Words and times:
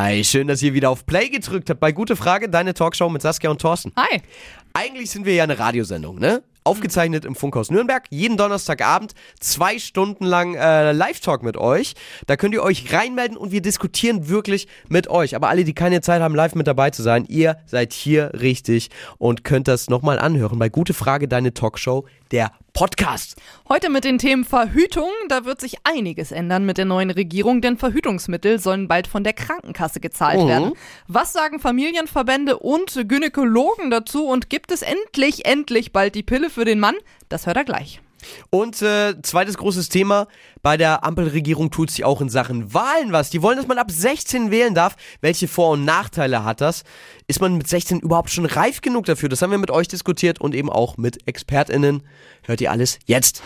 Hi, 0.00 0.22
schön, 0.22 0.46
dass 0.46 0.62
ihr 0.62 0.74
wieder 0.74 0.90
auf 0.90 1.06
Play 1.06 1.28
gedrückt 1.28 1.70
habt 1.70 1.80
bei 1.80 1.90
Gute 1.90 2.14
Frage, 2.14 2.48
deine 2.48 2.72
Talkshow 2.72 3.08
mit 3.08 3.20
Saskia 3.20 3.50
und 3.50 3.60
Thorsten. 3.60 3.90
Hi. 3.96 4.20
Eigentlich 4.72 5.10
sind 5.10 5.26
wir 5.26 5.34
ja 5.34 5.42
eine 5.42 5.58
Radiosendung, 5.58 6.20
ne? 6.20 6.44
Aufgezeichnet 6.64 7.24
im 7.24 7.34
Funkhaus 7.34 7.70
Nürnberg, 7.70 8.04
jeden 8.10 8.36
Donnerstagabend, 8.36 9.14
zwei 9.40 9.78
Stunden 9.78 10.24
lang 10.24 10.54
äh, 10.54 10.92
Live-Talk 10.92 11.42
mit 11.42 11.56
euch. 11.56 11.94
Da 12.26 12.36
könnt 12.36 12.54
ihr 12.54 12.62
euch 12.62 12.92
reinmelden 12.92 13.36
und 13.36 13.52
wir 13.52 13.62
diskutieren 13.62 14.28
wirklich 14.28 14.68
mit 14.88 15.08
euch. 15.08 15.34
Aber 15.36 15.48
alle, 15.48 15.64
die 15.64 15.74
keine 15.74 16.00
Zeit 16.00 16.20
haben, 16.22 16.34
live 16.34 16.54
mit 16.54 16.66
dabei 16.66 16.90
zu 16.90 17.02
sein, 17.02 17.24
ihr 17.28 17.56
seid 17.66 17.92
hier 17.92 18.32
richtig 18.40 18.90
und 19.18 19.44
könnt 19.44 19.68
das 19.68 19.88
nochmal 19.88 20.18
anhören 20.18 20.58
bei 20.58 20.68
Gute 20.68 20.94
Frage, 20.94 21.28
deine 21.28 21.54
Talkshow, 21.54 22.06
der 22.30 22.52
Podcast. 22.74 23.34
Heute 23.68 23.90
mit 23.90 24.04
den 24.04 24.18
Themen 24.18 24.44
Verhütung. 24.44 25.10
Da 25.28 25.44
wird 25.44 25.60
sich 25.60 25.78
einiges 25.82 26.30
ändern 26.30 26.64
mit 26.64 26.78
der 26.78 26.84
neuen 26.84 27.10
Regierung, 27.10 27.60
denn 27.60 27.76
Verhütungsmittel 27.76 28.60
sollen 28.60 28.86
bald 28.86 29.08
von 29.08 29.24
der 29.24 29.32
Krankenkasse 29.32 29.98
gezahlt 29.98 30.38
Mhm. 30.40 30.48
werden. 30.48 30.72
Was 31.08 31.32
sagen 31.32 31.58
Familienverbände 31.58 32.58
und 32.58 33.08
Gynäkologen 33.08 33.90
dazu 33.90 34.26
und 34.28 34.48
gibt 34.48 34.70
es 34.70 34.82
endlich, 34.82 35.44
endlich 35.46 35.92
bald 35.92 36.14
die 36.14 36.22
Pille 36.22 36.47
für 36.50 36.64
den 36.64 36.80
Mann? 36.80 36.94
Das 37.28 37.46
hört 37.46 37.56
er 37.56 37.64
gleich. 37.64 38.00
Und 38.50 38.82
äh, 38.82 39.20
zweites 39.22 39.56
großes 39.58 39.88
Thema, 39.88 40.26
bei 40.62 40.76
der 40.76 41.04
Ampelregierung 41.04 41.70
tut 41.70 41.90
sie 41.90 42.04
auch 42.04 42.20
in 42.20 42.28
Sachen 42.28 42.74
Wahlen 42.74 43.12
was. 43.12 43.30
Die 43.30 43.42
wollen, 43.42 43.56
dass 43.56 43.66
man 43.66 43.78
ab 43.78 43.90
16 43.90 44.50
wählen 44.50 44.74
darf. 44.74 44.96
Welche 45.20 45.48
Vor- 45.48 45.70
und 45.70 45.84
Nachteile 45.84 46.44
hat 46.44 46.60
das? 46.60 46.82
Ist 47.26 47.40
man 47.40 47.56
mit 47.56 47.68
16 47.68 48.00
überhaupt 48.00 48.30
schon 48.30 48.46
reif 48.46 48.80
genug 48.80 49.06
dafür? 49.06 49.28
Das 49.28 49.42
haben 49.42 49.50
wir 49.50 49.58
mit 49.58 49.70
euch 49.70 49.88
diskutiert 49.88 50.40
und 50.40 50.54
eben 50.54 50.70
auch 50.70 50.96
mit 50.96 51.26
ExpertInnen. 51.26 52.02
Hört 52.42 52.60
ihr 52.60 52.70
alles 52.70 52.98
jetzt. 53.06 53.42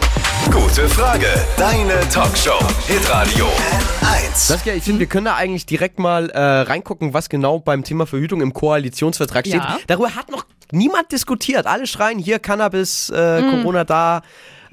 Gute 0.51 0.89
Frage. 0.89 1.27
Deine 1.57 2.01
Talkshow. 2.09 2.59
Hitradio 2.87 3.47
N1. 3.47 4.35
Saskia, 4.35 4.75
ich 4.75 4.85
finde, 4.85 5.01
wir 5.01 5.07
können 5.07 5.27
da 5.27 5.35
eigentlich 5.35 5.67
direkt 5.67 5.99
mal 5.99 6.31
äh, 6.31 6.39
reingucken, 6.39 7.13
was 7.13 7.29
genau 7.29 7.59
beim 7.59 7.85
Thema 7.85 8.07
Verhütung 8.07 8.41
im 8.41 8.55
Koalitionsvertrag 8.55 9.47
steht. 9.47 9.61
Ja. 9.61 9.79
Darüber 9.87 10.15
hat 10.15 10.31
noch 10.31 10.47
niemand 10.73 11.13
diskutiert. 11.13 11.67
Alle 11.67 11.87
schreien 11.87 12.19
hier 12.19 12.39
Cannabis, 12.39 13.11
äh, 13.11 13.43
Corona 13.43 13.85
da. 13.85 14.23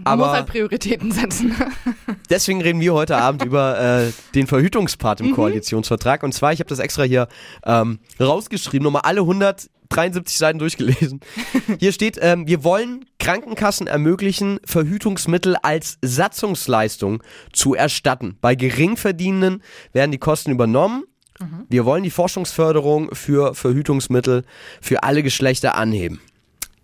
Man 0.03 0.17
muss 0.17 0.27
Aber 0.27 0.37
halt 0.37 0.47
Prioritäten 0.47 1.11
setzen. 1.11 1.55
Deswegen 2.29 2.61
reden 2.61 2.79
wir 2.79 2.93
heute 2.93 3.17
Abend 3.17 3.43
über 3.43 3.79
äh, 3.79 4.11
den 4.33 4.47
Verhütungspart 4.47 5.21
im 5.21 5.33
Koalitionsvertrag. 5.33 6.23
Und 6.23 6.33
zwar, 6.33 6.53
ich 6.53 6.59
habe 6.59 6.69
das 6.69 6.79
extra 6.79 7.03
hier 7.03 7.27
ähm, 7.65 7.99
rausgeschrieben, 8.19 8.83
nochmal 8.83 9.01
alle 9.03 9.21
173 9.21 10.37
Seiten 10.37 10.59
durchgelesen. 10.59 11.19
Hier 11.79 11.91
steht, 11.91 12.17
ähm, 12.21 12.47
wir 12.47 12.63
wollen 12.63 13.05
Krankenkassen 13.19 13.87
ermöglichen, 13.87 14.59
Verhütungsmittel 14.65 15.57
als 15.61 15.97
Satzungsleistung 16.01 17.21
zu 17.51 17.75
erstatten. 17.75 18.37
Bei 18.39 18.55
Geringverdienenden 18.55 19.61
werden 19.91 20.11
die 20.11 20.17
Kosten 20.17 20.51
übernommen. 20.51 21.03
Wir 21.69 21.85
wollen 21.85 22.03
die 22.03 22.11
Forschungsförderung 22.11 23.13
für 23.15 23.53
Verhütungsmittel 23.55 24.43
für 24.81 25.03
alle 25.03 25.23
Geschlechter 25.23 25.75
anheben. 25.75 26.19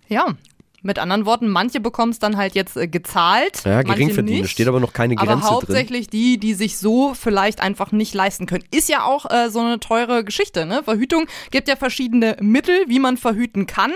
ja. 0.08 0.36
Mit 0.81 1.00
anderen 1.00 1.25
Worten, 1.25 1.50
manche 1.50 1.80
bekommen 1.80 2.11
es 2.11 2.20
dann 2.20 2.38
halt 2.38 2.53
jetzt 2.53 2.78
äh, 2.78 2.88
gezahlt. 2.88 3.64
Ja, 3.66 3.81
Geringverdienende 3.81 4.48
steht 4.48 4.67
aber 4.67 4.80
noch 4.80 4.94
keine 4.94 5.16
Grenze 5.16 5.31
Aber 5.31 5.42
drin. 5.42 5.50
hauptsächlich 5.50 6.09
die, 6.11 6.38
die 6.38 6.53
sich 6.53 6.78
so 6.78 7.16
vielleicht 7.16 7.59
einfach 7.59 7.92
nicht 7.92 8.14
leisten 8.14 8.45
können. 8.45 8.64
Ist 8.70 8.88
ja 8.88 9.03
auch 9.03 9.26
äh, 9.31 9.50
so 9.50 9.61
eine 9.61 9.80
teure 9.80 10.23
Geschichte, 10.23 10.67
ne? 10.67 10.83
Verhütung 10.83 11.26
gibt 11.50 11.67
ja 11.70 11.76
verschiedene 11.76 12.38
Mittel, 12.39 12.86
wie 12.88 13.00
man 13.00 13.17
verhüten 13.17 13.66
kann. 13.66 13.94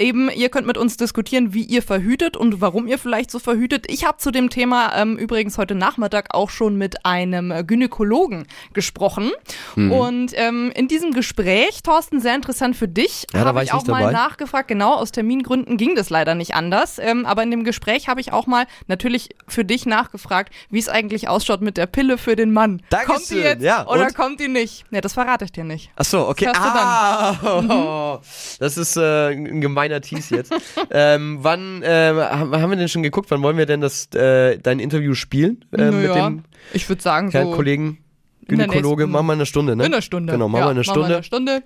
Eben, 0.00 0.30
ihr 0.30 0.48
könnt 0.48 0.68
mit 0.68 0.78
uns 0.78 0.96
diskutieren, 0.96 1.54
wie 1.54 1.64
ihr 1.64 1.82
verhütet 1.82 2.36
und 2.36 2.60
warum 2.60 2.86
ihr 2.86 2.98
vielleicht 2.98 3.32
so 3.32 3.40
verhütet. 3.40 3.86
Ich 3.90 4.04
habe 4.04 4.18
zu 4.18 4.30
dem 4.30 4.48
Thema 4.48 4.92
ähm, 4.94 5.16
übrigens 5.16 5.58
heute 5.58 5.74
Nachmittag 5.74 6.26
auch 6.34 6.50
schon 6.50 6.76
mit 6.76 7.04
einem 7.04 7.66
Gynäkologen 7.66 8.46
gesprochen. 8.72 9.32
Mhm. 9.74 9.90
Und 9.90 10.32
ähm, 10.36 10.70
in 10.76 10.86
diesem 10.86 11.10
Gespräch, 11.14 11.82
Thorsten, 11.82 12.20
sehr 12.20 12.36
interessant 12.36 12.76
für 12.76 12.86
dich, 12.86 13.26
Ja, 13.34 13.40
habe 13.44 13.58
ich 13.64 13.70
ich 13.70 13.74
auch 13.74 13.84
mal 13.86 13.98
dabei. 14.02 14.12
nachgefragt. 14.12 14.68
Genau, 14.68 14.94
aus 14.94 15.10
Termingründen 15.10 15.76
ging 15.76 15.96
das 15.96 16.10
leider 16.10 16.36
nicht 16.36 16.54
anders. 16.54 17.00
Ähm, 17.00 17.26
aber 17.26 17.42
in 17.42 17.50
dem 17.50 17.64
Gespräch 17.64 18.06
habe 18.06 18.20
ich 18.20 18.32
auch 18.32 18.46
mal 18.46 18.66
natürlich 18.86 19.30
für 19.48 19.64
dich 19.64 19.84
nachgefragt, 19.84 20.52
wie 20.70 20.78
es 20.78 20.88
eigentlich 20.88 21.26
ausschaut 21.28 21.60
mit 21.60 21.76
der 21.76 21.86
Pille 21.86 22.18
für 22.18 22.36
den 22.36 22.52
Mann. 22.52 22.82
Dankeschön, 22.90 23.14
Kommt 23.16 23.30
die 23.30 23.34
jetzt 23.38 23.62
ja, 23.64 23.84
oder 23.88 24.02
und? 24.06 24.14
kommt 24.14 24.38
die 24.38 24.46
nicht? 24.46 24.84
Ja, 24.92 25.00
das 25.00 25.14
verrate 25.14 25.44
ich 25.44 25.50
dir 25.50 25.64
nicht. 25.64 25.90
Ach 25.96 26.04
so, 26.04 26.28
okay. 26.28 26.44
Das 26.44 26.56
ah, 26.56 27.32
Mhm. 28.18 28.18
das 28.60 28.76
ist 28.76 28.96
äh, 28.96 29.30
ein 29.32 29.60
gemeiner 29.88 30.00
Tease 30.00 30.36
jetzt. 30.36 30.52
ähm, 30.90 31.38
wann 31.40 31.82
äh, 31.82 32.12
haben 32.14 32.70
wir 32.70 32.76
denn 32.76 32.88
schon 32.88 33.02
geguckt? 33.02 33.30
Wann 33.30 33.42
wollen 33.42 33.56
wir 33.56 33.66
denn 33.66 33.80
das 33.80 34.12
äh, 34.14 34.58
dein 34.58 34.78
Interview 34.78 35.14
spielen 35.14 35.64
äh, 35.72 35.90
mit 35.90 36.08
Naja, 36.08 36.30
dem 36.30 36.44
ich 36.72 36.88
würde 36.88 37.02
sagen 37.02 37.30
so 37.30 37.50
Kollegen 37.52 37.98
Gynäkologe? 38.46 39.06
Machen 39.06 39.26
wir 39.26 39.32
eine 39.34 39.46
Stunde, 39.46 39.76
ne? 39.76 39.86
in 39.86 39.92
einer 39.92 40.02
Stunde. 40.02 40.32
Genau, 40.32 40.48
machen 40.48 40.60
ja, 40.60 40.66
wir 40.66 40.70
eine 40.70 40.84
Stunde. 40.84 41.14
eine 41.16 41.22
Stunde. 41.22 41.62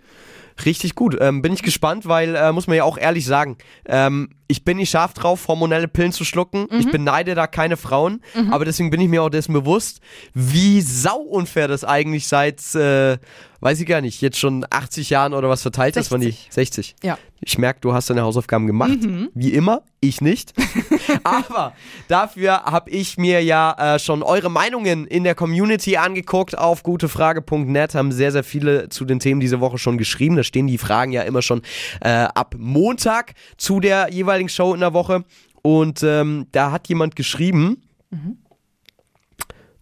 Richtig 0.65 0.95
gut. 0.95 1.17
Ähm, 1.19 1.41
bin 1.41 1.55
ich 1.55 1.63
gespannt, 1.63 2.07
weil 2.07 2.37
äh, 2.37 2.53
muss 2.53 2.67
man 2.67 2.77
ja 2.77 2.85
auch 2.85 2.99
ehrlich 2.99 3.25
sagen, 3.25 3.57
ähm, 3.87 4.31
ich 4.53 4.65
bin 4.65 4.77
nicht 4.77 4.91
scharf 4.91 5.15
drauf, 5.15 5.49
hormonelle 5.49 5.89
Pillen 5.89 6.13
zu 6.13 6.25
schlucken. 6.25 6.69
Ich 6.79 6.87
Mhm. 6.87 6.91
beneide 6.93 7.35
da 7.35 7.47
keine 7.47 7.77
Frauen, 7.77 8.23
aber 8.51 8.65
deswegen 8.65 8.91
bin 8.91 9.01
ich 9.01 9.09
mir 9.09 9.23
auch 9.23 9.31
dessen 9.31 9.53
bewusst, 9.53 10.01
wie 10.35 10.81
sauunfair 10.81 11.69
das 11.69 11.85
eigentlich 11.85 12.29
seit, 12.29 12.61
äh, 12.75 13.19
weiß 13.61 13.81
ich 13.81 13.87
gar 13.87 14.01
nicht, 14.01 14.21
jetzt 14.21 14.39
schon 14.39 14.67
80 14.69 15.11
Jahren 15.11 15.35
oder 15.35 15.49
was 15.49 15.63
verteilt 15.63 15.97
ist, 15.97 16.11
wann 16.11 16.21
die 16.21 16.31
60. 16.33 16.53
60. 16.53 16.95
Ja. 17.03 17.19
Ich 17.45 17.59
merke, 17.59 17.81
du 17.81 17.93
hast 17.93 18.09
deine 18.09 18.23
Hausaufgaben 18.23 18.69
gemacht, 18.69 18.99
wie 19.35 19.53
immer, 19.53 19.83
ich 20.01 20.21
nicht. 20.21 20.53
aber 21.25 21.73
dafür 22.07 22.63
habe 22.65 22.91
ich 22.91 23.19
mir 23.19 23.43
ja 23.43 23.95
äh, 23.95 23.99
schon 23.99 24.23
eure 24.23 24.49
Meinungen 24.49 25.09
in 25.09 25.25
der 25.25 25.35
Community 25.35 25.97
angeguckt 25.97 26.57
auf 26.57 26.85
gutefrage.net, 26.85 27.95
haben 27.97 28.13
sehr, 28.13 28.31
sehr 28.31 28.45
viele 28.45 28.89
zu 28.91 29.05
den 29.05 29.19
Themen 29.19 29.41
diese 29.41 29.59
Woche 29.61 29.79
schon 29.79 29.99
geschrieben. 29.99 30.37
Da 30.37 30.45
stehen 30.45 30.69
die 30.69 30.79
Fragen 30.79 31.11
ja 31.11 31.23
immer 31.23 31.43
schon 31.43 31.63
äh, 32.01 32.11
ab 32.11 32.55
Montag 32.59 33.33
zu 33.57 33.81
der 33.81 34.09
jeweiligen 34.13 34.42
Show 34.49 34.75
in 34.75 34.81
der 34.81 34.93
Woche. 34.93 35.25
Und 35.63 36.03
ähm, 36.03 36.47
da 36.53 36.73
hat 36.73 36.89
jemand 36.89 37.15
geschrieben, 37.17 37.83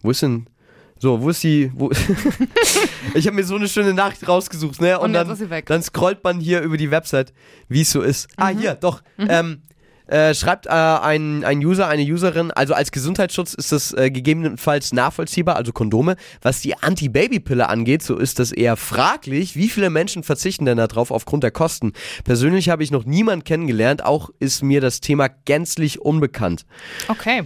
wo 0.01 0.11
ist 0.11 0.21
denn, 0.21 0.47
so, 0.99 1.21
wo 1.21 1.29
ist 1.29 1.43
die, 1.43 1.71
wo, 1.73 1.89
ich 3.15 3.25
habe 3.25 3.35
mir 3.35 3.43
so 3.43 3.55
eine 3.55 3.67
schöne 3.67 3.93
Nachricht 3.93 4.27
rausgesucht, 4.27 4.79
ne? 4.81 4.99
Und, 4.99 5.05
Und 5.07 5.13
dann, 5.13 5.63
dann 5.65 5.81
scrollt 5.83 6.23
man 6.23 6.39
hier 6.39 6.61
über 6.61 6.77
die 6.77 6.91
Website, 6.91 7.33
wie 7.67 7.81
es 7.81 7.91
so 7.91 8.01
ist. 8.01 8.27
Ah, 8.37 8.51
Mhm. 8.53 8.59
hier, 8.59 8.75
doch. 8.75 9.01
Ähm, 9.17 9.61
äh, 10.11 10.35
schreibt 10.35 10.65
äh, 10.65 10.69
ein, 10.69 11.43
ein 11.45 11.59
User, 11.59 11.87
eine 11.87 12.03
Userin, 12.03 12.51
also 12.51 12.73
als 12.73 12.91
Gesundheitsschutz 12.91 13.53
ist 13.53 13.71
das 13.71 13.93
äh, 13.93 14.11
gegebenenfalls 14.11 14.91
nachvollziehbar, 14.91 15.55
also 15.55 15.71
Kondome. 15.71 16.17
Was 16.41 16.61
die 16.61 16.77
Anti-Baby-Pille 16.77 17.69
angeht, 17.69 18.03
so 18.03 18.17
ist 18.17 18.39
das 18.39 18.51
eher 18.51 18.75
fraglich. 18.75 19.55
Wie 19.55 19.69
viele 19.69 19.89
Menschen 19.89 20.23
verzichten 20.23 20.65
denn 20.65 20.77
darauf 20.77 21.11
aufgrund 21.11 21.43
der 21.43 21.51
Kosten? 21.51 21.93
Persönlich 22.25 22.69
habe 22.69 22.83
ich 22.83 22.91
noch 22.91 23.05
niemanden 23.05 23.45
kennengelernt, 23.45 24.03
auch 24.03 24.29
ist 24.39 24.63
mir 24.63 24.81
das 24.81 24.99
Thema 24.99 25.29
gänzlich 25.45 26.01
unbekannt. 26.01 26.65
Okay. 27.07 27.43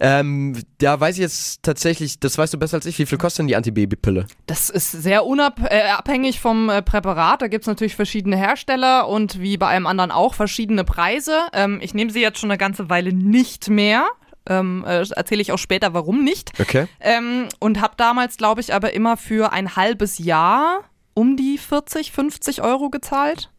Ähm, 0.00 0.56
da 0.78 1.00
weiß 1.00 1.16
ich 1.16 1.20
jetzt 1.20 1.62
tatsächlich, 1.62 2.20
das 2.20 2.38
weißt 2.38 2.54
du 2.54 2.58
besser 2.58 2.76
als 2.76 2.86
ich, 2.86 2.98
wie 2.98 3.06
viel 3.06 3.18
kostet 3.18 3.40
denn 3.40 3.48
die 3.48 3.56
Antibabypille? 3.56 4.26
Das 4.46 4.70
ist 4.70 4.92
sehr 4.92 5.26
unabhängig 5.26 6.36
äh, 6.36 6.38
vom 6.38 6.70
äh, 6.70 6.82
Präparat. 6.82 7.42
Da 7.42 7.48
gibt's 7.48 7.66
natürlich 7.66 7.96
verschiedene 7.96 8.36
Hersteller 8.36 9.08
und 9.08 9.40
wie 9.40 9.56
bei 9.56 9.68
allem 9.68 9.86
anderen 9.86 10.10
auch 10.10 10.34
verschiedene 10.34 10.84
Preise. 10.84 11.38
Ähm, 11.52 11.80
ich 11.82 11.94
nehme 11.94 12.12
sie 12.12 12.20
jetzt 12.20 12.38
schon 12.38 12.50
eine 12.50 12.58
ganze 12.58 12.88
Weile 12.88 13.12
nicht 13.12 13.68
mehr. 13.68 14.06
Ähm, 14.48 14.84
äh, 14.86 15.04
Erzähle 15.10 15.42
ich 15.42 15.52
auch 15.52 15.58
später, 15.58 15.94
warum 15.94 16.24
nicht. 16.24 16.52
Okay. 16.60 16.86
Ähm, 17.00 17.48
und 17.58 17.80
habe 17.80 17.94
damals, 17.96 18.36
glaube 18.36 18.60
ich, 18.60 18.72
aber 18.72 18.94
immer 18.94 19.16
für 19.16 19.52
ein 19.52 19.76
halbes 19.76 20.18
Jahr 20.18 20.84
um 21.14 21.36
die 21.36 21.58
40, 21.58 22.12
50 22.12 22.62
Euro 22.62 22.90
gezahlt. 22.90 23.50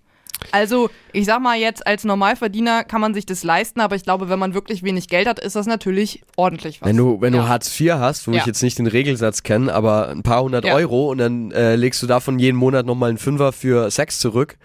Also, 0.52 0.90
ich 1.12 1.26
sag 1.26 1.42
mal 1.42 1.58
jetzt, 1.58 1.86
als 1.86 2.04
Normalverdiener 2.04 2.84
kann 2.84 3.02
man 3.02 3.14
sich 3.14 3.26
das 3.26 3.44
leisten, 3.44 3.82
aber 3.82 3.96
ich 3.96 4.04
glaube, 4.04 4.30
wenn 4.30 4.40
man 4.40 4.54
wirklich 4.54 4.84
wenig 4.84 5.08
Geld 5.08 5.28
hat, 5.28 5.40
ist 5.40 5.56
das 5.56 5.66
natürlich 5.68 6.22
ordentlich 6.38 6.82
was. 6.82 6.88
Wenn 6.90 6.98
du, 6.98 7.20
wenn 7.22 7.34
ja. 7.34 7.42
du 7.42 7.48
Hartz 7.48 7.80
IV 7.80 7.94
hast, 7.94 8.28
wo 8.28 8.32
Ja. 8.32 8.40
ich 8.40 8.46
jetzt 8.46 8.62
nicht 8.64 8.80
den 8.80 8.88
Regelsatz 8.88 9.44
kenne, 9.44 9.74
aber 9.74 10.10
ein 10.10 10.24
paar 10.24 10.42
hundert 10.44 10.66
Ja. 10.66 10.76
Euro 10.76 11.10
und 11.12 11.18
dann 11.18 11.52
äh, 11.52 11.76
legst 11.76 12.02
du 12.02 12.08
davon 12.08 12.40
jeden 12.40 12.58
Monat 12.58 12.86
nochmal 12.86 13.10
einen 13.10 13.18
Fünfer 13.18 13.52
für 13.52 13.90
Sex 13.92 14.20
zurück. 14.20 14.58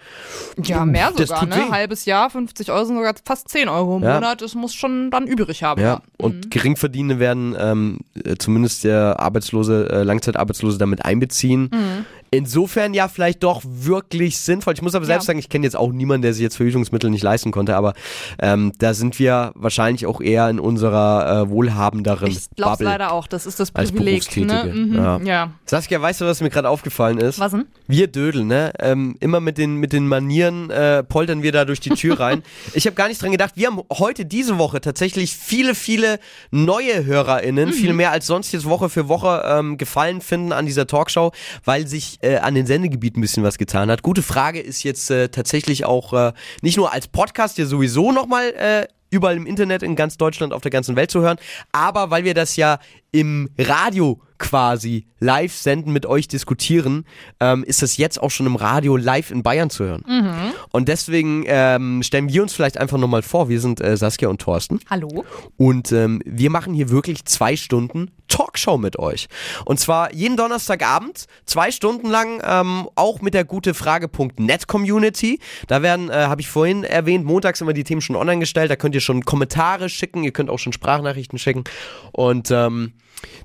Ja, 0.63 0.85
mehr 0.85 1.11
Das 1.15 1.29
sogar, 1.29 1.45
ne? 1.45 1.55
weh. 1.55 1.71
Halbes 1.71 2.05
Jahr, 2.05 2.29
50 2.29 2.71
Euro 2.71 2.85
sind 2.85 2.95
sogar 2.95 3.13
fast 3.25 3.49
10 3.49 3.69
Euro 3.69 3.97
im. 3.97 4.01
Monat. 4.03 4.41
Das 4.41 4.55
muss 4.55 4.73
schon 4.73 5.11
dann 5.11 5.27
übrig 5.27 5.63
haben. 5.63 5.81
Ja. 5.81 6.01
Und 6.17 6.51
Geringverdienende 6.51 7.19
werden 7.19 7.55
ähm, 7.59 7.99
äh, 8.23 8.35
zumindest 8.37 8.83
der 8.83 9.19
Arbeitslose, 9.19 9.89
äh, 9.91 10.03
Langzeitarbeitslose 10.03 10.77
damit 10.77 11.03
einbeziehen. 11.03 11.69
Mhm. 11.73 12.05
Insofern 12.35 12.93
ja 12.93 13.07
vielleicht 13.07 13.43
doch 13.43 13.61
wirklich 13.65 14.37
sinnvoll. 14.39 14.73
Ich 14.73 14.81
muss 14.81 14.95
aber 14.95 15.05
selbst 15.05 15.23
Ja. 15.23 15.27
sagen, 15.27 15.39
ich 15.39 15.49
kenne 15.49 15.65
jetzt 15.65 15.75
auch 15.75 15.91
niemanden, 15.91 16.21
der 16.23 16.33
sich 16.33 16.41
jetzt 16.43 16.57
Verhütungsmittel 16.57 17.09
nicht 17.09 17.23
leisten 17.23 17.51
konnte, 17.51 17.75
aber 17.75 17.93
ähm, 18.39 18.71
da 18.79 18.93
sind 18.93 19.17
wir 19.19 19.51
wahrscheinlich 19.55 20.05
auch 20.05 20.21
eher 20.21 20.49
in 20.49 20.59
unserer 20.59 21.43
äh, 21.43 21.49
wohlhabenderen 21.49 22.29
Ich 22.31 22.49
glaube 22.55 22.71
Bubble. 22.73 22.85
leider 22.87 23.11
auch. 23.11 23.27
Das 23.27 23.45
ist 23.45 23.59
das 23.59 23.73
Als 23.75 23.91
Privileg. 23.91 24.35
Ne? 24.37 24.71
Mhm. 24.73 24.95
ja. 24.95 25.17
ja. 25.23 25.51
Saskia, 25.65 26.01
weißt 26.01 26.21
du, 26.21 26.25
was 26.25 26.41
mir 26.41 26.49
gerade 26.49 26.69
aufgefallen 26.69 27.17
ist? 27.17 27.39
Was 27.39 27.51
denn? 27.51 27.65
Wir 27.87 28.07
Dödel, 28.07 28.43
ne? 28.45 28.71
Ähm, 28.79 29.15
immer 29.19 29.39
mit 29.39 29.57
den, 29.57 29.75
mit 29.77 29.93
den 29.93 30.07
Manieren 30.07 30.69
äh, 30.69 31.03
poltern 31.03 31.43
wir 31.43 31.51
da 31.51 31.65
durch 31.65 31.79
die 31.79 31.91
Tür 31.91 32.19
rein. 32.19 32.43
ich 32.73 32.85
habe 32.85 32.95
gar 32.95 33.07
nicht 33.07 33.21
dran 33.21 33.31
gedacht, 33.31 33.53
wir 33.55 33.67
haben 33.67 33.81
heute 33.91 34.25
diese 34.25 34.57
Woche 34.57 34.81
tatsächlich 34.81 35.35
viele, 35.35 35.75
viele 35.75 36.19
neue 36.51 37.05
HörerInnen, 37.05 37.71
viel 37.73 37.93
mehr 37.93 38.11
als 38.11 38.27
sonst 38.27 38.51
jetzt 38.51 38.65
Woche 38.65 38.89
für 38.89 39.07
Woche 39.07 39.43
ähm, 39.45 39.77
gefallen 39.77 40.21
finden 40.21 40.51
an 40.51 40.65
dieser 40.65 40.87
Talkshow, 40.87 41.31
weil 41.63 41.87
sich 41.87 42.17
äh, 42.25 42.37
an 42.37 42.55
den 42.55 42.65
Sendegebieten 42.65 43.19
ein 43.19 43.21
bisschen 43.21 43.43
was 43.43 43.57
getan 43.57 43.89
hat. 43.89 44.01
Gute 44.01 44.21
Frage 44.21 44.59
ist 44.59 44.83
jetzt 44.83 45.11
äh, 45.11 45.29
tatsächlich 45.29 45.85
auch 45.85 46.13
äh, 46.13 46.33
nicht 46.61 46.77
nur 46.77 46.91
als 46.91 47.07
Podcast 47.07 47.57
ja 47.57 47.65
sowieso 47.65 48.11
nochmal 48.11 48.53
äh, 48.57 48.87
überall 49.11 49.37
im 49.37 49.45
Internet 49.45 49.83
in 49.83 49.95
ganz 49.95 50.17
Deutschland, 50.17 50.51
auf 50.51 50.61
der 50.61 50.71
ganzen 50.71 50.95
Welt 50.95 51.11
zu 51.11 51.21
hören, 51.21 51.37
aber 51.71 52.09
weil 52.09 52.23
wir 52.23 52.33
das 52.33 52.55
ja 52.55 52.79
im 53.11 53.49
Radio 53.57 54.19
quasi 54.37 55.07
live 55.19 55.53
senden, 55.53 55.93
mit 55.93 56.05
euch 56.05 56.27
diskutieren, 56.27 57.05
ähm, 57.39 57.63
ist 57.63 57.81
das 57.81 57.95
jetzt 57.95 58.21
auch 58.21 58.31
schon 58.31 58.45
im 58.45 58.57
Radio 58.57 58.97
live 58.97 59.31
in 59.31 59.43
Bayern 59.43 59.69
zu 59.69 59.85
hören. 59.85 60.03
Mhm. 60.05 60.51
Und 60.71 60.89
deswegen 60.89 61.45
ähm, 61.47 62.03
stellen 62.03 62.27
wir 62.27 62.41
uns 62.41 62.53
vielleicht 62.53 62.77
einfach 62.77 62.97
nochmal 62.97 63.21
vor, 63.21 63.47
wir 63.47 63.61
sind 63.61 63.79
äh, 63.79 63.95
Saskia 63.95 64.27
und 64.27 64.41
Thorsten. 64.41 64.81
Hallo. 64.89 65.23
Und 65.55 65.93
ähm, 65.93 66.21
wir 66.25 66.49
machen 66.49 66.73
hier 66.73 66.89
wirklich 66.89 67.23
zwei 67.23 67.55
Stunden 67.55 68.11
Talkshow 68.35 68.77
mit 68.77 68.99
euch. 68.99 69.27
Und 69.63 69.79
zwar 69.79 70.13
jeden 70.13 70.35
Donnerstagabend, 70.35 71.25
zwei 71.45 71.71
Stunden 71.71 72.09
lang, 72.09 72.41
ähm, 72.45 72.89
auch 72.95 73.21
mit 73.21 73.33
der 73.33 73.45
gute 73.45 73.73
Frage.net 73.73 74.67
Community. 74.67 75.39
Da 75.67 75.81
werden, 75.81 76.09
äh, 76.09 76.13
habe 76.13 76.41
ich 76.41 76.49
vorhin 76.49 76.83
erwähnt, 76.83 77.23
montags 77.23 77.61
immer 77.61 77.71
die 77.71 77.85
Themen 77.85 78.01
schon 78.01 78.17
online 78.17 78.39
gestellt. 78.39 78.69
Da 78.69 78.75
könnt 78.75 78.93
ihr 78.93 79.01
schon 79.01 79.23
Kommentare 79.23 79.87
schicken, 79.87 80.23
ihr 80.23 80.31
könnt 80.31 80.49
auch 80.49 80.59
schon 80.59 80.73
Sprachnachrichten 80.73 81.39
schicken. 81.39 81.63
Und 82.11 82.51
ähm, 82.51 82.93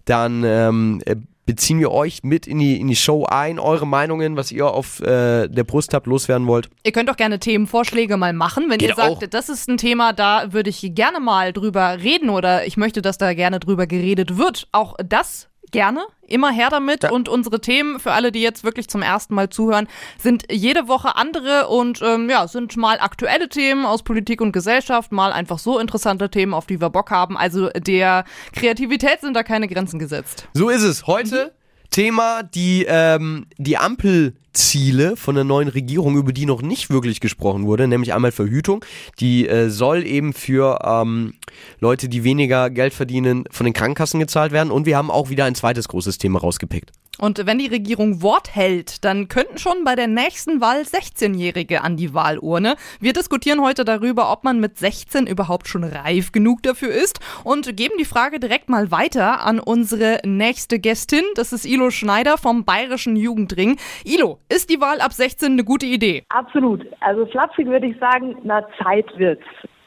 dann 0.06 0.42
ähm, 0.44 1.00
äh, 1.06 1.16
beziehen 1.50 1.81
wir 1.81 1.91
euch 1.91 2.23
mit 2.23 2.47
in 2.47 2.61
die, 2.61 2.81
in 2.81 2.87
die 2.87 2.94
Show 2.94 3.25
ein, 3.25 3.58
eure 3.58 3.85
Meinungen, 3.85 4.37
was 4.37 4.52
ihr 4.52 4.69
auf 4.69 5.00
äh, 5.00 5.49
der 5.49 5.64
Brust 5.64 5.94
habt, 5.94 6.06
loswerden 6.06 6.47
wollt. 6.47 6.70
Ihr 6.85 6.93
könnt 6.93 7.11
auch 7.11 7.17
gerne 7.17 7.41
Themenvorschläge 7.41 8.17
mal 8.17 8.32
machen. 8.32 8.67
Wenn 8.69 8.79
Geht 8.79 8.91
ihr 8.91 8.94
sagt, 8.94 9.25
auch. 9.25 9.26
das 9.29 9.49
ist 9.49 9.69
ein 9.69 9.76
Thema, 9.76 10.12
da 10.12 10.52
würde 10.52 10.70
ich 10.70 10.94
gerne 10.94 11.19
mal 11.19 11.52
drüber 11.52 11.99
reden 12.00 12.31
oder 12.31 12.67
ich 12.67 12.76
möchte, 12.76 13.02
dass 13.02 13.19
da 13.19 13.35
gerne 13.35 13.58
drüber 13.58 13.88
geredet 13.88 14.38
wird. 14.38 14.69
Auch 14.70 14.94
das 15.05 15.50
gerne. 15.70 16.02
Immer 16.26 16.50
her 16.50 16.69
damit. 16.70 17.05
Ja. 17.05 17.11
Und 17.11 17.28
unsere 17.28 17.61
Themen, 17.61 17.99
für 17.99 18.12
alle, 18.12 18.32
die 18.32 18.40
jetzt 18.40 18.64
wirklich 18.64 18.88
zum 18.88 19.02
ersten 19.02 19.34
Mal 19.34 19.50
zuhören, 19.50 19.88
sind 20.19 20.44
jede 20.50 20.88
Woche 20.88 21.17
andere 21.17 21.69
und 21.69 22.00
ähm, 22.02 22.31
ja, 22.31 22.46
sind 22.46 22.76
mal 22.76 23.00
aktuelle 23.00 23.49
Themen 23.49 23.84
aus 23.84 24.02
Politik 24.02 24.40
und 24.40 24.52
Gesellschaft, 24.52 25.12
mal 25.12 25.32
einfach 25.32 25.58
so 25.58 25.78
interessante 25.78 26.31
Themen, 26.31 26.55
auf 26.55 26.67
die 26.67 26.81
wir 26.81 26.90
Bock 26.90 27.11
haben. 27.11 27.37
Also 27.37 27.69
der 27.70 28.25
Kreativität 28.55 29.20
sind 29.20 29.34
da 29.34 29.43
keine 29.43 29.69
Grenzen 29.69 29.99
gesetzt. 29.99 30.49
So 30.55 30.69
ist 30.69 30.82
es. 30.82 31.06
Heute 31.06 31.52
Thema 31.90 32.42
die, 32.42 32.87
ähm, 32.88 33.46
die 33.58 33.76
Ampelziele 33.76 35.16
von 35.16 35.34
der 35.34 35.44
neuen 35.44 35.69
Regierung, 35.69 36.16
über 36.16 36.32
die 36.32 36.46
noch 36.46 36.62
nicht 36.62 36.90
wirklich 36.90 37.20
gesprochen 37.20 37.66
wurde, 37.66 37.88
nämlich 37.88 38.14
einmal 38.14 38.32
Verhütung. 38.32 38.84
Die 39.19 39.48
äh, 39.48 39.70
soll 39.70 40.06
eben 40.06 40.32
für 40.32 40.78
ähm, 40.84 41.34
Leute, 41.81 42.08
die 42.08 42.25
weniger 42.25 42.70
Geld 42.70 42.94
verdienen, 42.94 43.44
von 43.50 43.64
den 43.64 43.75
Krankenkassen 43.75 44.20
gezahlt 44.20 44.52
werden. 44.52 44.70
Und 44.70 44.87
wir 44.87 44.96
haben 44.96 45.10
auch 45.10 45.31
wieder 45.31 45.44
ein 45.44 45.54
zweites 45.54 45.88
großes 45.88 46.19
Thema 46.19 46.40
rausgepickt. 46.40 46.92
Und 47.20 47.46
wenn 47.46 47.58
die 47.58 47.67
Regierung 47.67 48.22
Wort 48.22 48.55
hält, 48.55 49.05
dann 49.05 49.28
könnten 49.28 49.58
schon 49.58 49.84
bei 49.84 49.94
der 49.94 50.06
nächsten 50.06 50.61
Wahl 50.62 50.81
16-Jährige 50.81 51.82
an 51.82 51.96
die 51.96 52.14
Wahlurne. 52.14 52.76
Wir 52.99 53.12
diskutieren 53.12 53.61
heute 53.61 53.84
darüber, 53.84 54.32
ob 54.32 54.43
man 54.43 54.58
mit 54.58 54.78
16 54.78 55.26
überhaupt 55.26 55.69
schon 55.69 55.84
reif 55.84 56.32
genug 56.32 56.62
dafür 56.62 56.90
ist 56.90 57.20
und 57.44 57.76
geben 57.76 57.94
die 57.99 58.06
Frage 58.06 58.40
direkt 58.40 58.70
mal 58.70 58.90
weiter 58.90 59.44
an 59.44 59.61
unsere 59.61 60.20
nächste 60.25 60.78
Gästin. 60.78 61.25
Das 61.34 61.52
ist 61.52 61.67
Ilo 61.67 61.90
Schneider 61.90 62.38
vom 62.38 62.64
Bayerischen 62.64 63.17
Jugendring. 63.17 63.76
Ilo, 64.05 64.38
ist 64.49 64.70
die 64.70 64.81
Wahl 64.81 65.00
ab 65.00 65.12
16 65.12 65.52
eine 65.52 65.64
gute 65.64 65.87
Idee? 65.87 66.25
Absolut. 66.31 66.87
Also 67.00 67.26
flapsig 67.26 67.66
würde 67.66 67.87
ich 67.87 67.99
sagen, 67.99 68.37
na 68.44 68.64
Zeit 68.82 69.06
wird's. 69.19 69.44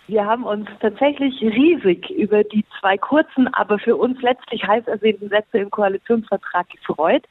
Wir 0.07 0.25
haben 0.25 0.43
uns 0.43 0.67
tatsächlich 0.81 1.41
riesig 1.41 2.09
über 2.09 2.43
die 2.43 2.65
zwei 2.79 2.97
kurzen, 2.97 3.47
aber 3.53 3.79
für 3.79 3.95
uns 3.95 4.21
letztlich 4.21 4.63
heiß 4.63 4.85
ersehnten 4.87 5.29
Sätze 5.29 5.59
im 5.59 5.71
Koalitionsvertrag 5.71 6.69
gefreut. 6.69 7.23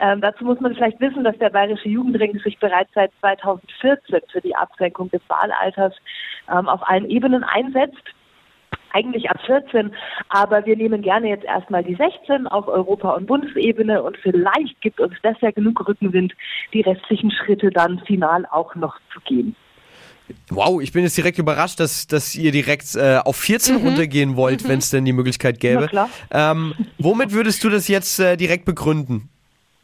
Ähm, 0.00 0.20
dazu 0.20 0.44
muss 0.44 0.60
man 0.60 0.74
vielleicht 0.74 1.00
wissen, 1.00 1.24
dass 1.24 1.36
der 1.38 1.50
Bayerische 1.50 1.88
Jugendring 1.88 2.38
sich 2.38 2.58
bereits 2.58 2.90
seit 2.94 3.10
2014 3.20 4.20
für 4.32 4.40
die 4.40 4.56
Absenkung 4.56 5.10
des 5.10 5.20
Wahlalters 5.28 5.94
ähm, 6.50 6.68
auf 6.68 6.88
allen 6.88 7.10
Ebenen 7.10 7.44
einsetzt 7.44 8.02
eigentlich 8.92 9.30
ab 9.30 9.38
14, 9.44 9.92
aber 10.28 10.64
wir 10.64 10.76
nehmen 10.76 11.02
gerne 11.02 11.28
jetzt 11.28 11.44
erstmal 11.44 11.84
die 11.84 11.94
16 11.94 12.46
auf 12.46 12.68
Europa- 12.68 13.14
und 13.14 13.26
Bundesebene 13.26 14.02
und 14.02 14.16
vielleicht 14.16 14.80
gibt 14.80 15.00
uns 15.00 15.14
das 15.22 15.38
ja 15.40 15.50
genug 15.50 15.86
Rückenwind, 15.86 16.32
die 16.72 16.80
restlichen 16.80 17.30
Schritte 17.30 17.70
dann 17.70 18.00
final 18.00 18.46
auch 18.50 18.74
noch 18.74 18.98
zu 19.12 19.20
gehen. 19.20 19.54
Wow, 20.50 20.80
ich 20.80 20.92
bin 20.92 21.04
jetzt 21.04 21.16
direkt 21.16 21.38
überrascht, 21.38 21.80
dass, 21.80 22.06
dass 22.06 22.34
ihr 22.34 22.52
direkt 22.52 22.94
äh, 22.94 23.18
auf 23.24 23.36
14 23.36 23.76
runtergehen 23.76 24.36
wollt, 24.36 24.66
wenn 24.68 24.78
es 24.78 24.90
denn 24.90 25.04
die 25.04 25.12
Möglichkeit 25.12 25.60
gäbe. 25.60 25.88
Ähm, 26.30 26.74
womit 26.98 27.32
würdest 27.32 27.62
du 27.64 27.70
das 27.70 27.88
jetzt 27.88 28.18
äh, 28.18 28.36
direkt 28.36 28.64
begründen? 28.64 29.28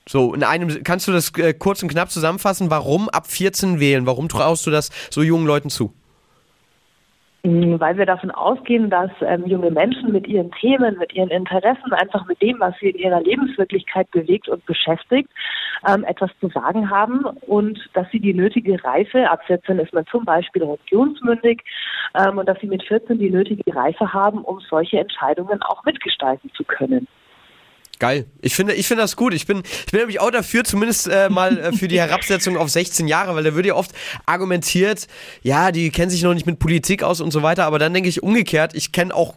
So, 0.07 0.35
in 0.35 0.43
einem, 0.43 0.85
kannst 0.85 1.09
du 1.09 1.13
das 1.13 1.33
äh, 1.39 1.55
kurz 1.55 1.83
und 1.83 1.89
knapp 1.89 2.11
zusammenfassen? 2.11 2.71
Warum 2.71 3.09
ab 3.09 3.27
14 3.27 3.81
wählen? 3.81 4.07
Warum 4.07 4.29
traust 4.29 4.67
du 4.67 4.71
das 4.71 4.91
so 5.11 5.23
jungen 5.23 5.47
Leuten 5.47 5.71
zu? 5.71 5.95
Mm, 7.45 7.79
Weil 7.79 7.99
wir 7.99 8.07
davon 8.07 8.31
ausgehen, 8.31 8.89
dass 8.89 9.11
ähm, 9.21 9.45
junge 9.47 9.71
Menschen 9.71 10.13
mit 10.13 10.27
ihren 10.27 10.51
Themen, 10.53 10.97
mit 10.97 11.13
ihren 11.13 11.29
Interessen, 11.29 11.93
einfach 11.93 12.27
mit 12.27 12.41
dem, 12.41 12.59
was 12.59 12.75
sie 12.81 12.89
in 12.89 12.97
ihrer 12.97 13.21
Lebenswirklichkeit 13.21 14.11
bewegt 14.13 14.49
und 14.49 14.65
beschäftigt, 14.65 15.29
ähm, 15.87 16.05
etwas 16.05 16.31
zu 16.41 16.49
sagen 16.49 16.89
haben 16.89 17.25
und 17.47 17.79
dass 17.93 18.11
sie 18.11 18.21
die 18.21 18.33
nötige 18.33 18.83
Reife, 18.83 19.31
ab 19.31 19.45
14 19.47 19.79
ist 19.79 19.93
man 19.93 20.07
zum 20.07 20.25
Beispiel 20.25 20.65
religionsmündig, 20.65 21.63
ähm, 22.15 22.39
und 22.39 22.49
dass 22.49 22.59
sie 22.61 22.67
mit 22.67 22.83
14 22.83 23.19
die 23.19 23.31
nötige 23.31 23.77
Reife 23.77 24.11
haben, 24.11 24.39
um 24.39 24.61
solche 24.61 24.99
Entscheidungen 24.99 25.61
auch 25.61 25.85
mitgestalten 25.85 26.51
zu 26.55 26.65
können. 26.65 27.07
Geil. 27.99 28.27
Ich 28.41 28.55
finde, 28.55 28.75
ich 28.75 28.87
finde 28.87 29.03
das 29.03 29.17
gut. 29.17 29.35
Ich 29.35 29.47
bin, 29.47 29.63
ich 29.65 29.93
bin 29.93 30.01
nämlich 30.01 30.21
auch 30.21 30.31
dafür, 30.31 30.65
zumindest 30.65 31.09
äh, 31.09 31.29
mal 31.29 31.59
äh, 31.59 31.73
für 31.73 31.89
die 31.89 31.99
Herabsetzung 32.01 32.57
auf 32.57 32.69
16 32.69 33.09
Jahre, 33.09 33.35
weil 33.35 33.45
da 33.45 33.55
wird 33.55 33.67
ja 33.67 33.75
oft 33.75 33.93
argumentiert, 34.27 35.07
ja, 35.43 35.73
die 35.73 35.91
kennen 35.91 36.11
sich 36.11 36.23
noch 36.23 36.35
nicht 36.35 36.47
mit 36.47 36.59
Politik 36.59 37.03
aus 37.03 37.21
und 37.21 37.31
so 37.31 37.43
weiter. 37.43 37.65
Aber 37.65 37.79
dann 37.79 37.95
denke 37.95 38.09
ich 38.09 38.23
umgekehrt, 38.23 38.75
ich 38.75 38.93
kenne 38.93 39.15
auch 39.15 39.37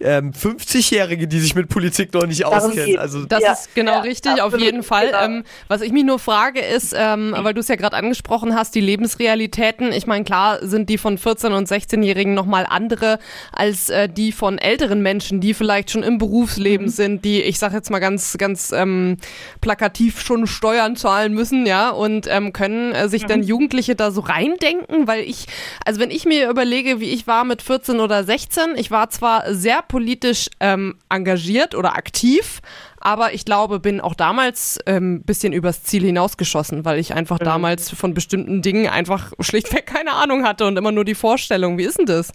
ähm, 0.00 0.32
50-Jährige, 0.32 1.28
die 1.28 1.38
sich 1.40 1.54
mit 1.54 1.68
Politik 1.68 2.12
noch 2.14 2.26
nicht 2.26 2.42
Darum 2.42 2.58
auskennen. 2.58 2.86
geht's. 2.86 2.98
Also 2.98 3.24
Das 3.26 3.42
Ja, 3.42 3.52
ist 3.52 3.74
genau 3.74 3.92
ja, 3.92 4.00
richtig, 4.00 4.40
auf 4.42 4.58
jeden 4.58 4.82
Fall. 4.82 5.06
genau. 5.06 5.24
Ähm, 5.24 5.44
was 5.68 5.80
ich 5.82 5.92
mich 5.92 6.04
nur 6.04 6.18
frage 6.18 6.60
ist, 6.60 6.94
ähm, 6.98 7.34
weil 7.38 7.54
du 7.54 7.60
es 7.60 7.68
ja 7.68 7.76
gerade 7.76 7.96
angesprochen 7.96 8.54
hast, 8.54 8.74
die 8.74 8.80
Lebensrealitäten. 8.80 9.92
Ich 9.92 10.06
meine, 10.06 10.24
klar 10.24 10.58
sind 10.66 10.88
die 10.88 10.98
von 10.98 11.18
14- 11.18 11.52
und 11.56 11.68
16-Jährigen 11.68 12.34
nochmal 12.34 12.66
andere 12.68 13.18
als 13.52 13.88
äh, 13.90 14.08
die 14.08 14.32
von 14.32 14.58
älteren 14.58 15.00
Menschen, 15.00 15.40
die 15.40 15.54
vielleicht 15.54 15.90
schon 15.90 16.02
im 16.02 16.18
Berufsleben 16.18 16.88
sind, 16.88 17.24
die, 17.24 17.42
ich 17.42 17.58
sage 17.58 17.76
jetzt 17.76 17.90
mal 17.90 18.00
ganz, 18.00 18.36
ganz 18.38 18.72
ähm, 18.72 19.16
plakativ 19.60 20.20
schon 20.20 20.46
Steuern 20.46 20.96
zahlen 20.96 21.34
müssen, 21.34 21.66
ja, 21.66 21.90
und 21.90 22.26
ähm, 22.28 22.52
können 22.52 22.92
äh, 22.92 23.08
sich 23.08 23.24
dann 23.26 23.42
Jugendliche 23.42 23.94
da 23.94 24.10
so 24.10 24.20
reindenken, 24.20 25.06
weil 25.06 25.22
ich, 25.22 25.46
also 25.84 26.00
wenn 26.00 26.10
ich 26.10 26.24
mir 26.24 26.50
überlege, 26.50 27.00
wie 27.00 27.10
ich 27.10 27.26
war 27.26 27.44
mit 27.44 27.62
14 27.62 28.00
oder 28.00 28.24
16, 28.24 28.74
ich 28.76 28.90
war 28.90 29.10
zwar 29.10 29.54
sehr 29.54 29.83
politisch 29.88 30.48
ähm, 30.60 30.98
engagiert 31.08 31.74
oder 31.74 31.94
aktiv, 31.96 32.60
aber 33.00 33.34
ich 33.34 33.44
glaube, 33.44 33.80
bin 33.80 34.00
auch 34.00 34.14
damals 34.14 34.78
ein 34.86 34.96
ähm, 34.96 35.22
bisschen 35.24 35.52
übers 35.52 35.82
Ziel 35.82 36.04
hinausgeschossen, 36.04 36.84
weil 36.84 36.98
ich 36.98 37.14
einfach 37.14 37.38
damals 37.38 37.90
von 37.90 38.14
bestimmten 38.14 38.62
Dingen 38.62 38.88
einfach 38.88 39.32
schlichtweg 39.40 39.86
keine 39.86 40.12
Ahnung 40.12 40.44
hatte 40.44 40.66
und 40.66 40.76
immer 40.76 40.92
nur 40.92 41.04
die 41.04 41.14
Vorstellung. 41.14 41.78
Wie 41.78 41.84
ist 41.84 41.98
denn 41.98 42.06
das? 42.06 42.32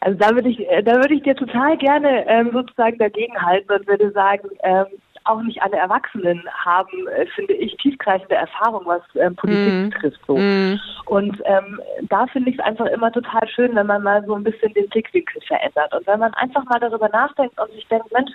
Also 0.00 0.18
da 0.18 0.34
würde 0.34 0.48
ich, 0.48 0.60
äh, 0.68 0.82
da 0.82 0.94
würde 0.96 1.14
ich 1.14 1.22
dir 1.22 1.34
total 1.34 1.76
gerne 1.76 2.26
ähm, 2.28 2.50
sozusagen 2.52 2.98
dagegenhalten 2.98 3.70
und 3.70 3.86
würde 3.86 4.10
sagen, 4.12 4.48
ähm, 4.62 4.86
auch 5.26 5.42
nicht 5.42 5.62
alle 5.62 5.76
Erwachsenen 5.76 6.42
haben, 6.64 7.08
äh, 7.08 7.26
finde 7.34 7.54
ich, 7.54 7.76
tiefgreifende 7.76 8.34
Erfahrung, 8.34 8.82
was 8.86 9.02
ähm, 9.16 9.36
Politik 9.36 9.72
Mhm. 9.72 9.90
betrifft. 9.90 10.20
So. 10.26 10.36
Mm, 10.36 10.80
Und 11.06 11.40
ähm, 11.44 11.80
da 12.08 12.26
finde 12.26 12.50
ich 12.50 12.58
es 12.58 12.64
einfach 12.64 12.86
immer 12.86 13.12
total 13.12 13.46
schön, 13.48 13.74
wenn 13.74 13.86
man 13.86 14.02
mal 14.02 14.24
so 14.26 14.34
ein 14.34 14.44
bisschen 14.44 14.72
den 14.74 14.88
Blickwinkel 14.88 15.40
verändert 15.42 15.94
und 15.94 16.06
wenn 16.06 16.20
man 16.20 16.34
einfach 16.34 16.64
mal 16.64 16.80
darüber 16.80 17.08
nachdenkt 17.08 17.58
und 17.60 17.70
sich 17.72 17.86
denkt, 17.88 18.10
Mensch, 18.12 18.32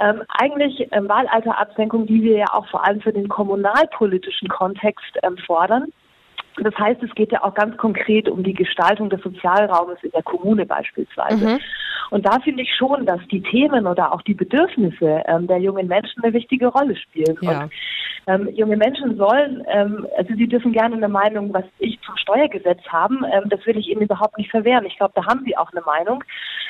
ähm, 0.00 0.22
eigentlich 0.28 0.86
ähm, 0.92 1.08
Wahlalterabsenkung, 1.08 2.06
die 2.06 2.22
wir 2.22 2.38
ja 2.38 2.46
auch 2.52 2.66
vor 2.68 2.84
allem 2.86 3.00
für 3.00 3.12
den 3.12 3.28
kommunalpolitischen 3.28 4.48
Kontext 4.48 5.18
ähm, 5.22 5.36
fordern. 5.38 5.86
Das 6.60 6.74
heißt, 6.76 7.02
es 7.02 7.14
geht 7.14 7.32
ja 7.32 7.42
auch 7.44 7.54
ganz 7.54 7.76
konkret 7.76 8.28
um 8.28 8.42
die 8.42 8.54
Gestaltung 8.54 9.10
des 9.10 9.20
Sozialraumes 9.22 9.98
in 10.02 10.10
der 10.10 10.22
Kommune 10.22 10.66
beispielsweise. 10.66 11.44
Mhm. 11.50 11.58
Und 12.10 12.26
da 12.26 12.38
finde 12.40 12.62
ich 12.62 12.74
schon, 12.74 13.06
dass 13.06 13.20
die 13.30 13.42
Themen 13.42 13.86
oder 13.86 14.12
auch 14.12 14.22
die 14.22 14.34
Bedürfnisse 14.34 15.22
ähm, 15.26 15.46
der 15.46 15.58
jungen 15.58 15.88
Menschen 15.88 16.22
eine 16.22 16.32
wichtige 16.32 16.68
Rolle 16.68 16.96
spielen. 16.96 17.36
Ja. 17.42 17.62
Und 17.62 17.72
ähm, 18.28 18.48
junge 18.54 18.76
Menschen 18.76 19.16
sollen, 19.16 19.64
ähm, 19.68 20.06
also 20.16 20.34
sie 20.34 20.46
dürfen 20.46 20.72
gerne 20.72 20.96
eine 20.96 21.08
Meinung, 21.08 21.52
was 21.54 21.64
ich 21.78 21.98
zum 22.02 22.14
Steuergesetz 22.18 22.80
haben, 22.88 23.24
ähm, 23.32 23.48
das 23.48 23.64
will 23.64 23.78
ich 23.78 23.88
Ihnen 23.88 24.02
überhaupt 24.02 24.36
nicht 24.36 24.50
verwehren. 24.50 24.84
Ich 24.84 24.98
glaube, 24.98 25.14
da 25.14 25.24
haben 25.24 25.42
Sie 25.46 25.56
auch 25.56 25.72
eine 25.72 25.80
Meinung. 25.80 26.22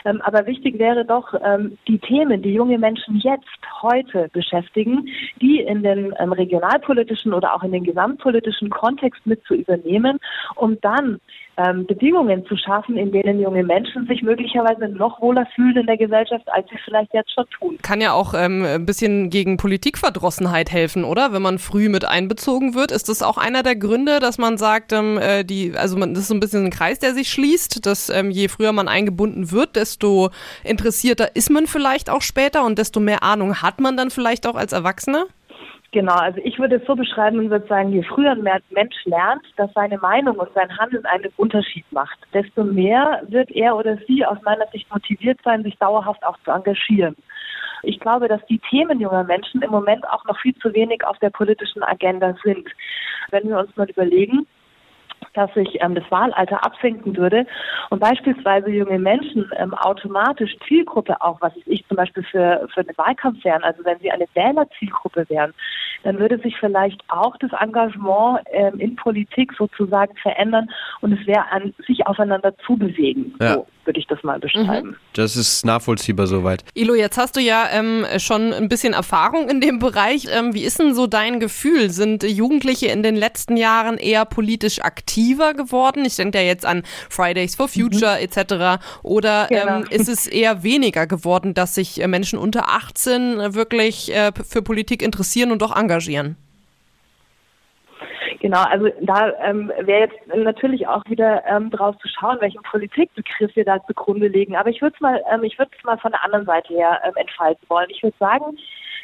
Ähm, 0.04 0.21
aber 0.23 0.47
wichtig 0.47 0.78
wäre 0.78 1.04
doch, 1.04 1.35
ähm, 1.45 1.76
die 1.88 1.99
Themen, 1.99 2.42
die 2.42 2.54
junge 2.54 2.78
Menschen 2.78 3.16
jetzt, 3.16 3.49
heute 3.83 4.28
beschäftigen, 4.33 5.09
die 5.40 5.61
in 5.61 5.83
den 5.83 6.12
regionalpolitischen 6.12 7.35
oder 7.35 7.54
auch 7.54 7.62
in 7.62 7.73
den 7.73 7.85
gesamtpolitischen 7.85 8.71
Kontext 8.71 9.26
mit 9.26 9.42
zu 9.45 9.54
übernehmen, 9.54 10.18
um 10.54 10.80
dann 10.80 11.21
ähm, 11.58 11.86
Bedingungen 11.86 12.46
zu 12.46 12.56
schaffen, 12.56 12.96
in 12.96 13.10
denen 13.10 13.40
junge 13.40 13.64
Menschen 13.64 14.06
sich 14.06 14.22
möglicherweise 14.22 14.88
noch 14.88 15.20
wohler 15.20 15.46
fühlen 15.54 15.76
in 15.76 15.86
der 15.86 15.96
Gesellschaft, 15.96 16.44
als 16.52 16.68
sie 16.70 16.78
vielleicht 16.84 17.12
jetzt 17.12 17.32
schon 17.34 17.44
tun. 17.58 17.78
Kann 17.82 18.00
ja 18.00 18.12
auch 18.12 18.32
ähm, 18.34 18.64
ein 18.64 18.86
bisschen 18.86 19.28
gegen 19.28 19.56
Politikverdrossenheit 19.56 20.70
helfen, 20.70 21.04
oder? 21.04 21.32
Wenn 21.32 21.42
man 21.42 21.58
früh 21.58 21.88
mit 21.88 22.04
einbezogen 22.04 22.74
wird, 22.74 22.92
ist 22.92 23.08
das 23.08 23.22
auch 23.22 23.38
einer 23.38 23.62
der 23.62 23.76
Gründe, 23.76 24.20
dass 24.20 24.38
man 24.38 24.56
sagt, 24.56 24.92
ähm, 24.92 25.18
äh, 25.18 25.44
die, 25.44 25.72
also 25.76 25.96
man, 25.96 26.14
das 26.14 26.22
ist 26.22 26.28
so 26.28 26.34
ein 26.34 26.40
bisschen 26.40 26.64
ein 26.64 26.70
Kreis, 26.70 27.00
der 27.00 27.12
sich 27.14 27.28
schließt, 27.28 27.84
dass 27.84 28.08
ähm, 28.08 28.30
je 28.30 28.48
früher 28.48 28.72
man 28.72 28.86
eingebunden 28.86 29.50
wird, 29.50 29.74
desto 29.76 30.30
interessierter 30.62 31.34
ist 31.34 31.50
man 31.50 31.66
vielleicht 31.66 32.08
auch 32.08 32.22
später 32.22 32.64
und 32.64 32.78
desto 32.78 33.00
mehr 33.00 33.22
Ahnung 33.24 33.62
hat 33.62 33.80
man 33.80 33.96
dann 33.96 34.10
vielleicht 34.10 34.46
auch 34.46 34.54
als 34.54 34.72
Erwachsener? 34.72 35.26
Genau, 35.90 36.16
also 36.16 36.38
ich 36.45 36.59
würde 36.59 36.76
es 36.76 36.87
so 36.87 36.95
beschreiben 36.95 37.38
und 37.38 37.50
würde 37.50 37.66
sagen, 37.66 37.92
je 37.92 38.02
früher 38.02 38.33
ein 38.33 38.42
Mensch 38.42 39.04
lernt, 39.07 39.42
dass 39.57 39.73
seine 39.73 39.97
Meinung 39.97 40.37
und 40.37 40.52
sein 40.52 40.76
Handeln 40.76 41.07
einen 41.07 41.33
Unterschied 41.38 41.90
macht, 41.92 42.18
desto 42.35 42.62
mehr 42.62 43.23
wird 43.28 43.50
er 43.52 43.75
oder 43.75 43.97
sie 44.07 44.25
aus 44.26 44.37
meiner 44.45 44.66
Sicht 44.66 44.92
motiviert 44.92 45.40
sein, 45.45 45.62
sich 45.62 45.78
dauerhaft 45.78 46.23
auch 46.26 46.37
zu 46.45 46.50
engagieren. 46.50 47.16
Ich 47.83 48.00
glaube, 48.00 48.28
dass 48.28 48.45
die 48.47 48.59
Themen 48.59 49.00
junger 49.00 49.25
Menschen 49.25 49.62
im 49.62 49.71
Moment 49.71 50.07
auch 50.11 50.25
noch 50.26 50.38
viel 50.40 50.54
zu 50.57 50.75
wenig 50.75 51.07
auf 51.07 51.18
der 51.21 51.30
politischen 51.30 51.83
Agenda 51.83 52.35
sind. 52.45 52.68
Wenn 53.30 53.49
wir 53.49 53.59
uns 53.59 53.75
mal 53.76 53.88
überlegen, 53.88 54.47
dass 55.34 55.52
sich 55.54 55.78
ähm, 55.80 55.94
das 55.94 56.04
Wahlalter 56.10 56.64
absenken 56.64 57.16
würde 57.16 57.46
und 57.90 58.00
beispielsweise 58.00 58.70
junge 58.70 58.98
Menschen 58.98 59.50
ähm, 59.56 59.75
automatisch 59.75 60.56
Zielgruppe 60.66 61.20
auch, 61.20 61.40
was 61.40 61.52
ich 61.66 61.87
zum 61.87 61.96
Beispiel 61.96 62.22
für, 62.25 62.68
für 62.72 62.80
einen 62.80 62.96
Wahlkampf 62.96 63.44
wären, 63.44 63.62
also 63.62 63.84
wenn 63.84 63.98
sie 64.00 64.10
eine 64.10 64.26
Wählerzielgruppe 64.34 65.26
wären, 65.28 65.54
dann 66.04 66.18
würde 66.18 66.38
sich 66.38 66.56
vielleicht 66.58 67.02
auch 67.08 67.37
das 67.38 67.50
Engagement 67.60 68.40
ähm, 68.52 68.78
in 68.78 68.96
Politik 68.96 69.52
sozusagen 69.58 70.16
verändern 70.16 70.70
und 71.00 71.12
es 71.12 71.26
wäre 71.26 71.50
an 71.50 71.75
sich 71.87 72.06
aufeinander 72.06 72.56
zu 72.58 72.76
bewegen. 72.76 73.34
Ja. 73.40 73.54
So 73.54 73.66
würde 73.88 73.99
ich 73.99 74.07
das 74.07 74.23
mal 74.23 74.38
beschreiben. 74.38 74.90
Mhm. 74.90 74.97
Das 75.14 75.35
ist 75.35 75.64
nachvollziehbar 75.64 76.26
soweit. 76.26 76.62
Ilo, 76.75 76.95
jetzt 76.95 77.16
hast 77.18 77.35
du 77.37 77.40
ja 77.40 77.66
ähm, 77.73 78.07
schon 78.18 78.52
ein 78.52 78.68
bisschen 78.68 78.92
Erfahrung 78.92 79.49
in 79.49 79.61
dem 79.61 79.78
Bereich. 79.80 80.28
Ähm, 80.30 80.54
wie 80.54 80.62
ist 80.62 80.78
denn 80.78 80.95
so 80.95 81.07
dein 81.07 81.40
Gefühl? 81.40 81.90
Sind 81.90 82.23
Jugendliche 82.23 82.88
in 82.88 83.02
den 83.02 83.16
letzten 83.16 83.57
Jahren 83.57 83.97
eher 83.97 84.26
politisch 84.26 84.83
aktiver 84.83 85.54
geworden? 85.54 86.04
Ich 86.04 86.16
denke 86.16 86.38
ja 86.38 86.45
jetzt 86.45 86.66
an 86.66 86.83
Fridays 87.09 87.57
for 87.57 87.66
Future 87.66 88.18
mhm. 88.18 88.25
etc. 88.25 88.85
Oder 89.02 89.50
ähm, 89.50 89.61
genau. 89.61 89.76
ähm, 89.78 89.87
ist 89.90 90.09
es 90.09 90.26
eher 90.26 90.62
weniger 90.62 91.07
geworden, 91.07 91.54
dass 91.54 91.75
sich 91.75 92.00
äh, 92.00 92.07
Menschen 92.07 92.38
unter 92.38 92.68
18 92.68 93.54
wirklich 93.54 94.14
äh, 94.14 94.33
für 94.47 94.61
Politik 94.61 95.02
interessieren 95.02 95.50
und 95.50 95.62
auch 95.62 95.75
engagieren? 95.75 96.37
Genau, 98.40 98.62
also 98.62 98.88
da 99.00 99.33
ähm, 99.42 99.73
wäre 99.80 100.09
jetzt 100.09 100.26
natürlich 100.28 100.87
auch 100.87 101.02
wieder 101.09 101.45
ähm, 101.47 101.71
drauf 101.71 101.97
zu 101.99 102.09
schauen, 102.09 102.40
welchen 102.40 102.62
Politikbegriff 102.62 103.54
wir 103.57 103.64
da 103.64 103.85
zugrunde 103.87 104.28
legen. 104.28 104.54
Aber 104.54 104.71
ich 104.71 104.80
würde 104.80 104.95
es 104.95 105.00
mal, 105.00 105.21
ähm, 105.33 105.42
ich 105.42 105.59
würde 105.59 105.73
es 105.76 105.85
mal 105.85 105.99
von 105.99 106.12
der 106.12 106.25
anderen 106.25 106.47
Seite 106.47 106.73
her 106.73 107.00
ähm, 107.04 107.14
entfalten 107.16 107.68
wollen. 107.68 107.90
Ich 107.90 108.02
würde 108.02 108.16
sagen, 108.18 108.57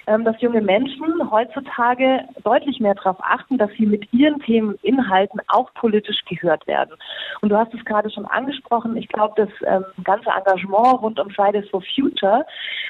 dass 0.07 0.41
junge 0.41 0.61
Menschen 0.61 1.31
heutzutage 1.31 2.21
deutlich 2.43 2.81
mehr 2.81 2.95
darauf 2.95 3.17
achten, 3.21 3.59
dass 3.59 3.71
sie 3.79 3.87
mit 3.87 4.13
ihren 4.13 4.39
Themen 4.41 4.71
und 4.71 4.85
Inhalten 4.85 5.41
auch 5.49 5.73
politisch 5.75 6.25
gehört 6.29 6.67
werden. 6.67 6.95
Und 7.41 7.49
du 7.51 7.57
hast 7.57 7.73
es 7.75 7.85
gerade 7.85 8.11
schon 8.11 8.27
angesprochen. 8.27 8.97
Ich 8.97 9.09
glaube, 9.09 9.35
das 9.37 9.49
ähm, 9.67 9.85
ganze 10.05 10.31
Engagement 10.31 11.03
rund 11.03 11.19
um 11.19 11.31
Fridays 11.31 11.69
for 11.71 11.83
Future 11.95 12.45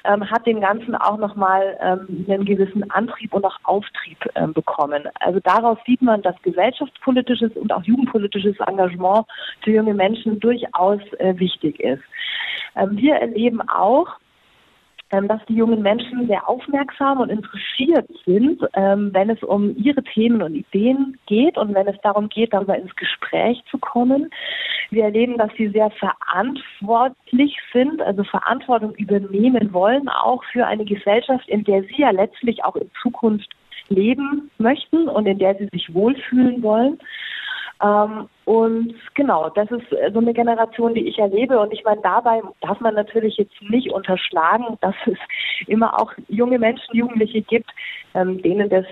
ähm, 0.05 0.29
hat 0.31 0.47
dem 0.47 0.61
Ganzen 0.61 0.95
auch 0.95 1.19
nochmal 1.19 1.77
ähm, 1.81 2.27
einen 2.29 2.45
gewissen 2.45 2.91
Antrieb 2.91 3.33
und 3.33 3.45
auch 3.45 3.59
Auftrieb 3.65 4.19
ähm, 4.35 4.53
bekommen. 4.53 5.05
Also 5.21 5.41
daraus 5.41 5.79
sieht 5.87 6.03
man, 6.03 6.23
dass 6.23 6.41
gesellschaftspolitisches 6.43 7.53
und 7.57 7.73
auch 7.73 7.83
jugendpolitisches 7.85 8.59
Engagement 8.61 9.27
für 9.63 9.71
junge 9.71 9.95
Menschen 9.95 10.41
durchaus 10.41 11.01
äh, 11.19 11.39
wichtig 11.39 11.81
ist. 11.81 12.03
Ähm, 12.77 12.97
wir 12.97 13.15
erleben 13.17 13.61
auch, 13.69 14.09
ähm, 14.09 14.24
dass 15.23 15.45
die 15.47 15.55
jungen 15.55 15.83
Menschen 15.83 16.27
sehr 16.27 16.49
aufmerksam 16.49 17.21
und 17.21 17.31
interessiert 17.31 18.09
sind, 18.25 18.63
ähm, 18.75 19.11
wenn 19.13 19.31
es 19.31 19.43
um 19.43 19.77
ihre 19.77 20.03
Themen 20.03 20.43
und 20.43 20.55
Ideen 20.55 21.19
geht 21.27 21.57
und 21.57 21.75
wenn 21.75 21.87
es 21.87 22.01
darum 22.03 22.29
geht, 22.29 22.53
darüber 22.53 22.77
ins 22.77 22.95
Gespräch 22.97 23.63
zu 23.71 23.79
kommen. 23.79 24.31
Wir 24.91 25.05
erleben, 25.05 25.39
dass 25.39 25.51
sie 25.57 25.69
sehr 25.69 25.91
verantwortlich 25.91 27.57
sind, 27.73 28.03
also 28.03 28.25
Verantwortung 28.25 28.95
übernehmen 28.97 29.73
wollen, 29.73 30.09
auch 30.09 30.43
für 30.53 30.67
eine 30.67 30.85
Gesellschaft, 30.85 31.49
in 31.49 31.65
der 31.65 31.83
sie 31.83 31.99
ja 31.99 32.11
letztlich 32.11 32.65
auch 32.65 32.77
in 32.77 32.91
Zukunft 33.03 33.51
leben 33.89 34.51
möchten 34.59 35.09
und 35.09 35.27
in 35.27 35.39
der 35.39 35.55
sie 35.57 35.69
sich 35.73 35.93
wohlfühlen 35.95 36.63
wollen. 36.63 36.99
Ähm, 37.83 38.29
und 38.45 38.95
genau, 39.15 39.49
das 39.51 39.71
ist 39.71 39.87
so 40.13 40.19
eine 40.19 40.35
Generation, 40.35 40.95
die 40.95 41.09
ich 41.09 41.19
erlebe. 41.19 41.59
Und 41.59 41.73
ich 41.73 41.83
meine, 41.85 42.03
dabei 42.03 42.43
darf 42.61 42.79
man 42.81 42.95
natürlich 42.95 43.39
jetzt 43.39 43.55
nicht 43.63 43.91
unterschlagen, 43.91 44.77
dass 44.81 44.95
es 45.07 45.19
immer 45.67 45.99
auch 45.99 46.13
junge 46.29 46.59
Menschen, 46.59 46.95
Jugendliche 46.95 47.41
gibt, 47.41 47.71
ähm, 48.15 48.41
denen 48.43 48.69
das 48.69 48.85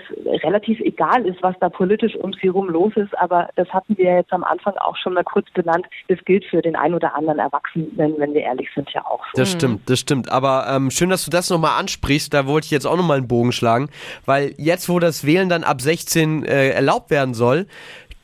relativ 0.43 0.81
egal 0.81 1.27
ist, 1.27 1.43
was 1.43 1.55
da 1.61 1.69
politisch 1.69 2.17
um 2.17 2.33
sie 2.33 2.49
rum 2.49 2.69
los 2.69 2.93
ist. 2.97 3.17
Aber 3.19 3.51
das 3.57 3.69
hatten 3.69 3.97
wir 3.99 4.17
jetzt 4.17 4.33
am 4.33 4.43
Anfang 4.43 4.75
auch 4.79 4.97
schon 4.97 5.15
mal 5.15 5.25
kurz 5.25 5.51
benannt. 5.51 5.87
Das 6.09 6.19
gilt 6.25 6.45
für 6.47 6.63
den 6.63 6.75
einen 6.75 6.95
oder 6.95 7.15
anderen 7.15 7.39
Erwachsenen, 7.39 7.93
wenn 7.97 8.35
wir 8.35 8.41
ehrlich 8.41 8.69
sind, 8.75 8.91
ja 8.91 9.05
auch. 9.05 9.23
Das 9.35 9.53
stimmt, 9.53 9.89
das 9.89 10.01
stimmt. 10.01 10.33
Aber 10.33 10.67
ähm, 10.69 10.91
schön, 10.91 11.11
dass 11.11 11.25
du 11.25 11.31
das 11.31 11.51
nochmal 11.51 11.79
ansprichst. 11.79 12.33
Da 12.33 12.47
wollte 12.47 12.65
ich 12.65 12.71
jetzt 12.71 12.87
auch 12.87 12.97
nochmal 12.97 13.19
einen 13.19 13.29
Bogen 13.29 13.53
schlagen. 13.53 13.91
Weil 14.25 14.55
jetzt, 14.57 14.89
wo 14.89 14.99
das 14.99 15.27
Wählen 15.27 15.51
dann 15.51 15.63
ab 15.63 15.83
16 15.83 16.45
äh, 16.45 16.71
erlaubt 16.71 17.11
werden 17.11 17.35
soll, 17.35 17.67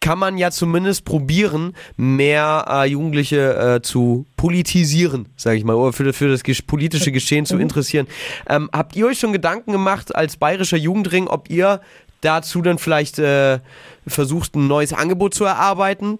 kann 0.01 0.19
man 0.19 0.39
ja 0.39 0.51
zumindest 0.51 1.05
probieren, 1.05 1.75
mehr 1.97 2.65
äh, 2.69 2.89
Jugendliche 2.89 3.77
äh, 3.77 3.83
zu 3.83 4.27
politisieren, 4.37 5.27
sage 5.37 5.57
ich 5.57 5.65
mal, 5.65 5.75
oder 5.75 5.93
für, 5.93 6.13
für 6.13 6.29
das 6.29 6.43
politische 6.63 7.13
Geschehen 7.13 7.47
zu 7.47 7.57
mhm. 7.57 7.63
interessieren. 7.63 8.07
Ähm, 8.49 8.71
habt 8.73 8.97
ihr 8.97 9.07
euch 9.07 9.19
schon 9.19 9.33
Gedanken 9.33 9.73
gemacht 9.73 10.15
als 10.15 10.37
bayerischer 10.37 10.77
Jugendring, 10.77 11.27
ob 11.27 11.51
ihr 11.51 11.81
dazu 12.21 12.63
dann 12.63 12.79
vielleicht 12.79 13.19
äh, 13.19 13.61
versucht, 14.07 14.55
ein 14.55 14.67
neues 14.67 14.93
Angebot 14.93 15.35
zu 15.35 15.45
erarbeiten, 15.45 16.19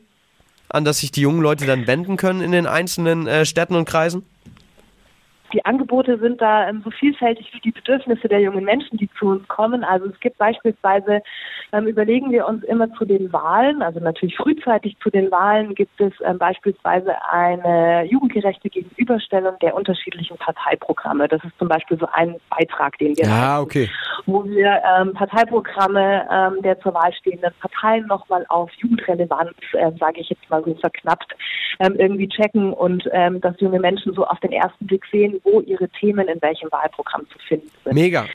an 0.69 0.85
das 0.85 0.99
sich 0.99 1.11
die 1.11 1.23
jungen 1.23 1.41
Leute 1.41 1.67
dann 1.67 1.87
wenden 1.87 2.17
können 2.17 2.41
in 2.41 2.53
den 2.53 2.67
einzelnen 2.67 3.27
äh, 3.27 3.45
Städten 3.45 3.75
und 3.75 3.89
Kreisen? 3.89 4.25
Die 5.53 5.65
Angebote 5.65 6.19
sind 6.19 6.41
da 6.41 6.69
ähm, 6.69 6.83
so 6.85 6.91
vielfältig 6.91 7.51
wie 7.53 7.61
die 7.61 7.71
Bedürfnisse 7.71 8.29
der 8.29 8.41
jungen 8.41 8.65
Menschen, 8.65 8.99
die 8.99 9.09
zu 9.19 9.29
uns 9.29 9.49
kommen. 9.49 9.85
Also 9.85 10.07
es 10.07 10.21
gibt 10.21 10.39
beispielsweise, 10.39 11.23
ähm, 11.73 11.87
überlegen 11.87 12.31
wir 12.31 12.47
uns 12.47 12.65
immer 12.65 12.93
zu 12.95 13.05
den 13.05 13.33
Wahlen, 13.33 13.83
also 13.83 14.01
natürlich 14.01 14.37
frühzeitig 14.37 14.97
zu 15.03 15.11
den 15.11 15.31
Wahlen 15.31 15.75
gibt 15.75 16.01
es 16.01 16.13
ähm, 16.25 16.39
beispielsweise 16.39 17.15
eine 17.31 18.05
jugendgerechte 18.05 18.69
Gegenüberstellung 18.69 19.55
der 19.61 19.75
unterschiedlichen 19.75 20.37
Parteiprogramme. 20.37 21.29
Das 21.29 21.43
ist 21.45 21.59
zum 21.59 21.69
Beispiel 21.69 21.99
so 21.99 22.07
ein 22.13 22.37
Beitrag, 22.51 22.99
den 22.99 23.17
wir 23.17 23.25
ja, 23.25 23.31
haben, 23.31 23.63
okay. 23.63 23.91
wo 24.27 24.45
wir 24.45 24.81
Parteiprogramme 25.15 26.59
der 26.63 26.79
zur 26.81 26.95
Wahl 26.95 27.13
stehenden 27.15 27.53
Parteien 27.61 28.07
nochmal 28.07 28.45
auf 28.49 28.71
Jugendrelevanz, 28.79 29.55
sage 29.99 30.21
ich 30.21 30.29
jetzt 30.29 30.49
mal 30.51 30.63
so 30.65 30.75
verknappt, 30.75 31.35
irgendwie 31.79 32.29
checken 32.29 32.73
und 32.73 33.05
dass 33.41 33.61
junge 33.61 33.81
Menschen 33.81 34.15
so 34.15 34.27
auf 34.27 34.39
den 34.41 34.53
ersten 34.53 34.87
Blick 34.87 35.05
sehen, 35.11 35.38
wo 35.45 35.61
ihre 35.61 35.89
Themen 35.89 36.29
in 36.29 36.41
welchem 36.43 36.71
Wahlprogramm 36.71 37.27
zu 37.31 37.39
finden 37.47 37.71
sind. 37.85 37.95
Mega. 37.95 38.27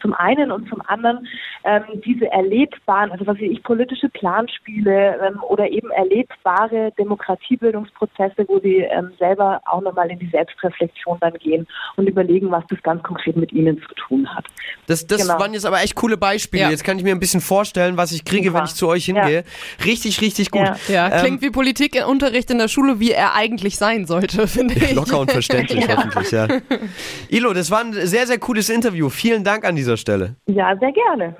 Zum 0.00 0.14
einen 0.14 0.50
und 0.50 0.68
zum 0.68 0.80
anderen 0.86 1.26
ähm, 1.64 1.82
diese 2.04 2.30
erlebbaren, 2.30 3.12
also 3.12 3.26
was 3.26 3.36
weiß 3.36 3.50
ich, 3.50 3.62
politische 3.62 4.08
Planspiele 4.08 5.18
ähm, 5.22 5.42
oder 5.42 5.68
eben 5.70 5.90
erlebbare 5.90 6.92
Demokratiebildungsprozesse, 6.98 8.46
wo 8.48 8.58
sie 8.60 8.78
ähm, 8.78 9.12
selber 9.18 9.60
auch 9.66 9.82
nochmal 9.82 10.10
in 10.10 10.18
die 10.18 10.28
Selbstreflexion 10.28 11.18
dann 11.20 11.34
gehen 11.34 11.66
und 11.96 12.08
überlegen, 12.08 12.50
was 12.50 12.64
das 12.70 12.82
ganz 12.82 13.02
konkret 13.02 13.36
mit 13.36 13.52
ihnen 13.52 13.78
zu 13.80 13.94
tun 13.94 14.34
hat. 14.34 14.46
Das, 14.86 15.06
das 15.06 15.22
genau. 15.22 15.38
waren 15.38 15.52
jetzt 15.52 15.66
aber 15.66 15.82
echt 15.82 15.94
coole 15.94 16.16
Beispiele. 16.16 16.62
Ja. 16.64 16.70
Jetzt 16.70 16.84
kann 16.84 16.96
ich 16.96 17.04
mir 17.04 17.12
ein 17.12 17.20
bisschen 17.20 17.40
vorstellen, 17.40 17.96
was 17.96 18.12
ich 18.12 18.24
kriege, 18.24 18.48
Super. 18.48 18.58
wenn 18.58 18.64
ich 18.64 18.74
zu 18.74 18.88
euch 18.88 19.04
hingehe. 19.04 19.44
Ja. 19.44 19.84
Richtig, 19.84 20.20
richtig 20.20 20.50
gut. 20.50 20.62
Ja, 20.62 21.08
ja 21.08 21.20
klingt 21.20 21.42
ähm, 21.42 21.48
wie 21.48 21.50
Politikunterricht 21.50 22.50
in 22.50 22.58
der 22.58 22.68
Schule, 22.68 23.00
wie 23.00 23.12
er 23.12 23.34
eigentlich 23.34 23.76
sein 23.76 24.06
sollte, 24.06 24.46
finde 24.48 24.74
ich. 24.76 24.94
Locker 24.94 25.20
und 25.20 25.30
verständlich 25.30 25.86
hoffentlich, 25.96 26.30
ja. 26.30 26.46
Ilo, 27.28 27.52
das 27.52 27.70
war 27.70 27.80
ein 27.80 27.92
sehr, 27.92 28.26
sehr 28.26 28.38
cooles 28.38 28.68
Interview. 28.68 29.08
Vielen 29.08 29.44
Dank 29.44 29.64
an 29.64 29.76
dieser 29.76 29.96
Stelle. 29.96 30.36
Ja, 30.46 30.76
sehr 30.78 30.92
gerne. 30.92 31.36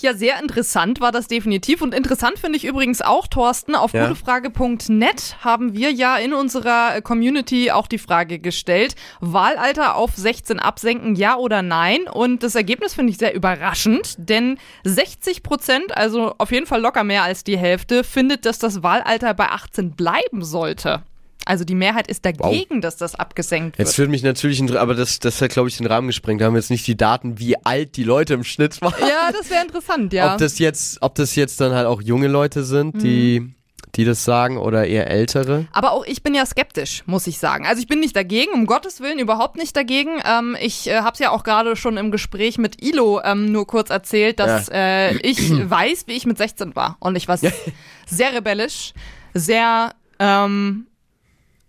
Ja, 0.00 0.14
sehr 0.14 0.38
interessant 0.40 1.00
war 1.00 1.10
das 1.10 1.26
definitiv. 1.26 1.80
Und 1.80 1.94
interessant 1.94 2.38
finde 2.38 2.56
ich 2.56 2.64
übrigens 2.64 3.02
auch, 3.02 3.26
Thorsten, 3.26 3.74
auf 3.74 3.92
Ja. 3.92 4.06
gutefrage.net 4.06 5.36
haben 5.40 5.74
wir 5.74 5.90
ja 5.90 6.16
in 6.18 6.34
unserer 6.34 7.00
Community 7.00 7.70
auch 7.70 7.86
die 7.86 7.98
Frage 7.98 8.38
gestellt, 8.38 8.94
Wahlalter 9.20 9.96
auf 9.96 10.14
16 10.14 10.60
absenken, 10.60 11.14
ja 11.14 11.36
oder 11.36 11.62
nein? 11.62 12.02
Und 12.12 12.42
das 12.42 12.54
Ergebnis 12.54 12.94
finde 12.94 13.10
ich 13.12 13.18
sehr 13.18 13.34
überraschend, 13.34 14.16
denn 14.18 14.58
60 14.84 15.42
Prozent, 15.42 15.96
also 15.96 16.34
auf 16.38 16.52
jeden 16.52 16.66
Fall 16.66 16.80
locker 16.80 17.02
mehr 17.04 17.22
als 17.22 17.42
die 17.42 17.58
Hälfte, 17.58 18.04
findet, 18.04 18.44
dass 18.44 18.58
das 18.58 18.82
Wahlalter 18.82 19.32
bei 19.34 19.48
18 19.48 19.92
bleiben 19.92 20.44
sollte. 20.44 21.02
Also 21.46 21.64
die 21.64 21.76
Mehrheit 21.76 22.08
ist 22.08 22.24
dagegen, 22.24 22.80
dass 22.80 22.96
das 22.96 23.14
abgesenkt 23.14 23.78
wird. 23.78 23.88
Jetzt 23.88 23.98
würde 23.98 24.10
mich 24.10 24.24
natürlich, 24.24 24.60
aber 24.76 24.94
das, 24.94 25.20
das 25.20 25.40
hat, 25.40 25.50
glaube 25.50 25.68
ich, 25.68 25.76
den 25.76 25.86
Rahmen 25.86 26.08
gesprengt. 26.08 26.40
Da 26.40 26.46
haben 26.46 26.54
wir 26.54 26.60
jetzt 26.60 26.70
nicht 26.70 26.86
die 26.86 26.96
Daten, 26.96 27.38
wie 27.38 27.56
alt 27.64 27.96
die 27.96 28.02
Leute 28.02 28.34
im 28.34 28.42
Schnitt 28.42 28.80
waren. 28.82 28.94
Ja, 29.00 29.30
das 29.32 29.48
wäre 29.48 29.62
interessant, 29.62 30.12
ja. 30.12 30.32
Ob 30.32 30.38
das 30.38 30.58
jetzt, 30.58 30.98
ob 31.02 31.14
das 31.14 31.36
jetzt 31.36 31.60
dann 31.60 31.72
halt 31.72 31.86
auch 31.86 32.02
junge 32.02 32.26
Leute 32.26 32.64
sind, 32.64 33.00
die, 33.00 33.54
die 33.94 34.04
das 34.04 34.24
sagen 34.24 34.58
oder 34.58 34.86
eher 34.86 35.08
ältere. 35.08 35.66
Aber 35.72 35.92
auch 35.92 36.04
ich 36.04 36.24
bin 36.24 36.34
ja 36.34 36.44
skeptisch, 36.44 37.04
muss 37.06 37.28
ich 37.28 37.38
sagen. 37.38 37.64
Also 37.64 37.80
ich 37.80 37.86
bin 37.86 38.00
nicht 38.00 38.16
dagegen, 38.16 38.52
um 38.52 38.66
Gottes 38.66 39.00
Willen 39.00 39.20
überhaupt 39.20 39.56
nicht 39.56 39.76
dagegen. 39.76 40.20
Ähm, 40.24 40.56
ich 40.60 40.88
äh, 40.88 40.96
habe 40.98 41.12
es 41.12 41.20
ja 41.20 41.30
auch 41.30 41.44
gerade 41.44 41.76
schon 41.76 41.96
im 41.96 42.10
Gespräch 42.10 42.58
mit 42.58 42.82
Ilo 42.84 43.20
ähm, 43.22 43.52
nur 43.52 43.68
kurz 43.68 43.90
erzählt, 43.90 44.40
dass 44.40 44.68
äh, 44.68 45.14
ich 45.18 45.50
weiß, 45.70 46.08
wie 46.08 46.12
ich 46.14 46.26
mit 46.26 46.38
16 46.38 46.74
war. 46.74 46.96
Und 46.98 47.14
ich 47.14 47.28
war 47.28 47.38
sehr 47.38 48.32
rebellisch, 48.34 48.92
sehr 49.32 49.94
ähm, 50.18 50.86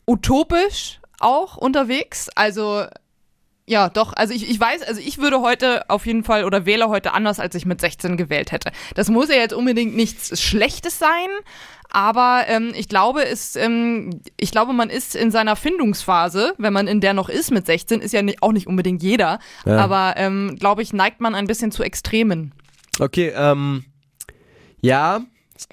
utopisch 0.07 0.99
auch 1.19 1.57
unterwegs. 1.57 2.29
Also 2.35 2.85
ja, 3.69 3.89
doch. 3.89 4.13
Also 4.13 4.33
ich, 4.33 4.49
ich 4.49 4.57
weiß, 4.59 4.81
also 4.83 5.01
ich 5.01 5.17
würde 5.17 5.41
heute 5.41 5.89
auf 5.89 6.05
jeden 6.05 6.23
Fall 6.23 6.45
oder 6.45 6.65
wähle 6.65 6.87
heute 6.87 7.13
anders, 7.13 7.39
als 7.39 7.53
ich 7.53 7.65
mit 7.65 7.81
16 7.81 8.15
gewählt 8.15 8.53
hätte. 8.53 8.71
Das 8.95 9.09
muss 9.09 9.27
ja 9.29 9.35
jetzt 9.35 9.53
unbedingt 9.53 9.93
nichts 9.93 10.41
Schlechtes 10.41 10.97
sein, 10.99 11.27
aber 11.89 12.45
ähm, 12.47 12.71
ich 12.75 12.87
glaube, 12.87 13.25
es, 13.25 13.57
ähm, 13.57 14.21
ich 14.37 14.51
glaube, 14.51 14.71
man 14.71 14.89
ist 14.89 15.15
in 15.15 15.31
seiner 15.31 15.57
Findungsphase, 15.57 16.53
wenn 16.57 16.71
man 16.71 16.87
in 16.87 17.01
der 17.01 17.13
noch 17.13 17.27
ist 17.27 17.51
mit 17.51 17.65
16, 17.65 17.99
ist 17.99 18.13
ja 18.13 18.21
nicht, 18.21 18.41
auch 18.41 18.53
nicht 18.53 18.67
unbedingt 18.67 19.03
jeder, 19.03 19.39
Ja. 19.65 19.77
aber 19.79 20.13
ähm, 20.15 20.55
glaube 20.57 20.81
ich, 20.81 20.93
neigt 20.93 21.19
man 21.19 21.35
ein 21.35 21.47
bisschen 21.47 21.71
zu 21.73 21.83
Extremen. 21.83 22.53
Okay, 22.99 23.33
ähm, 23.35 23.83
ja. 24.81 25.21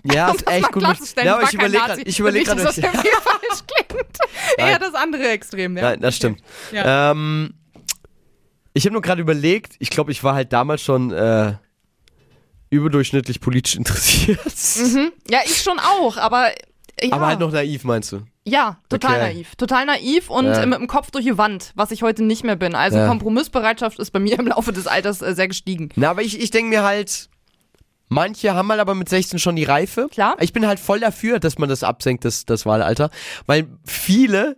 Ja, 0.05 0.29
Um 0.31 0.37
ist 0.37 0.49
echt 0.49 0.73
gut. 0.73 0.83
Ja, 1.23 1.37
aber 1.37 1.45
ich 1.45 1.55
überlege 1.55 1.79
gerade, 1.85 2.03
ich 2.03 2.19
überlege 2.21 2.55
Nicht, 2.55 2.65
dass 2.67 2.75
gerade. 2.77 2.93
das 2.93 2.95
irgendwie 3.05 3.17
falsch 3.23 3.65
klingt. 3.67 4.19
Eher 4.59 4.79
das 4.79 4.95
andere 4.95 5.29
Extrem, 5.29 5.77
ja. 5.77 5.83
Nein, 5.83 6.01
das 6.01 6.17
stimmt. 6.17 6.41
Ja. 6.73 7.11
Ähm, 7.13 7.55
ich 8.73 8.85
habe 8.87 8.93
nur 8.93 9.03
gerade 9.03 9.21
überlegt, 9.23 9.75
ich 9.79 9.91
glaube, 9.91 10.11
ich 10.13 10.23
war 10.25 10.35
halt 10.35 10.53
damals 10.53 10.83
schon 10.83 11.13
äh, 11.13 11.55
überdurchschnittlich 12.71 13.41
politisch 13.41 13.77
interessiert. 13.77 14.41
Mhm. 14.79 15.13
Ja, 15.31 15.41
ich 15.45 15.63
schon 15.63 15.79
auch, 15.79 16.17
aber 16.17 16.49
ja. 17.03 17.13
Aber 17.13 17.27
halt 17.27 17.41
noch 17.41 17.51
naiv, 17.53 17.85
meinst 17.85 18.13
du? 18.13 18.23
Ja, 18.47 18.79
total 18.89 19.15
Okay. 19.21 19.35
naiv. 19.35 19.57
Total 19.57 19.85
naiv 19.87 20.31
und 20.31 20.47
Ja. 20.47 20.65
mit 20.67 20.79
dem 20.79 20.87
Kopf 20.87 21.11
durch 21.11 21.25
die 21.25 21.37
Wand, 21.39 21.73
was 21.75 21.91
ich 21.91 22.03
heute 22.03 22.23
nicht 22.23 22.45
mehr 22.45 22.57
bin. 22.57 22.75
Also 22.75 22.99
Ja. 22.99 23.09
Kompromissbereitschaft 23.09 23.99
ist 23.99 24.11
bei 24.13 24.21
mir 24.21 24.39
im 24.39 24.47
Laufe 24.47 24.73
des 24.73 24.87
Alters 24.87 25.21
äh, 25.23 25.35
sehr 25.35 25.49
gestiegen. 25.49 25.89
Na, 25.97 26.11
aber 26.11 26.23
ich, 26.23 26.41
ich 26.41 26.51
denke 26.51 26.69
mir 26.71 26.83
halt, 26.85 27.29
manche 28.15 28.55
haben 28.55 28.69
halt 28.71 28.81
aber 28.81 28.95
mit 28.95 29.09
16 29.09 29.39
schon 29.39 29.57
die 29.57 29.65
Reife. 29.65 30.09
Klar. 30.11 30.37
Ich 30.41 30.53
bin 30.53 30.67
halt 30.67 30.79
voll 30.81 31.01
dafür, 31.01 31.39
dass 31.41 31.59
man 31.59 31.69
das 31.69 31.83
absenkt, 31.83 32.25
das, 32.25 32.45
das 32.47 32.65
Wahlalter. 32.67 33.11
Weil 33.47 33.67
viele 33.85 34.57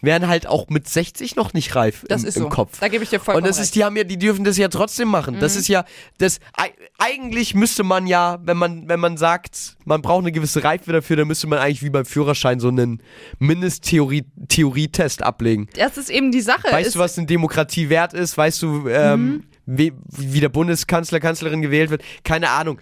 wären 0.00 0.28
halt 0.28 0.46
auch 0.46 0.68
mit 0.68 0.86
60 0.86 1.34
noch 1.34 1.54
nicht 1.54 1.74
reif 1.76 2.04
Das 2.08 2.24
im, 2.24 2.28
ist 2.28 2.36
im 2.36 2.42
so. 2.42 2.48
Kopf. 2.50 2.78
Da 2.78 2.88
gebe 2.88 3.02
ich 3.04 3.08
dir 3.08 3.20
vollkommen 3.20 3.42
Und 3.42 3.48
das 3.48 3.56
recht. 3.56 3.64
ist, 3.68 3.74
die 3.74 3.84
haben 3.84 3.96
ja, 3.96 4.04
die 4.04 4.18
dürfen 4.18 4.44
das 4.44 4.58
ja 4.58 4.68
trotzdem 4.68 5.08
machen. 5.08 5.38
Das 5.40 5.56
ist 5.56 5.66
ja, 5.66 5.86
das, 6.18 6.40
ei- 6.58 6.74
eigentlich 6.98 7.54
müsste 7.54 7.84
man 7.84 8.06
ja, 8.06 8.38
wenn 8.42 8.58
man, 8.58 8.86
wenn 8.86 9.00
man 9.00 9.16
sagt, 9.16 9.76
man 9.86 10.02
braucht 10.02 10.24
eine 10.24 10.32
gewisse 10.32 10.62
Reife 10.62 10.92
dafür, 10.92 11.16
dann 11.16 11.26
müsste 11.28 11.46
man 11.46 11.58
eigentlich 11.58 11.82
wie 11.82 11.88
beim 11.88 12.04
Führerschein 12.04 12.60
so 12.60 12.68
einen 12.68 13.00
Mindesttheorie-Test 13.38 15.22
ablegen. 15.22 15.68
das 15.74 15.96
ist 15.96 16.10
eben 16.10 16.30
die 16.32 16.40
Sache. 16.40 16.70
Weißt 16.70 16.88
ist, 16.88 16.96
du, 16.96 16.98
was 17.00 17.16
eine 17.18 17.26
Demokratie 17.26 17.88
wert 17.88 18.12
ist? 18.12 18.36
Weißt 18.36 18.62
du, 18.62 18.88
ähm, 18.88 19.24
Mhm. 19.24 19.44
wie, 19.66 19.92
wie 20.08 20.40
der 20.40 20.48
Bundeskanzler, 20.50 21.20
Kanzlerin 21.20 21.62
gewählt 21.62 21.88
wird? 21.90 22.02
Keine 22.24 22.50
Ahnung. 22.50 22.78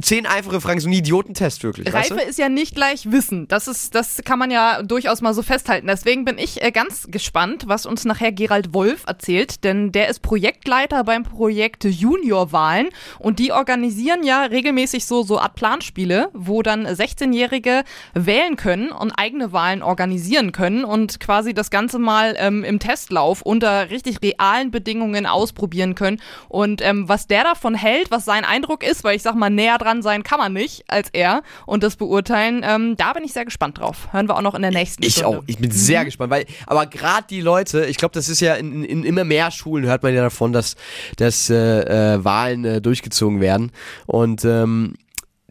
Zehn 0.00 0.26
einfache 0.26 0.60
Fragen, 0.60 0.80
so 0.80 0.88
ein 0.88 0.92
Idiotentest 0.92 1.62
wirklich. 1.62 1.92
Reife 1.92 2.14
weißt 2.14 2.24
du? 2.24 2.28
ist 2.28 2.38
ja 2.38 2.48
nicht 2.48 2.74
gleich 2.74 3.10
Wissen. 3.10 3.48
Das 3.48 3.68
ist, 3.68 3.94
das 3.94 4.22
kann 4.24 4.38
man 4.38 4.50
ja 4.50 4.82
durchaus 4.82 5.20
mal 5.20 5.34
so 5.34 5.42
festhalten. 5.42 5.86
Deswegen 5.86 6.24
bin 6.24 6.38
ich 6.38 6.62
äh, 6.62 6.70
ganz 6.70 7.06
gespannt, 7.10 7.64
was 7.66 7.86
uns 7.86 8.04
nachher 8.04 8.32
Gerald 8.32 8.74
Wolf 8.74 9.04
erzählt, 9.06 9.64
denn 9.64 9.92
der 9.92 10.08
ist 10.08 10.20
Projektleiter 10.22 11.04
beim 11.04 11.22
Projekt 11.22 11.84
Juniorwahlen 11.84 12.88
und 13.18 13.38
die 13.38 13.52
organisieren 13.52 14.22
ja 14.24 14.42
regelmäßig 14.42 15.06
so 15.06 15.22
so 15.22 15.38
Art 15.38 15.54
Planspiele, 15.54 16.30
wo 16.32 16.62
dann 16.62 16.86
16-Jährige 16.86 17.84
wählen 18.14 18.56
können 18.56 18.90
und 18.90 19.12
eigene 19.12 19.52
Wahlen 19.52 19.82
organisieren 19.82 20.52
können 20.52 20.84
und 20.84 21.20
quasi 21.20 21.54
das 21.54 21.70
Ganze 21.70 21.98
mal 21.98 22.34
ähm, 22.38 22.64
im 22.64 22.78
Testlauf 22.78 23.42
unter 23.42 23.90
richtig 23.90 24.22
realen 24.22 24.70
Bedingungen 24.70 25.26
ausprobieren 25.26 25.94
können. 25.94 26.20
Und 26.48 26.82
ähm, 26.82 27.08
was 27.08 27.26
der 27.26 27.44
davon 27.44 27.74
hält, 27.74 28.10
was 28.10 28.24
sein 28.24 28.44
Eindruck 28.44 28.84
ist, 28.84 29.04
weil 29.04 29.16
ich 29.16 29.22
sag 29.22 29.34
mal, 29.34 29.50
näher 29.50 29.75
dran 29.78 30.02
sein 30.02 30.22
kann 30.22 30.38
man 30.38 30.52
nicht 30.52 30.84
als 30.88 31.08
er 31.12 31.42
und 31.66 31.82
das 31.82 31.96
beurteilen, 31.96 32.62
ähm, 32.64 32.96
da 32.96 33.12
bin 33.12 33.24
ich 33.24 33.32
sehr 33.32 33.44
gespannt 33.44 33.78
drauf. 33.78 34.08
Hören 34.12 34.28
wir 34.28 34.36
auch 34.36 34.42
noch 34.42 34.54
in 34.54 34.62
der 34.62 34.70
nächsten 34.70 35.02
Ich 35.04 35.14
Stunde. 35.16 35.38
auch. 35.38 35.44
Ich 35.46 35.58
bin 35.58 35.70
sehr 35.70 36.04
gespannt, 36.04 36.30
weil, 36.30 36.46
aber 36.66 36.86
gerade 36.86 37.26
die 37.28 37.40
Leute, 37.40 37.86
ich 37.86 37.96
glaube, 37.96 38.12
das 38.14 38.28
ist 38.28 38.40
ja 38.40 38.54
in, 38.54 38.84
in 38.84 39.04
immer 39.04 39.24
mehr 39.24 39.50
Schulen 39.50 39.84
hört 39.86 40.02
man 40.02 40.14
ja 40.14 40.22
davon, 40.22 40.52
dass, 40.52 40.76
dass 41.16 41.50
äh, 41.50 42.14
äh, 42.14 42.24
Wahlen 42.24 42.64
äh, 42.64 42.80
durchgezogen 42.80 43.40
werden. 43.40 43.72
Und 44.06 44.44
ähm, 44.44 44.94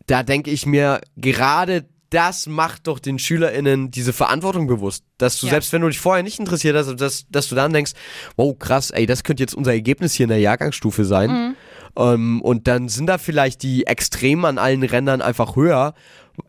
da 0.08 0.24
denke 0.24 0.52
ich 0.52 0.66
mir, 0.66 1.02
gerade 1.18 1.86
das 2.12 2.46
macht 2.46 2.88
doch 2.88 3.00
den 3.00 3.18
SchülerInnen 3.20 3.90
diese 3.92 4.14
Verantwortung 4.14 4.68
bewusst. 4.68 5.04
Dass 5.18 5.40
du, 5.40 5.48
Ja. 5.48 5.52
selbst 5.54 5.74
wenn 5.74 5.82
du 5.82 5.88
dich 5.90 6.00
vorher 6.00 6.24
nicht 6.24 6.40
interessiert 6.40 6.76
hast, 6.78 6.96
dass, 7.02 7.26
dass 7.30 7.50
du 7.50 7.56
dann 7.56 7.74
denkst, 7.74 7.94
wow, 8.38 8.58
krass, 8.58 8.92
ey, 8.92 9.06
das 9.06 9.24
könnte 9.24 9.42
jetzt 9.44 9.56
unser 9.56 9.74
Ergebnis 9.74 10.14
hier 10.14 10.26
in 10.26 10.30
der 10.30 10.40
Jahrgangsstufe 10.40 11.04
sein. 11.04 11.56
Ähm, 11.98 12.42
und 12.42 12.68
dann 12.68 12.90
sind 12.90 13.08
da 13.08 13.18
vielleicht 13.18 13.64
die 13.64 13.88
Extremen 13.88 14.46
an 14.46 14.58
allen 14.58 14.84
Rändern 14.84 15.22
einfach 15.22 15.56
höher, 15.56 15.94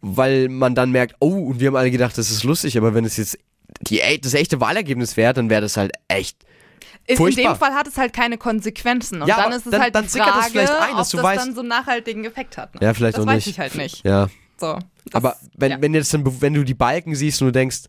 weil 0.00 0.48
man 0.48 0.74
dann 0.74 0.90
merkt, 0.90 1.14
oh, 1.20 1.50
und 1.50 1.60
wir 1.60 1.68
haben 1.68 1.76
alle 1.76 1.90
gedacht, 1.90 2.18
das 2.18 2.30
ist 2.30 2.42
lustig, 2.44 2.76
aber 2.78 2.94
wenn 2.94 3.04
es 3.04 3.16
jetzt 3.16 3.38
die, 3.82 4.00
e- 4.00 4.18
das 4.18 4.34
echte 4.34 4.60
Wahlergebnis 4.60 5.16
wäre, 5.16 5.32
dann 5.34 5.50
wäre 5.50 5.60
das 5.62 5.76
halt 5.76 5.92
echt. 6.08 6.38
Ist 7.06 7.20
in 7.20 7.36
dem 7.36 7.54
Fall 7.54 7.72
hat 7.74 7.86
es 7.86 7.96
halt 7.96 8.12
keine 8.12 8.36
Konsequenzen 8.38 9.22
und 9.22 9.28
Ja, 9.28 9.36
dann 9.36 9.52
ist 9.52 9.66
es 9.66 9.70
dann- 9.70 9.80
halt 9.80 9.94
dann 9.94 10.06
die 10.06 10.18
das 10.18 10.26
Frage, 10.28 10.50
vielleicht 10.50 10.72
ein, 10.72 10.96
dass 10.96 11.06
ob 11.08 11.10
du 11.12 11.16
das 11.18 11.26
weißt- 11.26 11.36
dann 11.36 11.54
so 11.54 11.60
einen 11.60 11.68
nachhaltigen 11.68 12.24
Effekt 12.24 12.56
hat. 12.56 12.74
Ne? 12.74 12.80
Ja, 12.82 12.94
vielleicht 12.94 13.16
das 13.16 13.22
auch 13.22 13.28
weiß 13.28 13.46
nicht. 13.46 13.48
ich 13.48 13.58
halt 13.60 13.74
nicht. 13.76 14.04
Ja. 14.04 14.26
So, 14.58 14.78
das- 15.06 15.14
Aber 15.14 15.36
wenn, 15.56 15.70
ja. 15.72 15.80
wenn 15.80 15.94
jetzt 15.94 16.12
dann, 16.14 16.24
wenn 16.40 16.54
du 16.54 16.64
die 16.64 16.74
Balken 16.74 17.14
siehst 17.14 17.40
und 17.42 17.48
du 17.48 17.52
denkst, 17.52 17.84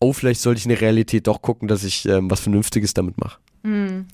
oh, 0.00 0.12
vielleicht 0.12 0.40
sollte 0.40 0.58
ich 0.58 0.64
in 0.66 0.70
der 0.70 0.80
Realität 0.80 1.26
doch 1.26 1.42
gucken, 1.42 1.68
dass 1.68 1.84
ich 1.84 2.06
ähm, 2.08 2.30
was 2.30 2.40
Vernünftiges 2.40 2.94
damit 2.94 3.18
mache. 3.18 3.38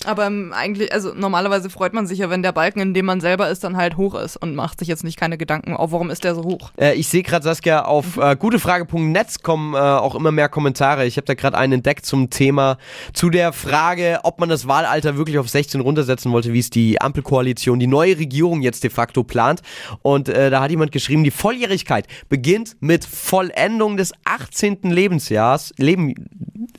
Aber 0.06 0.26
ähm, 0.26 0.54
eigentlich, 0.56 0.94
also 0.94 1.12
normalerweise 1.14 1.68
freut 1.68 1.92
man 1.92 2.06
sich 2.06 2.20
ja, 2.20 2.30
wenn 2.30 2.42
der 2.42 2.52
Balken, 2.52 2.80
in 2.80 2.94
dem 2.94 3.04
man 3.04 3.20
selber 3.20 3.50
ist, 3.50 3.62
dann 3.64 3.76
halt 3.76 3.98
hoch 3.98 4.14
ist 4.14 4.38
und 4.38 4.54
macht 4.54 4.78
sich 4.78 4.88
jetzt 4.88 5.04
nicht 5.04 5.18
keine 5.18 5.36
Gedanken, 5.36 5.76
oh, 5.76 5.88
warum 5.90 6.08
ist 6.08 6.24
der 6.24 6.34
so 6.34 6.42
hoch? 6.42 6.70
Äh, 6.80 6.94
ich 6.94 7.06
sehe 7.08 7.22
gerade, 7.22 7.44
Saskia, 7.44 7.84
auf 7.84 8.16
äh, 8.16 8.34
gutefrage.net 8.34 9.42
kommen 9.42 9.74
äh, 9.74 9.76
auch 9.76 10.14
immer 10.14 10.32
mehr 10.32 10.48
Kommentare. 10.48 11.04
Ich 11.04 11.18
habe 11.18 11.26
da 11.26 11.34
gerade 11.34 11.58
einen 11.58 11.74
entdeckt 11.74 12.06
zum 12.06 12.30
Thema, 12.30 12.78
zu 13.12 13.28
der 13.28 13.52
Frage, 13.52 14.20
ob 14.22 14.40
man 14.40 14.48
das 14.48 14.66
Wahlalter 14.68 15.18
wirklich 15.18 15.36
auf 15.36 15.50
16 15.50 15.82
runtersetzen 15.82 16.32
wollte, 16.32 16.54
wie 16.54 16.58
es 16.60 16.70
die 16.70 16.98
Ampelkoalition, 17.02 17.78
die 17.78 17.86
neue 17.86 18.16
Regierung 18.18 18.62
jetzt 18.62 18.84
de 18.84 18.90
facto 18.90 19.22
plant. 19.22 19.60
Und 20.00 20.30
äh, 20.30 20.48
da 20.48 20.62
hat 20.62 20.70
jemand 20.70 20.92
geschrieben, 20.92 21.24
die 21.24 21.30
Volljährigkeit 21.30 22.06
beginnt 22.30 22.41
mit 22.80 23.04
Vollendung 23.04 23.96
des 23.96 24.12
18. 24.24 24.78
Lebensjahrs. 24.82 25.72
Leben, 25.76 26.14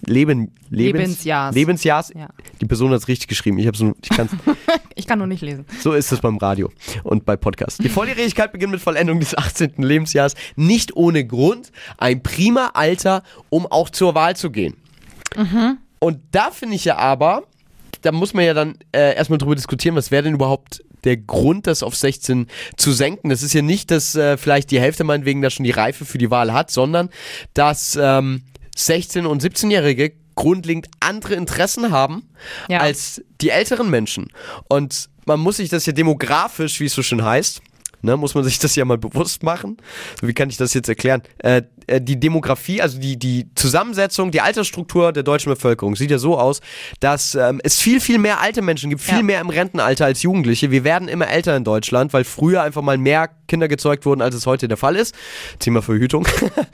Leben, 0.06 0.52
Lebens, 0.70 1.02
Lebensjahrs. 1.02 1.56
Lebensjahrs. 1.56 2.12
Ja. 2.16 2.30
Die 2.62 2.66
Person 2.66 2.92
hat 2.92 3.00
es 3.00 3.08
richtig 3.08 3.28
geschrieben. 3.28 3.58
Ich, 3.60 3.80
nur, 3.80 3.96
ich 4.02 4.10
Ich 4.96 5.08
kann 5.08 5.18
nur 5.18 5.28
nicht 5.28 5.42
lesen. 5.42 5.66
so 5.80 5.94
ist 5.94 6.12
es 6.12 6.20
beim 6.22 6.38
Radio 6.38 6.72
und 7.04 7.26
bei 7.26 7.36
Podcasts. 7.36 7.78
Die 7.78 7.90
Volljährigkeit 7.90 8.52
beginnt 8.52 8.72
mit 8.72 8.82
Vollendung 8.82 9.20
des 9.20 9.38
18. 9.38 9.74
Lebensjahres. 9.78 10.36
Nicht 10.56 10.96
ohne 10.96 11.26
Grund. 11.26 11.72
Ein 11.98 12.22
prima 12.22 12.72
Alter, 12.74 13.24
um 13.50 13.66
auch 13.66 13.90
zur 13.90 14.16
Wahl 14.16 14.36
zu 14.36 14.52
gehen. 14.52 14.76
Und 16.00 16.20
da 16.32 16.52
finde 16.52 16.76
ich 16.76 16.86
ja 16.86 16.98
aber, 16.98 17.44
da 18.02 18.12
muss 18.12 18.34
man 18.34 18.46
ja 18.46 18.54
dann 18.54 18.78
äh, 18.92 19.16
erstmal 19.16 19.40
drüber 19.40 19.56
diskutieren, 19.56 19.96
was 19.96 20.12
wäre 20.12 20.24
denn 20.24 20.36
überhaupt 20.36 20.84
der 21.04 21.18
Grund, 21.18 21.68
das 21.68 21.84
auf 21.84 21.96
16 21.96 22.48
zu 22.78 22.92
senken. 22.92 23.30
Das 23.30 23.44
ist 23.44 23.54
ja 23.54 23.62
nicht, 23.62 23.92
dass 23.92 24.16
äh, 24.16 24.38
vielleicht 24.38 24.72
die 24.72 24.80
Hälfte 24.80 25.04
meinetwegen 25.04 25.42
da 25.42 25.50
schon 25.50 25.64
die 25.66 25.72
Reife 25.72 26.06
für 26.06 26.18
die 26.18 26.32
Wahl 26.32 26.54
hat, 26.54 26.72
sondern 26.72 27.10
dass 27.54 27.98
ähm, 28.02 28.44
16- 28.78 29.26
und 29.26 29.44
17-Jährige 29.44 30.14
grundlegend 30.36 30.88
andere 31.00 31.36
Interessen 31.36 31.92
haben 31.92 32.24
Ja. 32.68 32.80
als 32.80 33.22
die 33.42 33.50
älteren 33.50 33.90
Menschen. 33.90 34.30
Und 34.68 35.10
man 35.26 35.40
muss 35.40 35.58
sich 35.58 35.70
das 35.70 35.86
ja 35.86 35.94
demografisch, 35.94 36.80
wie 36.80 36.86
es 36.86 36.94
so 36.94 37.04
schön 37.04 37.24
heißt, 37.24 37.62
ne, 38.02 38.18
muss 38.18 38.34
man 38.36 38.44
sich 38.44 38.58
das 38.60 38.76
ja 38.76 38.84
mal 38.84 38.98
bewusst 38.98 39.44
machen. 39.44 39.78
Wie 40.22 40.34
kann 40.34 40.50
ich 40.50 40.58
das 40.58 40.74
jetzt 40.74 40.90
erklären? 40.90 41.22
Äh, 41.38 41.62
äh, 41.88 42.02
die 42.02 42.20
Demografie, 42.20 42.82
also 42.82 43.00
die, 43.00 43.18
die 43.18 43.48
Zusammensetzung, 43.56 44.32
die 44.32 44.42
Altersstruktur 44.42 45.12
der 45.12 45.24
deutschen 45.24 45.50
Bevölkerung 45.52 45.96
sieht 45.96 46.12
ja 46.12 46.18
so 46.18 46.38
aus, 46.38 46.62
dass 47.00 47.36
ähm, 47.36 47.60
es 47.64 47.80
viel, 47.80 48.00
viel 48.00 48.18
mehr 48.18 48.40
alte 48.42 48.62
Menschen 48.62 48.90
gibt, 48.90 49.02
viel 49.02 49.18
Ja. 49.18 49.24
mehr 49.24 49.42
im 49.42 49.50
Rentenalter 49.50 50.06
als 50.06 50.22
Jugendliche. 50.24 50.72
Wir 50.72 50.84
werden 50.84 51.08
immer 51.08 51.28
älter 51.28 51.56
in 51.56 51.64
Deutschland, 51.64 52.14
weil 52.14 52.24
früher 52.24 52.62
einfach 52.64 52.82
mal 52.82 52.98
mehr 52.98 53.30
Kinder 53.48 53.68
gezeugt 53.68 54.06
wurden, 54.06 54.22
als 54.22 54.36
es 54.36 54.46
heute 54.46 54.68
der 54.68 54.78
Fall 54.78 54.96
ist. 54.96 55.14
Thema 55.60 55.82
Verhütung. 55.82 56.28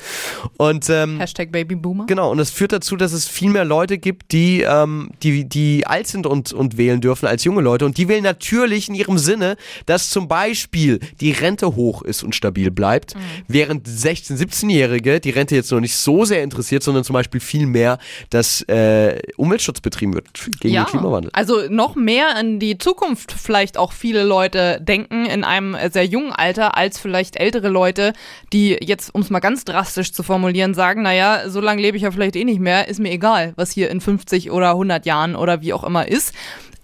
und 0.57 0.89
ähm, 0.89 1.19
Hashtag 1.19 1.51
Babyboomer. 1.51 2.05
Genau, 2.05 2.31
und 2.31 2.37
das 2.37 2.51
führt 2.51 2.71
dazu, 2.71 2.95
dass 2.95 3.11
es 3.11 3.27
viel 3.27 3.49
mehr 3.49 3.65
Leute 3.65 3.97
gibt, 3.97 4.31
die, 4.31 4.61
ähm, 4.61 5.09
die, 5.23 5.47
die 5.47 5.85
alt 5.87 6.07
sind 6.07 6.25
und, 6.25 6.53
und 6.53 6.77
wählen 6.77 7.01
dürfen 7.01 7.25
als 7.27 7.43
junge 7.43 7.61
Leute. 7.61 7.85
Und 7.85 7.97
die 7.97 8.07
wählen 8.07 8.23
natürlich 8.23 8.89
in 8.89 8.95
ihrem 8.95 9.17
Sinne, 9.17 9.57
dass 9.85 10.09
zum 10.09 10.27
Beispiel 10.27 10.99
die 11.19 11.31
Rente 11.31 11.75
hoch 11.75 12.01
ist 12.01 12.23
und 12.23 12.35
stabil 12.35 12.71
bleibt, 12.71 13.15
während 13.47 13.87
16-, 13.87 14.37
17-Jährige 14.37 14.98
die 15.01 15.29
Rente 15.29 15.55
jetzt 15.55 15.71
noch 15.71 15.79
nicht 15.79 15.95
so 15.95 16.25
sehr 16.25 16.43
interessiert, 16.43 16.83
sondern 16.83 17.03
zum 17.03 17.13
Beispiel 17.13 17.39
viel 17.39 17.65
mehr, 17.65 17.97
dass 18.29 18.61
äh, 18.63 19.19
Umweltschutz 19.37 19.81
betrieben 19.81 20.13
wird 20.13 20.27
gegen 20.59 20.75
den 20.75 20.85
Klimawandel. 20.85 21.31
Also 21.33 21.63
noch 21.69 21.95
mehr 21.95 22.39
in 22.39 22.59
die 22.59 22.77
Zukunft 22.77 23.31
vielleicht 23.31 23.77
auch 23.77 23.91
viele 23.91 24.23
Leute 24.23 24.79
denken 24.81 25.25
in 25.25 25.43
einem 25.43 25.75
sehr 25.91 26.05
jungen 26.05 26.31
Alter 26.31 26.77
als 26.77 26.99
vielleicht 26.99 27.37
ältere 27.37 27.69
Leute, 27.69 28.13
die 28.53 28.77
jetzt, 28.81 29.13
um 29.13 29.21
es 29.21 29.29
mal 29.29 29.39
ganz 29.39 29.65
drastisch 29.65 30.11
zu 30.13 30.23
formulieren, 30.23 30.73
sagen, 30.73 31.01
naja, 31.01 31.49
so 31.49 31.59
lange 31.59 31.81
lebe 31.81 31.97
ich 31.97 32.03
ja 32.03 32.11
vielleicht 32.11 32.35
eh 32.35 32.45
nicht 32.45 32.59
mehr, 32.59 32.87
ist 32.87 32.99
mir 32.99 33.11
egal, 33.11 33.53
was 33.55 33.71
hier 33.71 33.89
in 33.89 34.01
50 34.01 34.51
oder 34.51 34.71
100 34.71 35.05
Jahren 35.05 35.35
oder 35.35 35.61
wie 35.61 35.73
auch 35.73 35.83
immer 35.83 36.07
ist. 36.07 36.33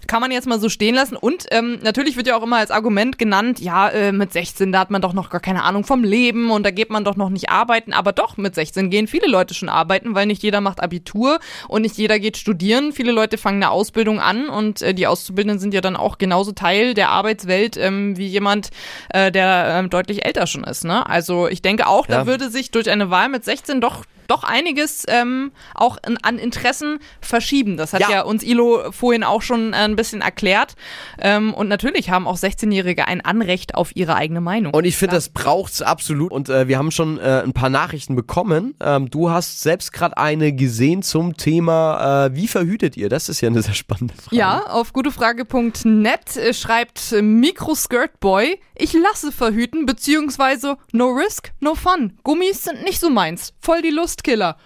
Kann 0.08 0.22
man 0.22 0.32
jetzt 0.32 0.48
mal 0.48 0.60
so 0.60 0.70
stehen 0.70 0.96
lassen. 0.96 1.16
Und 1.16 1.46
ähm, 1.52 1.80
natürlich 1.82 2.16
wird 2.18 2.28
ja 2.28 2.36
auch 2.38 2.44
immer 2.44 2.58
als 2.58 2.72
Argument 2.72 3.18
genannt, 3.18 3.60
ja, 3.60 3.90
äh, 3.90 4.12
mit 4.12 4.32
16, 4.34 4.72
da 4.72 4.80
hat 4.80 4.92
man 4.92 5.02
doch 5.02 5.14
noch 5.14 5.30
gar 5.30 5.42
keine 5.42 5.64
Ahnung 5.64 5.84
vom 5.84 6.04
Leben 6.04 6.52
und 6.52 6.64
da 6.64 6.72
geht 6.72 6.90
man 6.90 7.04
doch 7.04 7.16
noch 7.16 7.30
nicht 7.30 7.50
arbeiten. 7.50 7.94
Aber 7.94 8.12
doch, 8.12 8.38
mit 8.38 8.56
16 8.56 8.90
gehen 8.90 9.08
viele 9.08 9.28
Leute 9.28 9.54
schon 9.54 9.70
arbeiten, 9.70 10.16
weil 10.16 10.26
nicht 10.26 10.44
jeder 10.44 10.62
macht 10.62 10.82
Abitur 10.82 11.40
und 11.68 11.82
nicht 11.82 11.98
jeder 11.98 12.20
geht 12.20 12.38
studieren. 12.38 12.92
Viele 12.92 13.12
Leute 13.12 13.38
fangen 13.38 13.62
eine 13.64 13.72
Ausbildung 13.72 14.20
an 14.20 14.50
und 14.50 14.82
äh, 14.82 14.94
die 14.94 15.08
Auszubildenden 15.08 15.60
sind 15.60 15.74
ja 15.74 15.82
dann 15.82 15.96
auch 15.96 16.18
genauso 16.18 16.52
Teil 16.52 16.94
der 16.94 17.10
Arbeitswelt 17.10 17.78
ähm, 17.78 18.18
wie 18.18 18.28
jemand, 18.28 18.70
äh, 19.10 19.32
der 19.32 19.68
ähm, 19.80 19.90
deutlich 19.90 20.26
älter 20.26 20.48
schon 20.48 20.64
ist. 20.64 20.84
Ne? 20.86 21.08
Also 21.08 21.48
ich 21.48 21.62
denke 21.62 21.88
auch, 21.88 22.08
Ja. 22.08 22.20
da 22.20 22.28
würde 22.28 22.50
sich 22.50 22.72
durch 22.72 22.90
eine 22.90 23.10
Wahl 23.10 23.30
mit 23.30 23.44
16 23.46 23.82
doch 23.82 24.04
doch 24.28 24.44
einiges 24.44 25.06
ähm, 25.08 25.52
auch 25.74 25.98
in, 26.08 26.18
an 26.24 26.38
Interessen 26.38 27.00
verschieben. 27.22 27.78
Das 27.78 27.94
hat 27.94 28.02
ja. 28.02 28.10
Ja. 28.10 28.22
uns 28.24 28.44
Ilo 28.44 28.92
vorhin 28.92 29.24
auch 29.24 29.42
schon 29.42 29.74
äh, 29.74 29.78
ein 29.78 29.96
bisschen 29.96 30.22
erklärt. 30.22 30.76
Ähm, 31.20 31.54
und 31.54 31.68
natürlich 31.68 32.10
haben 32.10 32.28
auch 32.28 32.38
16-Jährige 32.38 33.08
ein 33.08 33.22
Anrecht 33.22 33.76
auf 33.76 33.96
ihre 33.96 34.16
eigene 34.16 34.42
Meinung. 34.42 34.74
Und 34.74 34.86
ich 34.86 34.98
finde, 34.98 35.16
das 35.16 35.30
braucht's 35.30 35.82
absolut. 35.82 36.32
Und 36.32 36.50
äh, 36.50 36.68
wir 36.68 36.78
haben 36.78 36.92
schon 36.92 37.20
äh, 37.20 37.42
ein 37.44 37.54
paar 37.54 37.70
Nachrichten 37.70 38.16
bekommen. 38.16 38.76
Ähm, 38.82 39.10
du 39.10 39.30
hast 39.30 39.62
selbst 39.62 39.94
gerade 39.94 40.18
eine 40.18 40.54
gesehen 40.54 41.04
zum 41.04 41.38
Thema, 41.38 42.26
äh, 42.26 42.36
wie 42.36 42.48
verhütet 42.48 42.98
ihr? 42.98 43.10
Das 43.10 43.30
ist 43.30 43.42
ja 43.42 43.50
eine 43.50 43.62
sehr 43.62 43.74
spannende 43.74 44.14
Frage. 44.16 44.36
Ja, 44.36 44.66
auf 44.68 44.94
gutefrage.net 44.94 46.38
äh, 46.38 46.54
schreibt 46.54 47.12
äh, 47.12 47.22
Microskirtboy, 47.22 48.60
ich 48.76 48.94
lasse 48.94 49.32
verhüten, 49.32 49.86
beziehungsweise 49.86 50.78
no 50.92 51.10
risk, 51.10 51.52
no 51.60 51.76
fun. 51.76 52.18
Gummis 52.24 52.64
sind 52.64 52.84
nicht 52.84 53.00
so 53.00 53.10
meins. 53.10 53.54
Voll 53.60 53.82
die 53.82 53.90
Lustkiller. 54.16 54.58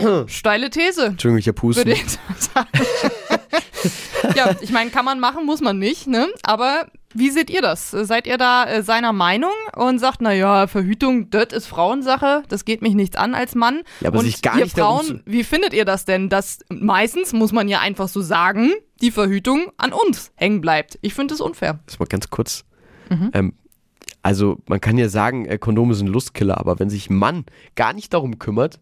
Ja, 0.00 0.24
steile 0.26 0.70
These. 0.70 1.06
Entschuldigung, 1.06 1.38
ich 1.38 1.48
hab 1.48 1.62
Husten. 1.62 1.86
Würde 1.86 1.92
ich 1.92 2.18
sagen. 2.38 2.68
ja, 4.36 4.54
ich 4.60 4.72
meine, 4.72 4.90
kann 4.90 5.04
man 5.04 5.20
machen, 5.20 5.46
muss 5.46 5.60
man 5.60 5.78
nicht, 5.78 6.06
ne? 6.06 6.28
Aber 6.42 6.86
wie 7.14 7.30
seht 7.30 7.48
ihr 7.48 7.62
das? 7.62 7.90
Seid 7.90 8.26
ihr 8.26 8.36
da 8.36 8.64
äh, 8.64 8.82
seiner 8.82 9.12
Meinung 9.12 9.52
und 9.76 9.98
sagt, 9.98 10.20
na 10.20 10.32
ja, 10.32 10.66
Verhütung, 10.66 11.30
das 11.30 11.52
ist 11.52 11.66
Frauensache, 11.66 12.42
das 12.48 12.64
geht 12.64 12.82
mich 12.82 12.94
nichts 12.94 13.16
an 13.16 13.34
als 13.34 13.54
Mann? 13.54 13.82
Ja, 14.00 14.08
aber 14.08 14.18
und 14.18 14.26
sich 14.26 14.42
gar 14.42 14.58
ihr 14.58 14.64
nicht 14.64 14.76
darum 14.76 15.06
Frauen, 15.06 15.22
wie 15.24 15.44
findet 15.44 15.72
ihr 15.72 15.84
das 15.84 16.04
denn, 16.04 16.28
dass 16.28 16.58
meistens 16.68 17.32
muss 17.32 17.52
man 17.52 17.68
ja 17.68 17.80
einfach 17.80 18.08
so 18.08 18.20
sagen, 18.20 18.72
die 19.00 19.10
Verhütung 19.10 19.70
an 19.78 19.92
uns 19.92 20.32
hängen 20.34 20.60
bleibt? 20.60 20.98
Ich 21.00 21.14
finde 21.14 21.34
es 21.34 21.40
unfair. 21.40 21.78
Das 21.86 21.98
mal 21.98 22.06
ganz 22.06 22.28
kurz. 22.28 22.64
Mhm. 23.08 23.30
Ähm, 23.32 23.52
also 24.22 24.58
man 24.66 24.80
kann 24.80 24.98
ja 24.98 25.08
sagen, 25.08 25.46
äh, 25.46 25.58
Kondome 25.58 25.94
sind 25.94 26.08
Lustkiller, 26.08 26.58
aber 26.58 26.78
wenn 26.78 26.90
sich 26.90 27.08
ein 27.08 27.16
Mann 27.16 27.44
gar 27.76 27.92
nicht 27.92 28.12
darum 28.12 28.38
kümmert, 28.38 28.80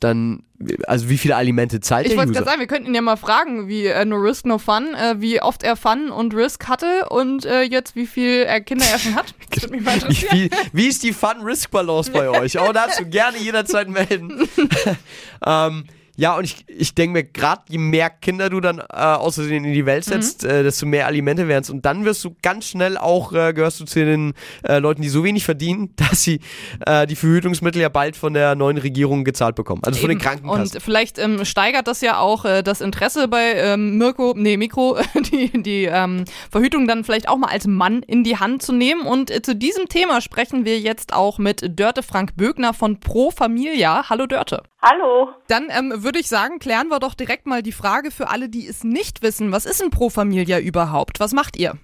dann, 0.00 0.42
also 0.86 1.08
wie 1.08 1.18
viele 1.18 1.36
Alimente 1.36 1.80
zahlt 1.80 2.06
Mhm. 2.06 2.06
Ich 2.06 2.10
der 2.12 2.18
wollte 2.18 2.30
User? 2.30 2.38
gerade 2.40 2.50
sagen, 2.50 2.60
wir 2.60 2.66
könnten 2.66 2.88
ihn 2.88 2.94
ja 2.94 3.02
mal 3.02 3.16
fragen, 3.16 3.68
wie 3.68 3.86
äh, 3.86 4.04
No 4.04 4.16
Risk, 4.16 4.46
No 4.46 4.58
Fun, 4.58 4.94
äh, 4.94 5.16
wie 5.20 5.40
oft 5.42 5.62
er 5.62 5.76
Fun 5.76 6.10
und 6.10 6.34
Risk 6.34 6.66
hatte 6.68 7.08
und 7.10 7.44
äh, 7.44 7.62
jetzt 7.62 7.96
wie 7.96 8.06
viel 8.06 8.44
äh, 8.48 8.60
Kinder 8.60 8.86
er 8.90 8.98
schon 8.98 9.14
hat. 9.14 9.34
Das 9.50 9.62
würde 9.64 9.76
mich 9.76 9.84
mal 9.84 9.92
wie, 9.94 10.06
interessieren. 10.06 10.50
wie 10.72 10.86
ist 10.86 11.02
die 11.02 11.12
Fun-Risk-Balance 11.12 12.10
bei 12.10 12.28
euch? 12.40 12.58
Auch 12.58 12.72
dazu 12.72 13.04
gerne 13.06 13.38
jederzeit 13.38 13.88
melden. 13.88 14.48
ähm, 15.46 15.84
ja, 16.18 16.36
und 16.36 16.42
ich, 16.42 16.64
ich 16.66 16.96
denke 16.96 17.12
mir, 17.12 17.22
gerade 17.22 17.62
je 17.68 17.78
mehr 17.78 18.10
Kinder 18.10 18.50
du 18.50 18.60
dann 18.60 18.80
äh, 18.80 18.82
außerdem 18.96 19.64
in 19.64 19.72
die 19.72 19.86
Welt 19.86 20.04
Mhm. 20.04 20.10
setzt, 20.10 20.44
äh, 20.44 20.64
desto 20.64 20.84
mehr 20.84 21.06
Alimente 21.06 21.46
werden 21.46 21.62
es. 21.62 21.70
Und 21.70 21.84
dann 21.86 22.04
wirst 22.04 22.24
du 22.24 22.34
ganz 22.42 22.66
schnell 22.66 22.98
auch, 22.98 23.32
äh, 23.32 23.52
gehörst 23.52 23.78
du 23.78 23.84
zu 23.84 24.04
den 24.04 24.34
äh, 24.64 24.78
Leuten, 24.78 25.00
die 25.00 25.08
so 25.10 25.22
wenig 25.22 25.44
verdienen, 25.44 25.94
dass 25.96 26.24
sie 26.24 26.40
äh, 26.84 27.06
die 27.06 27.14
Verhütungsmittel 27.14 27.80
ja 27.80 27.88
bald 27.88 28.16
von 28.16 28.34
der 28.34 28.56
neuen 28.56 28.78
Regierung 28.78 29.22
gezahlt 29.24 29.54
bekommen. 29.54 29.82
Also 29.84 30.00
von 30.00 30.08
den. 30.08 30.18
Krankenkassen. 30.18 30.76
Und 30.76 30.82
vielleicht 30.82 31.18
ähm, 31.20 31.44
steigert 31.44 31.86
das 31.86 32.00
ja 32.00 32.18
auch 32.18 32.44
äh, 32.44 32.62
das 32.64 32.80
Interesse 32.80 33.28
bei 33.28 33.52
ähm, 33.54 33.96
Mirko, 33.98 34.34
nee, 34.36 34.56
Mikro, 34.56 34.98
die, 35.30 35.62
die 35.62 35.84
ähm, 35.84 36.24
Verhütung 36.50 36.88
dann 36.88 37.04
vielleicht 37.04 37.28
auch 37.28 37.36
mal 37.36 37.50
als 37.50 37.68
Mann 37.68 38.02
in 38.02 38.24
die 38.24 38.38
Hand 38.38 38.62
zu 38.62 38.72
nehmen. 38.72 39.02
Und 39.02 39.30
äh, 39.30 39.40
zu 39.40 39.54
diesem 39.54 39.88
Thema 39.88 40.20
sprechen 40.20 40.64
wir 40.64 40.80
jetzt 40.80 41.12
auch 41.12 41.38
mit 41.38 41.78
Dörte 41.78 42.02
Frank 42.02 42.34
Bögner 42.36 42.74
von 42.74 42.98
Pro 42.98 43.30
Familia. 43.30 44.08
Hallo 44.10 44.26
Dörte. 44.26 44.64
Hallo. 44.82 45.30
Dann 45.48 45.68
ähm, 45.70 45.92
würde 46.08 46.20
ich 46.20 46.28
sagen, 46.30 46.58
klären 46.58 46.88
wir 46.88 47.00
doch 47.00 47.12
direkt 47.12 47.44
mal 47.44 47.62
die 47.62 47.70
Frage 47.70 48.10
für 48.10 48.30
alle, 48.30 48.48
die 48.48 48.66
es 48.66 48.82
nicht 48.82 49.22
wissen. 49.22 49.52
Was 49.52 49.66
ist 49.66 49.82
ein 49.82 49.90
Pro 49.90 50.08
Familia 50.08 50.58
überhaupt? 50.58 51.20
Was 51.20 51.34
macht 51.34 51.54
ihr? 51.58 51.74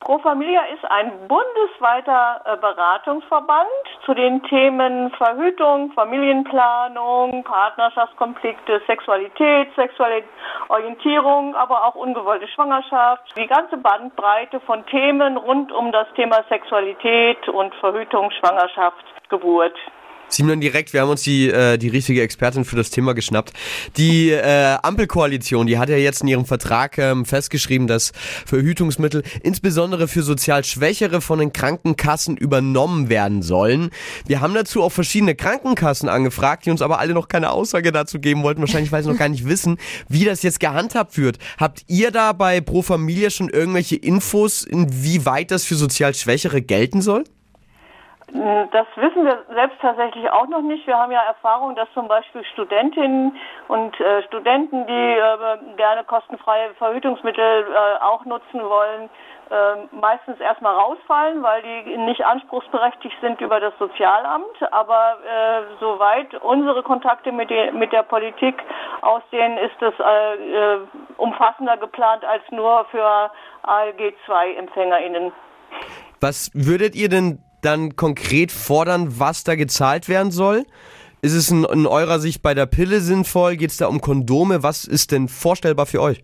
Pro 0.00 0.18
Familia 0.18 0.60
ist 0.74 0.84
ein 0.84 1.10
bundesweiter 1.28 2.42
äh, 2.44 2.58
Beratungsverband 2.58 3.70
zu 4.04 4.12
den 4.12 4.42
Themen 4.42 5.10
Verhütung, 5.12 5.92
Familienplanung, 5.92 7.42
Partnerschaftskonflikte, 7.42 8.82
Sexualität, 8.86 9.68
sexuelle 9.76 10.24
Orientierung, 10.68 11.54
aber 11.54 11.86
auch 11.86 11.94
ungewollte 11.94 12.46
Schwangerschaft. 12.48 13.32
Die 13.34 13.46
ganze 13.46 13.78
Bandbreite 13.78 14.60
von 14.60 14.84
Themen 14.88 15.38
rund 15.38 15.72
um 15.72 15.90
das 15.90 16.06
Thema 16.16 16.44
Sexualität 16.50 17.48
und 17.48 17.74
Verhütung, 17.76 18.30
Schwangerschaft, 18.30 19.06
Geburt. 19.30 19.78
Simon 20.34 20.60
direkt, 20.60 20.92
wir 20.92 21.02
haben 21.02 21.10
uns 21.10 21.22
die, 21.22 21.48
äh, 21.48 21.78
die 21.78 21.88
richtige 21.88 22.20
Expertin 22.22 22.64
für 22.64 22.74
das 22.74 22.90
Thema 22.90 23.14
geschnappt. 23.14 23.52
Die 23.96 24.30
äh, 24.30 24.76
Ampelkoalition, 24.82 25.68
die 25.68 25.78
hat 25.78 25.88
ja 25.88 25.96
jetzt 25.96 26.22
in 26.22 26.28
ihrem 26.28 26.44
Vertrag 26.44 26.98
ähm, 26.98 27.24
festgeschrieben, 27.24 27.86
dass 27.86 28.12
Verhütungsmittel 28.44 29.22
insbesondere 29.44 30.08
für 30.08 30.24
sozial 30.24 30.64
Schwächere 30.64 31.20
von 31.20 31.38
den 31.38 31.52
Krankenkassen 31.52 32.36
übernommen 32.36 33.08
werden 33.08 33.42
sollen. 33.42 33.90
Wir 34.26 34.40
haben 34.40 34.54
dazu 34.54 34.82
auch 34.82 34.90
verschiedene 34.90 35.36
Krankenkassen 35.36 36.08
angefragt, 36.08 36.66
die 36.66 36.70
uns 36.70 36.82
aber 36.82 36.98
alle 36.98 37.14
noch 37.14 37.28
keine 37.28 37.50
Aussage 37.50 37.92
dazu 37.92 38.18
geben 38.18 38.42
wollten, 38.42 38.60
wahrscheinlich 38.60 38.90
weil 38.90 39.04
sie 39.04 39.10
noch 39.10 39.18
gar 39.18 39.28
nicht 39.28 39.46
wissen, 39.46 39.78
wie 40.08 40.24
das 40.24 40.42
jetzt 40.42 40.58
gehandhabt 40.58 41.16
wird. 41.16 41.38
Habt 41.58 41.84
ihr 41.86 42.10
da 42.10 42.32
bei 42.32 42.60
Pro 42.60 42.82
Familia 42.82 43.30
schon 43.30 43.50
irgendwelche 43.50 43.96
Infos, 43.96 44.64
inwieweit 44.64 45.52
das 45.52 45.62
für 45.64 45.76
sozial 45.76 46.12
Schwächere 46.12 46.60
gelten 46.60 47.02
soll? 47.02 47.24
Das 48.34 48.86
wissen 48.96 49.24
wir 49.24 49.44
selbst 49.54 49.80
tatsächlich 49.80 50.28
auch 50.28 50.48
noch 50.48 50.60
nicht. 50.60 50.84
Wir 50.88 50.98
haben 50.98 51.12
ja 51.12 51.22
Erfahrung, 51.22 51.76
dass 51.76 51.86
zum 51.94 52.08
Beispiel 52.08 52.44
Studentinnen 52.52 53.36
und 53.68 54.00
äh, 54.00 54.24
Studenten, 54.24 54.88
die 54.88 54.92
äh, 54.92 55.76
gerne 55.76 56.02
kostenfreie 56.02 56.74
Verhütungsmittel 56.74 57.62
äh, 57.62 58.02
auch 58.02 58.24
nutzen 58.24 58.60
wollen, 58.60 59.08
äh, 59.50 59.96
meistens 60.00 60.40
erstmal 60.40 60.74
rausfallen, 60.74 61.44
weil 61.44 61.62
die 61.62 61.96
nicht 61.96 62.26
anspruchsberechtigt 62.26 63.14
sind 63.20 63.40
über 63.40 63.60
das 63.60 63.72
Sozialamt. 63.78 64.60
Aber 64.72 65.18
äh, 65.22 65.62
soweit 65.78 66.34
unsere 66.42 66.82
Kontakte 66.82 67.30
mit, 67.30 67.50
den, 67.50 67.78
mit 67.78 67.92
der 67.92 68.02
Politik 68.02 68.60
aussehen, 69.02 69.58
ist 69.58 69.80
es 69.80 69.94
äh, 70.00 70.74
äh, 70.74 70.78
umfassender 71.18 71.76
geplant 71.76 72.24
als 72.24 72.42
nur 72.50 72.84
für 72.90 73.30
ALG-2-EmpfängerInnen. 73.62 75.30
Was 76.20 76.50
würdet 76.52 76.96
ihr 76.96 77.08
denn 77.08 77.38
dann 77.64 77.96
konkret 77.96 78.52
fordern, 78.52 79.18
was 79.18 79.44
da 79.44 79.54
gezahlt 79.54 80.08
werden 80.08 80.32
soll? 80.32 80.64
Ist 81.22 81.32
es 81.32 81.50
in, 81.50 81.64
in 81.64 81.86
eurer 81.86 82.20
Sicht 82.20 82.42
bei 82.42 82.54
der 82.54 82.66
Pille 82.66 83.00
sinnvoll? 83.00 83.56
Geht 83.56 83.70
es 83.70 83.78
da 83.78 83.86
um 83.86 84.00
Kondome? 84.00 84.62
Was 84.62 84.84
ist 84.84 85.10
denn 85.10 85.28
vorstellbar 85.28 85.86
für 85.86 86.02
euch? 86.02 86.20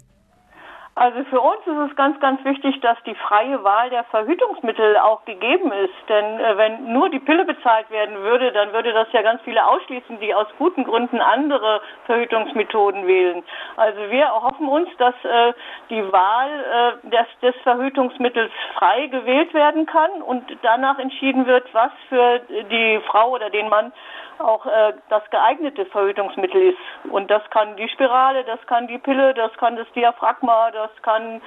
Also 0.96 1.22
für 1.24 1.40
uns 1.40 1.60
ist 1.66 1.90
es 1.90 1.96
ganz, 1.96 2.18
ganz 2.20 2.44
wichtig, 2.44 2.80
dass 2.80 2.98
die 3.06 3.14
freie 3.14 3.62
Wahl 3.62 3.90
der 3.90 4.04
Verhütungsmittel 4.04 4.96
auch 4.96 5.24
gegeben 5.24 5.70
ist. 5.72 5.94
Denn 6.08 6.40
äh, 6.40 6.56
wenn 6.56 6.92
nur 6.92 7.08
die 7.08 7.20
Pille 7.20 7.44
bezahlt 7.44 7.88
werden 7.90 8.16
würde, 8.16 8.50
dann 8.52 8.72
würde 8.72 8.92
das 8.92 9.06
ja 9.12 9.22
ganz 9.22 9.40
viele 9.42 9.64
ausschließen, 9.64 10.18
die 10.18 10.34
aus 10.34 10.48
guten 10.58 10.84
Gründen 10.84 11.20
andere 11.20 11.80
Verhütungsmethoden 12.06 13.06
wählen. 13.06 13.44
Also 13.76 13.98
wir 14.10 14.24
erhoffen 14.24 14.68
uns, 14.68 14.88
dass 14.98 15.14
äh, 15.24 15.52
die 15.90 16.12
Wahl 16.12 17.00
äh, 17.04 17.08
des, 17.08 17.26
des 17.40 17.54
Verhütungsmittels 17.62 18.50
frei 18.74 19.06
gewählt 19.06 19.54
werden 19.54 19.86
kann 19.86 20.22
und 20.22 20.44
danach 20.62 20.98
entschieden 20.98 21.46
wird, 21.46 21.72
was 21.72 21.92
für 22.08 22.40
die 22.70 23.00
Frau 23.06 23.30
oder 23.30 23.48
den 23.48 23.68
Mann 23.68 23.92
auch 24.40 24.66
äh, 24.66 24.92
das 25.08 25.22
geeignete 25.30 25.86
Verhütungsmittel 25.86 26.70
ist. 26.70 27.10
Und 27.10 27.30
das 27.30 27.42
kann 27.50 27.76
die 27.76 27.88
Spirale, 27.88 28.44
das 28.44 28.60
kann 28.66 28.86
die 28.86 28.98
Pille, 28.98 29.34
das 29.34 29.52
kann 29.58 29.76
das 29.76 29.86
Diaphragma, 29.94 30.70
das 30.70 30.90
kann 31.02 31.40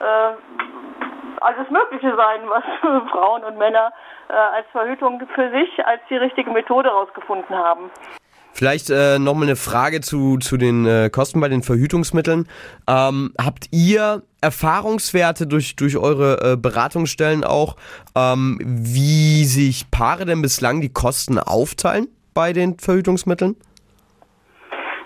äh, 0.00 0.32
alles 1.40 1.70
Mögliche 1.70 2.14
sein, 2.16 2.40
was 2.48 2.64
Frauen 3.10 3.44
und 3.44 3.58
Männer 3.58 3.92
äh, 4.28 4.32
als 4.32 4.66
Verhütung 4.72 5.22
für 5.34 5.50
sich 5.50 5.86
als 5.86 6.00
die 6.08 6.16
richtige 6.16 6.50
Methode 6.50 6.88
herausgefunden 6.88 7.56
haben. 7.56 7.90
Vielleicht 8.52 8.88
äh, 8.88 9.18
nochmal 9.18 9.48
eine 9.48 9.56
Frage 9.56 10.00
zu, 10.00 10.38
zu 10.38 10.56
den 10.56 10.86
äh, 10.86 11.10
Kosten 11.10 11.40
bei 11.40 11.50
den 11.50 11.62
Verhütungsmitteln. 11.62 12.48
Ähm, 12.88 13.34
habt 13.38 13.66
ihr 13.70 14.22
Erfahrungswerte 14.40 15.46
durch, 15.46 15.76
durch 15.76 15.98
eure 15.98 16.52
äh, 16.52 16.56
Beratungsstellen 16.56 17.44
auch, 17.44 17.76
ähm, 18.14 18.58
wie 18.62 19.44
sich 19.44 19.90
Paare 19.90 20.24
denn 20.24 20.40
bislang 20.40 20.80
die 20.80 20.88
Kosten 20.88 21.38
aufteilen 21.38 22.08
bei 22.36 22.52
den 22.52 22.78
Verhütungsmitteln? 22.78 23.56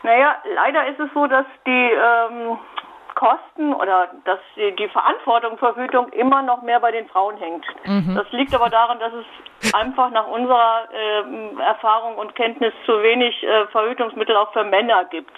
Naja, 0.03 0.37
leider 0.55 0.89
ist 0.89 0.99
es 0.99 1.09
so, 1.15 1.27
dass 1.27 1.47
die 1.67 1.91
ähm, 1.93 2.59
Kosten 3.15 3.75
oder 3.75 4.09
dass 4.25 4.41
die, 4.57 4.75
die 4.77 4.89
Verantwortung 4.89 5.59
für 5.59 5.75
Verhütung 5.75 6.09
immer 6.11 6.43
noch 6.43 6.63
mehr 6.63 6.81
bei 6.81 6.91
den 6.91 7.07
Frauen 7.09 7.37
hängt. 7.37 7.65
Mhm. 7.85 8.15
Das 8.17 8.31
liegt 8.33 8.55
aber 8.55 8.71
daran, 8.71 8.99
dass 8.99 9.13
es 9.13 9.75
einfach 9.75 10.11
nach 10.11 10.27
unserer 10.27 10.89
äh, 10.93 11.63
Erfahrung 11.63 12.17
und 12.17 12.35
Kenntnis 12.35 12.73
zu 12.87 13.03
wenig 13.03 13.43
äh, 13.43 13.67
Verhütungsmittel 13.69 14.37
auch 14.37 14.53
für 14.53 14.65
Männer 14.65 15.05
gibt. 15.05 15.37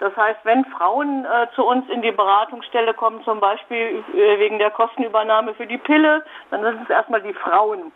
Das 0.00 0.16
heißt, 0.16 0.40
wenn 0.42 0.64
Frauen 0.64 1.24
äh, 1.24 1.46
zu 1.54 1.64
uns 1.64 1.88
in 1.88 2.02
die 2.02 2.10
Beratungsstelle 2.10 2.92
kommen, 2.92 3.22
zum 3.22 3.38
Beispiel 3.38 4.02
äh, 4.12 4.38
wegen 4.40 4.58
der 4.58 4.72
Kostenübernahme 4.72 5.54
für 5.54 5.66
die 5.66 5.78
Pille, 5.78 6.24
dann 6.50 6.62
sind 6.62 6.82
es 6.82 6.90
erstmal 6.90 7.22
die 7.22 7.34
Frauen 7.34 7.92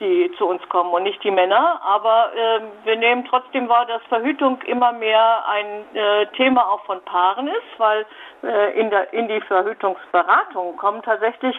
die 0.00 0.30
zu 0.38 0.46
uns 0.46 0.62
kommen 0.68 0.90
und 0.92 1.02
nicht 1.04 1.22
die 1.22 1.30
Männer. 1.30 1.80
Aber 1.84 2.32
äh, 2.34 2.60
wir 2.84 2.96
nehmen 2.96 3.24
trotzdem 3.28 3.68
wahr, 3.68 3.86
dass 3.86 4.02
Verhütung 4.08 4.60
immer 4.62 4.92
mehr 4.92 5.44
ein 5.46 5.96
äh, 5.96 6.26
Thema 6.36 6.68
auch 6.68 6.84
von 6.86 7.00
Paaren 7.04 7.46
ist, 7.46 7.78
weil 7.78 8.06
äh, 8.42 8.80
in, 8.80 8.90
der, 8.90 9.12
in 9.12 9.28
die 9.28 9.40
Verhütungsberatung 9.42 10.76
kommen 10.76 11.02
tatsächlich 11.02 11.54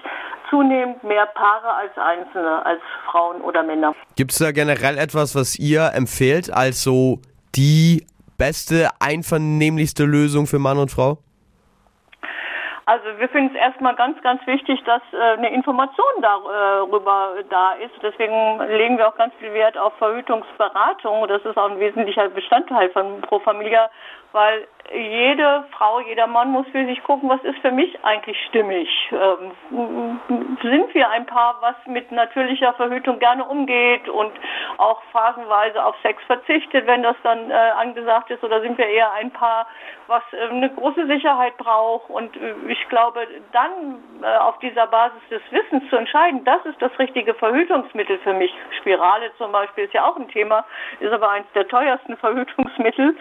zunehmend 0.50 1.04
mehr 1.04 1.28
Paare 1.28 1.74
als 1.74 1.98
Einzelne, 1.98 2.66
als 2.66 2.82
Frauen 3.10 3.42
oder 3.42 3.64
Männer. 3.64 3.94
Gibt 4.16 4.32
es 4.32 4.40
da 4.40 4.52
generell 4.52 4.98
etwas, 4.98 5.36
was 5.36 5.58
ihr 5.58 5.92
empfehlt 5.94 6.52
als 6.52 6.84
so 6.84 7.20
die 7.56 8.06
beste, 8.38 8.90
einvernehmlichste 9.00 10.04
Lösung 10.04 10.48
für 10.48 10.60
Mann 10.60 10.78
und 10.78 10.90
Frau? 10.90 11.20
Also 12.86 13.06
wir 13.18 13.30
finden 13.30 13.56
es 13.56 13.62
erstmal 13.62 13.96
ganz, 13.96 14.22
ganz 14.22 14.46
wichtig, 14.48 14.84
dass 14.86 15.02
äh, 15.14 15.38
eine 15.38 15.54
Information 15.54 16.06
darüber 16.22 17.36
äh, 17.38 17.44
da 17.50 17.74
ist. 17.74 17.94
Deswegen 18.02 18.60
legen 18.60 18.98
wir 18.98 19.08
auch 19.08 19.16
ganz 19.16 19.34
viel 19.36 19.54
Wert 19.54 19.78
auf 19.78 19.94
Verhütungsberatung. 19.98 21.28
Das 21.28 21.44
ist 21.46 21.58
auch 21.58 21.70
ein 21.70 21.80
wesentlicher 21.80 22.30
Bestandteil 22.30 22.90
von 22.90 23.22
Pro 23.22 23.40
Familia, 23.40 23.90
weil 24.32 24.68
jede 24.94 25.66
Frau, 25.72 26.00
jeder 26.02 26.28
Mann 26.28 26.52
muss 26.52 26.68
für 26.72 26.86
sich 26.86 27.04
gucken, 27.04 27.30
was 27.30 27.44
ist 27.44 27.60
für 27.60 27.72
mich 27.72 27.98
eigentlich 28.04 28.38
stimmig. 28.50 28.90
Ähm, 29.12 30.20
sind 30.62 30.94
wir 30.94 31.10
ein 31.10 31.26
Paar, 31.26 31.58
was 31.62 31.76
mit 31.86 32.12
natürlicher 32.12 32.74
Verhütung 32.74 33.20
gerne 33.20 33.46
umgeht 33.46 34.10
und 34.10 34.32
auch 34.78 35.02
phasenweise 35.12 35.84
auf 35.84 35.96
Sex 36.02 36.22
verzichtet, 36.24 36.88
wenn 36.88 37.04
das 37.04 37.16
dann 37.24 37.50
äh, 37.50 37.54
angesagt 37.54 38.32
ist, 38.32 38.44
oder 38.44 38.62
sind 38.62 38.78
wir 38.78 38.88
eher 38.88 39.12
ein 39.14 39.32
Paar, 39.32 39.68
was 40.08 40.24
äh, 40.34 40.50
eine 40.50 40.70
große 40.70 41.08
Sicherheit 41.08 41.58
braucht? 41.58 42.10
Und 42.10 42.36
äh, 42.36 42.54
ich 42.68 42.90
glaube, 42.90 43.28
dann 43.52 44.04
äh, 44.22 44.38
auf 44.38 44.60
dieser 44.60 44.88
Basis 44.88 45.22
des 45.30 45.42
Wissens 45.52 45.90
zu 45.90 45.96
entscheiden, 45.96 46.44
das 46.44 46.66
ist 46.66 46.82
das 46.82 46.98
richtige 47.00 47.34
Verhütungsmittel 47.34 48.20
für 48.20 48.34
mich. 48.34 48.54
Spirale 48.80 49.32
zum 49.38 49.52
Beispiel 49.52 49.86
ist 49.86 49.94
ja 49.94 50.06
auch 50.06 50.18
ein 50.18 50.28
Thema, 50.30 50.66
ist 51.00 51.12
aber 51.12 51.30
eines 51.32 51.52
der 51.54 51.68
teuersten 51.68 52.18
Verhütungsmittel. 52.18 53.16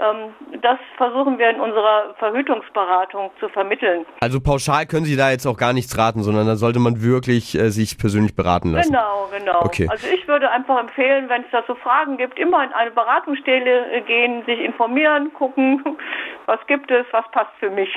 Ähm, 0.00 0.34
das 0.60 0.78
versuchen 1.14 1.38
wir 1.38 1.50
in 1.50 1.60
unserer 1.60 2.14
Verhütungsberatung 2.18 3.30
zu 3.38 3.48
vermitteln. 3.48 4.04
Also 4.20 4.40
pauschal 4.40 4.86
können 4.86 5.04
Sie 5.04 5.16
da 5.16 5.30
jetzt 5.30 5.46
auch 5.46 5.56
gar 5.56 5.72
nichts 5.72 5.96
raten, 5.96 6.22
sondern 6.24 6.46
da 6.46 6.56
sollte 6.56 6.80
man 6.80 7.02
wirklich 7.02 7.54
äh, 7.54 7.70
sich 7.70 7.98
persönlich 7.98 8.34
beraten 8.34 8.72
lassen. 8.72 8.92
Genau, 8.92 9.28
genau. 9.30 9.62
Okay. 9.62 9.86
Also 9.88 10.08
ich 10.08 10.26
würde 10.26 10.50
einfach 10.50 10.80
empfehlen, 10.80 11.28
wenn 11.28 11.42
es 11.42 11.48
dazu 11.52 11.76
Fragen 11.76 12.16
gibt, 12.16 12.36
immer 12.36 12.64
in 12.64 12.72
eine 12.72 12.90
Beratungsstelle 12.90 13.92
äh, 13.92 14.00
gehen, 14.00 14.44
sich 14.44 14.58
informieren, 14.58 15.32
gucken, 15.34 15.84
was 16.46 16.58
gibt 16.66 16.90
es, 16.90 17.06
was 17.12 17.24
passt 17.30 17.52
für 17.60 17.70
mich. 17.70 17.90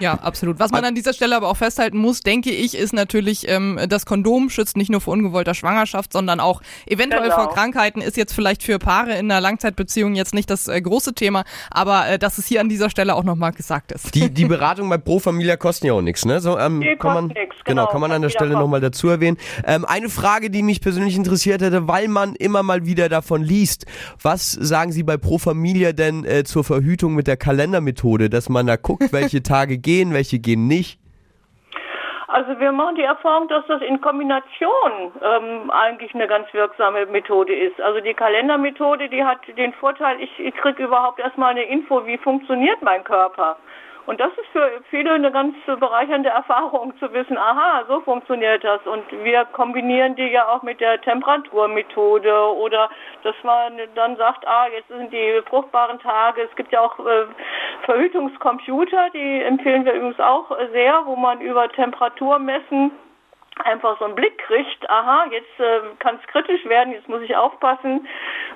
Ja, 0.00 0.14
absolut. 0.14 0.58
Was 0.58 0.72
man 0.72 0.84
an 0.84 0.94
dieser 0.94 1.12
Stelle 1.12 1.36
aber 1.36 1.48
auch 1.48 1.56
festhalten 1.56 1.98
muss, 1.98 2.20
denke 2.20 2.50
ich, 2.50 2.76
ist 2.76 2.92
natürlich, 2.92 3.48
ähm, 3.48 3.78
das 3.88 4.06
Kondom 4.06 4.50
schützt 4.50 4.76
nicht 4.76 4.90
nur 4.90 5.00
vor 5.00 5.12
ungewollter 5.12 5.54
Schwangerschaft, 5.54 6.12
sondern 6.12 6.40
auch 6.40 6.62
eventuell 6.86 7.24
genau. 7.24 7.34
vor 7.36 7.54
Krankheiten. 7.54 8.00
Ist 8.00 8.16
jetzt 8.16 8.32
vielleicht 8.32 8.62
für 8.62 8.78
Paare 8.78 9.12
in 9.12 9.30
einer 9.30 9.40
Langzeitbeziehung 9.40 10.14
jetzt 10.14 10.34
nicht 10.34 10.50
das 10.50 10.68
äh, 10.68 10.80
große 10.80 11.14
Thema, 11.14 11.44
aber 11.70 12.08
äh, 12.08 12.18
dass 12.18 12.38
es 12.38 12.46
hier 12.46 12.60
an 12.60 12.68
dieser 12.68 12.90
Stelle 12.90 13.14
auch 13.14 13.24
nochmal 13.24 13.52
gesagt 13.52 13.92
ist. 13.92 14.14
Die, 14.14 14.30
die 14.30 14.44
Beratung 14.54 14.88
bei 14.88 14.98
Pro 14.98 15.18
Familia 15.18 15.56
kosten 15.56 15.86
ja 15.86 15.92
auch 15.92 16.02
nichts, 16.02 16.24
ne? 16.24 16.40
So, 16.40 16.58
ähm, 16.58 16.80
die 16.80 16.96
kann 16.96 17.14
man, 17.14 17.26
nix, 17.28 17.56
genau, 17.64 17.82
genau, 17.82 17.86
kann 17.86 18.00
man 18.00 18.12
an 18.12 18.22
der 18.22 18.30
Stelle 18.30 18.54
nochmal 18.54 18.80
dazu 18.80 19.08
erwähnen. 19.08 19.36
Ähm, 19.64 19.84
eine 19.84 20.08
Frage, 20.08 20.50
die 20.50 20.62
mich 20.62 20.80
persönlich 20.80 21.16
interessiert 21.16 21.62
hätte, 21.62 21.86
weil 21.86 22.08
man 22.08 22.34
immer 22.34 22.62
mal 22.62 22.84
wieder 22.86 23.08
davon 23.08 23.42
liest. 23.42 23.86
Was 24.20 24.52
sagen 24.52 24.92
Sie 24.92 25.02
bei 25.02 25.16
Pro 25.16 25.38
Familia 25.38 25.92
denn 25.92 26.24
äh, 26.24 26.44
zur 26.44 26.64
Verhütung 26.64 27.14
mit 27.14 27.26
der 27.26 27.36
Kalendermethode, 27.36 28.28
dass 28.28 28.48
man 28.48 28.66
da 28.66 28.76
guckt, 28.76 29.04
welche 29.12 29.42
Tage 29.42 29.78
gehen, 29.84 30.12
welche 30.12 30.40
gehen 30.40 30.66
nicht? 30.66 30.98
Also 32.34 32.58
wir 32.58 32.72
machen 32.72 32.96
die 32.96 33.02
Erfahrung, 33.02 33.46
dass 33.46 33.64
das 33.68 33.80
in 33.80 34.00
Kombination 34.00 35.12
ähm, 35.22 35.70
eigentlich 35.70 36.12
eine 36.16 36.26
ganz 36.26 36.52
wirksame 36.52 37.06
Methode 37.06 37.54
ist. 37.54 37.80
Also 37.80 38.00
die 38.00 38.12
Kalendermethode, 38.12 39.08
die 39.08 39.22
hat 39.22 39.38
den 39.56 39.72
Vorteil, 39.74 40.20
ich, 40.20 40.40
ich 40.40 40.52
kriege 40.56 40.82
überhaupt 40.82 41.20
erstmal 41.20 41.52
eine 41.52 41.62
Info, 41.62 42.04
wie 42.06 42.18
funktioniert 42.18 42.82
mein 42.82 43.04
Körper. 43.04 43.56
Und 44.06 44.20
das 44.20 44.30
ist 44.32 44.48
für 44.52 44.70
viele 44.90 45.12
eine 45.12 45.32
ganz 45.32 45.54
bereichernde 45.66 46.28
Erfahrung 46.28 46.96
zu 46.98 47.12
wissen, 47.12 47.38
aha, 47.38 47.84
so 47.88 48.00
funktioniert 48.00 48.62
das. 48.62 48.86
Und 48.86 49.04
wir 49.22 49.44
kombinieren 49.46 50.14
die 50.14 50.28
ja 50.28 50.46
auch 50.48 50.62
mit 50.62 50.80
der 50.80 51.00
Temperaturmethode 51.00 52.54
oder 52.56 52.90
dass 53.22 53.34
man 53.42 53.78
dann 53.94 54.16
sagt, 54.16 54.46
ah, 54.46 54.66
jetzt 54.68 54.88
sind 54.88 55.12
die 55.12 55.40
fruchtbaren 55.48 55.98
Tage. 56.00 56.42
Es 56.42 56.54
gibt 56.56 56.72
ja 56.72 56.80
auch 56.80 56.98
äh, 56.98 57.26
Verhütungscomputer, 57.84 59.10
die 59.10 59.42
empfehlen 59.42 59.84
wir 59.84 59.94
übrigens 59.94 60.20
auch 60.20 60.50
sehr, 60.72 61.02
wo 61.06 61.16
man 61.16 61.40
über 61.40 61.68
Temperatur 61.70 62.38
messen 62.38 62.92
einfach 63.62 63.98
so 63.98 64.04
einen 64.04 64.14
Blick 64.14 64.36
kriegt, 64.38 64.88
aha, 64.90 65.26
jetzt 65.30 65.60
äh, 65.60 65.94
kann 66.00 66.18
es 66.20 66.26
kritisch 66.28 66.64
werden, 66.66 66.92
jetzt 66.92 67.08
muss 67.08 67.22
ich 67.22 67.36
aufpassen. 67.36 68.06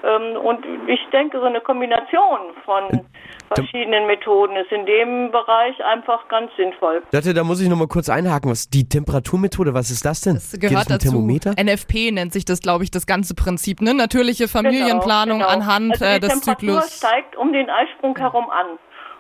Ähm, 0.05 0.37
und 0.37 0.65
ich 0.89 1.01
denke, 1.13 1.39
so 1.39 1.45
eine 1.45 1.61
Kombination 1.61 2.39
von 2.65 2.85
äh, 2.91 3.55
verschiedenen 3.55 4.07
Methoden 4.07 4.57
ist 4.57 4.73
in 4.73 4.87
dem 4.87 5.31
Bereich 5.31 5.83
einfach 5.85 6.29
ganz 6.29 6.51
sinnvoll. 6.57 7.03
Dachte, 7.13 7.33
da 7.33 7.45
muss 7.45 7.61
ich 7.61 7.69
nochmal 7.69 7.87
kurz 7.87 8.09
einhaken. 8.09 8.51
Was 8.51 8.69
die 8.69 8.89
Temperaturmethode, 8.89 9.73
was 9.73 9.91
ist 9.91 10.05
das 10.05 10.21
denn? 10.23 10.35
Das 10.35 10.59
gehört 10.59 10.91
dazu. 10.91 11.11
Thermometer? 11.11 11.55
NFP 11.59 12.11
nennt 12.11 12.33
sich 12.33 12.45
das, 12.45 12.61
glaube 12.61 12.85
ich, 12.85 12.91
das 12.91 13.07
ganze 13.07 13.35
Prinzip. 13.35 13.81
Ne? 13.81 13.95
Natürliche 13.95 14.49
Familienplanung 14.49 15.39
genau, 15.39 15.51
genau. 15.51 15.65
anhand 15.65 15.93
also 15.93 16.05
äh, 16.05 16.21
des 16.21 16.41
Zyklus. 16.41 16.59
Die 16.59 16.67
Temperatur 16.67 16.91
steigt 16.91 17.37
um 17.37 17.53
den 17.53 17.71
Eisprung 17.71 18.17
herum 18.17 18.51
an. 18.51 18.79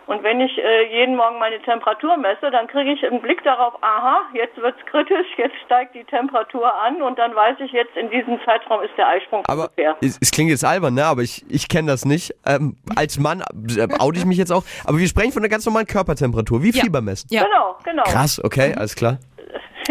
Und 0.08 0.22
wenn 0.22 0.40
ich 0.40 0.56
äh, 0.56 0.90
jeden 0.90 1.16
Morgen 1.16 1.38
meine 1.38 1.60
Temperatur 1.60 2.16
messe, 2.16 2.50
dann 2.50 2.66
kriege 2.66 2.92
ich 2.94 3.04
einen 3.04 3.20
Blick 3.20 3.44
darauf, 3.44 3.74
aha, 3.82 4.22
jetzt 4.32 4.56
wird's 4.56 4.78
kritisch, 4.90 5.26
jetzt 5.36 5.54
steigt 5.66 5.94
die 5.94 6.04
Temperatur 6.04 6.74
an 6.74 7.02
und 7.02 7.18
dann 7.18 7.34
weiß 7.34 7.56
ich 7.60 7.72
jetzt, 7.72 7.94
in 7.94 8.08
diesem 8.08 8.40
Zeitraum 8.46 8.82
ist 8.82 8.92
der 8.96 9.06
Eisprung 9.06 9.44
aber 9.46 9.64
ungefähr. 9.64 9.96
Es, 10.00 10.16
es 10.18 10.30
klingt 10.30 10.48
jetzt 10.48 10.64
albern, 10.64 10.94
ne? 10.94 11.04
aber 11.04 11.20
ich, 11.20 11.44
ich 11.50 11.68
kenne 11.68 11.90
das 11.90 12.06
nicht. 12.06 12.34
Ähm, 12.46 12.76
als 12.96 13.18
Mann 13.18 13.44
äh, 13.76 13.86
oute 13.98 14.18
ich 14.18 14.24
mich 14.24 14.38
jetzt 14.38 14.50
auch. 14.50 14.64
Aber 14.86 14.96
wir 14.96 15.06
sprechen 15.08 15.32
von 15.32 15.42
einer 15.42 15.50
ganz 15.50 15.66
normalen 15.66 15.86
Körpertemperatur, 15.86 16.62
wie 16.62 16.72
Fieber 16.72 17.02
messen. 17.02 17.28
Ja. 17.30 17.44
Genau, 17.44 17.76
genau. 17.84 18.04
Krass, 18.04 18.42
okay, 18.42 18.74
alles 18.78 18.96
klar. 18.96 19.18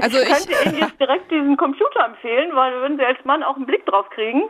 Also 0.01 0.19
ich 0.19 0.25
könnte 0.25 0.69
Ihnen 0.69 0.79
jetzt 0.79 0.99
direkt 0.99 1.31
diesen 1.31 1.57
Computer 1.57 2.05
empfehlen, 2.05 2.51
weil 2.53 2.73
würden 2.81 2.97
Sie 2.97 3.05
als 3.05 3.23
Mann 3.25 3.43
auch 3.43 3.55
einen 3.55 3.65
Blick 3.65 3.85
drauf 3.85 4.09
kriegen. 4.09 4.43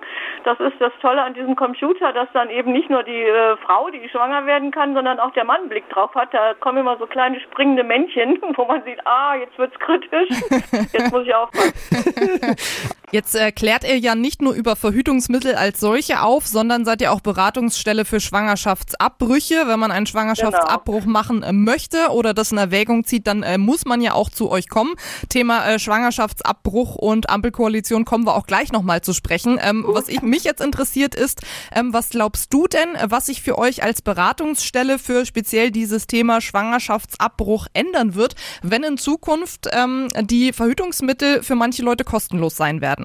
Das 0.44 0.60
ist 0.60 0.76
das 0.80 0.92
Tolle 1.02 1.22
an 1.22 1.34
diesem 1.34 1.56
Computer, 1.56 2.14
dass 2.14 2.28
dann 2.34 2.50
eben 2.50 2.72
nicht 2.72 2.90
nur 2.90 3.04
die 3.04 3.24
äh, 3.24 3.58
Frau, 3.58 3.90
die 3.90 4.08
schwanger 4.10 4.46
werden 4.46 4.72
kann, 4.72 4.94
sondern 4.94 5.20
auch 5.20 5.32
der 5.32 5.46
Mann 5.46 5.62
einen 5.62 5.70
Blick 5.70 5.90
drauf 5.90 6.14
hat. 6.16 6.34
Da 6.34 6.54
kommen 6.56 6.80
immer 6.80 6.98
so 6.98 7.06
kleine 7.06 7.40
springende 7.40 7.84
Männchen, 7.84 8.40
wo 8.56 8.66
man 8.66 8.84
sieht, 8.84 9.06
ah, 9.06 9.36
jetzt 9.36 9.58
wird's 9.58 9.78
kritisch, 9.80 10.30
jetzt 10.94 11.12
muss 11.12 11.26
ich 11.26 11.34
aufpassen. 11.34 12.56
Jetzt 13.14 13.36
erklärt 13.36 13.86
ihr 13.86 13.98
ja 13.98 14.16
nicht 14.16 14.42
nur 14.42 14.52
über 14.52 14.76
Verhütungsmittel 14.76 15.56
als 15.56 15.80
solche 15.80 16.22
auf, 16.24 16.46
sondern 16.46 16.84
seid 16.84 17.00
ihr 17.02 17.14
auch 17.14 17.22
Beratungsstelle 17.22 18.04
für 18.04 18.20
Schwangerschaftsabbrüche. 18.20 19.64
Wenn 19.66 19.80
man 19.80 19.92
einen 19.92 20.08
Schwangerschaftsabbruch 20.08 21.04
Genau. 21.04 21.12
machen 21.14 21.42
äh, 21.42 21.54
möchte 21.54 22.10
oder 22.10 22.34
das 22.34 22.52
in 22.52 22.58
Erwägung 22.58 23.06
zieht, 23.06 23.26
dann 23.26 23.44
äh, 23.44 23.58
muss 23.58 23.86
man 23.86 24.02
ja 24.02 24.12
auch 24.12 24.30
zu 24.30 24.50
euch 24.52 24.68
kommen. 24.68 24.96
Thema 25.30 25.66
äh, 25.70 25.80
Schwangerschaftsabbruch 25.80 26.96
und 26.96 27.30
Ampelkoalition 27.30 28.04
kommen 28.04 28.26
wir 28.26 28.36
auch 28.36 28.46
gleich 28.46 28.74
nochmal 28.74 29.00
zu 29.00 29.14
sprechen. 29.14 29.58
Ähm, 29.62 29.86
was 29.88 30.10
ich, 30.10 30.22
mich 30.22 30.44
jetzt 30.44 30.60
interessiert 30.60 31.16
ist, 31.16 31.44
ähm, 31.74 31.94
was 31.94 32.10
glaubst 32.10 32.54
du 32.54 32.68
denn, 32.68 32.94
äh, 32.96 33.10
was 33.10 33.28
sich 33.28 33.42
für 33.42 33.58
euch 33.58 33.84
als 33.84 34.02
Beratungsstelle 34.02 35.00
für 35.00 35.26
speziell 35.26 35.72
dieses 35.72 36.08
Thema 36.08 36.42
Schwangerschaftsabbruch 36.42 37.68
ändern 37.72 38.16
wird, 38.16 38.36
wenn 38.64 38.84
in 38.84 38.98
Zukunft 38.98 39.70
ähm, 39.72 40.10
die 40.24 40.52
Verhütungsmittel 40.52 41.42
für 41.42 41.56
manche 41.56 41.84
Leute 41.84 42.04
kostenlos 42.04 42.58
sein 42.58 42.82
werden? 42.82 42.97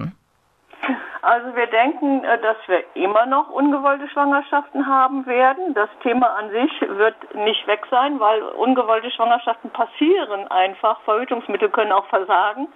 Also 1.23 1.55
wir 1.55 1.67
denken, 1.67 2.21
äh, 2.25 2.37
dass 2.39 2.57
wir 2.67 2.83
immer 2.95 3.25
noch 3.25 3.49
ungewollte 3.49 4.09
Schwangerschaften 4.09 4.85
haben 4.85 5.25
werden. 5.25 5.73
Das 5.73 5.89
Thema 6.01 6.35
an 6.35 6.49
sich 6.49 6.71
wird 6.81 7.15
nicht 7.33 7.65
weg 7.65 7.87
sein, 7.89 8.19
weil 8.19 8.41
ungewollte 8.41 9.09
Schwangerschaften 9.09 9.69
passieren 9.69 10.51
einfach. 10.51 10.99
Verhütungsmittel 11.05 11.69
können 11.69 11.93
auch 11.93 12.07
versagen. 12.07 12.67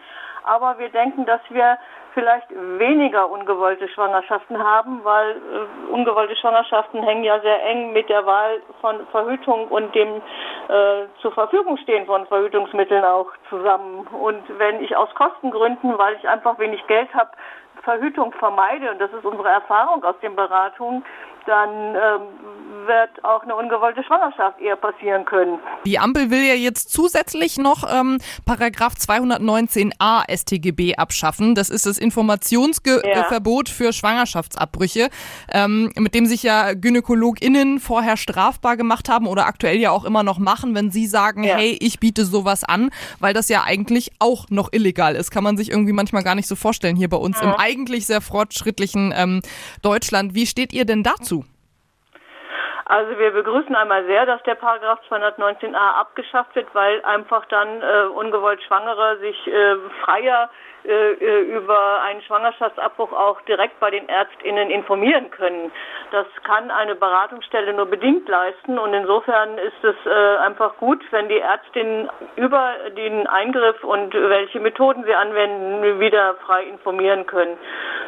Aber 0.45 0.79
wir 0.79 0.88
denken, 0.88 1.25
dass 1.25 1.41
wir 1.49 1.77
vielleicht 2.13 2.47
weniger 2.49 3.29
ungewollte 3.29 3.89
Schwangerschaften 3.89 4.57
haben, 4.57 5.03
weil 5.03 5.31
äh, 5.31 5.91
ungewollte 5.91 6.38
Schwangerschaften 6.38 7.03
hängen 7.03 7.25
ja 7.25 7.41
sehr 7.41 7.62
eng 7.65 7.91
mit 7.91 8.07
der 8.07 8.25
Wahl 8.25 8.62
von 8.79 9.05
Verhütung 9.07 9.67
und 9.67 9.93
dem 9.93 10.21
äh, 10.69 11.03
zur 11.21 11.33
Verfügung 11.33 11.75
stehen 11.77 12.05
von 12.05 12.25
Verhütungsmitteln 12.27 13.03
auch 13.03 13.27
zusammen. 13.49 14.07
Und 14.07 14.41
wenn 14.57 14.81
ich 14.81 14.95
aus 14.95 15.13
Kostengründen, 15.15 15.97
weil 15.97 16.15
ich 16.15 16.29
einfach 16.29 16.57
wenig 16.60 16.88
Geld 16.88 17.13
habe, 17.13 17.31
Verhütung 17.88 18.34
vermeide, 18.34 18.91
und 18.91 19.00
das 19.00 19.13
ist 19.13 19.23
unsere 19.23 19.47
Erfahrung 19.47 20.04
aus 20.04 20.19
den 20.21 20.36
Beratungen, 20.36 21.06
dann 21.45 21.95
ähm, 21.95 22.21
wird 22.88 23.23
auch 23.23 23.43
eine 23.43 23.56
ungewollte 23.56 24.04
Schwangerschaft 24.04 24.60
eher 24.60 24.76
passieren 24.76 25.26
können. 25.26 25.60
Die 25.86 26.00
Ampel 26.00 26.30
will 26.32 26.43
ja 26.43 26.54
jetzt 26.54 26.91
zusätzlich 26.91 27.58
noch 27.58 27.84
ähm, 27.91 28.19
Paragraph 28.45 28.93
219a 28.93 30.23
StGB 30.36 30.95
abschaffen. 30.95 31.56
Das 31.56 31.69
ist 31.69 31.86
das 31.86 31.97
Informationsverbot 31.97 33.69
Ja. 33.69 33.73
für 33.73 33.93
Schwangerschaftsabbrüche, 33.93 35.10
ähm, 35.52 35.91
mit 35.97 36.13
dem 36.15 36.26
sich 36.26 36.43
ja 36.43 36.73
GynäkologInnen 36.73 37.80
vorher 37.80 38.17
strafbar 38.17 38.78
gemacht 38.78 39.10
haben 39.10 39.28
oder 39.28 39.45
aktuell 39.45 39.78
ja 39.78 39.91
auch 39.91 40.06
immer 40.06 40.23
noch 40.23 40.39
machen, 40.39 40.76
wenn 40.76 40.91
sie 40.91 41.06
sagen, 41.08 41.43
Ja. 41.43 41.56
hey, 41.58 41.78
ich 41.80 42.00
biete 42.00 42.26
sowas 42.26 42.63
an, 42.63 42.89
weil 43.19 43.34
das 43.34 43.50
ja 43.50 43.63
eigentlich 43.63 44.12
auch 44.19 44.45
noch 44.50 44.71
illegal 44.73 45.15
ist. 45.15 45.32
Kann 45.32 45.43
man 45.43 45.58
sich 45.58 45.69
irgendwie 45.71 45.93
manchmal 45.93 46.23
gar 46.23 46.36
nicht 46.36 46.47
so 46.47 46.56
vorstellen 46.56 46.95
hier 46.95 47.10
bei 47.10 47.17
uns 47.17 47.39
im 47.41 47.54
eigentlich 47.54 48.06
sehr 48.06 48.21
fortschrittlichen 48.21 49.13
ähm, 49.15 49.41
Deutschland. 49.82 50.34
Wie 50.36 50.45
steht 50.45 50.73
ihr 50.73 50.86
denn 50.86 51.04
dazu? 51.04 51.45
Also 52.89 53.19
wir 53.19 53.32
begrüßen 53.32 53.76
einmal 53.76 54.06
sehr, 54.06 54.26
dass 54.26 54.41
der 54.43 54.56
Paragraph 54.56 55.00
219a 55.10 55.76
abgeschafft 55.76 56.56
wird, 56.56 56.73
weil 56.73 57.04
einfach 57.04 57.45
dann 57.47 57.82
äh, 57.82 58.08
ungewollt 58.15 58.63
Schwangere 58.63 59.17
sich 59.19 59.47
äh, 59.47 59.76
freier 60.06 60.50
äh, 60.88 61.12
äh, 61.13 61.41
über 61.41 62.02
einen 62.02 62.21
Schwangerschaftsabbruch 62.21 63.12
auch 63.12 63.41
direkt 63.41 63.78
bei 63.82 63.91
den 63.91 64.08
ÄrztInnen 64.08 64.69
informieren 64.69 65.30
können. 65.32 65.69
Das 66.12 66.26
kann 66.43 66.71
eine 66.71 66.95
Beratungsstelle 66.95 67.73
nur 67.73 67.88
bedingt 67.88 68.28
leisten 68.30 68.80
und 68.80 68.93
insofern 68.93 69.58
ist 69.58 69.84
es 69.84 69.95
äh, 70.06 70.38
einfach 70.38 70.78
gut, 70.78 71.04
wenn 71.12 71.28
die 71.28 71.39
Ärztinnen 71.39 72.10
über 72.38 72.73
den 72.95 73.28
Eingriff 73.28 73.84
und 73.84 74.13
welche 74.13 74.62
Methoden 74.62 75.04
sie 75.04 75.13
anwenden, 75.13 76.00
wieder 76.00 76.36
frei 76.45 76.63
informieren 76.63 77.26
können. 77.26 77.58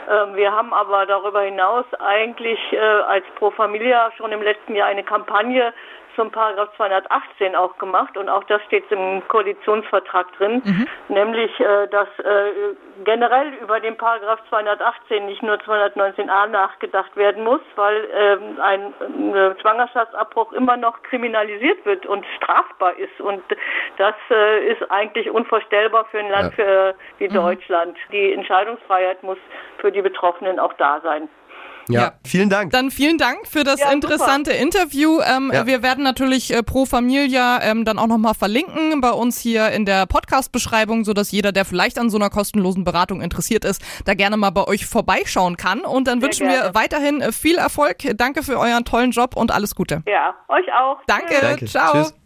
Ähm, 0.09 0.35
wir 0.35 0.53
haben 0.53 0.73
aber 0.73 1.05
darüber 1.05 1.41
hinaus 1.41 1.85
eigentlich 1.99 2.59
äh, 2.71 2.79
als 2.79 3.25
Pro 3.35 3.51
Familia 3.51 4.09
schon 4.15 4.31
im 4.31 4.41
letzten 4.41 4.75
Jahr 4.75 4.87
eine 4.87 5.03
Kampagne 5.03 5.73
zum 6.19 6.31
Paragraph 6.31 6.75
218 6.75 7.55
auch 7.55 7.77
gemacht 7.77 8.17
und 8.17 8.27
auch 8.27 8.43
das 8.43 8.61
steht 8.63 8.91
im 8.91 9.25
Koalitionsvertrag 9.29 10.27
drin, 10.33 10.61
nämlich 11.07 11.57
äh, 11.61 11.87
dass 11.87 12.09
äh, 12.19 12.75
generell 13.05 13.53
über 13.61 13.79
den 13.79 13.95
Paragraph 13.95 14.41
218 14.49 15.27
nicht 15.27 15.41
nur 15.41 15.55
219a 15.55 16.47
nachgedacht 16.47 17.15
werden 17.15 17.45
muss, 17.45 17.61
weil 17.77 18.05
ähm, 18.13 18.59
ein 18.61 19.33
äh, 19.33 19.57
Schwangerschaftsabbruch 19.61 20.51
immer 20.51 20.75
noch 20.75 21.01
kriminalisiert 21.03 21.85
wird 21.85 22.05
und 22.05 22.25
strafbar 22.35 22.97
ist 22.97 23.21
und 23.21 23.41
das 23.97 24.15
ist 24.67 24.91
eigentlich 24.91 25.29
unvorstellbar 25.29 26.05
für 26.05 26.19
ein 26.19 26.29
Land 26.29 26.53
für, 26.53 26.95
wie 27.17 27.27
Deutschland. 27.27 27.97
Die 28.11 28.33
Entscheidungsfreiheit 28.33 29.23
muss 29.23 29.37
für 29.77 29.91
die 29.91 30.01
Betroffenen 30.01 30.59
auch 30.59 30.73
da 30.73 30.99
sein. 31.01 31.29
Ja, 31.89 32.01
Ja. 32.01 32.13
vielen 32.25 32.49
Dank. 32.49 32.71
Dann 32.71 32.91
vielen 32.91 33.17
Dank 33.17 33.47
für 33.47 33.63
das 33.63 33.79
Ja, 33.79 33.87
super. 33.87 33.93
interessante 33.95 34.51
Interview. 34.51 35.19
Ähm, 35.21 35.51
Ja. 35.53 35.65
Wir 35.65 35.81
werden 35.83 36.03
natürlich 36.03 36.53
äh, 36.53 36.63
Pro 36.63 36.85
Familia 36.85 37.61
ähm, 37.63 37.83
dann 37.85 37.99
auch 37.99 38.07
nochmal 38.07 38.33
verlinken 38.35 39.01
bei 39.01 39.11
uns 39.11 39.39
hier 39.39 39.69
in 39.71 39.85
der 39.85 40.05
Podcast-Beschreibung, 40.05 41.03
sodass 41.05 41.31
jeder, 41.31 41.51
der 41.51 41.65
vielleicht 41.65 41.97
an 41.97 42.09
so 42.09 42.17
einer 42.17 42.29
kostenlosen 42.29 42.83
Beratung 42.83 43.21
interessiert 43.21 43.65
ist, 43.65 43.81
da 44.05 44.13
gerne 44.13 44.37
mal 44.37 44.51
bei 44.51 44.65
euch 44.67 44.85
vorbeischauen 44.85 45.57
kann. 45.57 45.81
Und 45.81 46.07
dann 46.07 46.19
Sehr 46.19 46.27
wünschen 46.27 46.47
wir 46.47 46.55
gerne. 46.59 46.75
weiterhin 46.75 47.21
äh, 47.21 47.31
viel 47.31 47.57
Erfolg. 47.57 47.97
Danke 48.15 48.43
für 48.43 48.57
euren 48.59 48.85
tollen 48.85 49.11
Job 49.11 49.35
und 49.35 49.51
alles 49.51 49.75
Gute. 49.75 50.03
Ja, 50.05 50.35
euch 50.47 50.65
auch. 50.73 50.99
Danke, 51.07 51.35
Danke. 51.41 51.65
ciao. 51.65 51.93
Tschüss. 51.93 52.18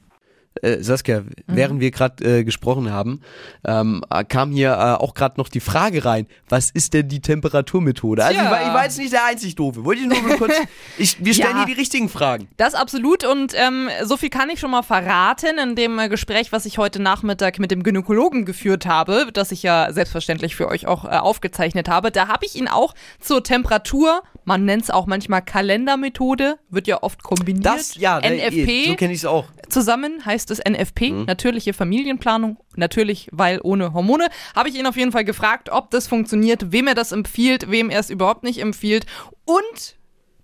Äh, 0.63 0.81
Saskia, 0.81 1.21
Mhm. 1.21 1.29
während 1.47 1.79
wir 1.81 1.91
gerade 1.91 2.39
äh, 2.39 2.43
gesprochen 2.43 2.91
haben, 2.91 3.21
ähm, 3.65 4.03
äh, 4.09 4.23
kam 4.23 4.51
hier 4.51 4.71
äh, 4.71 5.01
auch 5.03 5.13
gerade 5.13 5.35
noch 5.39 5.49
die 5.49 5.59
Frage 5.59 6.05
rein, 6.05 6.25
was 6.49 6.69
ist 6.71 6.93
denn 6.93 7.07
die 7.09 7.19
Temperaturmethode? 7.19 8.23
Also 8.23 8.39
Tja. 8.39 8.45
ich 8.45 8.51
war, 8.51 8.61
ich 8.67 8.73
war 8.73 8.83
jetzt 8.85 8.97
nicht 8.97 9.11
der 9.13 9.25
einzig 9.25 9.55
Doofe. 9.55 9.83
Wollte 9.85 10.01
ich 10.01 10.07
nur 10.07 10.21
mal 10.21 10.37
kurz, 10.37 10.53
ich, 10.97 11.23
wir 11.23 11.33
stellen 11.33 11.57
Ja. 11.57 11.65
hier 11.65 11.75
die 11.75 11.79
richtigen 11.79 12.07
Fragen. 12.09 12.47
Das 12.57 12.73
absolut 12.75 13.23
und 13.25 13.53
ähm, 13.55 13.89
so 14.03 14.17
viel 14.17 14.29
kann 14.29 14.49
ich 14.49 14.59
schon 14.59 14.71
mal 14.71 14.83
verraten 14.83 15.57
in 15.61 15.75
dem 15.75 15.99
äh, 15.99 16.09
Gespräch, 16.09 16.51
was 16.51 16.65
ich 16.65 16.77
heute 16.77 17.01
Nachmittag 17.01 17.59
mit 17.59 17.69
dem 17.71 17.83
Gynäkologen 17.83 18.45
geführt 18.45 18.85
habe, 18.85 19.27
das 19.33 19.51
ich 19.51 19.63
ja 19.63 19.91
selbstverständlich 19.91 20.55
für 20.55 20.67
euch 20.69 20.87
auch 20.87 21.05
äh, 21.05 21.09
aufgezeichnet 21.09 21.89
habe. 21.89 22.11
Da 22.11 22.27
habe 22.27 22.45
ich 22.45 22.55
ihn 22.55 22.67
auch 22.67 22.93
zur 23.19 23.43
Temperatur, 23.43 24.23
man 24.45 24.65
nennt 24.65 24.83
es 24.83 24.89
auch 24.89 25.07
manchmal 25.07 25.41
Kalendermethode, 25.41 26.57
wird 26.69 26.87
ja 26.87 27.01
oft 27.03 27.23
kombiniert. 27.23 27.65
Das, 27.65 27.95
ja, 27.95 28.19
ne, 28.19 28.37
NFP. 28.47 28.87
so 28.89 28.95
kenne 28.95 29.13
ich 29.13 29.19
es 29.19 29.25
auch. 29.25 29.45
Zusammen 29.69 30.23
heißt 30.25 30.51
es 30.51 30.52
NFP, 30.59 31.25
natürliche 31.27 31.73
Familienplanung, 31.73 32.57
natürlich, 32.75 33.29
weil 33.31 33.59
ohne 33.63 33.93
Hormone. 33.93 34.27
Habe 34.55 34.69
ich 34.69 34.75
ihn 34.75 34.87
auf 34.87 34.97
jeden 34.97 35.11
Fall 35.11 35.25
gefragt, 35.25 35.69
ob 35.69 35.91
das 35.91 36.07
funktioniert, 36.07 36.71
wem 36.71 36.87
er 36.87 36.95
das 36.95 37.11
empfiehlt, 37.11 37.69
wem 37.69 37.89
er 37.89 37.99
es 37.99 38.09
überhaupt 38.09 38.43
nicht 38.43 38.59
empfiehlt. 38.59 39.05
Und 39.45 39.95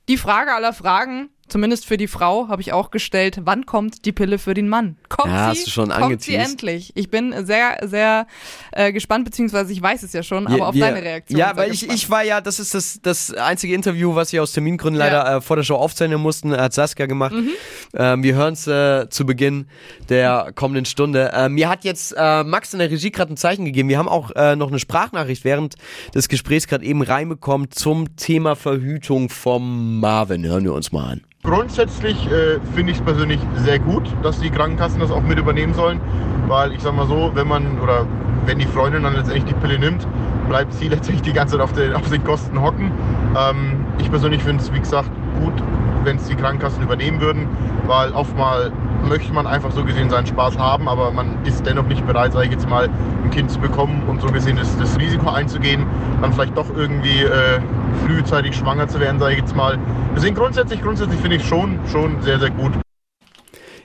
die 0.08 0.18
Frage 0.18 0.54
aller 0.54 0.74
Fragen, 0.74 1.30
zumindest 1.50 1.86
für 1.86 1.98
die 1.98 2.08
Frau, 2.08 2.48
habe 2.48 2.62
ich 2.62 2.72
auch 2.74 2.92
gestellt, 2.92 3.40
wann 3.44 3.66
kommt 3.66 4.06
die 4.06 4.12
Pille 4.12 4.38
für 4.40 4.54
den 4.54 4.70
Mann? 4.70 4.98
Kommt 5.10 5.34
Ja, 5.34 5.46
sie? 5.54 5.60
hast 5.60 5.68
du 5.68 5.72
schon 5.72 5.90
kommt 5.90 6.22
sie 6.22 6.36
endlich? 6.36 6.92
Ich 6.96 7.10
bin 7.10 7.34
sehr, 7.46 7.78
sehr 7.84 8.28
äh, 8.72 8.94
gespannt, 8.94 9.26
beziehungsweise 9.26 9.74
ich 9.74 9.82
weiß 9.82 10.04
es 10.04 10.14
ja 10.14 10.24
schon, 10.24 10.48
aber 10.48 10.56
Wir- 10.56 10.68
auf 10.68 10.76
wir- 10.76 10.86
deine 10.86 11.02
Reaktion. 11.02 11.40
Ja, 11.40 11.56
weil 11.58 11.72
ich, 11.72 11.90
ich 11.90 12.10
war 12.10 12.24
ja, 12.24 12.40
das 12.42 12.60
ist 12.60 12.74
das, 12.74 13.00
das 13.02 13.34
einzige 13.34 13.74
Interview, 13.74 14.16
was 14.16 14.32
wir 14.32 14.42
aus 14.44 14.52
Termingründen 14.54 14.98
leider 15.00 15.26
Ja. 15.26 15.38
äh, 15.38 15.42
vor 15.42 15.56
der 15.56 15.64
Show 15.64 15.76
aufzeichnen 15.76 16.22
mussten, 16.22 16.52
hat 16.56 16.74
Saskia 16.74 17.06
gemacht. 17.06 17.34
Mhm. 17.34 17.50
Ähm, 17.96 18.24
wir 18.24 18.36
hören 18.36 18.54
es 18.54 18.68
äh, 18.68 19.10
zu 19.10 19.26
Beginn 19.26 19.68
der 20.10 20.52
kommenden 20.56 20.86
Stunde. 20.86 21.32
Äh, 21.34 21.50
mir 21.50 21.70
hat 21.70 21.84
jetzt 21.84 22.14
äh, 22.18 22.44
Max 22.44 22.74
in 22.74 22.80
der 22.80 22.90
Regie 22.92 23.12
gerade 23.12 23.34
ein 23.34 23.38
Zeichen 23.38 23.66
gegeben. 23.66 23.90
Wir 23.90 23.98
haben 23.98 24.08
auch 24.10 24.32
äh, 24.36 24.56
noch 24.56 24.70
eine 24.70 24.80
Sprachnachricht 24.80 25.44
während 25.44 25.76
des 26.14 26.30
Gesprächs 26.30 26.68
gerade 26.68 26.86
eben 26.86 27.02
reinbekommen 27.02 27.72
zum 27.72 28.16
Thema 28.16 28.56
Verhütung 28.56 29.30
vom 29.30 30.00
Marvin. 30.00 30.46
Hören 30.46 30.64
wir 30.64 30.74
uns 30.74 30.92
mal 30.92 31.12
an. 31.14 31.22
Grundsätzlich 31.44 32.30
äh, 32.30 32.60
finde 32.76 32.92
ich 32.92 32.98
es 32.98 33.04
persönlich 33.04 33.40
sehr 33.56 33.80
gut, 33.80 34.04
dass 34.24 34.42
die 34.42 34.50
Krankenkassen 34.50 35.00
das 35.00 35.10
auch 35.10 35.22
mit 35.22 35.40
übernehmen 35.40 35.74
sollen, 35.74 36.02
weil 36.48 36.74
ich 36.74 36.82
sag 36.82 36.94
mal 36.94 37.08
so, 37.08 37.32
wenn 37.34 37.48
man 37.48 37.80
oder 37.80 38.06
wenn 38.46 38.60
die 38.60 38.66
Freundin 38.66 39.04
dann 39.04 39.16
letztendlich 39.16 39.46
die 39.46 39.54
Pille 39.54 39.80
nimmt, 39.80 40.06
bleibt 40.50 40.74
sie 40.74 40.88
letztendlich 40.90 41.22
die 41.22 41.32
ganze 41.32 41.56
Zeit 41.56 41.64
auf 41.64 41.72
den, 41.72 41.94
auf 41.94 42.10
den 42.10 42.26
Kosten 42.26 42.62
hocken. 42.62 42.92
Ähm, 43.38 43.86
ich 44.00 44.10
persönlich 44.10 44.44
finde 44.44 44.62
es, 44.62 44.74
wie 44.74 44.80
gesagt, 44.80 45.10
gut, 45.42 45.54
wenn 46.04 46.18
es 46.18 46.26
die 46.26 46.36
Krankenkassen 46.36 46.84
übernehmen 46.84 47.22
würden, 47.22 47.48
weil 47.88 48.12
oftmal 48.12 48.72
möchte 49.08 49.34
man 49.34 49.48
einfach 49.48 49.72
so 49.72 49.84
gesehen 49.84 50.10
seinen 50.10 50.28
Spaß 50.28 50.58
haben, 50.58 50.88
aber 50.88 51.12
man 51.12 51.44
ist 51.46 51.66
dennoch 51.66 51.86
nicht 51.86 52.06
bereit, 52.06 52.34
sage 52.34 52.46
ich 52.46 52.52
jetzt 52.52 52.70
mal, 52.70 52.90
ein 53.24 53.30
Kind 53.32 53.50
zu 53.50 53.60
bekommen 53.60 54.04
und 54.08 54.22
so 54.22 54.28
gesehen 54.28 54.58
das, 54.58 54.78
das 54.78 54.98
Risiko 55.00 55.30
einzugehen, 55.30 55.86
dann 56.22 56.34
vielleicht 56.34 56.58
doch 56.58 56.70
irgendwie 56.76 57.24
äh, 57.24 57.60
frühzeitig 58.06 58.56
schwanger 58.56 58.88
zu 58.88 59.00
werden, 59.00 59.20
sage 59.20 59.34
ich 59.34 59.40
jetzt 59.40 59.56
mal. 59.56 59.78
Deswegen 60.16 60.36
grundsätzlich, 60.36 60.82
grundsätzlich 60.82 61.20
finde 61.20 61.38
ich 61.38 61.48
schon, 61.48 61.80
schon 61.92 62.22
sehr, 62.22 62.40
sehr 62.40 62.50
gut. 62.50 62.74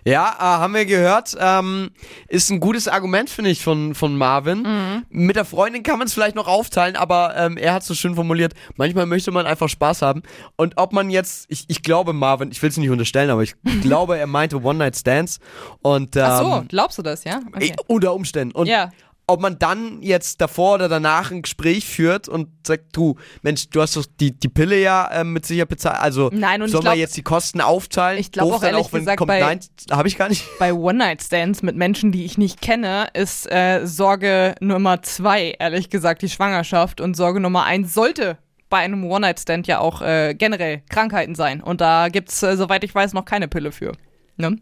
Ja, 0.04 0.34
äh, 0.38 0.42
haben 0.42 0.74
wir 0.74 0.84
gehört. 0.84 1.34
Ähm, 1.38 1.90
ist 2.28 2.50
ein 2.50 2.60
gutes 2.60 2.88
Argument, 2.88 3.30
finde 3.30 3.50
ich, 3.50 3.62
von, 3.62 3.94
von 3.94 4.16
Marvin. 4.16 4.62
Mhm. 4.62 5.04
Mit 5.08 5.36
der 5.36 5.46
Freundin 5.46 5.82
kann 5.82 5.98
man 5.98 6.06
es 6.06 6.14
vielleicht 6.14 6.36
noch 6.36 6.46
aufteilen, 6.46 6.96
aber 6.96 7.34
ähm, 7.36 7.56
er 7.56 7.72
hat 7.72 7.84
so 7.84 7.94
schön 7.94 8.14
formuliert, 8.14 8.52
manchmal 8.76 9.06
möchte 9.06 9.30
man 9.30 9.46
einfach 9.46 9.68
Spaß 9.68 10.02
haben. 10.02 10.22
Und 10.56 10.74
ob 10.76 10.92
man 10.92 11.08
jetzt, 11.08 11.46
ich, 11.48 11.64
ich 11.68 11.82
glaube, 11.82 12.12
Marvin, 12.12 12.50
ich 12.50 12.60
will 12.62 12.68
es 12.68 12.76
nicht 12.76 12.90
unterstellen, 12.90 13.30
aber 13.30 13.42
ich 13.42 13.54
glaube, 13.82 14.18
er 14.18 14.26
meinte 14.26 14.62
One-Night-Stands. 14.62 15.40
Und, 15.80 16.16
ähm, 16.16 16.22
Ach 16.24 16.38
so, 16.40 16.64
glaubst 16.68 16.98
du 16.98 17.02
das, 17.02 17.24
ja? 17.24 17.40
Okay. 17.54 17.74
Unter 17.86 18.14
Umständen. 18.14 18.54
Und 18.54 18.66
Ja. 18.66 18.90
Ob 19.26 19.40
man 19.40 19.58
dann 19.58 20.02
jetzt 20.02 20.40
davor 20.40 20.74
oder 20.74 20.88
danach 20.88 21.30
ein 21.30 21.42
Gespräch 21.42 21.86
führt 21.86 22.28
und 22.28 22.48
sagt, 22.66 22.94
du, 22.96 23.16
Mensch, 23.42 23.70
du 23.70 23.80
hast 23.80 23.96
doch 23.96 24.04
die, 24.20 24.32
die 24.32 24.48
Pille 24.48 24.78
ja 24.80 25.08
ähm, 25.12 25.32
mit 25.32 25.46
Sicherheit 25.46 25.68
bezahlt. 25.70 25.98
Also 26.00 26.30
Nein, 26.32 26.60
und 26.60 26.68
sollen 26.68 26.84
wir 26.84 26.90
glaub- 26.90 26.98
jetzt 26.98 27.16
die 27.16 27.22
Kosten 27.22 27.60
aufteilen? 27.60 28.18
Ich 28.18 28.32
glaub 28.32 28.48
Doof 28.50 28.56
auch 28.58 28.62
ehrlich 28.62 28.92
wenn 28.92 29.00
gesagt 29.00 29.18
kommt, 29.18 29.28
bei- 29.28 29.40
nein, 29.40 29.60
habe 29.90 30.08
ich 30.08 30.18
gar 30.18 30.28
nicht. 30.28 30.44
Bei 30.58 30.74
One-Night-Stands 30.74 31.62
mit 31.62 31.74
Menschen, 31.76 32.12
die 32.12 32.24
ich 32.24 32.36
nicht 32.36 32.60
kenne, 32.60 33.08
ist 33.14 33.50
äh, 33.50 33.86
Sorge 33.86 34.54
Nummer 34.60 35.02
zwei, 35.02 35.54
ehrlich 35.58 35.88
gesagt, 35.88 36.20
die 36.22 36.28
Schwangerschaft. 36.28 37.00
Und 37.00 37.16
Sorge 37.16 37.40
Nummer 37.40 37.64
eins 37.64 37.94
sollte 37.94 38.36
bei 38.68 38.78
einem 38.78 39.04
One-Night-Stand 39.04 39.66
ja 39.66 39.78
auch 39.78 40.02
äh, 40.02 40.34
generell 40.34 40.82
Krankheiten 40.90 41.34
sein. 41.34 41.62
Und 41.62 41.80
da 41.80 42.08
gibt's, 42.08 42.42
äh, 42.42 42.56
soweit 42.56 42.84
ich 42.84 42.94
weiß, 42.94 43.12
noch 43.14 43.24
keine 43.24 43.48
Pille 43.48 43.72
für. 43.72 43.92
Ne? 44.36 44.58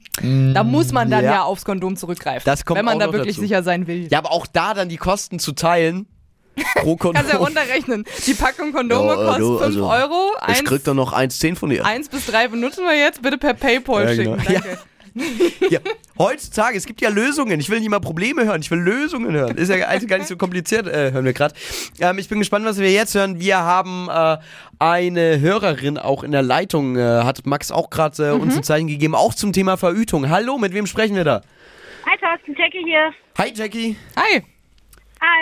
da 0.52 0.64
muss 0.64 0.92
man 0.92 1.10
dann 1.10 1.24
ja. 1.24 1.32
ja. 1.32 1.42
aufs 1.44 1.64
Kondom 1.64 1.96
zurückgreifen. 1.96 2.42
Das 2.44 2.64
kommt 2.66 2.78
wenn 2.78 2.84
man 2.84 2.98
da 2.98 3.12
wirklich 3.12 3.36
dazu. 3.36 3.40
sicher 3.46 3.62
sein 3.62 3.86
will. 3.86 4.06
Ja, 4.10 4.18
aber 4.18 4.30
auch 4.32 4.46
da 4.46 4.74
dann 4.74 4.88
die 4.90 4.98
Kosten 4.98 5.38
zu 5.38 5.52
teilen. 5.52 6.06
Pro 6.74 6.96
Kondom. 6.96 7.14
Kannst 7.22 7.32
ja 7.32 7.38
runterrechnen. 7.38 8.04
Die 8.26 8.34
Packung 8.34 8.72
Kondome 8.72 9.08
Ja, 9.08 9.14
kostet 9.24 9.40
du, 9.40 9.52
5 9.58 9.62
also, 9.62 9.86
Euro. 9.86 10.30
Ich 10.42 10.58
Eins, 10.58 10.64
krieg 10.64 10.84
doch 10.84 10.92
noch 10.92 11.14
1,10 11.14 11.56
von 11.56 11.70
dir. 11.70 11.86
eins 11.86 12.10
bis 12.10 12.26
drei 12.26 12.48
benutzen 12.48 12.84
wir 12.84 12.94
jetzt. 12.98 13.22
Bitte 13.22 13.38
per 13.38 13.54
Paypal 13.54 14.04
Ja, 14.08 14.14
schicken. 14.14 14.36
genau. 14.46 14.60
Danke. 14.60 14.78
Ja, 15.70 15.78
heutzutage, 16.18 16.76
es 16.76 16.86
gibt 16.86 17.00
ja 17.00 17.08
Lösungen. 17.08 17.58
Ich 17.60 17.70
will 17.70 17.78
nicht 17.80 17.88
mal 17.88 18.00
Probleme 18.00 18.44
hören, 18.44 18.60
ich 18.60 18.70
will 18.70 18.78
Lösungen 18.80 19.32
hören. 19.32 19.56
Ist 19.56 19.68
ja 19.70 19.86
also 19.86 20.06
gar 20.06 20.18
nicht 20.18 20.28
so 20.28 20.36
kompliziert, 20.36 20.86
äh, 20.86 21.12
hören 21.12 21.24
wir 21.24 21.32
gerade. 21.32 21.54
Ähm, 22.00 22.18
ich 22.18 22.28
bin 22.28 22.38
gespannt, 22.38 22.64
was 22.64 22.78
wir 22.78 22.90
jetzt 22.90 23.14
hören. 23.14 23.40
Wir 23.40 23.58
haben 23.58 24.08
äh, 24.10 24.36
eine 24.78 25.40
Hörerin 25.40 25.98
auch 25.98 26.22
in 26.24 26.32
der 26.32 26.42
Leitung, 26.42 26.96
äh, 26.96 27.00
hat 27.00 27.46
Max 27.46 27.70
auch 27.70 27.90
gerade 27.90 28.22
äh, 28.30 28.34
Mhm. 28.34 28.40
uns 28.40 28.56
ein 28.56 28.62
Zeichen 28.62 28.88
gegeben, 28.88 29.14
auch 29.14 29.34
zum 29.34 29.52
Thema 29.52 29.76
Verhütung. 29.76 30.28
Hallo, 30.28 30.58
mit 30.58 30.74
wem 30.74 30.86
sprechen 30.86 31.16
wir 31.16 31.24
da? 31.24 31.42
Hi 32.06 32.16
Thorsten, 32.18 32.54
Jackie 32.58 32.82
hier. 32.84 33.12
Hi 33.38 33.52
Jackie. 33.54 33.96
Hi. 34.16 34.42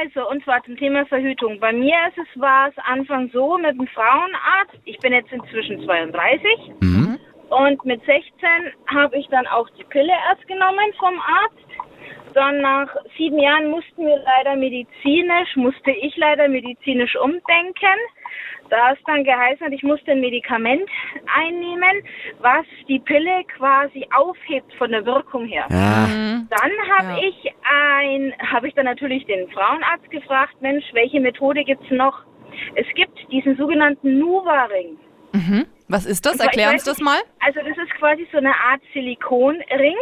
Also, 0.02 0.28
und 0.28 0.44
zwar 0.44 0.62
zum 0.64 0.76
Thema 0.76 1.06
Verhütung. 1.06 1.58
Bei 1.58 1.72
mir 1.72 1.94
ist 2.10 2.18
es, 2.18 2.40
war 2.40 2.68
es 2.68 2.74
Anfang 2.84 3.30
so 3.32 3.56
mit 3.56 3.70
dem 3.80 3.86
Frauenarzt. 3.88 4.76
Ich 4.84 4.98
bin 4.98 5.14
jetzt 5.14 5.32
inzwischen 5.32 5.82
32. 5.86 6.42
Und 7.50 7.84
mit 7.84 8.00
16 8.04 8.22
habe 8.94 9.16
ich 9.16 9.26
dann 9.28 9.46
auch 9.48 9.68
die 9.70 9.84
Pille 9.84 10.12
erst 10.28 10.46
genommen 10.46 10.92
vom 10.98 11.14
Arzt. 11.20 12.34
Dann 12.34 12.60
nach 12.60 12.88
sieben 13.18 13.40
Jahren 13.40 13.70
mussten 13.70 14.06
wir 14.06 14.18
leider 14.18 14.54
medizinisch, 14.54 15.56
musste 15.56 15.90
ich 15.90 16.16
leider 16.16 16.48
medizinisch 16.48 17.16
umdenken. 17.16 17.98
Da 18.68 18.92
es 18.92 18.98
dann 19.04 19.24
geheißen 19.24 19.66
hat, 19.66 19.72
ich 19.72 19.82
musste 19.82 20.12
ein 20.12 20.20
Medikament 20.20 20.88
einnehmen, 21.36 22.04
was 22.38 22.64
die 22.86 23.00
Pille 23.00 23.42
quasi 23.56 24.06
aufhebt 24.14 24.72
von 24.74 24.92
der 24.92 25.04
Wirkung 25.04 25.46
her. 25.46 25.66
Ja. 25.70 26.06
Dann 26.48 26.98
habe 26.98 27.20
Ja. 27.20 27.28
ich 27.28 27.52
ein, 27.64 28.32
habe 28.52 28.68
ich 28.68 28.74
dann 28.74 28.84
natürlich 28.84 29.26
den 29.26 29.50
Frauenarzt 29.50 30.08
gefragt, 30.10 30.54
Mensch, 30.60 30.84
welche 30.92 31.18
Methode 31.18 31.64
gibt's 31.64 31.90
noch? 31.90 32.20
Es 32.76 32.86
gibt 32.94 33.18
diesen 33.32 33.56
sogenannten 33.56 34.20
Nuva-Ring. 34.20 34.98
Was 35.90 36.06
ist 36.06 36.24
das? 36.24 36.36
Ich 36.36 36.42
Erklär 36.42 36.70
uns 36.70 36.84
das 36.84 37.00
mal. 37.00 37.18
Also 37.40 37.58
das 37.60 37.76
ist 37.76 37.92
quasi 37.98 38.26
so 38.30 38.38
eine 38.38 38.54
Art 38.54 38.80
Silikonring. 38.94 39.96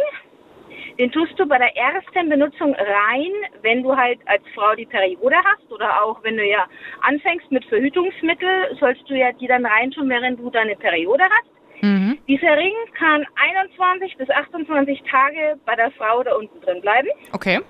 Den 0.99 1.11
tust 1.11 1.33
du 1.39 1.47
bei 1.47 1.57
der 1.57 1.75
ersten 1.75 2.29
Benutzung 2.29 2.75
rein, 2.75 3.31
wenn 3.63 3.81
du 3.81 3.95
halt 3.95 4.19
als 4.25 4.43
Frau 4.53 4.75
die 4.75 4.85
Periode 4.85 5.37
hast 5.43 5.71
oder 5.71 6.03
auch 6.03 6.23
wenn 6.23 6.37
du 6.37 6.45
ja 6.45 6.67
anfängst 7.01 7.51
mit 7.51 7.65
Verhütungsmittel, 7.65 8.77
sollst 8.79 9.09
du 9.09 9.15
ja 9.15 9.31
die 9.31 9.47
dann 9.47 9.65
reintun, 9.65 10.09
während 10.09 10.39
du 10.39 10.51
deine 10.51 10.75
Periode 10.75 11.23
hast. 11.23 11.83
Mhm. 11.83 12.19
Dieser 12.27 12.55
Ring 12.55 12.75
kann 12.93 13.25
21 13.35 14.17
bis 14.17 14.29
28 14.29 15.01
Tage 15.09 15.57
bei 15.65 15.75
der 15.75 15.89
Frau 15.91 16.21
da 16.21 16.35
unten 16.35 16.61
drin 16.61 16.81
bleiben. 16.81 17.07
Okay. 17.31 17.61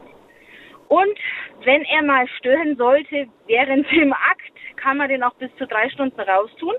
Und 0.90 1.20
wenn 1.64 1.84
er 1.84 2.02
mal 2.02 2.28
stören 2.40 2.76
sollte 2.76 3.28
während 3.46 3.90
dem 3.92 4.12
Akt, 4.12 4.52
kann 4.76 4.98
man 4.98 5.08
den 5.08 5.24
auch 5.24 5.36
bis 5.36 5.56
zu 5.58 5.68
drei 5.68 5.90
Stunden 5.90 6.20
raustun. 6.20 6.74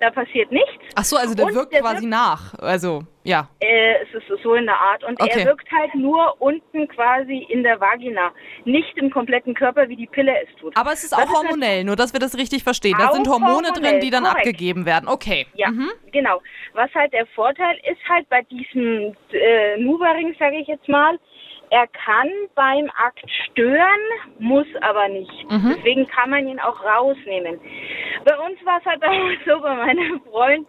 Da 0.00 0.10
passiert 0.10 0.50
nichts. 0.52 0.70
Ach 0.94 1.04
so, 1.04 1.16
also 1.16 1.34
der 1.34 1.46
Und 1.46 1.54
wirkt 1.54 1.72
der 1.72 1.80
quasi 1.80 2.02
wirkt- 2.02 2.08
nach. 2.10 2.54
Also, 2.58 3.02
ja. 3.24 3.48
Äh, 3.60 3.94
es 4.02 4.14
ist 4.14 4.42
so 4.42 4.54
in 4.54 4.66
der 4.66 4.78
Art. 4.78 5.02
Und 5.04 5.20
Okay. 5.20 5.40
er 5.40 5.46
wirkt 5.46 5.66
halt 5.72 5.94
nur 5.94 6.34
unten 6.40 6.86
quasi 6.88 7.46
in 7.48 7.62
der 7.62 7.80
Vagina, 7.80 8.30
nicht 8.64 8.96
im 8.98 9.10
kompletten 9.10 9.54
Körper, 9.54 9.88
wie 9.88 9.96
die 9.96 10.06
Pille 10.06 10.32
es 10.42 10.54
tut. 10.60 10.76
Aber 10.76 10.92
es 10.92 11.02
ist 11.04 11.12
Das 11.12 11.20
auch 11.20 11.32
hormonell, 11.32 11.84
nur 11.84 11.96
dass 11.96 12.12
wir 12.12 12.20
das 12.20 12.36
richtig 12.36 12.62
verstehen. 12.62 12.96
Da 12.98 13.12
sind 13.12 13.26
Hormone 13.28 13.68
drin, 13.72 14.00
die 14.00 14.10
dann 14.10 14.24
korrekt. 14.24 14.40
abgegeben 14.40 14.84
werden. 14.86 15.08
Okay. 15.08 15.46
Ja, 15.54 15.68
genau. 16.12 16.42
Was 16.74 16.92
halt 16.94 17.12
der 17.12 17.26
Vorteil 17.28 17.76
ist 17.90 18.00
halt 18.08 18.28
bei 18.28 18.42
diesem 18.42 19.16
äh, 19.32 19.76
Nuva-Ring, 19.78 20.34
sage 20.38 20.56
ich 20.58 20.68
jetzt 20.68 20.88
mal, 20.88 21.18
er 21.70 21.86
kann 21.88 22.28
beim 22.54 22.90
Akt 22.96 23.24
stören, 23.50 24.00
muss 24.38 24.66
aber 24.82 25.08
nicht. 25.08 25.46
Deswegen 25.50 26.06
kann 26.06 26.30
man 26.30 26.46
ihn 26.46 26.60
auch 26.60 26.82
rausnehmen. 26.84 27.60
Bei 28.24 28.38
uns 28.38 28.64
war 28.64 28.78
es 28.78 28.84
halt 28.84 29.02
damals 29.02 29.38
so, 29.46 29.60
bei 29.60 29.74
meinem 29.74 30.20
Freund, 30.30 30.66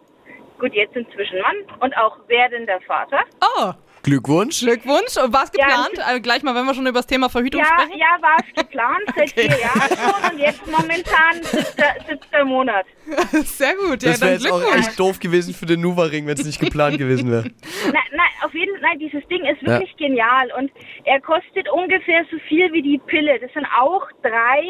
gut, 0.58 0.74
jetzt 0.74 0.96
inzwischen 0.96 1.40
Mann 1.40 1.56
und 1.80 1.96
auch 1.96 2.18
werdender 2.28 2.80
Vater. 2.80 3.20
Oh, 3.42 3.72
Glückwunsch. 4.02 4.60
Glückwunsch. 4.60 5.16
War 5.16 5.44
es 5.44 5.50
Ja, 5.56 5.66
geplant? 5.66 6.06
also 6.06 6.20
gleich 6.20 6.42
mal, 6.42 6.54
wenn 6.54 6.64
wir 6.64 6.74
schon 6.74 6.86
über 6.86 6.98
das 7.00 7.06
Thema 7.06 7.28
Verhütung 7.28 7.60
Ja, 7.60 7.66
sprechen. 7.66 7.98
ja, 7.98 8.16
war 8.22 8.36
es 8.38 8.54
geplant 8.62 9.02
seit 9.16 9.30
vier 9.30 9.44
Jahren 9.60 9.88
schon 9.88 10.30
und 10.32 10.38
jetzt 10.38 10.66
momentan 10.66 11.42
siebter, 11.42 11.94
siebter 12.08 12.44
Monat. 12.44 12.86
Sehr 13.44 13.74
gut. 13.76 14.02
Ja, 14.02 14.10
Das 14.12 14.20
wäre 14.20 14.32
jetzt 14.32 14.50
auch 14.50 14.74
echt 14.76 14.98
doof 14.98 15.18
gewesen 15.20 15.54
für 15.54 15.66
den 15.66 15.80
Nuva-Ring, 15.80 16.26
wenn 16.26 16.34
es 16.34 16.44
nicht 16.44 16.60
geplant 16.60 16.98
gewesen 16.98 17.30
wäre. 17.30 17.44
Nein, 17.44 17.92
nein, 18.12 18.28
auf 18.44 18.54
jeden 18.54 18.72
Fall, 18.72 18.82
nein, 18.90 18.98
dieses 18.98 19.26
Ding 19.28 19.44
ist 19.44 19.62
wirklich 19.62 19.96
genial 19.96 20.50
und 20.58 20.70
er 21.04 21.20
kostet 21.20 21.68
ungefähr 21.70 22.24
so 22.30 22.36
viel 22.48 22.72
wie 22.72 22.82
die 22.82 22.98
Pille. 23.06 23.38
Das 23.40 23.52
sind 23.52 23.66
auch 23.78 24.06
drei, 24.22 24.62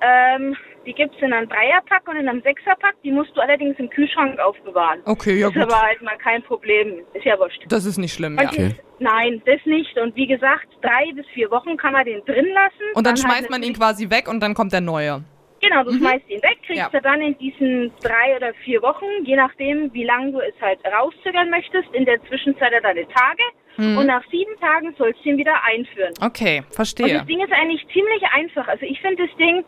ähm, 0.00 0.56
die 0.86 0.92
gibt's 0.94 1.16
in 1.20 1.32
einem 1.32 1.48
Dreierpack 1.48 2.08
und 2.08 2.16
in 2.16 2.28
einem 2.28 2.40
Sechserpack. 2.42 2.94
Die 3.04 3.10
musst 3.12 3.36
du 3.36 3.40
allerdings 3.40 3.78
im 3.78 3.90
Kühlschrank 3.90 4.38
aufbewahren. 4.40 5.00
Okay, 5.04 5.38
ja 5.38 5.48
ist 5.48 5.54
gut. 5.54 5.62
aber 5.64 5.80
halt 5.82 6.00
mal 6.02 6.16
kein 6.18 6.42
Problem. 6.42 7.00
Ist 7.14 7.24
ja 7.24 7.38
wurscht. 7.38 7.62
Das 7.68 7.84
ist 7.84 7.98
nicht 7.98 8.14
schlimm, 8.14 8.36
ja. 8.36 8.48
Und 8.48 8.56
die- 8.56 8.74
Nein, 9.00 9.42
das 9.46 9.60
nicht. 9.64 9.96
Und 9.98 10.16
wie 10.16 10.26
gesagt, 10.26 10.66
drei 10.82 11.12
bis 11.14 11.26
vier 11.34 11.50
Wochen 11.50 11.76
kann 11.76 11.92
man 11.92 12.04
den 12.04 12.24
drin 12.24 12.46
lassen. 12.52 12.82
Und 12.94 13.06
dann 13.06 13.14
halt 13.14 13.18
schmeißt 13.20 13.50
man 13.50 13.62
ihn 13.62 13.72
quasi 13.74 14.10
weg 14.10 14.28
und 14.28 14.40
dann 14.40 14.54
kommt 14.54 14.72
der 14.72 14.80
neue. 14.80 15.22
Genau, 15.60 15.82
du 15.84 15.92
schmeißt 15.92 16.28
ihn 16.28 16.40
weg, 16.42 16.58
kriegst 16.64 16.78
Ja. 16.82 16.88
du 16.88 17.00
dann 17.00 17.20
in 17.20 17.36
diesen 17.38 17.92
drei 18.02 18.36
oder 18.36 18.54
vier 18.64 18.80
Wochen, 18.82 19.06
je 19.24 19.34
nachdem, 19.36 19.92
wie 19.92 20.04
lange 20.04 20.30
du 20.32 20.38
es 20.40 20.54
halt 20.60 20.78
rauszögern 20.84 21.50
möchtest, 21.50 21.92
in 21.94 22.04
der 22.04 22.22
Zwischenzeit 22.26 22.72
ja 22.72 22.80
deine 22.80 23.06
Tage. 23.08 23.42
Und 23.80 24.06
nach 24.06 24.24
sieben 24.28 24.58
Tagen 24.60 24.92
sollst 24.98 25.24
du 25.24 25.28
ihn 25.28 25.36
wieder 25.38 25.54
einführen. 25.62 26.12
Okay, 26.20 26.64
Und 26.66 26.74
verstehe. 26.74 27.12
das 27.14 27.26
Ding 27.26 27.40
ist 27.40 27.52
eigentlich 27.52 27.86
ziemlich 27.92 28.22
einfach. 28.32 28.66
Also 28.66 28.84
ich 28.84 29.00
finde 29.00 29.24
das 29.28 29.36
Ding 29.36 29.64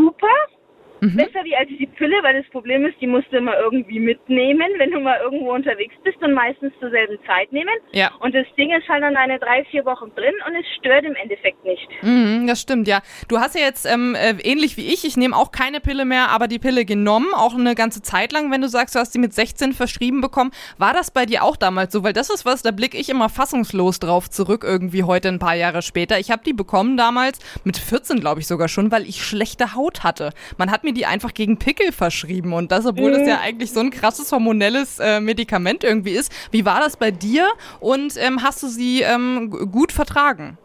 super. 0.00 0.59
Besser 1.00 1.44
wie 1.44 1.56
als 1.56 1.68
die 1.68 1.86
Pille, 1.86 2.16
weil 2.22 2.40
das 2.40 2.50
Problem 2.50 2.84
ist, 2.86 3.00
die 3.00 3.06
musst 3.06 3.32
du 3.32 3.38
immer 3.38 3.58
irgendwie 3.58 3.98
mitnehmen, 3.98 4.68
wenn 4.78 4.90
du 4.90 5.00
mal 5.00 5.18
irgendwo 5.22 5.52
unterwegs 5.52 5.94
bist 6.04 6.18
und 6.22 6.34
meistens 6.34 6.72
zur 6.80 6.90
selben 6.90 7.18
Zeit 7.26 7.52
nehmen. 7.52 7.74
Ja. 7.92 8.12
Und 8.20 8.34
das 8.34 8.46
Ding 8.56 8.70
ist 8.70 8.88
halt 8.88 9.02
dann 9.02 9.16
eine 9.16 9.38
drei, 9.38 9.64
vier 9.70 9.84
Wochen 9.84 10.12
drin 10.14 10.34
und 10.46 10.54
es 10.54 10.66
stört 10.78 11.04
im 11.04 11.14
Endeffekt 11.14 11.64
nicht. 11.64 11.88
Mhm, 12.02 12.46
das 12.46 12.60
stimmt, 12.60 12.86
ja. 12.88 13.00
Du 13.28 13.38
hast 13.38 13.54
ja 13.54 13.62
jetzt 13.62 13.86
ähm, 13.86 14.14
äh, 14.14 14.34
ähnlich 14.42 14.76
wie 14.76 14.92
ich, 14.92 15.04
ich 15.04 15.16
nehme 15.16 15.36
auch 15.36 15.52
keine 15.52 15.80
Pille 15.80 16.04
mehr, 16.04 16.28
aber 16.30 16.48
die 16.48 16.58
Pille 16.58 16.84
genommen, 16.84 17.28
auch 17.34 17.54
eine 17.54 17.74
ganze 17.74 18.02
Zeit 18.02 18.32
lang, 18.32 18.50
wenn 18.50 18.60
du 18.60 18.68
sagst, 18.68 18.94
du 18.94 18.98
hast 18.98 19.12
sie 19.12 19.18
mit 19.18 19.32
16 19.32 19.72
verschrieben 19.72 20.20
bekommen. 20.20 20.50
War 20.78 20.92
das 20.92 21.10
bei 21.10 21.26
dir 21.26 21.44
auch 21.44 21.56
damals 21.56 21.92
so? 21.92 22.04
Weil 22.04 22.12
das 22.12 22.30
ist 22.30 22.44
was, 22.44 22.62
da 22.62 22.70
blicke 22.70 22.98
ich 22.98 23.08
immer 23.08 23.28
fassungslos 23.28 24.00
drauf 24.00 24.28
zurück, 24.28 24.64
irgendwie 24.66 25.04
heute 25.04 25.28
ein 25.28 25.38
paar 25.38 25.54
Jahre 25.54 25.82
später. 25.82 26.18
Ich 26.18 26.30
habe 26.30 26.42
die 26.44 26.52
bekommen 26.52 26.96
damals, 26.96 27.38
mit 27.64 27.78
14 27.78 28.20
glaube 28.20 28.40
ich 28.40 28.46
sogar 28.46 28.68
schon, 28.68 28.92
weil 28.92 29.08
ich 29.08 29.24
schlechte 29.24 29.74
Haut 29.74 30.04
hatte. 30.04 30.30
Man 30.58 30.70
hat 30.70 30.84
mir 30.84 30.89
die 30.92 31.06
einfach 31.06 31.34
gegen 31.34 31.58
Pickel 31.58 31.92
verschrieben 31.92 32.52
und 32.52 32.72
das, 32.72 32.86
obwohl 32.86 33.12
das 33.12 33.26
ja 33.26 33.40
eigentlich 33.40 33.72
so 33.72 33.80
ein 33.80 33.90
krasses 33.90 34.32
hormonelles 34.32 34.98
äh, 34.98 35.20
Medikament 35.20 35.84
irgendwie 35.84 36.12
ist. 36.12 36.32
Wie 36.50 36.64
war 36.64 36.80
das 36.80 36.96
bei 36.96 37.10
dir 37.10 37.48
und 37.80 38.14
ähm, 38.16 38.42
hast 38.42 38.62
du 38.62 38.66
sie 38.68 39.02
ähm, 39.02 39.50
gut 39.70 39.92
vertragen? 39.92 40.58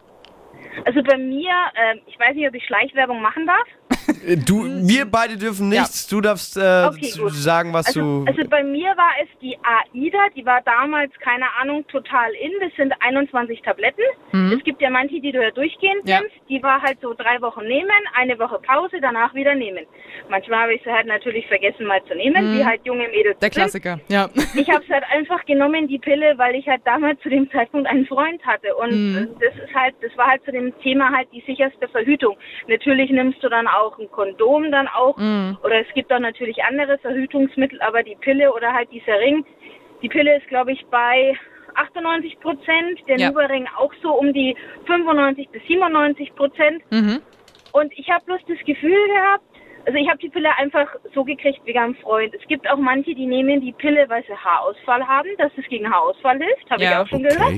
Also 0.84 1.02
bei 1.02 1.16
mir, 1.16 1.52
ähm, 1.74 2.00
ich 2.06 2.18
weiß 2.18 2.34
nicht, 2.34 2.46
ob 2.46 2.54
ich 2.54 2.64
Schleichwerbung 2.66 3.22
machen 3.22 3.46
darf. 3.46 3.66
Du, 4.44 4.64
wir 4.64 5.04
beide 5.06 5.36
dürfen 5.36 5.68
nichts. 5.68 6.06
Du 6.08 6.20
darfst 6.20 6.56
äh, 6.56 6.86
Okay, 6.86 7.12
gut. 7.18 7.32
sagen, 7.32 7.72
was 7.72 7.86
Also, 7.86 8.00
du. 8.00 8.24
also 8.26 8.48
bei 8.48 8.62
mir 8.62 8.96
war 8.96 9.10
es 9.22 9.28
die 9.40 9.56
AIDA, 9.62 10.18
die 10.34 10.44
war 10.44 10.60
damals, 10.62 11.12
keine 11.20 11.46
Ahnung, 11.60 11.86
total 11.88 12.32
in. 12.34 12.52
Das 12.60 12.72
sind 12.76 12.92
21 13.00 13.62
Tabletten. 13.62 14.02
Es 14.56 14.62
gibt 14.64 14.80
ja 14.82 14.90
manche, 14.90 15.20
die 15.20 15.32
du 15.32 15.42
ja 15.42 15.50
durchgehend 15.50 16.04
Mhm. 16.04 16.08
Ja. 16.10 16.20
nimmst. 16.20 16.34
Die 16.48 16.62
war 16.62 16.80
halt 16.82 16.98
so 17.00 17.14
drei 17.14 17.40
Wochen 17.40 17.64
nehmen, 17.66 17.90
eine 18.14 18.38
Woche 18.38 18.58
Pause, 18.58 18.98
danach 19.00 19.34
wieder 19.34 19.54
nehmen. 19.54 19.84
Manchmal 20.28 20.60
habe 20.62 20.74
ich 20.74 20.82
sie 20.82 20.90
halt 20.90 21.06
natürlich 21.06 21.46
vergessen 21.46 21.86
mal 21.86 22.02
zu 22.04 22.14
nehmen, 22.14 22.52
wie 22.54 22.64
halt 22.64 22.80
junge 22.84 23.08
Mädels 23.08 23.36
Mhm. 23.36 23.40
Der 23.40 23.50
sind. 23.52 23.54
Klassiker, 23.62 24.00
ja. 24.08 24.28
Ich 24.54 24.68
habe 24.70 24.82
es 24.84 24.90
halt 24.90 25.04
einfach 25.10 25.44
genommen, 25.46 25.88
die 25.88 25.98
Pille, 25.98 26.36
weil 26.38 26.54
ich 26.54 26.66
halt 26.68 26.82
damals 26.84 27.20
zu 27.20 27.28
dem 27.28 27.50
Zeitpunkt 27.50 27.88
einen 27.88 28.06
Freund 28.06 28.44
hatte. 28.46 28.74
Und 28.76 28.90
Mhm. 29.12 29.28
das 29.40 29.54
ist 29.64 29.74
halt, 29.74 29.94
das 30.02 30.16
war 30.16 30.26
halt 30.28 30.44
zu 30.44 30.52
dem 30.52 30.72
Thema 30.80 31.10
halt 31.10 31.28
die 31.32 31.42
sicherste 31.46 31.88
Verhütung. 31.88 32.36
Natürlich 32.68 33.10
nimmst 33.10 33.42
du 33.42 33.48
dann 33.48 33.66
auch 33.66 33.98
ein 33.98 34.10
Kondom 34.16 34.72
dann 34.72 34.88
auch. 34.88 35.16
Mhm. 35.18 35.58
Oder 35.62 35.80
es 35.82 35.92
gibt 35.94 36.10
auch 36.12 36.18
natürlich 36.18 36.64
andere 36.64 36.96
Verhütungsmittel, 36.98 37.80
aber 37.82 38.02
die 38.02 38.16
Pille 38.16 38.52
oder 38.52 38.72
halt 38.72 38.90
dieser 38.90 39.18
Ring, 39.20 39.44
die 40.02 40.08
Pille 40.08 40.36
ist, 40.38 40.48
glaube 40.48 40.72
ich, 40.72 40.84
bei 40.90 41.34
98 41.74 42.40
Prozent, 42.40 42.98
der 43.06 43.18
Ja. 43.18 43.28
Nuvaring 43.30 43.68
auch 43.78 43.92
so 44.02 44.12
um 44.14 44.32
die 44.32 44.56
95 44.86 45.50
bis 45.50 45.62
97 45.68 46.34
Prozent. 46.34 46.82
Mhm. 46.90 47.20
Und 47.72 47.92
ich 47.98 48.08
habe 48.10 48.24
bloß 48.24 48.40
das 48.48 48.58
Gefühl 48.64 49.06
gehabt, 49.08 49.44
also 49.84 49.98
ich 49.98 50.08
habe 50.08 50.18
die 50.18 50.30
Pille 50.30 50.48
einfach 50.56 50.88
so 51.14 51.22
gekriegt 51.22 51.60
wie 51.66 51.76
ein 51.78 51.94
Freund. 51.96 52.34
Es 52.34 52.46
gibt 52.48 52.68
auch 52.70 52.78
manche, 52.78 53.14
die 53.14 53.26
nehmen 53.26 53.60
die 53.60 53.72
Pille, 53.72 54.08
weil 54.08 54.24
sie 54.24 54.34
Haarausfall 54.34 55.06
haben, 55.06 55.28
dass 55.38 55.52
es 55.58 55.64
gegen 55.68 55.88
Haarausfall 55.92 56.38
hilft, 56.38 56.70
habe 56.70 56.82
Ja. 56.82 56.90
ich 56.92 56.96
auch 56.96 57.06
schon 57.08 57.22
gehört. 57.22 57.52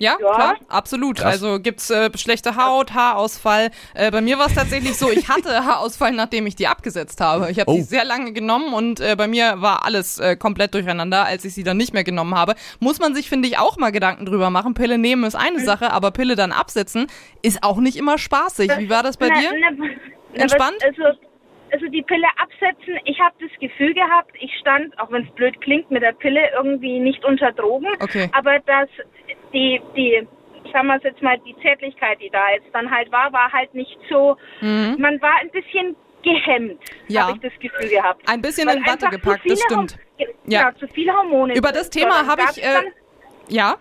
Ja, 0.00 0.16
Ja. 0.20 0.34
klar, 0.34 0.56
absolut. 0.68 1.18
Krass. 1.18 1.26
Also 1.34 1.60
gibt's 1.60 1.90
äh, 1.90 2.10
schlechte 2.16 2.56
Haut, 2.56 2.92
Haarausfall. 2.94 3.70
Äh, 3.94 4.10
bei 4.10 4.20
mir 4.20 4.38
war 4.38 4.46
es 4.46 4.54
tatsächlich 4.54 4.96
so, 4.96 5.10
ich 5.10 5.28
hatte 5.28 5.50
Haarausfall, 5.64 6.12
nachdem 6.12 6.46
ich 6.46 6.56
die 6.56 6.66
abgesetzt 6.66 7.20
habe. 7.20 7.50
Ich 7.50 7.60
habe 7.60 7.70
Oh. 7.70 7.74
die 7.76 7.82
sehr 7.82 8.04
lange 8.04 8.32
genommen 8.32 8.74
und 8.74 8.98
äh, 9.00 9.14
bei 9.16 9.28
mir 9.28 9.60
war 9.60 9.84
alles 9.84 10.18
äh, 10.18 10.34
komplett 10.36 10.74
durcheinander, 10.74 11.24
als 11.26 11.44
ich 11.44 11.54
sie 11.54 11.62
dann 11.62 11.76
nicht 11.76 11.92
mehr 11.94 12.02
genommen 12.04 12.34
habe. 12.34 12.54
Muss 12.80 12.98
man 12.98 13.14
sich, 13.14 13.28
finde 13.28 13.46
ich, 13.46 13.58
auch 13.58 13.76
mal 13.76 13.92
Gedanken 13.92 14.24
drüber 14.26 14.50
machen. 14.50 14.74
Pille 14.74 14.98
nehmen 14.98 15.24
ist 15.24 15.36
eine 15.36 15.60
Sache, 15.60 15.92
aber 15.92 16.10
Pille 16.10 16.34
dann 16.34 16.50
absetzen 16.52 17.06
ist 17.42 17.62
auch 17.62 17.76
nicht 17.78 17.96
immer 17.96 18.18
spaßig. 18.18 18.70
Wie 18.78 18.88
war 18.90 19.02
das 19.02 19.16
bei 19.18 19.28
Na, 19.28 19.38
dir? 19.38 19.50
na, 19.60 19.70
na, 20.34 20.42
Entspannt? 20.42 20.76
was- 20.80 20.84
Also, 20.98 21.18
also 21.72 21.86
die 21.86 22.02
Pille 22.02 22.26
absetzen, 22.42 22.98
ich 23.04 23.20
habe 23.20 23.34
das 23.40 23.50
Gefühl 23.60 23.94
gehabt, 23.94 24.32
ich 24.40 24.50
stand, 24.60 24.98
auch 24.98 25.10
wenn 25.12 25.24
es 25.24 25.30
blöd 25.34 25.60
klingt, 25.60 25.88
mit 25.90 26.02
der 26.02 26.12
Pille 26.12 26.40
irgendwie 26.56 26.98
nicht 26.98 27.24
unter 27.24 27.52
Drogen. 27.52 27.86
Okay. 28.00 28.28
Aber 28.32 28.58
dass 28.60 28.88
die, 29.52 29.80
die, 29.96 30.26
sagen 30.72 30.86
wir 30.88 30.96
es 30.96 31.02
jetzt 31.02 31.22
mal, 31.22 31.38
die 31.46 31.54
Zärtlichkeit, 31.62 32.18
die 32.20 32.30
da 32.30 32.50
jetzt 32.54 32.68
dann 32.72 32.90
halt 32.90 33.10
war, 33.12 33.32
war 33.32 33.50
halt 33.52 33.74
nicht 33.74 33.96
so, 34.08 34.36
man 34.60 35.20
war 35.20 35.34
ein 35.40 35.50
bisschen 35.50 35.96
gehemmt, 36.22 36.80
Mhm. 36.80 37.14
Ja. 37.14 37.22
habe 37.28 37.32
ich 37.36 37.40
das 37.50 37.58
Gefühl 37.60 37.88
gehabt. 37.88 38.22
Ein 38.28 38.42
bisschen 38.42 38.68
Weil 38.68 38.76
in 38.76 38.86
Watte 38.86 39.08
gepackt, 39.08 39.40
das 39.50 39.58
stimmt. 39.62 39.96
Ja. 40.18 40.26
Ja, 40.68 40.72
zu 40.78 40.86
viele 40.88 41.12
Hormone. 41.14 41.54
Über 41.54 41.72
das. 41.72 41.88
Thema 41.90 42.26
habe 42.26 42.42
ich, 42.50 42.62
äh, 42.62 42.82
Ja. 43.48 43.76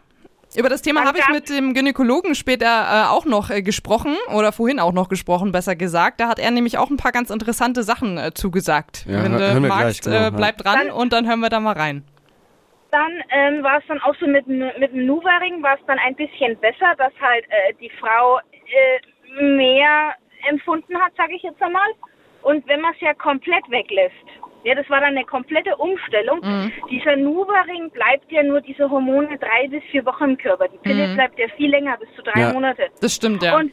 Über 0.55 0.67
das 0.70 0.82
Thema 0.82 1.05
habe 1.05 1.20
ich 1.20 1.28
mit 1.30 1.47
dem 1.49 1.74
Gynäkologen 1.76 2.34
später 2.34 2.65
äh, 2.65 3.09
auch 3.11 3.26
noch 3.26 3.51
äh, 3.51 3.61
gesprochen 3.61 4.15
oder 4.34 4.51
vorhin 4.51 4.80
auch 4.80 4.93
noch 4.93 5.07
gesprochen, 5.09 5.51
besser 5.51 5.76
gesagt. 5.76 6.20
Da 6.22 6.28
hat 6.28 6.39
er 6.39 6.49
nämlich 6.49 6.78
auch 6.80 6.89
ein 6.89 6.97
paar 6.97 7.11
ganz 7.11 7.30
interessante 7.30 7.84
Sachen 7.84 8.17
äh, 8.17 8.34
zugesagt. 8.34 9.05
Ja, 9.07 9.22
Wenn 9.24 9.34
du 9.34 9.67
magst, 9.67 10.01
gleich, 10.03 10.15
genau, 10.15 10.28
äh, 10.30 10.32
bleib 10.32 10.57
dran 10.57 10.88
Dann- 10.88 10.91
und 10.91 11.13
dann 11.13 11.28
hören 11.28 11.41
wir 11.41 11.49
da 11.49 11.59
mal 11.59 11.74
rein. 11.74 12.03
Dann 12.91 13.23
ähm, 13.29 13.63
war 13.63 13.77
es 13.79 13.83
dann 13.87 14.01
auch 14.01 14.15
so 14.15 14.25
mit, 14.27 14.47
dem- 14.47 14.71
mit 14.79 14.91
dem 14.91 15.05
Nuvaring 15.05 15.61
war 15.61 15.75
es 15.75 15.85
dann 15.85 15.99
ein 15.99 16.15
bisschen 16.15 16.57
besser, 16.59 16.95
dass 16.97 17.13
halt 17.21 17.45
äh, 17.49 17.73
die 17.79 17.89
Frau 17.99 18.39
äh, 18.39 19.43
mehr 19.43 20.13
empfunden 20.47 20.99
hat, 20.99 21.13
sage 21.15 21.35
ich 21.35 21.43
jetzt 21.43 21.61
einmal. 21.61 21.87
Und 22.41 22.67
wenn 22.67 22.81
man 22.81 22.93
es 22.93 23.01
ja 23.01 23.13
komplett 23.13 23.69
weglässt, 23.69 24.15
ja, 24.63 24.75
das 24.75 24.89
war 24.89 24.99
dann 25.01 25.15
eine 25.15 25.23
komplette 25.25 25.75
Umstellung. 25.77 26.41
Dieser 26.89 27.15
Nuvaring 27.15 27.89
bleibt 27.91 28.29
ja 28.31 28.43
nur 28.43 28.59
diese 28.61 28.89
Hormone 28.89 29.37
drei 29.37 29.67
bis 29.69 29.83
vier 29.91 30.05
Wochen 30.05 30.23
im 30.31 30.37
Körper. 30.37 30.67
Die 30.67 30.77
Pille 30.79 31.13
bleibt 31.13 31.37
ja 31.39 31.47
viel 31.55 31.69
länger, 31.69 31.95
bis 31.97 32.09
zu 32.15 32.21
drei 32.23 32.41
Ja. 32.41 32.53
Monate. 32.53 32.87
Das 33.01 33.13
stimmt, 33.15 33.41
ja. 33.43 33.55
Und 33.57 33.71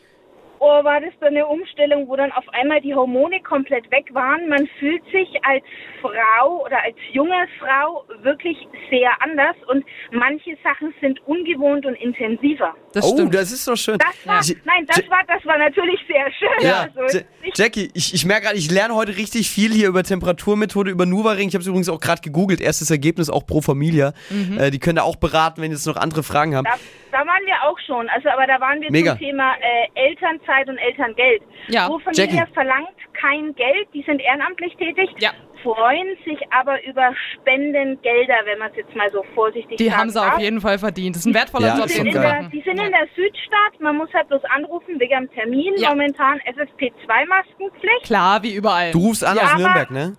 oh, 0.61 0.85
war 0.85 1.01
das 1.01 1.13
dann 1.21 1.31
eine 1.31 1.47
Umstellung, 1.47 2.09
wo 2.09 2.17
dann 2.17 2.33
auf 2.33 2.45
einmal 2.53 2.81
die 2.81 2.95
Hormone 2.95 3.41
komplett 3.43 3.91
weg 3.91 4.07
waren. 4.13 4.49
Man 4.49 4.67
fühlt 4.79 5.05
sich 5.13 5.29
als 5.45 5.63
Frau 6.01 6.65
oder 6.65 6.83
als 6.83 6.97
junge 7.13 7.47
Frau 7.59 8.05
wirklich 8.23 8.57
sehr 8.91 9.11
anders 9.21 9.57
und 9.69 9.85
manche 10.13 10.57
Sachen 10.63 10.95
sind 11.01 11.21
ungewohnt 11.27 11.87
und 11.87 11.95
intensiver. 11.95 12.75
das 12.93 13.05
Oh, 13.05 13.13
stimmt. 13.15 13.35
das 13.35 13.53
ist 13.53 13.67
doch 13.69 13.77
schön. 13.77 13.99
Das 13.99 14.27
war, 14.27 14.43
Ja. 14.43 14.55
nein, 14.65 14.87
das 14.87 14.99
Ja. 14.99 15.11
war, 15.11 15.21
das 15.27 15.45
war 15.45 15.59
natürlich 15.59 16.01
sehr 16.09 16.31
schön. 16.33 16.67
Ja, 16.67 16.89
Also, 16.95 17.19
ich, 17.43 17.57
Jackie, 17.59 17.91
ich, 17.95 18.15
ich 18.15 18.25
merke 18.25 18.47
gerade, 18.47 18.57
ich 18.59 18.71
lerne 18.71 18.95
heute 18.95 19.17
richtig 19.17 19.51
viel 19.51 19.71
hier 19.73 19.89
über 19.89 20.03
Temperaturmethode, 20.03 20.91
über 20.91 21.05
Nuvaring. 21.07 21.49
Ich 21.49 21.55
habe 21.55 21.63
es 21.63 21.67
übrigens 21.69 21.89
auch 21.89 22.01
gerade 22.01 22.23
gegoogelt. 22.23 22.61
Erstes 22.61 22.91
Ergebnis 22.91 23.29
auch 23.31 23.47
pro 23.47 23.61
Familia. 23.61 24.13
Mhm. 24.31 24.59
Äh, 24.59 24.71
die 24.71 24.79
können 24.79 24.97
da 24.97 25.03
auch 25.03 25.17
beraten, 25.17 25.61
wenn 25.63 25.71
jetzt 25.71 25.87
noch 25.87 25.97
andere 25.97 26.23
Fragen 26.23 26.55
haben. 26.57 26.65
da, 26.65 26.75
da 27.13 27.19
waren 27.19 27.45
wir 27.45 27.55
auch 27.69 27.79
schon. 27.87 28.09
Also, 28.09 28.29
aber 28.31 28.47
da 28.47 28.61
waren 28.61 28.81
wir 28.81 28.91
Mega. 28.91 29.13
zum 29.13 29.21
Thema 29.21 29.55
äh, 29.61 30.11
Elternzeit 30.47 30.69
und 30.69 30.79
Elterngeld. 30.79 31.43
Ja, 31.69 31.89
Wo 31.89 31.99
Familie 31.99 32.27
Jackie. 32.27 32.53
verlangt 32.55 32.89
kein 33.21 33.55
Geld, 33.55 33.89
die 33.95 34.03
sind 34.03 34.21
ehrenamtlich 34.21 34.77
tätig, 34.77 35.11
Ja. 35.19 35.31
freuen 35.63 36.17
sich 36.25 36.39
aber 36.53 36.83
über 36.85 37.13
Spendengelder, 37.35 38.35
wenn 38.45 38.59
man 38.59 38.71
es 38.71 38.77
jetzt 38.77 38.95
mal 38.95 39.11
so 39.11 39.23
vorsichtig 39.35 39.77
Die 39.79 39.93
haben 39.93 40.11
sie 40.11 40.21
auf 40.21 40.39
jeden 40.39 40.61
Fall 40.61 40.79
verdient. 40.79 41.17
Das 41.17 41.21
ist 41.21 41.27
ein 41.27 41.35
wertvoller 41.35 41.69
Ja, 41.69 41.77
Job, 41.79 41.87
Die 41.87 41.93
sind, 41.93 42.07
in 42.07 42.13
der, 42.13 42.43
die 42.53 42.61
sind 42.63 42.79
in 42.81 42.93
der 42.93 43.07
Südstadt, 43.15 43.81
man 43.81 43.97
muss 43.97 44.13
halt 44.13 44.29
bloß 44.29 44.45
anrufen 44.45 45.01
wegen 45.01 45.15
am 45.15 45.31
Termin. 45.33 45.75
Ja. 45.77 45.91
Momentan 45.91 46.41
FFP2-Maskenpflicht. 46.41 48.05
Klar, 48.05 48.43
wie 48.43 48.55
überall. 48.55 48.93
Du 48.93 48.99
rufst 48.99 49.25
an 49.25 49.37
Ja, 49.37 49.43
aus 49.45 49.57
Nürnberg, 49.57 49.91
ne? 49.91 50.13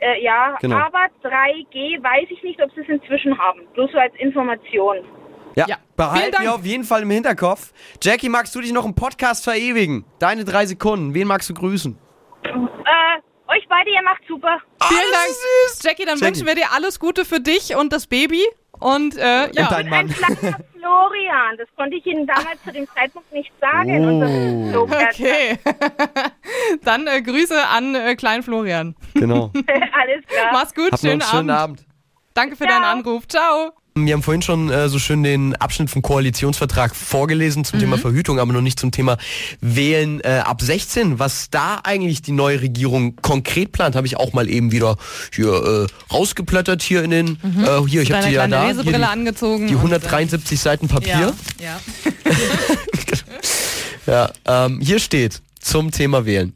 Äh, 0.00 0.22
ja, 0.22 0.56
Genau. 0.60 0.76
aber 0.76 1.06
3G 1.22 2.02
weiß 2.02 2.26
ich 2.30 2.42
nicht, 2.42 2.60
ob 2.62 2.70
sie 2.72 2.80
es 2.80 2.88
inzwischen 2.88 3.38
haben. 3.38 3.60
Bloß 3.74 3.90
so 3.92 3.98
als 3.98 4.14
Information. 4.16 4.98
Ja. 5.56 5.66
Ja. 5.68 5.76
Behalten 5.96 6.42
wir 6.42 6.54
auf 6.54 6.64
jeden 6.64 6.84
Fall 6.84 7.02
im 7.02 7.10
Hinterkopf. 7.10 7.72
Jackie, 8.02 8.28
magst 8.28 8.54
du 8.54 8.60
dich 8.60 8.72
noch 8.72 8.84
im 8.84 8.94
Podcast 8.94 9.44
verewigen? 9.44 10.04
Deine 10.18 10.44
drei 10.44 10.66
Sekunden. 10.66 11.14
Wen 11.14 11.28
magst 11.28 11.48
du 11.48 11.54
grüßen? 11.54 11.96
Äh, 12.42 12.50
euch 13.52 13.64
beide, 13.68 13.90
ihr 13.90 14.02
macht 14.02 14.22
super. 14.28 14.58
Vielen 14.82 15.00
Dank. 15.12 15.28
süß. 15.68 15.82
Jackie, 15.82 16.04
dann 16.04 16.18
Jackie. 16.18 16.26
wünschen 16.26 16.46
wir 16.46 16.54
dir 16.54 16.72
alles 16.74 16.98
Gute 16.98 17.24
für 17.24 17.40
dich 17.40 17.76
und 17.76 17.92
das 17.92 18.06
Baby. 18.06 18.42
Und 18.80 19.16
äh, 19.16 19.50
ja. 19.52 19.62
Und 19.62 19.70
dein 19.70 19.86
Ein 19.86 19.88
Mann. 19.90 20.08
Florian, 20.08 21.56
das 21.56 21.68
konnte 21.76 21.96
ich 21.96 22.04
Ihnen 22.04 22.26
damals 22.26 22.62
zu 22.64 22.72
dem 22.72 22.86
Zeitpunkt 22.94 23.32
nicht 23.32 23.52
sagen. 23.60 24.04
Oh. 24.04 24.08
Und 24.08 24.20
das 24.20 24.30
ist 24.30 24.72
so 24.72 24.82
Okay. 24.82 25.58
Dann 26.84 27.06
äh, 27.06 27.22
Grüße 27.22 27.66
an 27.68 27.94
äh, 27.94 28.16
Klein 28.16 28.42
Florian. 28.42 28.94
Genau. 29.14 29.50
Alles 29.92 30.26
klar. 30.26 30.50
Mach's 30.52 30.74
gut, 30.74 30.92
noch 30.92 30.98
schönen, 30.98 31.22
einen 31.22 31.30
schönen 31.30 31.50
Abend. 31.50 31.80
Abend. 31.80 31.86
Danke 32.34 32.56
für 32.56 32.64
Ciao. 32.64 32.74
deinen 32.80 32.84
Anruf. 32.98 33.28
Ciao. 33.28 33.72
Wir 33.96 34.12
haben 34.14 34.24
vorhin 34.24 34.42
schon 34.42 34.70
äh, 34.72 34.88
so 34.88 34.98
schön 34.98 35.22
den 35.22 35.54
Abschnitt 35.54 35.88
vom 35.88 36.02
Koalitionsvertrag 36.02 36.96
vorgelesen 36.96 37.64
zum 37.64 37.76
Mhm. 37.78 37.82
Thema 37.82 37.98
Verhütung, 37.98 38.40
aber 38.40 38.52
noch 38.52 38.60
nicht 38.60 38.80
zum 38.80 38.90
Thema 38.90 39.18
Wählen 39.60 40.20
äh, 40.24 40.42
ab 40.44 40.62
16. 40.62 41.20
Was 41.20 41.48
da 41.48 41.78
eigentlich 41.84 42.20
die 42.20 42.32
neue 42.32 42.60
Regierung 42.60 43.14
konkret 43.14 43.70
plant, 43.70 43.94
habe 43.94 44.08
ich 44.08 44.16
auch 44.16 44.32
mal 44.32 44.50
eben 44.50 44.72
wieder 44.72 44.96
hier 45.32 45.86
äh, 45.88 46.12
rausgeplättert 46.12 46.82
hier 46.82 47.04
in 47.04 47.10
den. 47.10 47.38
Äh, 47.44 47.86
hier, 47.86 48.02
ich 48.02 48.10
habe 48.10 48.24
Mhm. 48.24 48.30
Die 48.30 48.34
ja 48.34 48.48
da. 48.48 48.64
Hier 48.64 48.82
die, 48.82 49.04
angezogen. 49.04 49.68
die 49.68 49.74
und, 49.74 49.82
173 49.82 50.58
Seiten 50.58 50.86
äh, 50.86 50.88
Papier. 50.88 51.32
Ja, 51.60 51.64
ja. 51.64 51.80
Ja, 54.06 54.30
ähm, 54.66 54.80
hier 54.82 54.98
steht 54.98 55.40
zum 55.60 55.90
Thema 55.92 56.26
Wählen. 56.26 56.52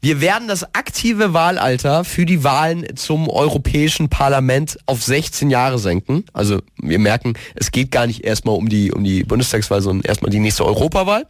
Wir 0.00 0.20
werden 0.20 0.46
das 0.46 0.62
aktive 0.74 1.34
Wahlalter 1.34 2.04
für 2.04 2.24
die 2.24 2.44
Wahlen 2.44 2.86
zum 2.96 3.28
Europäischen 3.28 4.08
Parlament 4.08 4.78
auf 4.86 5.02
16 5.02 5.50
Jahre 5.50 5.78
senken. 5.80 6.24
Also 6.32 6.60
wir 6.80 7.00
merken, 7.00 7.34
es 7.56 7.72
geht 7.72 7.90
gar 7.90 8.06
nicht 8.06 8.22
erstmal 8.24 8.54
um 8.54 8.68
die, 8.68 8.92
um 8.92 9.02
die 9.02 9.24
Bundestagswahl, 9.24 9.82
sondern 9.82 10.04
erstmal 10.08 10.30
die 10.30 10.38
nächste 10.38 10.64
Europawahl. 10.64 11.26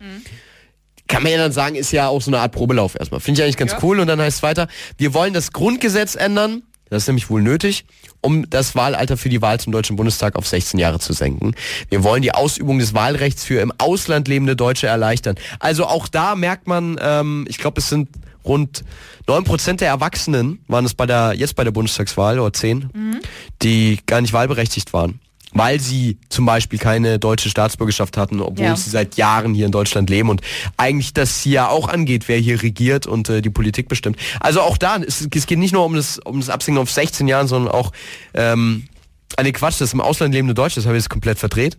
Kann 1.06 1.22
man 1.22 1.32
ja 1.32 1.38
dann 1.38 1.52
sagen, 1.52 1.76
ist 1.76 1.92
ja 1.92 2.08
auch 2.08 2.20
so 2.20 2.30
eine 2.30 2.40
Art 2.40 2.52
Probelauf 2.52 2.94
erstmal. 2.98 3.20
Finde 3.20 3.40
ich 3.40 3.44
eigentlich 3.44 3.56
ganz 3.56 3.72
Ja. 3.72 3.78
cool. 3.82 4.00
Und 4.00 4.06
dann 4.08 4.20
heißt 4.20 4.38
es 4.38 4.42
weiter, 4.42 4.68
wir 4.98 5.14
wollen 5.14 5.32
das 5.32 5.52
Grundgesetz 5.52 6.14
ändern. 6.14 6.62
Das 6.90 7.02
ist 7.04 7.06
nämlich 7.08 7.28
wohl 7.30 7.42
nötig, 7.42 7.84
um 8.20 8.48
das 8.50 8.74
Wahlalter 8.74 9.16
für 9.16 9.28
die 9.30 9.40
Wahl 9.42 9.60
zum 9.60 9.72
Deutschen 9.72 9.96
Bundestag 9.96 10.36
auf 10.36 10.46
16 10.46 10.78
Jahre 10.78 10.98
zu 10.98 11.12
senken. 11.14 11.54
Wir 11.90 12.02
wollen 12.02 12.20
die 12.22 12.32
Ausübung 12.32 12.78
des 12.78 12.92
Wahlrechts 12.94 13.44
für 13.44 13.60
im 13.60 13.72
Ausland 13.78 14.28
lebende 14.28 14.56
Deutsche 14.56 14.86
erleichtern. 14.86 15.36
Also 15.60 15.86
auch 15.86 16.08
da 16.08 16.34
merkt 16.34 16.66
man, 16.66 16.98
ähm, 17.00 17.46
ich 17.48 17.58
glaube, 17.58 17.80
es 17.80 17.88
sind 17.88 18.08
rund 18.48 18.82
9% 19.28 19.74
der 19.76 19.88
Erwachsenen, 19.88 20.60
waren 20.66 20.84
es 20.84 20.94
bei 20.94 21.06
der, 21.06 21.34
jetzt 21.34 21.54
bei 21.54 21.62
der 21.64 21.70
Bundestagswahl, 21.70 22.38
oder 22.40 22.52
10, 22.52 23.20
die 23.62 23.98
gar 24.06 24.20
nicht 24.20 24.32
wahlberechtigt 24.32 24.92
waren. 24.92 25.20
Weil 25.52 25.80
sie 25.80 26.18
zum 26.28 26.44
Beispiel 26.44 26.78
keine 26.78 27.18
deutsche 27.18 27.48
Staatsbürgerschaft 27.48 28.18
hatten, 28.18 28.40
obwohl 28.42 28.66
Ja. 28.66 28.76
sie 28.76 28.90
seit 28.90 29.16
Jahren 29.16 29.54
hier 29.54 29.64
in 29.64 29.72
Deutschland 29.72 30.10
leben 30.10 30.28
und 30.28 30.42
eigentlich 30.76 31.14
das 31.14 31.40
hier 31.40 31.52
ja 31.52 31.68
auch 31.68 31.88
angeht, 31.88 32.24
wer 32.28 32.36
hier 32.36 32.62
regiert 32.62 33.06
und 33.06 33.30
äh, 33.30 33.40
die 33.40 33.48
Politik 33.48 33.88
bestimmt. 33.88 34.18
Also 34.40 34.60
auch 34.60 34.76
da, 34.76 34.96
es, 34.98 35.26
es 35.34 35.46
geht 35.46 35.58
nicht 35.58 35.72
nur 35.72 35.86
um 35.86 35.94
das, 35.94 36.18
um 36.18 36.40
das 36.40 36.50
Absenken 36.50 36.82
auf 36.82 36.90
16 36.90 37.26
Jahren, 37.28 37.48
sondern 37.48 37.72
auch, 37.72 37.92
ähm, 38.34 38.88
nee, 39.42 39.52
Quatsch, 39.52 39.80
das 39.80 39.94
im 39.94 40.02
Ausland 40.02 40.34
lebende 40.34 40.52
Deutsche, 40.52 40.76
das 40.76 40.84
habe 40.86 40.98
ich 40.98 41.04
jetzt 41.04 41.10
komplett 41.10 41.38
verdreht. 41.38 41.78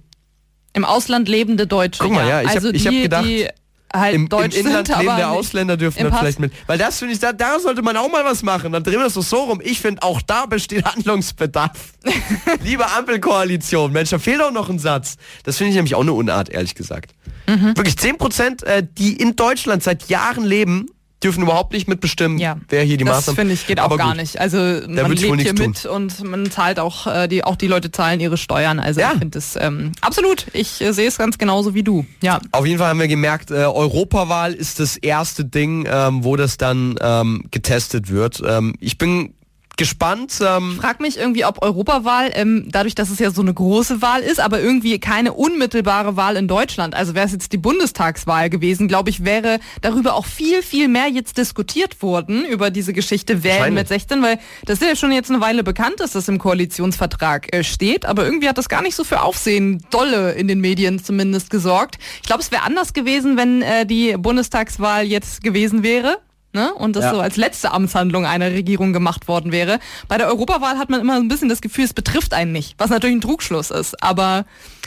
Im 0.74 0.84
Ausland 0.84 1.28
lebende 1.30 1.68
Deutsche. 1.68 2.02
Guck 2.04 2.14
mal, 2.14 2.28
ja, 2.28 2.42
ich 2.42 2.50
also 2.50 2.72
die, 2.72 2.80
hab 2.80 2.92
gedacht, 2.92 3.26
die 3.26 3.48
halt 3.94 4.16
Im, 4.16 4.30
deutsch 4.30 4.56
im 4.56 4.68
Inland 4.68 4.88
sind, 4.88 5.00
lebende 5.00 5.28
Ausländer 5.28 5.78
dürfen 5.78 6.00
im 6.00 6.06
da 6.06 6.10
Pass. 6.12 6.20
vielleicht 6.20 6.40
mit. 6.40 6.54
Weil 6.68 6.78
das 6.78 7.00
finde 7.00 7.14
ich, 7.14 7.20
da, 7.20 7.34
da 7.34 7.60
sollte 7.60 7.82
man 7.82 7.98
auch 7.98 8.10
mal 8.10 8.24
was 8.24 8.44
machen. 8.44 8.72
Dann 8.72 8.84
drehen 8.84 8.96
wir 8.96 9.04
das 9.06 9.16
doch 9.16 9.24
so 9.24 9.44
rum. 9.44 9.62
Ich 9.64 9.82
finde, 9.82 10.04
auch 10.04 10.22
da 10.22 10.46
besteht 10.46 10.86
Handlungsbedarf. 10.94 11.94
Liebe 12.64 12.86
Ampelkoalition, 12.92 13.92
Mensch, 13.92 14.10
da 14.10 14.20
fehlt 14.20 14.42
auch 14.42 14.52
noch 14.52 14.70
ein 14.70 14.80
Satz. 14.80 15.18
Das 15.44 15.58
finde 15.58 15.72
ich 15.72 15.76
nämlich 15.76 15.96
auch 15.96 16.02
eine 16.02 16.14
Unart, 16.14 16.50
ehrlich 16.50 16.76
gesagt. 16.76 17.14
Mhm. 17.48 17.76
Wirklich 17.76 17.96
10%, 17.96 18.64
äh, 18.66 18.86
die 18.98 19.14
in 19.14 19.36
Deutschland 19.36 19.84
seit 19.84 20.10
Jahren 20.10 20.44
leben, 20.44 20.88
dürfen 21.24 21.44
überhaupt 21.44 21.74
nicht 21.74 21.88
mitbestimmen, 21.88 22.38
Ja, 22.40 22.58
wer 22.70 22.84
hier 22.84 22.98
die 22.98 23.04
das 23.04 23.16
Maßnahmen... 23.18 23.36
finde 23.36 23.54
ich 23.54 23.68
geht 23.68 23.80
auch 23.80 23.96
gar 23.98 24.10
gut. 24.10 24.18
nicht. 24.18 24.40
Also 24.40 24.58
man 24.58 25.12
lebt 25.12 25.42
hier 25.42 25.54
mit 25.54 25.86
und 25.86 26.24
man 26.24 26.50
zahlt 26.50 26.80
auch 26.80 27.08
äh, 27.08 27.28
die 27.28 27.44
auch 27.44 27.56
die 27.56 27.68
Leute 27.68 27.92
zahlen 27.92 28.20
ihre 28.20 28.38
Steuern. 28.38 28.80
Also 28.80 29.02
Ja. 29.02 29.12
ich 29.14 29.20
finde 29.20 29.38
das 29.38 29.58
ähm, 29.60 29.92
absolut. 30.02 30.48
Ich 30.54 30.80
äh, 30.82 30.94
sehe 30.94 31.08
es 31.08 31.18
ganz 31.18 31.38
genauso 31.38 31.74
wie 31.74 31.84
du. 31.84 32.06
Ja, 32.22 32.40
Auf 32.52 32.66
jeden 32.66 32.80
Fall 32.80 32.90
haben 32.90 33.00
wir 33.00 33.08
gemerkt, 33.08 33.52
äh, 33.52 33.56
Europawahl 33.66 34.54
ist 34.54 34.80
das 34.80 34.98
erste 34.98 35.44
Ding, 35.46 35.88
ähm, 35.92 36.24
wo 36.24 36.36
das 36.36 36.58
dann 36.58 36.96
ähm, 37.02 37.46
getestet 37.52 38.10
wird. 38.10 38.42
Ähm, 38.46 38.76
ich 38.80 38.98
bin 38.98 39.34
gespannt. 39.80 40.40
Ähm, 40.46 40.74
Ich 40.76 40.82
frage 40.82 41.02
mich 41.02 41.18
irgendwie, 41.18 41.46
ob 41.46 41.64
Europawahl, 41.64 42.32
ähm, 42.36 42.68
dadurch, 42.70 42.96
dass 42.96 43.10
es 43.10 43.18
ja 43.18 43.32
so 43.32 43.42
eine 43.42 43.54
große 43.54 44.02
Wahl 44.02 44.22
ist, 44.22 44.40
aber 44.40 44.60
irgendwie 44.60 45.00
keine 45.00 45.34
unmittelbare 45.34 46.18
Wahl 46.18 46.36
in 46.36 46.48
Deutschland, 46.48 46.94
also 46.94 47.16
wäre 47.16 47.26
es 47.26 47.32
jetzt 47.32 47.54
die 47.54 47.58
Bundestagswahl 47.58 48.50
gewesen, 48.50 48.88
glaube 48.90 49.10
ich, 49.10 49.24
wäre 49.24 49.60
darüber 49.82 50.16
auch 50.16 50.26
viel, 50.26 50.62
viel 50.62 50.90
mehr 50.90 51.08
jetzt 51.08 51.38
diskutiert 51.38 52.02
worden, 52.02 52.46
über 52.46 52.70
diese 52.72 52.92
Geschichte 52.92 53.42
Wählen 53.44 53.74
mit 53.74 53.88
16, 53.88 54.22
weil 54.22 54.38
das 54.66 54.82
ist 54.82 54.88
ja 54.88 54.96
schon 54.98 55.14
jetzt 55.14 55.32
eine 55.32 55.40
Weile 55.40 55.64
bekannt, 55.64 56.00
dass 56.00 56.12
das 56.12 56.28
im 56.28 56.40
Koalitionsvertrag 56.40 57.56
äh, 57.56 57.64
steht, 57.64 58.06
aber 58.06 58.26
irgendwie 58.26 58.50
hat 58.50 58.58
das 58.58 58.68
gar 58.68 58.82
nicht 58.82 58.96
so 58.96 59.06
für 59.06 59.22
Aufsehen, 59.22 59.82
dolle 59.92 60.34
in 60.34 60.50
den 60.50 60.60
Medien 60.60 61.02
zumindest 61.02 61.50
gesorgt. 61.50 61.98
Ich 62.18 62.28
glaube, 62.28 62.42
es 62.42 62.52
wäre 62.52 62.64
anders 62.64 62.92
gewesen, 62.92 63.38
wenn 63.38 63.62
äh, 63.62 63.86
die 63.86 64.16
Bundestagswahl 64.18 65.06
jetzt 65.06 65.42
gewesen 65.42 65.84
wäre. 65.84 66.18
Ne? 66.54 66.74
Und 66.74 66.96
das 66.96 67.06
Ja. 67.06 67.12
so 67.14 67.20
als 67.20 67.38
letzte 67.38 67.72
Amtshandlung 67.72 68.26
einer 68.26 68.52
Regierung 68.52 68.92
gemacht 68.94 69.28
worden 69.28 69.52
wäre. 69.52 69.80
Bei 70.08 70.18
der 70.18 70.28
Europawahl 70.28 70.78
hat 70.78 70.90
man 70.90 71.00
immer 71.00 71.16
ein 71.16 71.28
bisschen 71.28 71.48
das 71.50 71.62
Gefühl, 71.62 71.86
es 71.86 71.94
betrifft 71.94 72.34
einen 72.34 72.52
nicht, 72.52 72.76
was 72.80 72.90
natürlich 72.90 73.18
ein 73.18 73.22
Trugschluss 73.22 73.70
ist. 73.70 74.02
Aber 74.04 74.46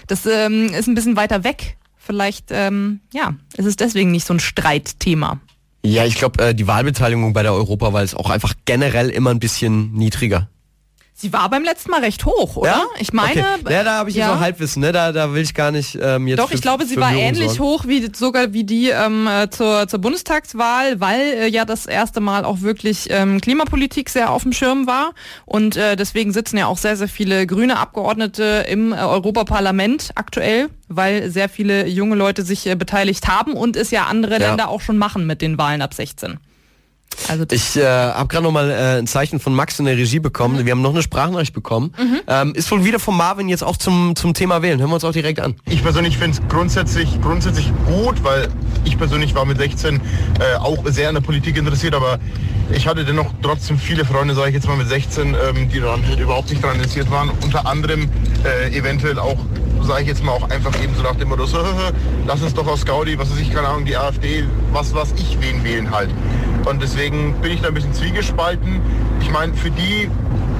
das 0.08 0.26
ähm, 0.26 0.72
ist 0.74 0.88
ein 0.88 0.94
bisschen 0.94 1.16
weiter 1.16 1.44
weg. 1.44 1.76
Vielleicht, 1.96 2.46
ähm, 2.50 3.00
ja, 3.14 3.34
ist 3.56 3.66
es 3.66 3.76
deswegen 3.76 4.10
nicht 4.10 4.26
so 4.26 4.34
ein 4.34 4.40
Streitthema. 4.40 5.38
ja, 5.84 6.04
ich 6.04 6.16
glaube, 6.16 6.42
äh, 6.46 6.54
die 6.54 6.66
Wahlbeteiligung 6.66 7.32
bei 7.32 7.42
der 7.44 7.52
Europawahl 7.52 8.04
ist 8.04 8.16
auch 8.16 8.30
einfach 8.30 8.54
generell 8.64 9.08
immer 9.10 9.30
ein 9.30 9.38
bisschen 9.38 9.92
niedriger. 9.92 10.48
Sie 11.14 11.32
war 11.32 11.48
beim 11.50 11.62
letzten 11.62 11.90
Mal 11.90 12.00
recht 12.00 12.24
hoch, 12.26 12.56
oder? 12.56 12.84
Ich 12.98 13.12
meine, 13.12 13.44
Okay. 13.62 13.72
Ja, 13.72 13.84
da 13.84 13.98
habe 13.98 14.10
ich 14.10 14.16
jetzt 14.16 14.26
ja. 14.26 14.34
noch 14.34 14.40
Halbwissen, 14.40 14.80
ne? 14.80 14.90
Da, 14.92 15.12
da 15.12 15.32
will 15.32 15.42
ich 15.42 15.54
gar 15.54 15.70
nicht 15.70 15.96
ähm, 16.00 16.26
jetzt. 16.26 16.38
Doch, 16.40 16.48
für- 16.48 16.54
ich 16.56 16.62
glaube, 16.62 16.84
sie 16.84 16.96
war 16.96 17.12
ähnlich 17.12 17.52
sorgen. 17.52 17.62
hoch 17.62 17.84
wie 17.86 18.10
sogar 18.12 18.52
wie 18.52 18.64
die 18.64 18.88
ähm, 18.88 19.28
äh, 19.28 19.48
zur, 19.50 19.86
zur 19.86 20.00
Bundestagswahl, 20.00 20.98
weil 21.00 21.20
äh, 21.20 21.48
ja 21.48 21.64
das 21.64 21.86
erste 21.86 22.20
Mal 22.20 22.44
auch 22.44 22.62
wirklich 22.62 23.06
ähm, 23.10 23.40
Klimapolitik 23.40 24.08
sehr 24.10 24.30
auf 24.30 24.42
dem 24.42 24.52
Schirm 24.52 24.86
war. 24.88 25.12
Und 25.44 25.76
äh, 25.76 25.94
deswegen 25.94 26.32
sitzen 26.32 26.56
ja 26.56 26.66
auch 26.66 26.78
sehr, 26.78 26.96
sehr 26.96 27.08
viele 27.08 27.46
grüne 27.46 27.78
Abgeordnete 27.78 28.66
im 28.68 28.92
äh, 28.92 28.96
Europaparlament 28.96 30.10
aktuell, 30.16 30.70
weil 30.88 31.30
sehr 31.30 31.48
viele 31.48 31.86
junge 31.86 32.16
Leute 32.16 32.42
sich 32.42 32.66
äh, 32.66 32.74
beteiligt 32.74 33.28
haben 33.28 33.52
und 33.52 33.76
es 33.76 33.90
ja 33.92 34.06
andere 34.06 34.32
Ja. 34.40 34.48
Länder 34.48 34.68
auch 34.70 34.80
schon 34.80 34.98
machen 34.98 35.26
mit 35.26 35.42
den 35.42 35.56
Wahlen 35.58 35.82
ab 35.82 35.94
16. 35.94 36.38
Also 37.28 37.44
Ich 37.50 37.76
äh, 37.76 37.84
habe 37.84 38.28
gerade 38.28 38.44
noch 38.44 38.52
mal 38.52 38.70
äh, 38.70 38.98
ein 38.98 39.06
Zeichen 39.06 39.40
von 39.40 39.54
Max 39.54 39.78
in 39.78 39.84
der 39.86 39.96
Regie 39.96 40.18
bekommen. 40.18 40.60
Mhm. 40.60 40.66
Wir 40.66 40.72
haben 40.72 40.82
noch 40.82 40.92
eine 40.92 41.02
Sprachnachricht 41.02 41.54
bekommen. 41.54 41.92
Ähm, 42.26 42.54
ist 42.54 42.70
wohl 42.70 42.84
wieder 42.84 42.98
von 42.98 43.16
Marvin 43.16 43.48
jetzt 43.48 43.62
auch 43.64 43.76
zum, 43.76 44.14
zum 44.16 44.34
Thema 44.34 44.62
Wählen. 44.62 44.80
Hören 44.80 44.90
wir 44.90 44.94
uns 44.94 45.04
auch 45.04 45.12
direkt 45.12 45.40
an. 45.40 45.54
Ich 45.68 45.82
persönlich 45.82 46.18
finde 46.18 46.38
es 46.38 46.48
grundsätzlich, 46.48 47.20
grundsätzlich 47.20 47.72
gut, 47.86 48.22
weil 48.24 48.48
ich 48.84 48.98
persönlich 48.98 49.34
war 49.34 49.44
mit 49.44 49.58
16 49.58 49.96
äh, 49.96 50.56
auch 50.58 50.78
sehr 50.86 51.08
an 51.08 51.14
der 51.14 51.22
Politik 51.22 51.56
interessiert, 51.56 51.94
aber 51.94 52.18
ich 52.74 52.86
hatte 52.86 53.04
dennoch 53.04 53.32
trotzdem 53.42 53.78
viele 53.78 54.04
Freunde, 54.04 54.34
sage 54.34 54.48
ich 54.48 54.54
jetzt 54.54 54.66
mal 54.66 54.76
mit 54.76 54.88
16, 54.88 55.28
ähm, 55.34 55.68
die 55.68 55.80
daran 55.80 56.06
halt 56.06 56.18
überhaupt 56.18 56.50
nicht 56.50 56.62
daran 56.62 56.76
interessiert 56.76 57.10
waren. 57.10 57.30
Unter 57.42 57.66
anderem 57.66 58.08
äh, 58.44 58.76
eventuell 58.76 59.18
auch, 59.18 59.38
sage 59.82 60.02
ich 60.02 60.08
jetzt 60.08 60.24
mal 60.24 60.32
auch 60.32 60.48
einfach 60.50 60.72
eben 60.82 60.94
so 60.94 61.02
nach 61.02 61.16
dem 61.16 61.28
Motto, 61.28 61.46
so, 61.46 61.58
lass 62.26 62.42
uns 62.42 62.54
doch 62.54 62.66
aus 62.66 62.84
Gaudi, 62.84 63.18
was 63.18 63.30
weiß 63.30 63.38
ich, 63.40 63.52
keine 63.52 63.68
Ahnung, 63.68 63.84
die 63.84 63.96
AfD, 63.96 64.44
was 64.72 64.94
was 64.94 65.12
ich 65.16 65.36
wen 65.40 65.62
wählen 65.64 65.90
halt. 65.90 66.10
Und 66.64 66.80
deswegen 66.80 67.34
bin 67.40 67.52
ich 67.52 67.60
da 67.60 67.68
ein 67.68 67.74
bisschen 67.74 67.92
zwiegespalten. 67.92 68.80
Ich 69.20 69.30
meine, 69.30 69.54
für 69.54 69.70
die, 69.70 70.08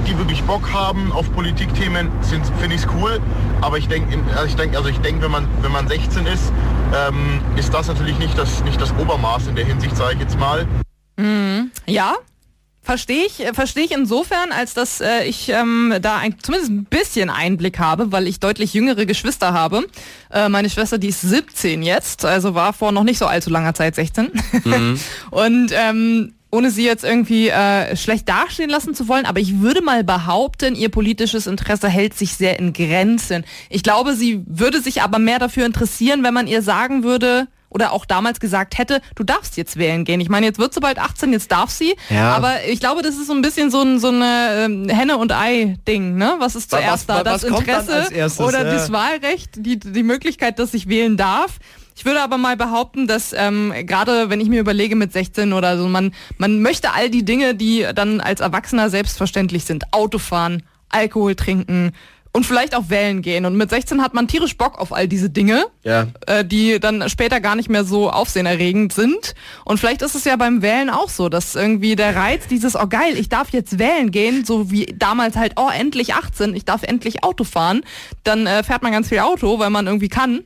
die 0.07 0.17
wirklich 0.17 0.43
Bock 0.43 0.73
haben 0.73 1.11
auf 1.11 1.31
Politikthemen, 1.31 2.11
finde 2.21 2.75
ich 2.75 2.81
es 2.81 2.87
cool. 2.95 3.19
Aber 3.61 3.77
ich 3.77 3.87
denke, 3.87 4.17
also 4.33 4.45
ich 4.45 4.55
denke, 4.55 4.77
also 4.77 4.89
ich 4.89 4.99
denke, 4.99 5.23
wenn 5.23 5.31
man 5.31 5.47
wenn 5.61 5.71
man 5.71 5.87
16 5.87 6.25
ist, 6.25 6.51
ähm, 6.93 7.39
ist 7.55 7.73
das 7.73 7.87
natürlich 7.87 8.17
nicht 8.19 8.37
das 8.37 8.63
nicht 8.63 8.79
das 8.81 8.93
Obermaß 8.97 9.47
in 9.47 9.55
der 9.55 9.65
Hinsicht, 9.65 9.95
sage 9.95 10.15
ich 10.15 10.19
jetzt 10.19 10.37
mal. 10.39 10.67
Ja, 11.85 12.15
verstehe 12.83 13.25
ich, 13.25 13.45
verstehe 13.53 13.85
ich 13.85 13.91
insofern, 13.91 14.51
als 14.51 14.73
dass 14.73 15.01
äh, 15.01 15.23
ich 15.23 15.49
ähm, 15.49 15.95
da 16.01 16.17
ein, 16.17 16.35
zumindest 16.41 16.71
ein 16.71 16.85
bisschen 16.85 17.29
Einblick 17.29 17.79
habe, 17.79 18.11
weil 18.11 18.27
ich 18.27 18.39
deutlich 18.39 18.73
jüngere 18.73 19.05
Geschwister 19.05 19.53
habe. 19.53 19.85
Äh, 20.31 20.49
meine 20.49 20.69
Schwester, 20.69 20.97
die 20.97 21.07
ist 21.07 21.21
17 21.21 21.81
jetzt, 21.81 22.25
also 22.25 22.53
war 22.53 22.73
vor 22.73 22.91
noch 22.91 23.03
nicht 23.03 23.17
so 23.17 23.25
allzu 23.25 23.49
langer 23.49 23.73
Zeit 23.73 23.95
16. 23.95 24.31
Und 25.31 25.71
ähm, 25.71 26.33
ohne 26.51 26.69
sie 26.69 26.85
jetzt 26.85 27.03
irgendwie 27.03 27.49
äh, 27.49 27.95
schlecht 27.95 28.29
dastehen 28.29 28.69
lassen 28.69 28.93
zu 28.93 29.07
wollen, 29.07 29.25
aber 29.25 29.39
ich 29.39 29.61
würde 29.61 29.81
mal 29.81 30.03
behaupten, 30.03 30.75
ihr 30.75 30.89
politisches 30.89 31.47
Interesse 31.47 31.89
hält 31.89 32.13
sich 32.13 32.35
sehr 32.35 32.59
in 32.59 32.73
Grenzen. 32.73 33.43
Ich 33.69 33.81
glaube, 33.81 34.13
sie 34.13 34.43
würde 34.45 34.79
sich 34.79 35.01
aber 35.01 35.17
mehr 35.17 35.39
dafür 35.39 35.65
interessieren, 35.65 36.21
wenn 36.21 36.33
man 36.33 36.45
ihr 36.45 36.61
sagen 36.61 37.03
würde, 37.03 37.47
oder 37.73 37.91
auch 37.91 38.05
damals 38.05 38.39
gesagt 38.39 38.77
hätte, 38.77 39.01
du 39.15 39.23
darfst 39.23 39.57
jetzt 39.57 39.77
wählen 39.77 40.05
gehen. 40.05 40.19
Ich 40.21 40.29
meine, 40.29 40.45
jetzt 40.45 40.59
wird 40.59 40.73
sie 40.73 40.79
bald 40.79 40.99
18, 40.99 41.31
jetzt 41.33 41.51
darf 41.51 41.69
sie. 41.71 41.95
Ja. 42.09 42.31
Aber 42.35 42.63
ich 42.67 42.79
glaube, 42.79 43.01
das 43.01 43.15
ist 43.15 43.27
so 43.27 43.33
ein 43.33 43.41
bisschen 43.41 43.71
so 43.71 43.81
ein 43.81 43.99
so 43.99 44.09
eine 44.09 44.65
ähm, 44.65 44.89
Henne- 44.89 45.17
und 45.17 45.31
Ei-Ding, 45.31 46.15
ne? 46.15 46.35
Was 46.39 46.55
ist 46.55 46.69
zuerst 46.69 47.07
was- 47.07 47.17
da? 47.17 47.23
Das 47.23 47.43
was 47.43 47.49
dann 47.49 47.59
Interesse 47.59 48.13
erstes? 48.13 48.45
oder 48.45 48.65
Ja. 48.65 48.73
das 48.73 48.91
Wahlrecht, 48.91 49.49
die, 49.57 49.79
die 49.79 50.03
Möglichkeit, 50.03 50.59
dass 50.59 50.73
ich 50.73 50.87
wählen 50.87 51.17
darf. 51.17 51.59
Ich 51.95 52.05
würde 52.05 52.21
aber 52.21 52.37
mal 52.39 52.57
behaupten, 52.57 53.05
dass 53.05 53.33
ähm, 53.37 53.71
gerade 53.85 54.29
wenn 54.31 54.41
ich 54.41 54.49
mir 54.49 54.59
überlege 54.59 54.95
mit 54.95 55.13
16 55.13 55.53
oder 55.53 55.77
so, 55.77 55.87
man, 55.87 56.11
man 56.37 56.59
möchte 56.61 56.91
all 56.93 57.09
die 57.09 57.23
Dinge, 57.23 57.53
die 57.53 57.85
dann 57.93 58.19
als 58.19 58.39
Erwachsener 58.41 58.89
selbstverständlich 58.89 59.65
sind. 59.65 59.93
Autofahren, 59.93 60.63
Alkohol 60.89 61.35
trinken 61.35 61.91
und 62.35 62.45
vielleicht 62.45 62.75
auch 62.75 62.89
wählen 62.89 63.21
gehen. 63.21 63.45
Und 63.45 63.55
mit 63.55 63.69
16 63.69 64.01
hat 64.01 64.13
man 64.15 64.27
tierisch 64.27 64.57
Bock 64.57 64.79
auf 64.79 64.91
all 64.91 65.07
diese 65.07 65.29
Dinge 65.29 65.67
Ja. 65.83 66.07
äh, 66.25 66.43
die 66.43 66.79
dann 66.79 67.07
später 67.07 67.39
gar 67.39 67.55
nicht 67.55 67.69
mehr 67.69 67.85
so 67.85 68.09
aufsehenerregend 68.09 68.91
sind. 68.91 69.35
Und 69.65 69.79
vielleicht 69.79 70.01
ist 70.01 70.15
es 70.15 70.25
ja 70.25 70.35
beim 70.35 70.61
Wählen 70.63 70.89
auch 70.89 71.09
so, 71.09 71.29
dass 71.29 71.53
irgendwie 71.55 71.95
der 71.95 72.15
Reiz 72.15 72.47
dieses, 72.47 72.75
oh 72.75 72.87
geil, 72.87 73.17
ich 73.17 73.29
darf 73.29 73.49
jetzt 73.51 73.77
wählen 73.77 74.09
gehen, 74.11 74.43
so 74.45 74.71
wie 74.71 74.87
damals 74.95 75.35
halt, 75.35 75.53
oh 75.57 75.69
endlich 75.71 76.15
18, 76.15 76.55
ich 76.55 76.65
darf 76.65 76.81
endlich 76.83 77.23
Auto 77.23 77.43
fahren. 77.43 77.81
Dann 78.23 78.47
äh, 78.47 78.63
fährt 78.63 78.81
man 78.81 78.91
ganz 78.91 79.09
viel 79.09 79.19
Auto, 79.19 79.59
weil 79.59 79.69
man 79.69 79.85
irgendwie 79.85 80.09
kann. 80.09 80.43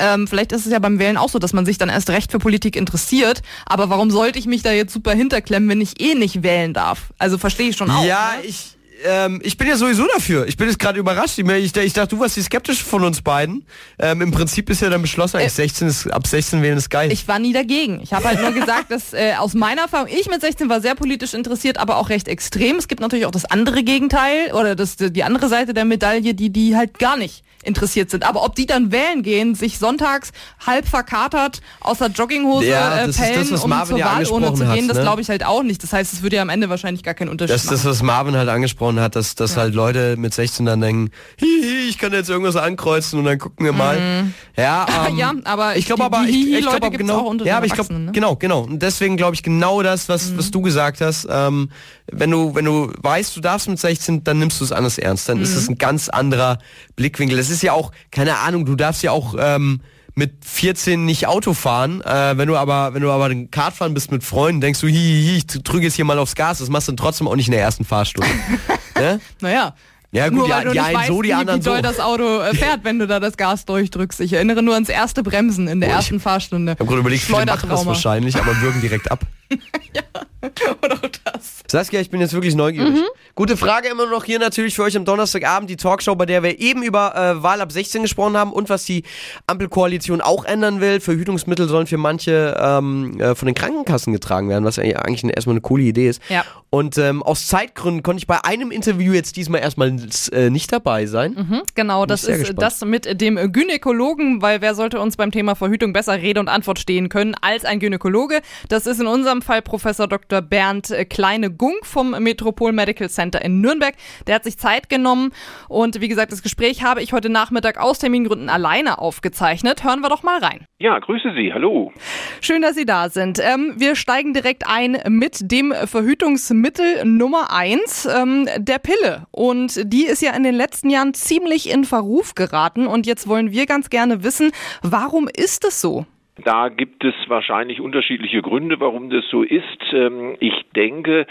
Ähm, 0.00 0.26
vielleicht 0.26 0.50
ist 0.50 0.66
es 0.66 0.72
ja 0.72 0.80
beim 0.80 0.98
Wählen 0.98 1.16
auch 1.16 1.28
so, 1.28 1.38
dass 1.38 1.52
man 1.52 1.64
sich 1.64 1.78
dann 1.78 1.88
erst 1.88 2.10
recht 2.10 2.32
für 2.32 2.40
Politik 2.40 2.74
interessiert. 2.74 3.42
Aber 3.66 3.88
warum 3.88 4.10
sollte 4.10 4.40
ich 4.40 4.46
mich 4.46 4.62
da 4.62 4.72
jetzt 4.72 4.92
super 4.92 5.12
hinterklemmen, 5.12 5.68
wenn 5.68 5.80
ich 5.80 6.00
eh 6.00 6.16
nicht 6.16 6.42
wählen 6.42 6.74
darf? 6.74 7.12
Also 7.18 7.38
verstehe 7.38 7.68
ich 7.70 7.76
schon 7.76 7.90
auch. 7.92 8.04
ja, 8.04 8.32
ne? 8.40 8.48
ich. 8.48 8.73
Ähm, 9.02 9.40
ich 9.42 9.56
bin 9.56 9.68
ja 9.68 9.76
sowieso 9.76 10.06
dafür. 10.06 10.46
Ich 10.46 10.56
bin 10.56 10.68
jetzt 10.68 10.78
gerade 10.78 10.98
überrascht. 10.98 11.38
Ich, 11.38 11.46
ich, 11.46 11.76
ich 11.76 11.92
dachte, 11.92 12.16
du 12.16 12.20
warst 12.20 12.36
die 12.36 12.42
skeptische 12.42 12.84
von 12.84 13.04
uns 13.04 13.22
beiden. 13.22 13.66
Ähm, 13.98 14.22
Im 14.22 14.30
Prinzip 14.30 14.70
ist 14.70 14.82
ja 14.82 14.90
dann 14.90 15.02
beschlossen, 15.02 15.38
eigentlich 15.38 15.52
16 15.52 15.88
ist, 15.88 16.10
ab 16.10 16.26
16 16.26 16.62
wählen 16.62 16.78
ist 16.78 16.90
geil. 16.90 17.12
Ich 17.12 17.26
war 17.26 17.38
nie 17.38 17.52
dagegen. 17.52 18.00
Ich 18.02 18.12
habe 18.12 18.28
halt 18.28 18.40
nur 18.40 18.52
gesagt, 18.52 18.90
dass 18.90 19.12
äh, 19.12 19.34
aus 19.36 19.54
meiner 19.54 19.82
Erfahrung, 19.82 20.08
ich 20.08 20.28
mit 20.28 20.40
16 20.40 20.68
war 20.68 20.80
sehr 20.80 20.94
politisch 20.94 21.34
interessiert, 21.34 21.78
aber 21.78 21.96
auch 21.96 22.08
recht 22.08 22.28
extrem. 22.28 22.76
Es 22.76 22.88
gibt 22.88 23.00
natürlich 23.00 23.26
auch 23.26 23.30
das 23.30 23.44
andere 23.44 23.82
Gegenteil 23.82 24.52
oder 24.52 24.74
das, 24.74 24.96
die 24.96 25.24
andere 25.24 25.48
Seite 25.48 25.74
der 25.74 25.84
Medaille, 25.84 26.34
die, 26.34 26.50
die 26.50 26.76
halt 26.76 26.98
gar 26.98 27.16
nicht 27.16 27.44
interessiert 27.64 28.10
sind. 28.10 28.24
Aber 28.24 28.44
ob 28.44 28.54
die 28.54 28.66
dann 28.66 28.92
wählen 28.92 29.22
gehen, 29.22 29.54
sich 29.54 29.78
sonntags 29.78 30.32
halb 30.64 30.86
verkatert 30.86 31.60
aus 31.80 31.98
der 31.98 32.08
Jogginghose 32.08 32.66
Ja, 32.66 32.98
äh, 32.98 33.06
das 33.06 33.08
ist 33.10 33.20
das, 33.20 33.26
pellen, 33.28 33.50
was 33.50 33.64
um 33.64 33.70
Marvin 33.70 33.88
zur 33.88 33.98
ja 33.98 34.06
Wahlurne 34.06 34.54
zu 34.54 34.64
gehen, 34.64 34.68
hat, 34.68 34.90
das 34.90 34.96
ne? 34.96 35.02
glaube 35.02 35.22
ich 35.22 35.28
halt 35.28 35.44
auch 35.44 35.62
nicht. 35.62 35.82
Das 35.82 35.92
heißt, 35.92 36.12
es 36.12 36.22
würde 36.22 36.36
ja 36.36 36.42
am 36.42 36.48
Ende 36.48 36.68
wahrscheinlich 36.68 37.02
gar 37.02 37.14
keinen 37.14 37.28
Unterschied 37.28 37.54
Das 37.54 37.64
ist 37.64 37.70
machen. 37.70 37.76
das, 37.76 37.86
was 37.86 38.02
Marvin 38.02 38.36
halt 38.36 38.48
angesprochen 38.48 39.00
hat, 39.00 39.16
dass, 39.16 39.34
dass 39.34 39.56
halt 39.56 39.74
Leute 39.74 40.16
mit 40.16 40.34
16 40.34 40.66
dann 40.66 40.80
denken, 40.80 41.10
hihi, 41.36 41.88
ich 41.88 41.98
kann 41.98 42.12
jetzt 42.12 42.30
irgendwas 42.30 42.56
ankreuzen 42.56 43.18
und 43.18 43.24
dann 43.24 43.38
gucken 43.38 43.64
wir 43.64 43.72
mal. 43.72 43.98
Ja, 44.56 44.86
ähm, 45.08 45.16
ja, 45.16 45.32
aber 45.42 45.76
ich 45.76 45.84
glaube 45.84 46.04
aber, 46.04 46.22
ich, 46.28 46.52
ich 46.52 46.60
glaube 46.60 46.90
genau, 46.96 47.34
ja, 47.44 47.56
aber 47.56 47.66
ich 47.66 47.72
glaube, 47.72 47.92
ne? 47.92 48.12
genau, 48.12 48.36
genau. 48.36 48.60
Und 48.60 48.80
deswegen 48.80 49.16
glaube 49.16 49.34
ich 49.34 49.42
genau 49.42 49.82
das, 49.82 50.08
was, 50.08 50.36
was 50.38 50.52
du 50.52 50.62
gesagt 50.62 51.00
hast. 51.00 51.26
Ähm, 51.28 51.70
wenn 52.12 52.30
du, 52.30 52.54
wenn 52.54 52.64
du 52.64 52.92
weißt, 53.02 53.36
du 53.36 53.40
darfst 53.40 53.68
mit 53.68 53.78
16, 53.80 54.22
dann 54.22 54.38
nimmst 54.38 54.60
du 54.60 54.64
es 54.64 54.72
anders 54.72 54.98
ernst. 54.98 55.28
Dann 55.28 55.40
ist 55.40 55.56
es 55.56 55.68
ein 55.68 55.78
ganz 55.78 56.08
anderer 56.08 56.58
Blickwinkel. 56.96 57.38
Es 57.38 57.50
ist 57.54 57.62
ja 57.62 57.72
auch, 57.72 57.92
keine 58.10 58.38
Ahnung, 58.38 58.66
du 58.66 58.76
darfst 58.76 59.02
ja 59.02 59.12
auch 59.12 59.34
ähm, 59.38 59.80
mit 60.14 60.44
14 60.44 61.04
nicht 61.04 61.26
Auto 61.26 61.54
fahren. 61.54 62.00
Äh, 62.02 62.36
wenn 62.36 62.48
du 62.48 62.56
aber, 62.56 62.94
wenn 62.94 63.02
du 63.02 63.10
aber 63.10 63.28
den 63.28 63.50
Kartfahren 63.50 63.94
bist 63.94 64.10
mit 64.10 64.22
Freunden, 64.24 64.60
denkst 64.60 64.80
du, 64.80 64.86
hihihi, 64.86 65.36
ich 65.38 65.46
drücke 65.46 65.84
jetzt 65.84 65.94
hier 65.94 66.04
mal 66.04 66.18
aufs 66.18 66.34
Gas. 66.34 66.58
Das 66.58 66.68
machst 66.68 66.88
du 66.88 66.92
dann 66.92 66.96
trotzdem 66.98 67.28
auch 67.28 67.36
nicht 67.36 67.48
in 67.48 67.52
der 67.52 67.62
ersten 67.62 67.84
Fahrstunde. 67.84 68.30
ne? 68.98 69.20
Naja. 69.40 69.74
Ja 70.12 70.28
gut, 70.28 70.46
nur 70.46 70.60
du 70.62 70.70
die 70.70 70.78
einen 70.78 70.96
weißt, 70.96 71.08
so, 71.08 71.22
die 71.22 71.34
anderen 71.34 71.58
wie 71.58 71.64
so. 71.64 71.70
doll 71.70 71.82
das 71.82 71.98
Auto 71.98 72.38
äh, 72.40 72.54
fährt, 72.54 72.84
wenn 72.84 73.00
du 73.00 73.08
da 73.08 73.18
das 73.18 73.36
Gas 73.36 73.64
durchdrückst. 73.64 74.20
Ich 74.20 74.32
erinnere 74.32 74.62
nur 74.62 74.74
ans 74.74 74.88
erste 74.88 75.24
Bremsen 75.24 75.66
in 75.66 75.80
der 75.80 75.90
Oh, 75.90 75.92
ersten 75.94 76.20
Fahrstunde. 76.20 76.72
Ich 76.74 76.78
habe 76.78 76.86
gerade 76.86 77.00
überlegt, 77.00 77.24
viele 77.24 77.38
machen 77.38 77.48
das 77.48 77.60
Schleudertrauma. 77.62 77.86
wahrscheinlich, 77.86 78.36
aber 78.36 78.60
würgen 78.60 78.80
direkt 78.80 79.10
ab. 79.10 79.20
Oder 80.82 81.00
das. 81.24 81.62
Saskia, 81.66 82.00
ich 82.00 82.10
bin 82.10 82.20
jetzt 82.20 82.34
wirklich 82.34 82.54
neugierig. 82.54 82.94
Gute 83.34 83.56
Frage 83.56 83.88
immer 83.88 84.06
noch 84.06 84.24
hier 84.24 84.38
natürlich 84.38 84.74
für 84.74 84.82
euch 84.82 84.96
am 84.96 85.04
Donnerstagabend, 85.04 85.70
die 85.70 85.76
Talkshow, 85.76 86.14
bei 86.14 86.26
der 86.26 86.42
wir 86.42 86.60
eben 86.60 86.82
über 86.82 87.14
äh, 87.16 87.42
Wahl 87.42 87.60
ab 87.60 87.72
16 87.72 88.02
gesprochen 88.02 88.36
haben 88.36 88.52
und 88.52 88.68
was 88.68 88.84
die 88.84 89.02
Ampelkoalition 89.46 90.20
auch 90.20 90.44
ändern 90.44 90.80
will. 90.80 91.00
Verhütungsmittel 91.00 91.68
sollen 91.68 91.86
für 91.86 91.96
manche 91.96 92.56
ähm, 92.60 93.18
äh, 93.20 93.34
von 93.34 93.46
den 93.46 93.54
Krankenkassen 93.54 94.12
getragen 94.12 94.48
werden, 94.48 94.64
was 94.64 94.76
ja 94.76 94.82
eigentlich 94.82 95.24
erstmal 95.24 95.54
eine 95.54 95.62
coole 95.62 95.84
Idee 95.84 96.08
ist. 96.08 96.22
Ja. 96.28 96.44
Und 96.70 96.98
ähm, 96.98 97.22
aus 97.22 97.46
Zeitgründen 97.46 98.02
konnte 98.02 98.18
ich 98.18 98.26
bei 98.26 98.44
einem 98.44 98.70
Interview 98.70 99.12
jetzt 99.12 99.36
diesmal 99.36 99.60
erstmal 99.60 99.96
äh, 100.32 100.50
nicht 100.50 100.72
dabei 100.72 101.06
sein. 101.06 101.34
Mhm, 101.34 101.62
genau, 101.74 102.04
das 102.04 102.24
ist 102.24 102.38
gespannt. 102.38 102.62
das 102.62 102.84
mit 102.84 103.20
dem 103.20 103.52
Gynäkologen, 103.52 104.42
weil 104.42 104.60
wer 104.60 104.74
sollte 104.74 105.00
uns 105.00 105.16
beim 105.16 105.30
Thema 105.30 105.54
Verhütung 105.54 105.92
besser 105.92 106.20
Rede 106.20 106.40
und 106.40 106.48
Antwort 106.48 106.78
stehen 106.78 107.08
können 107.08 107.34
als 107.40 107.64
ein 107.64 107.78
Gynäkologe? 107.78 108.40
Das 108.68 108.86
ist 108.86 109.00
in 109.00 109.06
unserem 109.06 109.33
Fall 109.42 109.62
Professor 109.62 110.06
Dr. 110.06 110.42
Bernd 110.42 110.94
Kleine-Gunk 111.08 111.84
vom 111.84 112.10
Metropol 112.10 112.72
Medical 112.72 113.08
Center 113.08 113.42
in 113.42 113.60
Nürnberg. 113.60 113.94
Der 114.26 114.36
hat 114.36 114.44
sich 114.44 114.58
Zeit 114.58 114.88
genommen 114.88 115.32
und 115.68 116.00
wie 116.00 116.08
gesagt, 116.08 116.32
das 116.32 116.42
Gespräch 116.42 116.82
habe 116.82 117.02
ich 117.02 117.12
heute 117.12 117.28
Nachmittag 117.28 117.78
aus 117.78 117.98
Termingründen 117.98 118.48
alleine 118.48 118.98
aufgezeichnet. 118.98 119.84
Hören 119.84 120.00
wir 120.00 120.08
doch 120.08 120.22
mal 120.22 120.38
rein. 120.38 120.66
Ja, 120.78 120.98
grüße 120.98 121.32
Sie. 121.34 121.52
Hallo. 121.52 121.92
Schön, 122.40 122.62
dass 122.62 122.74
Sie 122.74 122.84
da 122.84 123.08
sind. 123.08 123.38
Ähm, 123.42 123.74
wir 123.76 123.96
steigen 123.96 124.34
direkt 124.34 124.66
ein 124.66 124.98
mit 125.08 125.50
dem 125.50 125.72
Verhütungsmittel 125.72 127.04
Nummer 127.04 127.52
eins, 127.52 128.06
ähm, 128.06 128.48
der 128.58 128.78
Pille. 128.78 129.26
Und 129.30 129.80
die 129.84 130.04
ist 130.04 130.22
ja 130.22 130.32
in 130.32 130.42
den 130.42 130.54
letzten 130.54 130.90
Jahren 130.90 131.14
ziemlich 131.14 131.70
in 131.70 131.84
Verruf 131.84 132.34
geraten. 132.34 132.86
Und 132.86 133.06
jetzt 133.06 133.28
wollen 133.28 133.50
wir 133.50 133.66
ganz 133.66 133.90
gerne 133.90 134.24
wissen, 134.24 134.52
warum 134.82 135.28
ist 135.34 135.64
es 135.64 135.80
so? 135.80 136.06
Da 136.42 136.68
gibt 136.68 137.04
es 137.04 137.14
wahrscheinlich 137.28 137.80
unterschiedliche 137.80 138.42
Gründe, 138.42 138.80
warum 138.80 139.08
das 139.08 139.24
so 139.30 139.42
ist. 139.42 139.92
Ähm, 139.92 140.36
ich 140.40 140.64
denke, 140.74 141.26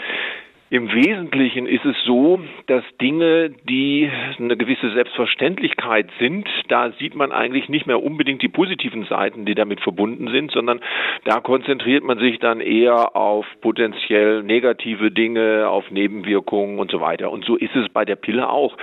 im 0.70 0.92
Wesentlichen 0.92 1.66
ist 1.66 1.84
es 1.84 1.94
so, 2.04 2.40
dass 2.66 2.82
Dinge, 3.00 3.50
die 3.68 4.10
eine 4.38 4.56
gewisse 4.56 4.90
Selbstverständlichkeit 4.92 6.08
sind, 6.18 6.48
da 6.68 6.90
sieht 6.98 7.14
man 7.14 7.32
eigentlich 7.32 7.68
nicht 7.68 7.86
mehr 7.86 8.02
unbedingt 8.02 8.42
die 8.42 8.48
positiven 8.48 9.04
Seiten, 9.04 9.44
die 9.44 9.54
damit 9.54 9.80
verbunden 9.82 10.28
sind, 10.32 10.50
sondern 10.50 10.80
da 11.24 11.40
konzentriert 11.40 12.02
man 12.02 12.18
sich 12.18 12.40
dann 12.40 12.60
eher 12.60 13.14
auf 13.14 13.46
potenziell 13.60 14.42
negative 14.42 15.10
Dinge, 15.10 15.68
auf 15.68 15.90
Nebenwirkungen 15.90 16.78
und 16.78 16.90
so 16.90 17.00
weiter. 17.00 17.30
Und 17.30 17.44
so 17.44 17.56
ist 17.56 17.76
es 17.76 17.88
bei 17.90 18.04
der 18.04 18.16
Pille 18.16 18.48
auch. 18.48 18.76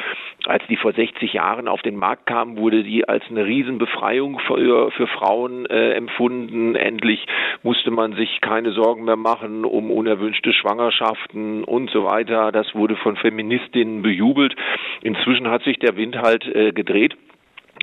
Als 0.46 0.64
die 0.68 0.78
vor 0.78 0.94
60 0.94 1.34
Jahren 1.34 1.68
auf 1.68 1.82
den 1.82 1.96
Markt 1.96 2.26
kam, 2.26 2.58
wurde 2.58 2.84
die 2.84 3.08
als 3.08 3.24
eine 3.30 3.46
Riesenbefreiung 3.46 4.40
für, 4.40 4.92
für 4.92 5.08
Frauen 5.08 5.66
äh, 5.68 5.94
empfunden. 5.94 6.76
Endlich 6.76 7.26
musste 7.64 7.92
man 7.92 8.14
sich 8.14 8.42
keine 8.42 8.72
Sorgen 8.72 9.06
mehr 9.06 9.18
machen 9.18 9.66
um 9.66 9.92
unerwünschte 9.92 10.54
Schwangerschaften 10.54 11.64
und 11.64 11.90
so 11.92 12.06
weiter. 12.06 12.52
Das 12.52 12.74
wurde 12.74 12.96
von 12.96 13.16
Feministinnen 13.16 14.02
bejubelt. 14.02 14.56
Inzwischen 15.02 15.50
hat 15.50 15.64
sich 15.64 15.78
der 15.80 15.96
Wind 15.96 16.18
halt 16.18 16.46
äh, 16.46 16.72
gedreht 16.72 17.16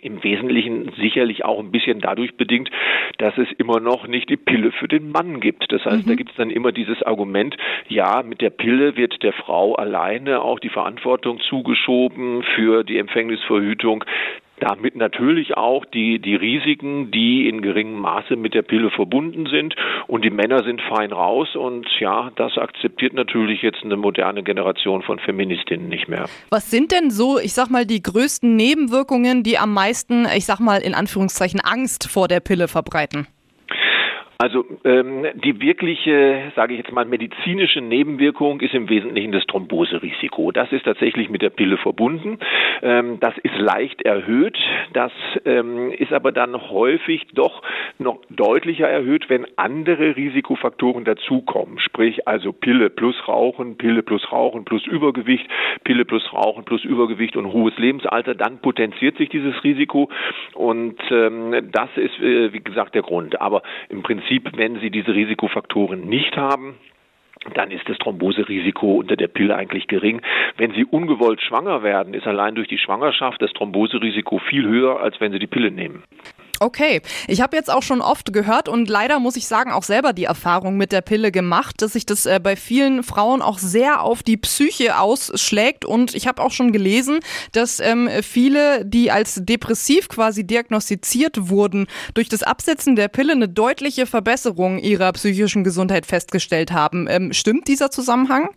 im 0.02 0.22
Wesentlichen 0.22 0.92
sicherlich 0.96 1.44
auch 1.44 1.58
ein 1.58 1.70
bisschen 1.70 2.00
dadurch 2.00 2.34
bedingt, 2.36 2.70
dass 3.18 3.36
es 3.38 3.48
immer 3.58 3.80
noch 3.80 4.06
nicht 4.06 4.28
die 4.28 4.36
Pille 4.36 4.72
für 4.72 4.88
den 4.88 5.10
Mann 5.10 5.40
gibt. 5.40 5.70
Das 5.72 5.84
heißt, 5.84 6.06
mhm. 6.06 6.10
da 6.10 6.14
gibt 6.14 6.30
es 6.30 6.36
dann 6.36 6.50
immer 6.50 6.72
dieses 6.72 7.02
Argument, 7.02 7.56
ja, 7.88 8.22
mit 8.22 8.40
der 8.40 8.50
Pille 8.50 8.96
wird 8.96 9.22
der 9.22 9.32
Frau 9.32 9.74
alleine 9.74 10.42
auch 10.42 10.58
die 10.58 10.68
Verantwortung 10.68 11.40
zugeschoben 11.40 12.42
für 12.54 12.84
die 12.84 12.98
Empfängnisverhütung 12.98 14.04
damit 14.60 14.96
natürlich 14.96 15.56
auch 15.56 15.84
die, 15.84 16.18
die 16.18 16.34
Risiken, 16.34 17.10
die 17.10 17.48
in 17.48 17.62
geringem 17.62 18.00
Maße 18.00 18.36
mit 18.36 18.54
der 18.54 18.62
Pille 18.62 18.90
verbunden 18.90 19.46
sind. 19.46 19.74
Und 20.06 20.24
die 20.24 20.30
Männer 20.30 20.64
sind 20.64 20.80
fein 20.82 21.12
raus. 21.12 21.56
Und 21.56 21.86
ja, 22.00 22.30
das 22.36 22.56
akzeptiert 22.58 23.14
natürlich 23.14 23.62
jetzt 23.62 23.82
eine 23.84 23.96
moderne 23.96 24.42
Generation 24.42 25.02
von 25.02 25.18
Feministinnen 25.18 25.88
nicht 25.88 26.08
mehr. 26.08 26.26
Was 26.50 26.70
sind 26.70 26.92
denn 26.92 27.10
so, 27.10 27.38
ich 27.38 27.54
sag 27.54 27.70
mal, 27.70 27.86
die 27.86 28.02
größten 28.02 28.56
Nebenwirkungen, 28.56 29.42
die 29.42 29.58
am 29.58 29.72
meisten, 29.72 30.26
ich 30.36 30.46
sag 30.46 30.60
mal, 30.60 30.80
in 30.80 30.94
Anführungszeichen 30.94 31.60
Angst 31.60 32.10
vor 32.10 32.28
der 32.28 32.40
Pille 32.40 32.68
verbreiten? 32.68 33.26
Also 34.40 34.64
ähm, 34.84 35.26
die 35.34 35.60
wirkliche, 35.60 36.52
sage 36.54 36.74
ich 36.74 36.78
jetzt 36.78 36.92
mal, 36.92 37.04
medizinische 37.04 37.80
Nebenwirkung 37.80 38.60
ist 38.60 38.72
im 38.72 38.88
Wesentlichen 38.88 39.32
das 39.32 39.44
Thromboserisiko. 39.46 40.52
Das 40.52 40.70
ist 40.70 40.84
tatsächlich 40.84 41.28
mit 41.28 41.42
der 41.42 41.50
Pille 41.50 41.76
verbunden. 41.76 42.38
Ähm, 42.80 43.18
das 43.18 43.36
ist 43.38 43.58
leicht 43.58 44.00
erhöht. 44.02 44.56
Das 44.92 45.10
ähm, 45.44 45.90
ist 45.90 46.12
aber 46.12 46.30
dann 46.30 46.70
häufig 46.70 47.26
doch 47.34 47.62
noch 47.98 48.20
deutlicher 48.30 48.86
erhöht, 48.86 49.28
wenn 49.28 49.44
andere 49.56 50.14
Risikofaktoren 50.14 51.04
dazukommen. 51.04 51.80
Sprich 51.80 52.28
also 52.28 52.52
Pille 52.52 52.90
plus 52.90 53.16
Rauchen, 53.26 53.76
Pille 53.76 54.04
plus 54.04 54.30
Rauchen 54.30 54.64
plus 54.64 54.86
Übergewicht, 54.86 55.48
Pille 55.82 56.04
plus 56.04 56.32
Rauchen 56.32 56.64
plus 56.64 56.84
Übergewicht 56.84 57.36
und 57.36 57.52
hohes 57.52 57.76
Lebensalter. 57.76 58.36
Dann 58.36 58.60
potenziert 58.60 59.16
sich 59.16 59.30
dieses 59.30 59.64
Risiko 59.64 60.10
und 60.54 61.00
ähm, 61.10 61.70
das 61.72 61.88
ist 61.96 62.20
äh, 62.20 62.52
wie 62.52 62.60
gesagt 62.60 62.94
der 62.94 63.02
Grund. 63.02 63.40
Aber 63.40 63.62
im 63.88 64.04
Prinzip 64.04 64.27
Prinzip, 64.28 64.58
wenn 64.58 64.78
Sie 64.80 64.90
diese 64.90 65.14
Risikofaktoren 65.14 66.06
nicht 66.06 66.36
haben, 66.36 66.76
dann 67.54 67.70
ist 67.70 67.88
das 67.88 67.96
Thromboserisiko 67.96 68.96
unter 68.96 69.16
der 69.16 69.28
Pille 69.28 69.56
eigentlich 69.56 69.86
gering. 69.86 70.20
Wenn 70.58 70.72
Sie 70.72 70.84
ungewollt 70.84 71.40
schwanger 71.40 71.82
werden, 71.82 72.12
ist 72.12 72.26
allein 72.26 72.54
durch 72.54 72.68
die 72.68 72.76
Schwangerschaft 72.76 73.40
das 73.40 73.52
Thromboserisiko 73.54 74.38
viel 74.38 74.66
höher, 74.66 75.00
als 75.00 75.18
wenn 75.20 75.32
Sie 75.32 75.38
die 75.38 75.46
Pille 75.46 75.70
nehmen. 75.70 76.02
Okay, 76.60 77.02
ich 77.28 77.40
habe 77.40 77.56
jetzt 77.56 77.70
auch 77.70 77.82
schon 77.82 78.00
oft 78.00 78.32
gehört 78.32 78.68
und 78.68 78.88
leider 78.88 79.20
muss 79.20 79.36
ich 79.36 79.46
sagen 79.46 79.70
auch 79.70 79.84
selber 79.84 80.12
die 80.12 80.24
Erfahrung 80.24 80.76
mit 80.76 80.90
der 80.90 81.02
Pille 81.02 81.30
gemacht, 81.30 81.76
dass 81.82 81.92
sich 81.92 82.04
das 82.04 82.26
äh, 82.26 82.40
bei 82.42 82.56
vielen 82.56 83.04
Frauen 83.04 83.42
auch 83.42 83.58
sehr 83.58 84.02
auf 84.02 84.24
die 84.24 84.36
Psyche 84.36 84.98
ausschlägt 84.98 85.84
und 85.84 86.14
ich 86.14 86.26
habe 86.26 86.42
auch 86.42 86.50
schon 86.50 86.72
gelesen, 86.72 87.20
dass 87.52 87.78
ähm, 87.78 88.10
viele, 88.22 88.84
die 88.84 89.12
als 89.12 89.40
depressiv 89.44 90.08
quasi 90.08 90.44
diagnostiziert 90.44 91.48
wurden, 91.48 91.86
durch 92.14 92.28
das 92.28 92.42
Absetzen 92.42 92.96
der 92.96 93.08
Pille 93.08 93.32
eine 93.32 93.48
deutliche 93.48 94.06
Verbesserung 94.06 94.78
ihrer 94.78 95.12
psychischen 95.12 95.62
Gesundheit 95.62 96.06
festgestellt 96.06 96.72
haben. 96.72 97.06
Ähm, 97.08 97.32
stimmt 97.32 97.68
dieser 97.68 97.90
Zusammenhang? 97.90 98.50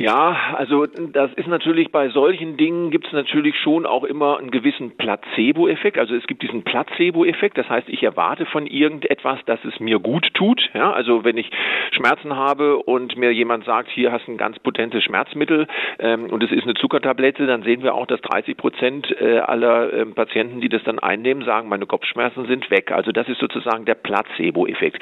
Ja, 0.00 0.54
also 0.56 0.86
das 0.86 1.30
ist 1.34 1.46
natürlich 1.46 1.92
bei 1.92 2.08
solchen 2.08 2.56
Dingen 2.56 2.90
gibt 2.90 3.08
es 3.08 3.12
natürlich 3.12 3.54
schon 3.58 3.84
auch 3.84 4.02
immer 4.04 4.38
einen 4.38 4.50
gewissen 4.50 4.96
Placebo-Effekt. 4.96 5.98
Also 5.98 6.14
es 6.14 6.26
gibt 6.26 6.42
diesen 6.42 6.62
Placebo-Effekt, 6.62 7.58
das 7.58 7.68
heißt, 7.68 7.86
ich 7.90 8.02
erwarte 8.02 8.46
von 8.46 8.66
irgendetwas, 8.66 9.40
dass 9.44 9.62
es 9.62 9.78
mir 9.78 9.98
gut 9.98 10.32
tut. 10.32 10.70
Ja, 10.72 10.90
also 10.90 11.24
wenn 11.24 11.36
ich 11.36 11.50
Schmerzen 11.90 12.34
habe 12.34 12.78
und 12.78 13.18
mir 13.18 13.30
jemand 13.30 13.66
sagt, 13.66 13.90
hier 13.90 14.10
hast 14.10 14.26
du 14.26 14.32
ein 14.32 14.38
ganz 14.38 14.58
potentes 14.60 15.04
Schmerzmittel 15.04 15.66
ähm, 15.98 16.30
und 16.30 16.42
es 16.42 16.50
ist 16.50 16.62
eine 16.62 16.72
Zuckertablette, 16.72 17.46
dann 17.46 17.62
sehen 17.62 17.82
wir 17.82 17.94
auch, 17.94 18.06
dass 18.06 18.22
30 18.22 18.56
Prozent 18.56 19.14
äh, 19.20 19.40
aller 19.40 19.92
äh, 19.92 20.06
Patienten, 20.06 20.62
die 20.62 20.70
das 20.70 20.82
dann 20.84 20.98
einnehmen, 20.98 21.44
sagen, 21.44 21.68
meine 21.68 21.84
Kopfschmerzen 21.84 22.46
sind 22.46 22.70
weg. 22.70 22.90
Also 22.90 23.12
das 23.12 23.28
ist 23.28 23.38
sozusagen 23.38 23.84
der 23.84 23.96
Placebo-Effekt. 23.96 24.98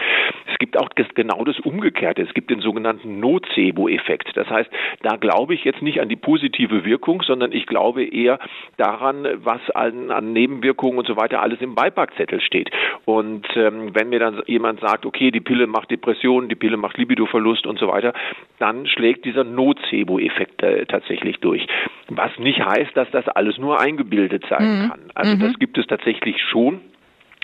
Es 0.51 0.59
gibt 0.59 0.77
auch 0.77 0.89
genau 1.15 1.45
das 1.45 1.61
Umgekehrte. 1.61 2.23
Es 2.23 2.35
gibt 2.35 2.51
den 2.51 2.61
sogenannten 2.61 3.21
Nocebo-Effekt. 3.21 4.37
Das 4.37 4.51
heißt, 4.51 4.69
da 5.03 5.17
glaube 5.17 5.55
ich 5.55 5.65
jetzt 5.65 5.83
nicht 5.83 6.01
an 6.01 6.09
die 6.09 6.17
positive 6.17 6.85
Wirkung, 6.85 7.23
sondern 7.23 7.53
ich 7.53 7.67
glaube 7.67 8.05
eher 8.05 8.39
daran, 8.77 9.27
was 9.45 9.61
an, 9.71 10.11
an 10.11 10.33
Nebenwirkungen 10.33 10.99
und 10.99 11.07
so 11.07 11.17
weiter 11.17 11.41
alles 11.43 11.61
im 11.61 11.75
Beipackzettel 11.75 12.41
steht. 12.41 12.71
Und 13.05 13.47
ähm, 13.57 13.95
wenn 13.95 14.09
mir 14.09 14.19
dann 14.19 14.43
jemand 14.47 14.81
sagt, 14.81 15.07
okay, 15.07 15.31
die 15.31 15.41
Pille 15.41 15.67
macht 15.67 15.91
Depressionen, 15.91 16.49
die 16.49 16.55
Pille 16.55 16.77
macht 16.77 16.99
Libidoverlust 16.99 17.67
und 17.67 17.79
so 17.79 17.89
weiter, 17.89 18.13
dann 18.59 18.87
schlägt 18.87 19.25
dieser 19.25 19.45
Nocebo-Effekt 19.45 20.63
äh, 20.63 20.87
tatsächlich 20.87 21.39
durch. 21.39 21.67
Was 22.09 22.37
nicht 22.39 22.61
heißt, 22.65 22.97
dass 22.97 23.11
das 23.11 23.29
alles 23.29 23.59
nur 23.59 23.81
eingebildet 23.81 24.45
sein 24.49 24.83
mhm. 24.83 24.89
kann. 24.89 25.01
Also 25.15 25.37
mhm. 25.37 25.41
das 25.41 25.59
gibt 25.59 25.79
es 25.79 25.87
tatsächlich 25.87 26.43
schon. 26.43 26.81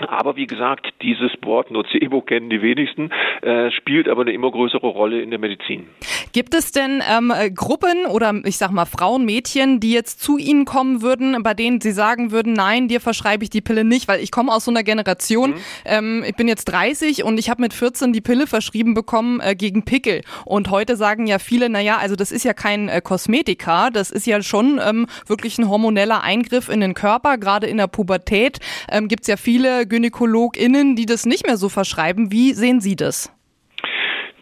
Aber 0.01 0.37
wie 0.37 0.47
gesagt, 0.47 0.89
dieses 1.03 1.31
Wort 1.43 1.71
Nocebo 1.71 2.21
kennen 2.21 2.51
die 2.51 2.61
wenigsten, 2.63 3.11
äh, 3.43 3.71
spielt 3.71 4.09
aber 4.09 4.23
eine 4.23 4.33
immer 4.33 4.51
größere 4.51 4.87
Rolle 4.87 5.23
in 5.23 5.31
der 5.31 5.39
Medizin. 5.39 5.87
Gibt 6.33 6.55
es 6.55 6.73
denn 6.73 7.03
ähm, 7.09 7.33
Gruppen 7.55 8.07
oder 8.07 8.35
ich 8.45 8.59
sag 8.59 8.73
mal 8.73 8.87
Frauen, 8.87 9.25
Mädchen, 9.25 9.79
die 9.79 9.93
jetzt 9.93 10.21
zu 10.21 10.37
Ihnen 10.37 10.65
kommen 10.65 11.01
würden, 11.01 11.41
bei 11.43 11.55
denen 11.55 11.81
Sie 11.81 11.93
sagen 11.93 12.33
würden, 12.33 12.55
nein, 12.55 12.89
dir 12.89 13.01
verschreibe 13.01 13.45
ich 13.45 13.51
die 13.51 13.61
Pille 13.61 13.85
nicht, 13.85 14.09
weil 14.09 14.21
ich 14.21 14.33
komme 14.33 14.53
aus 14.53 14.65
so 14.65 14.73
einer 14.73 14.83
Generation, 14.83 15.51
mhm. 15.51 15.57
ähm, 15.85 16.25
ich 16.27 16.35
bin 16.35 16.49
jetzt 16.49 16.65
30 16.65 17.23
und 17.23 17.39
ich 17.39 17.49
habe 17.51 17.63
mit 17.63 17.73
14 17.73 18.13
die 18.13 18.21
Pille 18.21 18.49
verschrieben 18.49 18.95
bekommen 18.95 19.41
äh, 19.41 19.55
gegen 19.55 19.85
Pickel. 19.85 20.23
Und 20.45 20.71
heute 20.71 20.97
sagen 20.97 21.27
ja 21.29 21.39
viele, 21.39 21.69
naja, 21.69 21.99
also 21.99 22.17
das 22.17 22.33
ist 22.33 22.45
ja 22.45 22.53
kein 22.53 22.89
äh, 22.89 23.01
Kosmetika, 23.01 23.91
das 23.91 24.11
ist 24.11 24.27
ja 24.27 24.43
schon 24.43 24.81
ähm, 24.85 25.07
wirklich 25.27 25.59
ein 25.59 25.69
hormoneller 25.69 26.23
Eingriff 26.25 26.69
in 26.69 26.81
den 26.81 26.95
Körper, 26.95 27.39
gerade 27.39 27.69
in 27.69 27.77
der 27.77 27.87
Pubertät 27.87 28.59
ähm, 28.91 29.07
gibt 29.07 29.23
es 29.23 29.29
ja 29.29 29.37
viele 29.37 29.84
GynäkologInnen, 29.87 30.97
die 30.97 31.07
das 31.07 31.27
nicht 31.27 31.47
mehr 31.47 31.57
so 31.57 31.69
verschreiben. 31.69 32.33
Wie 32.33 32.53
sehen 32.53 32.81
Sie 32.81 32.97
das? 32.97 33.31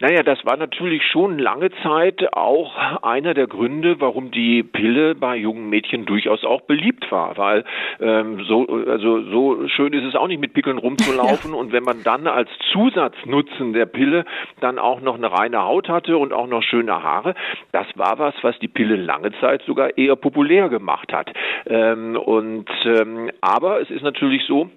Naja, 0.03 0.21
das 0.21 0.45
war 0.45 0.57
natürlich 0.57 1.01
schon 1.09 1.39
lange 1.39 1.69
Zeit 1.81 2.33
auch 2.33 2.75
einer 3.03 3.33
der 3.33 3.47
Gründe, 3.47 4.01
warum 4.01 4.31
die 4.31 4.61
Pille 4.61 5.15
bei 5.15 5.37
jungen 5.37 5.69
Mädchen 5.69 6.05
durchaus 6.05 6.43
auch 6.43 6.59
beliebt 6.63 7.09
war, 7.09 7.37
weil 7.37 7.63
ähm, 8.01 8.43
so 8.43 8.67
also 8.67 9.21
so 9.23 9.65
schön 9.69 9.93
ist 9.93 10.03
es 10.03 10.15
auch 10.15 10.27
nicht 10.27 10.41
mit 10.41 10.53
Pickeln 10.53 10.77
rumzulaufen 10.77 11.53
und 11.53 11.71
wenn 11.71 11.83
man 11.83 12.03
dann 12.03 12.27
als 12.27 12.49
Zusatznutzen 12.73 13.71
der 13.71 13.85
Pille 13.85 14.25
dann 14.59 14.77
auch 14.77 14.99
noch 14.99 15.15
eine 15.15 15.31
reine 15.31 15.63
Haut 15.63 15.87
hatte 15.87 16.17
und 16.17 16.33
auch 16.33 16.47
noch 16.47 16.63
schöne 16.63 17.01
Haare, 17.01 17.33
das 17.71 17.87
war 17.95 18.19
was, 18.19 18.35
was 18.41 18.59
die 18.59 18.67
Pille 18.67 18.97
lange 18.97 19.31
Zeit 19.39 19.61
sogar 19.65 19.97
eher 19.97 20.17
populär 20.17 20.67
gemacht 20.67 21.13
hat. 21.13 21.31
Ähm, 21.65 22.17
und 22.17 22.69
ähm, 22.83 23.31
aber 23.39 23.79
es 23.79 23.89
ist 23.89 24.03
natürlich 24.03 24.43
so, 24.47 24.69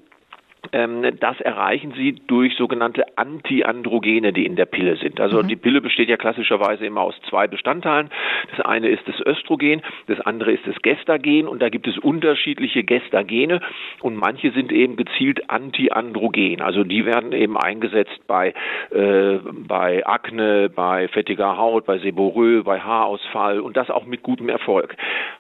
das 0.73 1.41
erreichen 1.41 1.93
sie 1.97 2.17
durch 2.27 2.57
sogenannte 2.57 3.05
Antiandrogene, 3.17 4.33
die 4.33 4.47
in 4.47 4.57
der 4.57 4.67
Pille 4.67 4.97
sind. 4.97 5.21
Also 5.21 5.43
mhm. 5.43 5.49
die 5.49 5.57
Pille 5.57 5.81
besteht 5.81 6.09
ja 6.09 6.17
klassischerweise 6.17 6.87
immer 6.87 7.03
aus 7.03 7.15
zwei 7.29 7.47
Bestandteilen. 7.47 8.11
Das 8.51 8.65
eine 8.65 8.89
ist 8.89 9.07
das 9.07 9.21
Östrogen, 9.21 9.83
das 10.07 10.21
andere 10.21 10.53
ist 10.53 10.67
das 10.67 10.77
Gestagen 10.83 11.49
und 11.49 11.61
da 11.63 11.69
gibt 11.69 11.87
es 11.87 11.99
unterschiedliche 11.99 12.85
Gestagene 12.85 13.61
und 14.01 14.17
manche 14.17 14.51
sind 14.53 14.73
eben 14.73 14.97
gezielt 14.97 15.51
antiandrogen. 15.51 16.61
Also 16.61 16.85
die 16.85 17.05
werden 17.05 17.33
eben 17.33 17.57
eingesetzt 17.57 18.21
bei, 18.27 18.55
äh, 18.91 19.39
bei 19.67 20.07
Akne, 20.07 20.69
bei 20.69 21.09
fettiger 21.09 21.57
Haut, 21.57 21.87
bei 21.87 21.99
Seborrhoe, 21.99 22.63
bei 22.63 22.81
Haarausfall 22.81 23.61
und 23.61 23.77
das 23.77 23.91
auch 23.91 24.07
mit 24.07 24.23
gutem 24.23 24.49
Erfolg. 24.49 24.97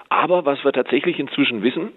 Aber 0.08 0.44
was 0.44 0.64
wir 0.64 0.72
tatsächlich 0.72 1.18
inzwischen 1.18 1.62
wissen, 1.62 1.92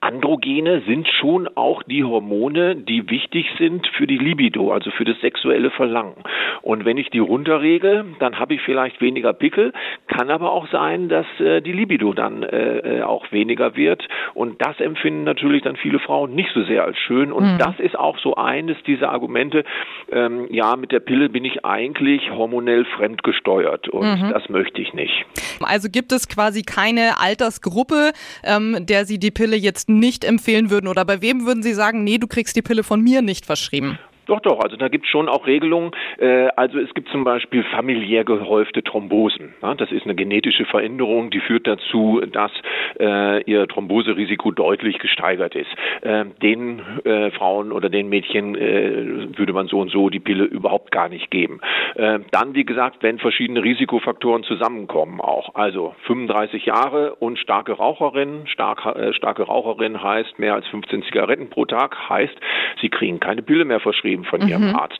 Androgene 0.00 0.82
sind 0.86 1.08
schon 1.08 1.48
auch 1.54 1.82
die 1.82 2.04
Hormone, 2.04 2.76
die 2.76 3.08
wichtig 3.08 3.46
sind 3.58 3.86
für 3.96 4.06
die 4.06 4.18
Libido, 4.18 4.72
also 4.72 4.90
für 4.90 5.04
das 5.04 5.18
sexuelle 5.20 5.70
Verlangen. 5.70 6.14
Und 6.62 6.84
wenn 6.84 6.96
ich 6.96 7.10
die 7.10 7.18
runterregel, 7.18 8.04
dann 8.18 8.38
habe 8.38 8.54
ich 8.54 8.62
vielleicht 8.62 9.00
weniger 9.00 9.32
Pickel, 9.32 9.72
kann 10.08 10.30
aber 10.30 10.52
auch 10.52 10.68
sein, 10.70 11.08
dass 11.08 11.26
äh, 11.38 11.60
die 11.60 11.72
Libido 11.72 12.12
dann 12.12 12.42
äh, 12.42 12.78
äh, 12.98 13.02
auch 13.02 13.30
weniger 13.30 13.76
wird. 13.76 14.06
Und 14.34 14.60
das 14.60 14.80
empfinden 14.80 15.24
natürlich 15.24 15.62
dann 15.62 15.76
viele 15.76 15.98
Frauen 15.98 16.34
nicht 16.34 16.50
so 16.54 16.64
sehr 16.64 16.84
als 16.84 16.98
schön. 16.98 17.32
Und 17.32 17.54
mhm. 17.54 17.58
das 17.58 17.78
ist 17.78 17.96
auch 17.98 18.18
so 18.18 18.34
eines 18.34 18.76
dieser 18.84 19.10
Argumente, 19.10 19.64
ähm, 20.10 20.48
ja, 20.50 20.76
mit 20.76 20.92
der 20.92 21.00
Pille 21.00 21.28
bin 21.28 21.44
ich 21.44 21.64
eigentlich 21.64 22.30
hormonell 22.30 22.84
fremdgesteuert 22.84 23.88
und 23.88 24.22
mhm. 24.22 24.30
das 24.30 24.48
möchte 24.48 24.80
ich 24.80 24.92
nicht. 24.94 25.24
Also 25.60 25.88
gibt 25.90 26.12
es 26.12 26.28
quasi 26.28 26.62
keine 26.62 27.20
Altersgruppe, 27.20 28.12
ähm, 28.44 28.86
der 28.86 29.04
Sie 29.04 29.18
die 29.18 29.30
Pille 29.30 29.56
jetzt 29.56 29.75
jetzt 29.76 29.88
nicht 29.90 30.24
empfehlen 30.24 30.70
würden? 30.70 30.88
Oder 30.88 31.04
bei 31.04 31.20
wem 31.20 31.44
würden 31.44 31.62
Sie 31.62 31.74
sagen, 31.74 32.02
nee, 32.02 32.16
du 32.16 32.26
kriegst 32.26 32.56
die 32.56 32.62
Pille 32.62 32.82
von 32.82 33.02
mir 33.02 33.20
nicht 33.20 33.44
verschrieben? 33.44 33.98
Doch, 34.26 34.40
doch, 34.40 34.58
also 34.60 34.76
da 34.76 34.88
gibt 34.88 35.04
es 35.04 35.10
schon 35.10 35.28
auch 35.28 35.46
Regelungen. 35.46 35.92
Äh, 36.18 36.48
also 36.56 36.80
es 36.80 36.92
gibt 36.94 37.08
zum 37.10 37.22
Beispiel 37.22 37.62
familiär 37.62 38.24
gehäufte 38.24 38.82
Thrombosen. 38.82 39.54
Ja, 39.62 39.74
das 39.74 39.92
ist 39.92 40.04
eine 40.04 40.16
genetische 40.16 40.64
Veränderung, 40.64 41.30
die 41.30 41.38
führt 41.38 41.66
dazu, 41.66 42.20
dass 42.32 42.50
äh, 42.98 43.42
ihr 43.44 43.68
Thromboserisiko 43.68 44.50
deutlich 44.50 44.98
gesteigert 44.98 45.54
ist. 45.54 45.70
Äh, 46.02 46.24
den 46.42 46.82
äh, 47.04 47.30
Frauen 47.30 47.70
oder 47.70 47.88
den 47.88 48.08
Mädchen 48.08 48.56
äh, 48.56 49.38
würde 49.38 49.52
man 49.52 49.68
so 49.68 49.78
und 49.78 49.90
so 49.90 50.10
die 50.10 50.18
Pille 50.18 50.44
überhaupt 50.44 50.90
gar 50.90 51.08
nicht 51.08 51.30
geben. 51.30 51.60
Äh, 51.94 52.18
dann, 52.32 52.54
wie 52.54 52.64
gesagt, 52.64 53.04
wenn 53.04 53.18
verschiedene 53.20 53.62
Risikofaktoren 53.62 54.42
zusammenkommen 54.42 55.20
auch. 55.20 55.54
Also 55.54 55.94
35 56.06 56.66
Jahre 56.66 57.14
und 57.14 57.38
starke 57.38 57.72
Raucherin. 57.74 58.48
Stark, 58.48 59.14
starke 59.14 59.44
Raucherin 59.44 60.02
heißt 60.02 60.38
mehr 60.40 60.54
als 60.54 60.66
15 60.68 61.04
Zigaretten 61.04 61.48
pro 61.48 61.64
Tag, 61.64 62.08
heißt, 62.08 62.34
sie 62.80 62.88
kriegen 62.88 63.20
keine 63.20 63.42
Pille 63.42 63.64
mehr 63.64 63.80
verschrieben 63.80 64.15
eben 64.16 64.24
von 64.24 64.42
mhm. 64.42 64.48
ihrem 64.48 64.74
Arzt. 64.74 64.98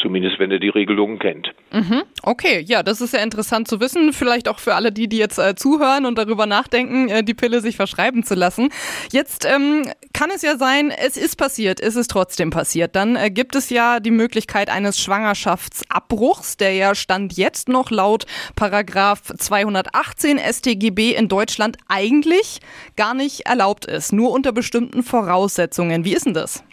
Zumindest 0.00 0.38
wenn 0.38 0.50
er 0.50 0.58
die 0.58 0.68
Regelungen 0.68 1.18
kennt. 1.18 1.52
Mhm. 1.72 2.02
Okay, 2.22 2.64
ja, 2.66 2.82
das 2.82 3.00
ist 3.00 3.14
ja 3.14 3.20
interessant 3.20 3.68
zu 3.68 3.80
wissen. 3.80 4.12
Vielleicht 4.12 4.48
auch 4.48 4.58
für 4.58 4.74
alle 4.74 4.90
die, 4.90 5.08
die 5.08 5.18
jetzt 5.18 5.38
äh, 5.38 5.54
zuhören 5.54 6.06
und 6.06 6.18
darüber 6.18 6.46
nachdenken, 6.46 7.08
äh, 7.08 7.22
die 7.22 7.34
Pille 7.34 7.60
sich 7.60 7.76
verschreiben 7.76 8.24
zu 8.24 8.34
lassen. 8.34 8.70
Jetzt 9.12 9.44
ähm, 9.44 9.84
kann 10.12 10.30
es 10.34 10.42
ja 10.42 10.56
sein, 10.56 10.90
es 10.90 11.16
ist 11.16 11.36
passiert, 11.36 11.80
es 11.80 11.96
ist 11.96 12.10
trotzdem 12.10 12.50
passiert. 12.50 12.96
Dann 12.96 13.16
äh, 13.16 13.30
gibt 13.30 13.54
es 13.54 13.70
ja 13.70 14.00
die 14.00 14.10
Möglichkeit 14.10 14.70
eines 14.70 15.00
Schwangerschaftsabbruchs, 15.00 16.56
der 16.56 16.74
ja 16.74 16.94
Stand 16.94 17.36
jetzt 17.36 17.68
noch 17.68 17.90
laut 17.90 18.26
Paragraph 18.56 19.22
218 19.36 20.38
StGB 20.38 21.14
in 21.14 21.28
Deutschland 21.28 21.76
eigentlich 21.88 22.60
gar 22.96 23.14
nicht 23.14 23.46
erlaubt 23.46 23.84
ist, 23.86 24.12
nur 24.12 24.32
unter 24.32 24.52
bestimmten 24.52 25.02
Voraussetzungen. 25.02 26.04
Wie 26.04 26.14
ist 26.14 26.26
denn 26.26 26.34
das? 26.34 26.64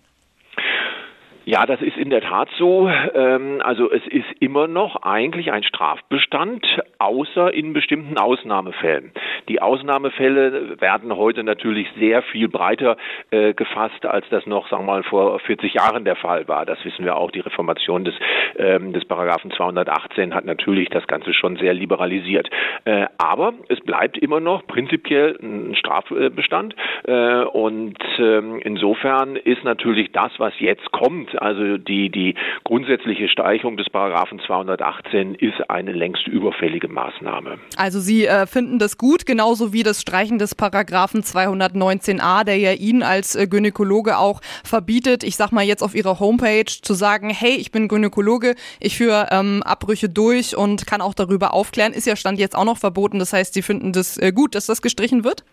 Ja, 1.49 1.65
das 1.65 1.81
ist 1.81 1.97
in 1.97 2.11
der 2.11 2.21
Tat 2.21 2.47
so. 2.59 2.87
Ähm, 2.87 3.59
also 3.63 3.89
es 3.89 4.05
ist 4.05 4.27
immer 4.39 4.67
noch 4.67 5.01
eigentlich 5.01 5.51
ein 5.51 5.63
Strafbestand, 5.63 6.63
außer 6.99 7.51
in 7.51 7.73
bestimmten 7.73 8.19
Ausnahmefällen. 8.19 9.11
Die 9.47 9.59
Ausnahmefälle 9.59 10.79
werden 10.79 11.17
heute 11.17 11.43
natürlich 11.43 11.87
sehr 11.97 12.21
viel 12.21 12.49
breiter 12.49 12.97
äh, 13.31 13.55
gefasst, 13.55 14.05
als 14.05 14.29
das 14.29 14.45
noch, 14.45 14.69
sagen 14.69 14.85
wir 14.85 14.93
mal, 14.93 15.01
vor 15.01 15.39
40 15.39 15.73
Jahren 15.73 16.05
der 16.05 16.17
Fall 16.17 16.47
war. 16.47 16.67
Das 16.67 16.85
wissen 16.85 17.03
wir 17.03 17.15
auch. 17.17 17.31
Die 17.31 17.39
Reformation 17.39 18.05
des, 18.05 18.13
ähm, 18.55 18.93
des 18.93 19.05
Paragraphen 19.05 19.49
218 19.49 20.35
hat 20.35 20.45
natürlich 20.45 20.89
das 20.89 21.07
Ganze 21.07 21.33
schon 21.33 21.57
sehr 21.57 21.73
liberalisiert. 21.73 22.47
Äh, 22.85 23.07
aber 23.17 23.53
es 23.69 23.79
bleibt 23.79 24.19
immer 24.19 24.39
noch 24.39 24.67
prinzipiell 24.67 25.35
ein 25.41 25.75
Strafbestand. 25.75 26.75
Äh, 27.07 27.41
und 27.41 27.97
ähm, 28.19 28.59
insofern 28.63 29.35
ist 29.35 29.63
natürlich 29.63 30.11
das, 30.11 30.31
was 30.37 30.53
jetzt 30.59 30.91
kommt, 30.91 31.38
also 31.41 31.77
die, 31.77 32.09
die 32.09 32.35
grundsätzliche 32.63 33.27
Streichung 33.29 33.77
des 33.77 33.89
Paragraphen 33.89 34.39
218 34.45 35.35
ist 35.35 35.69
eine 35.69 35.91
längst 35.91 36.27
überfällige 36.27 36.87
Maßnahme. 36.87 37.59
Also 37.77 37.99
Sie 37.99 38.25
äh, 38.25 38.45
finden 38.45 38.79
das 38.79 38.97
gut, 38.97 39.25
genauso 39.25 39.73
wie 39.73 39.83
das 39.83 40.01
Streichen 40.01 40.39
des 40.39 40.55
Paragraphen 40.55 41.21
219a, 41.21 42.43
der 42.43 42.57
ja 42.57 42.73
Ihnen 42.73 43.03
als 43.03 43.35
äh, 43.35 43.47
Gynäkologe 43.47 44.17
auch 44.17 44.41
verbietet, 44.63 45.23
ich 45.23 45.35
sag 45.35 45.51
mal 45.51 45.63
jetzt 45.63 45.81
auf 45.81 45.95
Ihrer 45.95 46.19
Homepage 46.19 46.65
zu 46.65 46.93
sagen, 46.93 47.29
hey, 47.29 47.55
ich 47.55 47.71
bin 47.71 47.87
Gynäkologe, 47.87 48.55
ich 48.79 48.97
führe 48.97 49.27
ähm, 49.31 49.63
Abbrüche 49.63 50.09
durch 50.09 50.55
und 50.55 50.85
kann 50.87 51.01
auch 51.01 51.13
darüber 51.13 51.53
aufklären, 51.53 51.93
ist 51.93 52.07
ja 52.07 52.15
Stand 52.15 52.39
jetzt 52.39 52.55
auch 52.55 52.65
noch 52.65 52.77
verboten. 52.77 53.19
Das 53.19 53.33
heißt, 53.33 53.53
Sie 53.53 53.61
finden 53.61 53.93
das 53.93 54.17
äh, 54.17 54.31
gut, 54.31 54.55
dass 54.55 54.65
das 54.65 54.81
gestrichen 54.81 55.23
wird? 55.23 55.43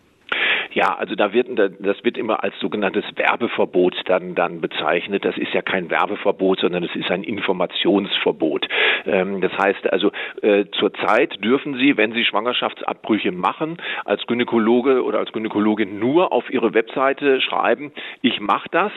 Ja, 0.73 0.95
also 0.95 1.15
da 1.15 1.33
wird 1.33 1.47
das 1.57 2.03
wird 2.03 2.17
immer 2.17 2.43
als 2.43 2.57
sogenanntes 2.59 3.03
Werbeverbot 3.15 3.95
dann 4.05 4.35
dann 4.35 4.61
bezeichnet. 4.61 5.25
Das 5.25 5.37
ist 5.37 5.53
ja 5.53 5.61
kein 5.61 5.89
Werbeverbot, 5.89 6.59
sondern 6.59 6.83
es 6.83 6.95
ist 6.95 7.09
ein 7.09 7.23
Informationsverbot. 7.23 8.67
Ähm, 9.05 9.41
das 9.41 9.51
heißt 9.57 9.91
also 9.91 10.11
äh, 10.41 10.65
zurzeit 10.71 11.43
dürfen 11.43 11.75
Sie, 11.77 11.97
wenn 11.97 12.11
Sie 12.13 12.25
Schwangerschaftsabbrüche 12.25 13.31
machen, 13.31 13.77
als 14.05 14.25
Gynäkologe 14.27 15.03
oder 15.03 15.19
als 15.19 15.31
Gynäkologin 15.31 15.99
nur 15.99 16.31
auf 16.31 16.49
Ihre 16.49 16.73
Webseite 16.73 17.41
schreiben: 17.41 17.91
Ich 18.21 18.39
mache 18.39 18.69
das 18.71 18.91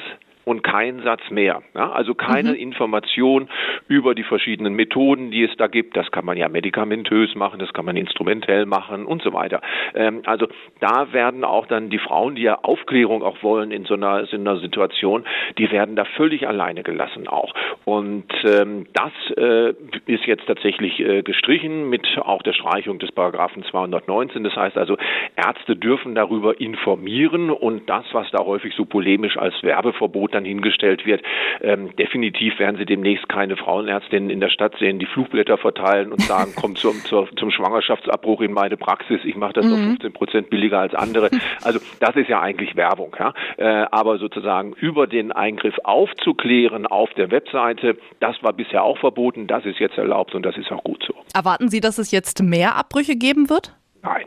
und 0.45 0.63
kein 0.63 1.03
Satz 1.03 1.23
mehr. 1.31 1.63
Ja, 1.75 1.93
also 1.93 2.15
keine 2.15 2.51
mhm. 2.51 2.57
Information 2.57 3.49
über 3.89 4.15
die 4.15 4.23
verschiedenen 4.23 4.75
Methoden, 4.75 5.31
die 5.31 5.45
es 5.45 5.57
da 5.57 5.67
gibt. 5.67 5.97
Das 5.97 6.11
kann 6.11 6.25
man 6.25 6.37
ja 6.37 6.49
medikamentös 6.49 7.35
machen, 7.35 7.59
das 7.59 7.73
kann 7.73 7.85
man 7.85 7.97
instrumentell 7.97 8.67
machen 8.67 9.05
und 9.05 9.23
so 9.23 9.33
weiter. 9.33 9.61
Ähm, 9.95 10.23
also 10.27 10.47
da 10.81 11.13
werden 11.13 11.45
auch 11.45 11.67
dann 11.67 11.91
die 11.91 11.99
Frauen, 11.99 12.35
die 12.35 12.43
ja 12.43 12.59
Aufklärung 12.63 13.23
auch 13.23 13.43
wollen 13.43 13.71
in 13.71 13.85
so 13.85 13.95
einer, 13.95 14.33
in 14.33 14.47
einer 14.47 14.59
Situation, 14.61 15.25
die 15.59 15.71
werden 15.71 15.97
da 15.97 16.05
völlig 16.05 16.49
alleine 16.49 16.83
gelassen 16.83 17.29
auch. 17.29 17.53
Und 17.85 18.33
ähm, 18.45 18.87
das 18.95 19.13
äh, 19.37 19.75
ist 20.07 20.25
jetzt 20.27 20.47
tatsächlich 20.47 21.01
äh, 21.01 21.23
gestrichen 21.23 21.91
mit 21.91 22.07
auch 22.23 22.43
der 22.43 22.53
Streichung 22.53 22.99
des 22.99 23.13
Paragraphen 23.13 23.63
219. 23.65 24.45
Das 24.45 24.57
heißt 24.57 24.77
also, 24.77 24.97
Ärzte 25.37 25.77
dürfen 25.77 26.15
darüber 26.15 26.61
informieren 26.61 27.51
und 27.51 27.89
das, 27.89 28.05
was 28.13 28.31
da 28.31 28.45
häufig 28.45 28.75
so 28.75 28.85
polemisch 28.85 29.37
als 29.37 29.55
Werbeverbot 29.63 30.30
dann 30.31 30.45
hingestellt 30.45 31.07
wird. 31.07 31.23
Ähm, 31.61 31.95
definitiv 31.97 32.59
werden 32.59 32.77
Sie 32.77 32.87
demnächst 32.87 33.29
keine 33.29 33.57
Frauenärztinnen 33.57 34.31
in 34.31 34.41
der 34.41 34.51
Stadt 34.51 34.77
sehen, 34.79 34.99
die 34.99 35.07
Flugblätter 35.07 35.59
verteilen 35.59 36.13
und 36.13 36.23
sagen, 36.23 36.53
komm 36.61 36.77
zum, 36.77 36.95
zum, 37.05 37.29
zum 37.37 37.51
Schwangerschaftsabbruch 37.51 38.41
in 38.41 38.53
meine 38.53 38.77
Praxis, 38.77 39.21
ich 39.25 39.37
mache 39.37 39.55
das 39.55 39.65
mhm. 39.65 39.71
noch 39.71 39.79
15 39.79 40.13
Prozent 40.13 40.51
billiger 40.51 40.79
als 40.79 40.95
andere. 40.95 41.31
Also 41.63 41.81
das 42.01 42.17
ist 42.17 42.29
ja 42.29 42.41
eigentlich 42.41 42.77
Werbung. 42.77 43.15
Ja? 43.19 43.35
Äh, 43.57 43.87
aber 43.91 44.19
sozusagen 44.19 44.73
über 44.75 45.07
den 45.07 45.33
Eingriff 45.33 45.77
aufzuklären 45.85 46.87
auf 46.87 47.13
der 47.15 47.31
Webseite, 47.31 47.97
das 48.21 48.43
war 48.43 48.53
bisher 48.53 48.83
auch 48.83 48.99
verboten, 48.99 49.47
das 49.47 49.65
ist 49.65 49.79
jetzt 49.79 49.99
erlaubt 49.99 50.35
und 50.35 50.45
das 50.45 50.57
ist 50.57 50.71
auch 50.73 50.83
gut 50.85 51.05
so. 51.07 51.15
Erwarten 51.35 51.69
Sie, 51.69 51.81
dass 51.81 51.99
es 51.99 52.11
jetzt 52.11 52.43
mehr 52.43 52.77
Abbrüche 52.77 53.17
geben 53.17 53.51
wird? 53.51 53.75
Nein. 54.03 54.27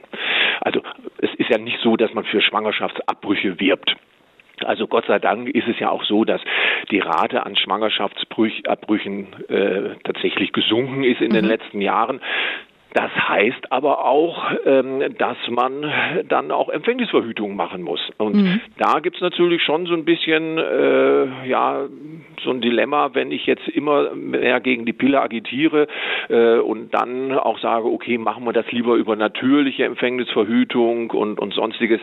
Also 0.62 0.82
es 1.18 1.30
ist 1.38 1.50
ja 1.50 1.58
nicht 1.58 1.80
so, 1.84 1.98
dass 1.98 2.14
man 2.14 2.24
für 2.24 2.42
Schwangerschaftsabbrüche 2.42 3.60
wirbt. 3.60 3.96
Also 4.64 4.88
Gott 4.88 5.06
sei 5.08 5.20
Dank 5.20 5.50
ist 5.50 5.68
es 5.68 5.80
ja 5.80 5.90
auch 5.90 6.04
so, 6.04 6.26
dass 6.26 6.42
die 6.92 7.00
Rate 7.00 7.46
an 7.46 7.56
Schwangerschaftsabbrüchen 7.56 9.50
äh, 9.50 9.96
tatsächlich 10.04 10.54
gesunken 10.54 11.04
ist 11.04 11.22
in 11.22 11.30
mhm. 11.30 11.36
den 11.36 11.46
letzten 11.46 11.82
Jahren. 11.82 12.22
Das 12.94 13.12
heißt 13.12 13.72
aber 13.72 14.06
auch, 14.06 14.52
ähm, 14.66 15.16
dass 15.18 15.38
man 15.50 15.92
dann 16.30 16.52
auch 16.52 16.70
Empfängnisverhütung 16.70 17.56
machen 17.56 17.82
muss. 17.82 18.00
Und 18.18 18.36
mhm. 18.36 18.62
da 18.78 19.00
gibt's 19.00 19.20
natürlich 19.20 19.64
schon 19.64 19.88
so 19.88 19.94
ein 19.96 20.06
bisschen, 20.06 20.60
äh, 20.60 21.48
ja, 21.48 21.88
so 22.44 22.52
ein 22.52 22.62
Dilemma, 22.62 23.10
wenn 23.14 23.32
ich 23.32 23.48
jetzt 23.48 23.68
immer 23.68 24.14
mehr 24.14 24.60
gegen 24.60 24.86
die 24.86 24.94
Pille 24.94 25.22
agitiere 25.22 25.88
äh, 26.30 26.58
und 26.58 26.94
dann 26.94 27.32
auch 27.32 27.58
sage, 27.60 27.88
okay, 27.88 28.20
machen 28.20 28.46
wir 28.46 28.54
das 28.54 28.72
lieber 28.72 28.94
über 28.94 29.16
natürliche 29.16 29.86
Empfängnisverhütung 29.86 31.10
und, 31.12 31.40
und 31.40 31.54
sonstiges 31.56 32.00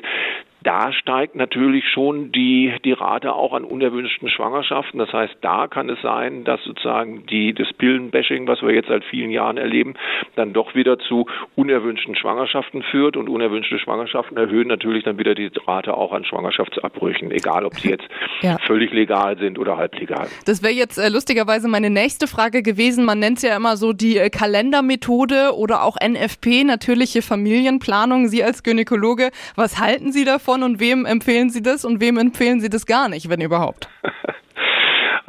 da 0.62 0.92
steigt 0.92 1.36
natürlich 1.36 1.84
schon 1.88 2.32
die, 2.32 2.74
die 2.84 2.92
Rate 2.92 3.32
auch 3.34 3.52
an 3.54 3.64
unerwünschten 3.64 4.28
Schwangerschaften. 4.28 4.98
Das 4.98 5.12
heißt, 5.12 5.36
da 5.40 5.68
kann 5.68 5.88
es 5.88 6.00
sein, 6.02 6.44
dass 6.44 6.62
sozusagen 6.64 7.24
die, 7.26 7.54
das 7.54 7.72
Pillenbashing, 7.72 8.46
was 8.46 8.60
wir 8.62 8.74
jetzt 8.74 8.88
seit 8.88 9.04
vielen 9.04 9.30
Jahren 9.30 9.56
erleben, 9.56 9.94
dann 10.36 10.52
doch 10.52 10.74
wieder 10.74 10.98
zu 10.98 11.26
unerwünschten 11.56 12.14
Schwangerschaften 12.14 12.82
führt 12.82 13.16
und 13.16 13.28
unerwünschte 13.28 13.78
Schwangerschaften 13.78 14.36
erhöhen 14.36 14.68
natürlich 14.68 15.04
dann 15.04 15.18
wieder 15.18 15.34
die 15.34 15.50
Rate 15.66 15.96
auch 15.96 16.12
an 16.12 16.24
Schwangerschaftsabbrüchen, 16.24 17.30
egal 17.30 17.64
ob 17.64 17.74
sie 17.78 17.90
jetzt 17.90 18.04
Ja. 18.42 18.56
völlig 18.66 18.92
legal 18.92 19.36
sind 19.38 19.58
oder 19.58 19.76
halblegal. 19.76 20.28
Das 20.46 20.62
wäre 20.62 20.72
jetzt 20.72 20.96
äh, 20.98 21.08
lustigerweise 21.10 21.68
meine 21.68 21.90
nächste 21.90 22.26
Frage 22.26 22.62
gewesen. 22.62 23.04
Man 23.04 23.18
nennt 23.18 23.38
es 23.38 23.42
ja 23.42 23.54
immer 23.54 23.76
so 23.76 23.92
die 23.92 24.16
äh, 24.16 24.30
Kalendermethode 24.30 25.54
oder 25.54 25.82
auch 25.84 25.96
NFP, 25.96 26.64
natürliche 26.64 27.20
Familienplanung. 27.22 28.28
Sie 28.28 28.42
als 28.42 28.62
Gynäkologe, 28.62 29.30
was 29.56 29.78
halten 29.78 30.12
Sie 30.12 30.24
davon 30.24 30.49
und 30.50 30.80
wem 30.80 31.06
empfehlen 31.06 31.50
Sie 31.50 31.62
das 31.62 31.84
und 31.84 32.00
wem 32.00 32.18
empfehlen 32.18 32.60
Sie 32.60 32.68
das 32.68 32.86
gar 32.86 33.08
nicht, 33.08 33.28
wenn 33.28 33.40
überhaupt? 33.40 33.88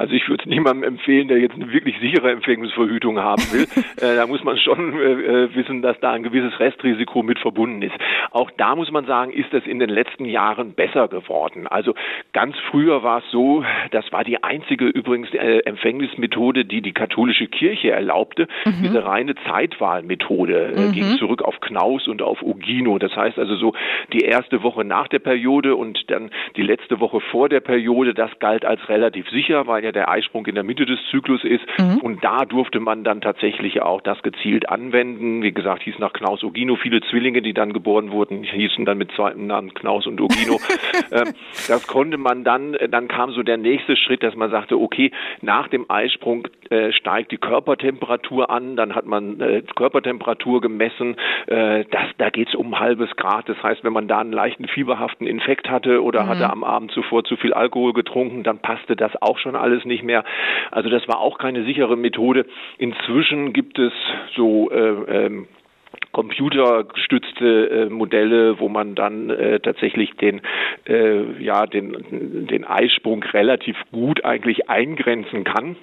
Also 0.02 0.14
ich 0.14 0.28
würde 0.28 0.42
es 0.42 0.50
niemandem 0.50 0.82
empfehlen, 0.82 1.28
der 1.28 1.38
jetzt 1.38 1.54
eine 1.54 1.72
wirklich 1.72 1.96
sichere 2.00 2.32
Empfängnisverhütung 2.32 3.20
haben 3.20 3.42
will. 3.52 3.68
äh, 3.98 4.16
da 4.16 4.26
muss 4.26 4.42
man 4.42 4.58
schon 4.58 4.98
äh, 4.98 5.44
äh, 5.44 5.54
wissen, 5.54 5.80
dass 5.80 5.96
da 6.00 6.10
ein 6.10 6.24
gewisses 6.24 6.58
Restrisiko 6.58 7.22
mit 7.22 7.38
verbunden 7.38 7.82
ist. 7.82 7.94
Auch 8.32 8.50
da 8.56 8.74
muss 8.74 8.90
man 8.90 9.06
sagen, 9.06 9.30
ist 9.30 9.52
das 9.52 9.64
in 9.64 9.78
den 9.78 9.90
letzten 9.90 10.24
Jahren 10.24 10.72
besser 10.72 11.06
geworden. 11.06 11.68
Also 11.68 11.94
ganz 12.32 12.56
früher 12.68 13.04
war 13.04 13.18
es 13.18 13.30
so, 13.30 13.62
das 13.92 14.10
war 14.10 14.24
die 14.24 14.42
einzige 14.42 14.86
übrigens 14.86 15.32
äh, 15.34 15.58
Empfängnismethode, 15.66 16.64
die 16.64 16.82
die 16.82 16.94
katholische 16.94 17.46
Kirche 17.46 17.92
erlaubte, 17.92 18.48
diese 18.82 19.04
reine 19.04 19.36
Zeitwahlmethode 19.48 20.72
äh, 20.74 20.92
ging 20.92 21.16
zurück 21.18 21.42
auf 21.42 21.60
Knaus 21.60 22.08
und 22.08 22.22
auf 22.22 22.42
Ugino. 22.42 22.98
Das 22.98 23.14
heißt 23.14 23.38
also 23.38 23.54
so 23.54 23.72
die 24.12 24.24
erste 24.24 24.64
Woche 24.64 24.84
nach 24.84 25.06
der 25.06 25.20
Periode 25.20 25.76
und 25.76 26.10
dann 26.10 26.30
die 26.56 26.62
letzte 26.62 26.98
Woche 26.98 27.20
vor 27.20 27.48
der 27.48 27.60
Periode, 27.60 28.14
das 28.14 28.30
galt 28.40 28.64
als 28.64 28.88
relativ 28.88 29.28
sicher, 29.30 29.68
weil 29.68 29.84
ja 29.84 29.91
der 29.92 30.08
Eisprung 30.08 30.46
in 30.46 30.54
der 30.54 30.64
Mitte 30.64 30.86
des 30.86 30.98
Zyklus 31.10 31.44
ist. 31.44 31.64
Und 32.02 32.24
da 32.24 32.44
durfte 32.44 32.80
man 32.80 33.04
dann 33.04 33.20
tatsächlich 33.20 33.82
auch 33.82 34.00
das 34.00 34.22
gezielt 34.22 34.68
anwenden. 34.68 35.42
Wie 35.42 35.52
gesagt, 35.52 35.82
hieß 35.82 35.98
nach 35.98 36.12
Knaus 36.12 36.42
Ugino. 36.42 36.76
Viele 36.76 37.00
Zwillinge, 37.02 37.42
die 37.42 37.54
dann 37.54 37.72
geboren 37.72 38.10
wurden, 38.10 38.42
hießen 38.42 38.84
dann 38.84 38.98
mit 38.98 39.12
zweiten 39.12 39.46
Namen 39.46 39.74
Knaus 39.74 40.06
und 40.06 40.20
Ugino. 40.20 40.58
ähm, 41.12 41.34
das 41.68 41.86
konnte 41.86 42.18
man 42.18 42.44
dann, 42.44 42.76
dann 42.90 43.08
kam 43.08 43.32
so 43.32 43.42
der 43.42 43.56
nächste 43.56 43.96
Schritt, 43.96 44.22
dass 44.22 44.34
man 44.34 44.50
sagte, 44.50 44.78
okay, 44.78 45.10
nach 45.40 45.68
dem 45.68 45.86
Eisprung 45.88 46.48
äh, 46.70 46.92
steigt 46.92 47.32
die 47.32 47.38
Körpertemperatur 47.38 48.50
an, 48.50 48.76
dann 48.76 48.94
hat 48.94 49.06
man 49.06 49.40
äh, 49.40 49.62
Körpertemperatur 49.74 50.60
gemessen, 50.60 51.16
äh, 51.46 51.84
das, 51.90 52.04
da 52.18 52.30
geht 52.30 52.48
es 52.48 52.54
um 52.54 52.74
ein 52.74 52.80
halbes 52.80 53.10
Grad. 53.16 53.48
Das 53.48 53.62
heißt, 53.62 53.84
wenn 53.84 53.92
man 53.92 54.08
da 54.08 54.20
einen 54.20 54.32
leichten 54.32 54.68
fieberhaften 54.68 55.26
Infekt 55.26 55.68
hatte 55.70 56.02
oder 56.02 56.26
hatte 56.26 56.50
am 56.50 56.64
Abend 56.64 56.92
zuvor 56.92 57.24
zu 57.24 57.36
viel 57.36 57.52
Alkohol 57.52 57.92
getrunken, 57.92 58.42
dann 58.42 58.58
passte 58.58 58.96
das 58.96 59.10
auch 59.20 59.38
schon 59.38 59.56
alles 59.72 59.84
nicht 59.84 60.02
mehr. 60.02 60.24
Also 60.70 60.88
das 60.88 61.06
war 61.08 61.18
auch 61.18 61.38
keine 61.38 61.64
sichere 61.64 61.96
Methode. 61.96 62.46
Inzwischen 62.78 63.52
gibt 63.52 63.78
es 63.78 63.92
so 64.36 64.70
äh, 64.70 65.26
ähm, 65.26 65.48
computergestützte 66.12 67.70
äh, 67.70 67.90
Modelle, 67.90 68.60
wo 68.60 68.68
man 68.68 68.94
dann 68.94 69.30
äh, 69.30 69.60
tatsächlich 69.60 70.12
den 70.16 70.42
äh, 70.86 71.42
ja 71.42 71.66
den 71.66 72.46
den 72.48 72.64
Eisprung 72.64 73.22
relativ 73.22 73.76
gut 73.92 74.24
eigentlich 74.24 74.68
eingrenzen 74.68 75.44
kann. 75.44 75.76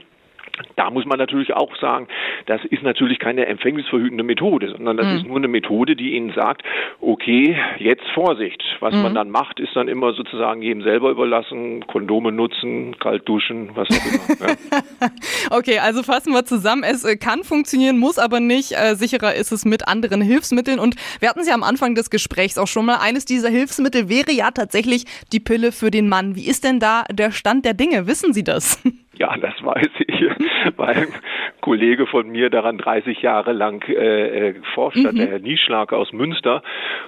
Da 0.75 0.89
muss 0.89 1.05
man 1.05 1.17
natürlich 1.17 1.53
auch 1.53 1.75
sagen, 1.77 2.07
das 2.45 2.63
ist 2.65 2.83
natürlich 2.83 3.19
keine 3.19 3.45
empfängnisverhütende 3.45 4.23
Methode, 4.23 4.71
sondern 4.71 4.97
das 4.97 5.07
ist 5.15 5.25
nur 5.25 5.37
eine 5.37 5.47
Methode, 5.47 5.95
die 5.95 6.15
Ihnen 6.15 6.33
sagt, 6.33 6.63
okay, 7.01 7.57
jetzt 7.77 8.03
Vorsicht. 8.13 8.63
Was 8.79 8.93
man 8.93 9.13
dann 9.13 9.29
macht, 9.29 9.59
ist 9.59 9.75
dann 9.75 9.87
immer 9.87 10.13
sozusagen 10.13 10.61
jedem 10.61 10.83
selber 10.83 11.09
überlassen, 11.11 11.85
Kondome 11.87 12.31
nutzen, 12.31 12.97
kalt 12.99 13.27
duschen, 13.27 13.71
was 13.75 13.89
auch 13.89 14.39
immer. 14.39 14.49
ja. 14.49 15.07
Okay, 15.51 15.79
also 15.79 16.03
fassen 16.03 16.33
wir 16.33 16.45
zusammen. 16.45 16.83
Es 16.83 17.03
äh, 17.03 17.17
kann 17.17 17.43
funktionieren, 17.43 17.97
muss 17.97 18.19
aber 18.19 18.39
nicht. 18.39 18.73
Äh, 18.73 18.95
sicherer 18.95 19.33
ist 19.35 19.51
es 19.51 19.65
mit 19.65 19.87
anderen 19.87 20.21
Hilfsmitteln. 20.21 20.79
Und 20.79 20.95
wir 21.19 21.29
hatten 21.29 21.39
es 21.39 21.47
ja 21.47 21.53
am 21.53 21.63
Anfang 21.63 21.95
des 21.95 22.09
Gesprächs 22.09 22.57
auch 22.57 22.67
schon 22.67 22.85
mal. 22.85 22.97
Eines 22.97 23.25
dieser 23.25 23.49
Hilfsmittel 23.49 24.09
wäre 24.09 24.31
ja 24.31 24.51
tatsächlich 24.51 25.05
die 25.31 25.39
Pille 25.39 25.71
für 25.71 25.91
den 25.91 26.09
Mann. 26.09 26.35
Wie 26.35 26.47
ist 26.47 26.63
denn 26.63 26.79
da 26.79 27.03
der 27.11 27.31
Stand 27.31 27.65
der 27.65 27.73
Dinge? 27.73 28.07
Wissen 28.07 28.33
Sie 28.33 28.43
das? 28.43 28.81
Ja, 29.19 29.35
das 29.35 29.53
weiß 29.61 29.89
ich, 30.07 30.23
weil 30.77 30.95
ein 30.95 31.13
Kollege 31.59 32.07
von 32.07 32.29
mir 32.29 32.49
daran 32.49 32.77
30 32.77 33.21
Jahre 33.21 33.51
lang 33.51 33.83
äh, 33.89 34.47
äh, 34.49 34.53
geforscht 34.53 35.03
hat, 35.05 35.17
der 35.17 35.27
Herr 35.27 35.39
Nieschlag 35.39 35.91
aus 35.91 36.13
Münster. 36.13 36.63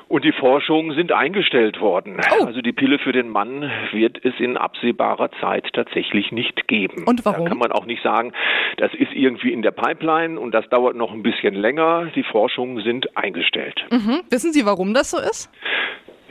Und 0.09 0.25
die 0.25 0.33
Forschungen 0.33 0.93
sind 0.93 1.13
eingestellt 1.13 1.79
worden. 1.79 2.17
Also 2.45 2.61
die 2.61 2.73
Pille 2.73 2.99
für 2.99 3.13
den 3.13 3.29
Mann 3.29 3.71
wird 3.93 4.23
es 4.25 4.33
in 4.39 4.57
absehbarer 4.57 5.31
Zeit 5.39 5.71
tatsächlich 5.71 6.33
nicht 6.33 6.67
geben. 6.67 7.05
Und 7.05 7.23
warum? 7.23 7.45
Da 7.45 7.49
kann 7.49 7.57
man 7.57 7.71
auch 7.71 7.85
nicht 7.85 8.03
sagen, 8.03 8.33
das 8.75 8.93
ist 8.93 9.13
irgendwie 9.13 9.53
in 9.53 9.61
der 9.61 9.71
Pipeline 9.71 10.37
und 10.37 10.51
das 10.51 10.67
dauert 10.67 10.97
noch 10.97 11.13
ein 11.13 11.23
bisschen 11.23 11.55
länger. 11.55 12.07
Die 12.13 12.23
Forschungen 12.23 12.83
sind 12.83 13.15
eingestellt. 13.15 13.85
Mhm. 13.89 14.21
Wissen 14.29 14.51
Sie, 14.51 14.65
warum 14.65 14.93
das 14.93 15.11
so 15.11 15.17
ist? 15.17 15.49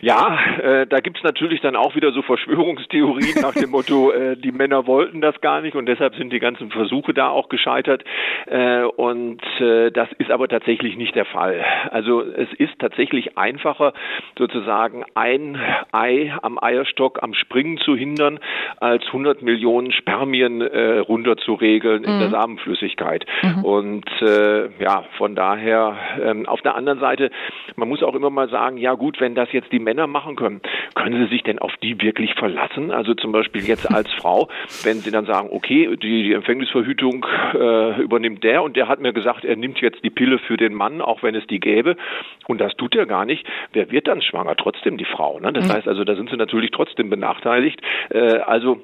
Ja, 0.01 0.39
äh, 0.63 0.87
da 0.87 1.01
gibt's 1.01 1.23
natürlich 1.23 1.61
dann 1.61 1.77
auch 1.77 1.95
wieder 1.95 2.13
so 2.13 2.23
Verschwörungstheorien 2.23 3.43
nach 3.43 3.55
dem 3.55 3.71
Motto, 3.71 4.11
äh, 4.13 4.37
die 4.37 4.53
Männer 4.53 4.87
wollten 4.87 5.21
das 5.21 5.41
gar 5.41 5.61
nicht 5.61 5.77
und 5.77 5.87
deshalb 5.87 6.15
sind 6.15 6.33
die 6.33 6.39
ganzen 6.39 6.71
Versuche 6.71 7.13
da 7.13 7.29
auch 7.29 7.49
gescheitert. 7.49 8.05
Äh, 8.47 8.85
und 8.85 9.43
äh, 9.61 9.91
das 9.91 10.09
ist 10.19 10.31
aber 10.31 10.49
tatsächlich 10.49 10.97
nicht 10.97 11.15
der 11.15 11.27
Fall. 11.27 11.65
Also 11.91 12.23
es 12.23 12.49
ist 12.55 12.79
tatsächlich 12.79 13.37
einfacher, 13.37 13.93
sozusagen 14.39 15.05
ein 15.15 15.59
Ei 15.93 16.33
am 16.43 16.59
Eierstock 16.61 17.23
am 17.23 17.35
Springen 17.35 17.79
zu 17.79 17.95
hindern, 17.95 18.39
als 18.79 19.05
100 19.07 19.43
Millionen 19.43 19.93
Spermien 19.93 20.63
äh, 20.63 20.99
runterzuregeln 20.99 22.05
in 22.05 22.19
der 22.21 22.31
Samenflüssigkeit. 22.31 23.27
Und 23.63 24.07
äh, 24.23 24.69
ja, 24.83 25.05
von 25.19 25.35
daher, 25.35 25.97
ähm, 26.23 26.47
auf 26.47 26.63
der 26.63 26.75
anderen 26.75 27.01
Seite, 27.01 27.31
man 27.77 27.89
muss 27.89 28.03
auch 28.03 28.15
immer 28.15 28.31
mal 28.31 28.49
sagen, 28.49 28.77
ja 28.79 28.95
gut, 28.95 29.21
wenn 29.21 29.35
das 29.35 29.53
jetzt 29.53 29.73
die 29.73 29.79
Männer 29.91 30.07
machen 30.07 30.37
können, 30.37 30.61
können 30.95 31.25
sie 31.25 31.31
sich 31.31 31.43
denn 31.43 31.59
auf 31.59 31.73
die 31.83 32.01
wirklich 32.01 32.35
verlassen? 32.35 32.93
Also 32.93 33.15
zum 33.15 33.33
Beispiel 33.33 33.63
jetzt 33.65 33.91
als 33.95 34.09
Frau, 34.13 34.49
wenn 34.85 34.99
sie 34.99 35.11
dann 35.11 35.27
sagen, 35.27 35.49
okay, 35.51 35.97
die, 35.97 36.23
die 36.23 36.33
Empfängnisverhütung 36.33 37.27
äh, 37.55 38.01
übernimmt 38.01 38.45
der 38.45 38.63
und 38.63 38.77
der 38.77 38.87
hat 38.87 39.01
mir 39.01 39.13
gesagt, 39.13 39.45
er 39.45 39.57
nimmt 39.57 39.81
jetzt 39.81 40.05
die 40.05 40.11
Pille 40.11 40.39
für 40.39 40.57
den 40.57 40.75
Mann, 40.75 41.01
auch 41.01 41.25
wenn 41.25 41.35
es 41.35 41.45
die 41.49 41.59
gäbe 41.59 41.97
und 42.47 42.61
das 42.61 42.77
tut 42.77 42.95
er 42.95 43.07
gar 43.07 43.25
nicht, 43.25 43.45
wer 43.73 43.91
wird 43.91 44.07
dann 44.07 44.23
schwanger? 44.23 44.55
Trotzdem 44.55 44.97
die 44.97 45.05
Frau. 45.05 45.41
Ne? 45.41 45.53
Das 45.53 45.69
heißt 45.73 45.89
also, 45.89 46.05
da 46.05 46.15
sind 46.15 46.31
sie 46.31 46.37
natürlich 46.37 46.71
trotzdem 46.71 47.11
benachteiligt. 47.11 47.81
Äh, 48.11 48.39
also 48.47 48.81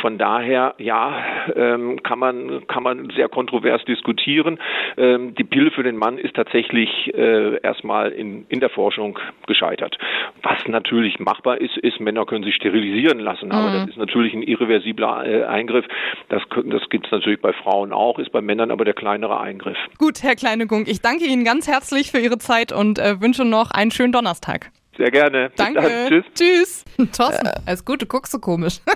von 0.00 0.16
daher, 0.16 0.74
ja, 0.78 1.22
ähm, 1.54 2.02
kann 2.02 2.18
man 2.18 2.66
kann 2.66 2.82
man 2.82 3.10
sehr 3.14 3.28
kontrovers 3.28 3.84
diskutieren. 3.84 4.58
Ähm, 4.96 5.34
die 5.34 5.44
Pille 5.44 5.70
für 5.70 5.82
den 5.82 5.96
Mann 5.96 6.16
ist 6.16 6.34
tatsächlich 6.34 7.12
äh, 7.14 7.60
erstmal 7.62 8.10
in 8.12 8.46
in 8.48 8.60
der 8.60 8.70
Forschung 8.70 9.18
gescheitert. 9.46 9.98
Was 10.42 10.66
natürlich 10.68 11.18
machbar 11.20 11.60
ist, 11.60 11.76
ist 11.76 12.00
Männer 12.00 12.24
können 12.24 12.44
sich 12.44 12.54
sterilisieren 12.54 13.18
lassen, 13.18 13.52
aber 13.52 13.72
das 13.72 13.90
ist 13.90 13.98
natürlich 13.98 14.32
ein 14.32 14.42
irreversibler 14.42 15.26
äh, 15.26 15.44
Eingriff. 15.44 15.84
Das 16.30 16.42
das 16.64 16.88
gibt's 16.88 17.10
natürlich 17.10 17.40
bei 17.42 17.52
Frauen 17.52 17.92
auch, 17.92 18.18
ist 18.18 18.32
bei 18.32 18.40
Männern 18.40 18.70
aber 18.70 18.86
der 18.86 18.94
kleinere 18.94 19.38
Eingriff. 19.38 19.76
Gut, 19.98 20.22
Herr 20.22 20.34
Kleinegunk, 20.34 20.88
ich 20.88 21.02
danke 21.02 21.26
Ihnen 21.26 21.44
ganz 21.44 21.68
herzlich 21.68 22.10
für 22.10 22.18
Ihre 22.18 22.38
Zeit 22.38 22.72
und 22.72 22.98
äh, 22.98 23.20
wünsche 23.20 23.44
noch 23.44 23.70
einen 23.70 23.90
schönen 23.90 24.12
Donnerstag. 24.12 24.70
Sehr 24.96 25.10
gerne. 25.10 25.50
Danke. 25.56 26.06
Tschüss. 26.08 26.24
Tschüss. 26.34 26.84
Thorsten, 27.16 27.48
alles 27.66 27.84
gut, 27.84 28.00
du 28.00 28.06
guckst 28.06 28.32
so 28.32 28.38
komisch. 28.38 28.80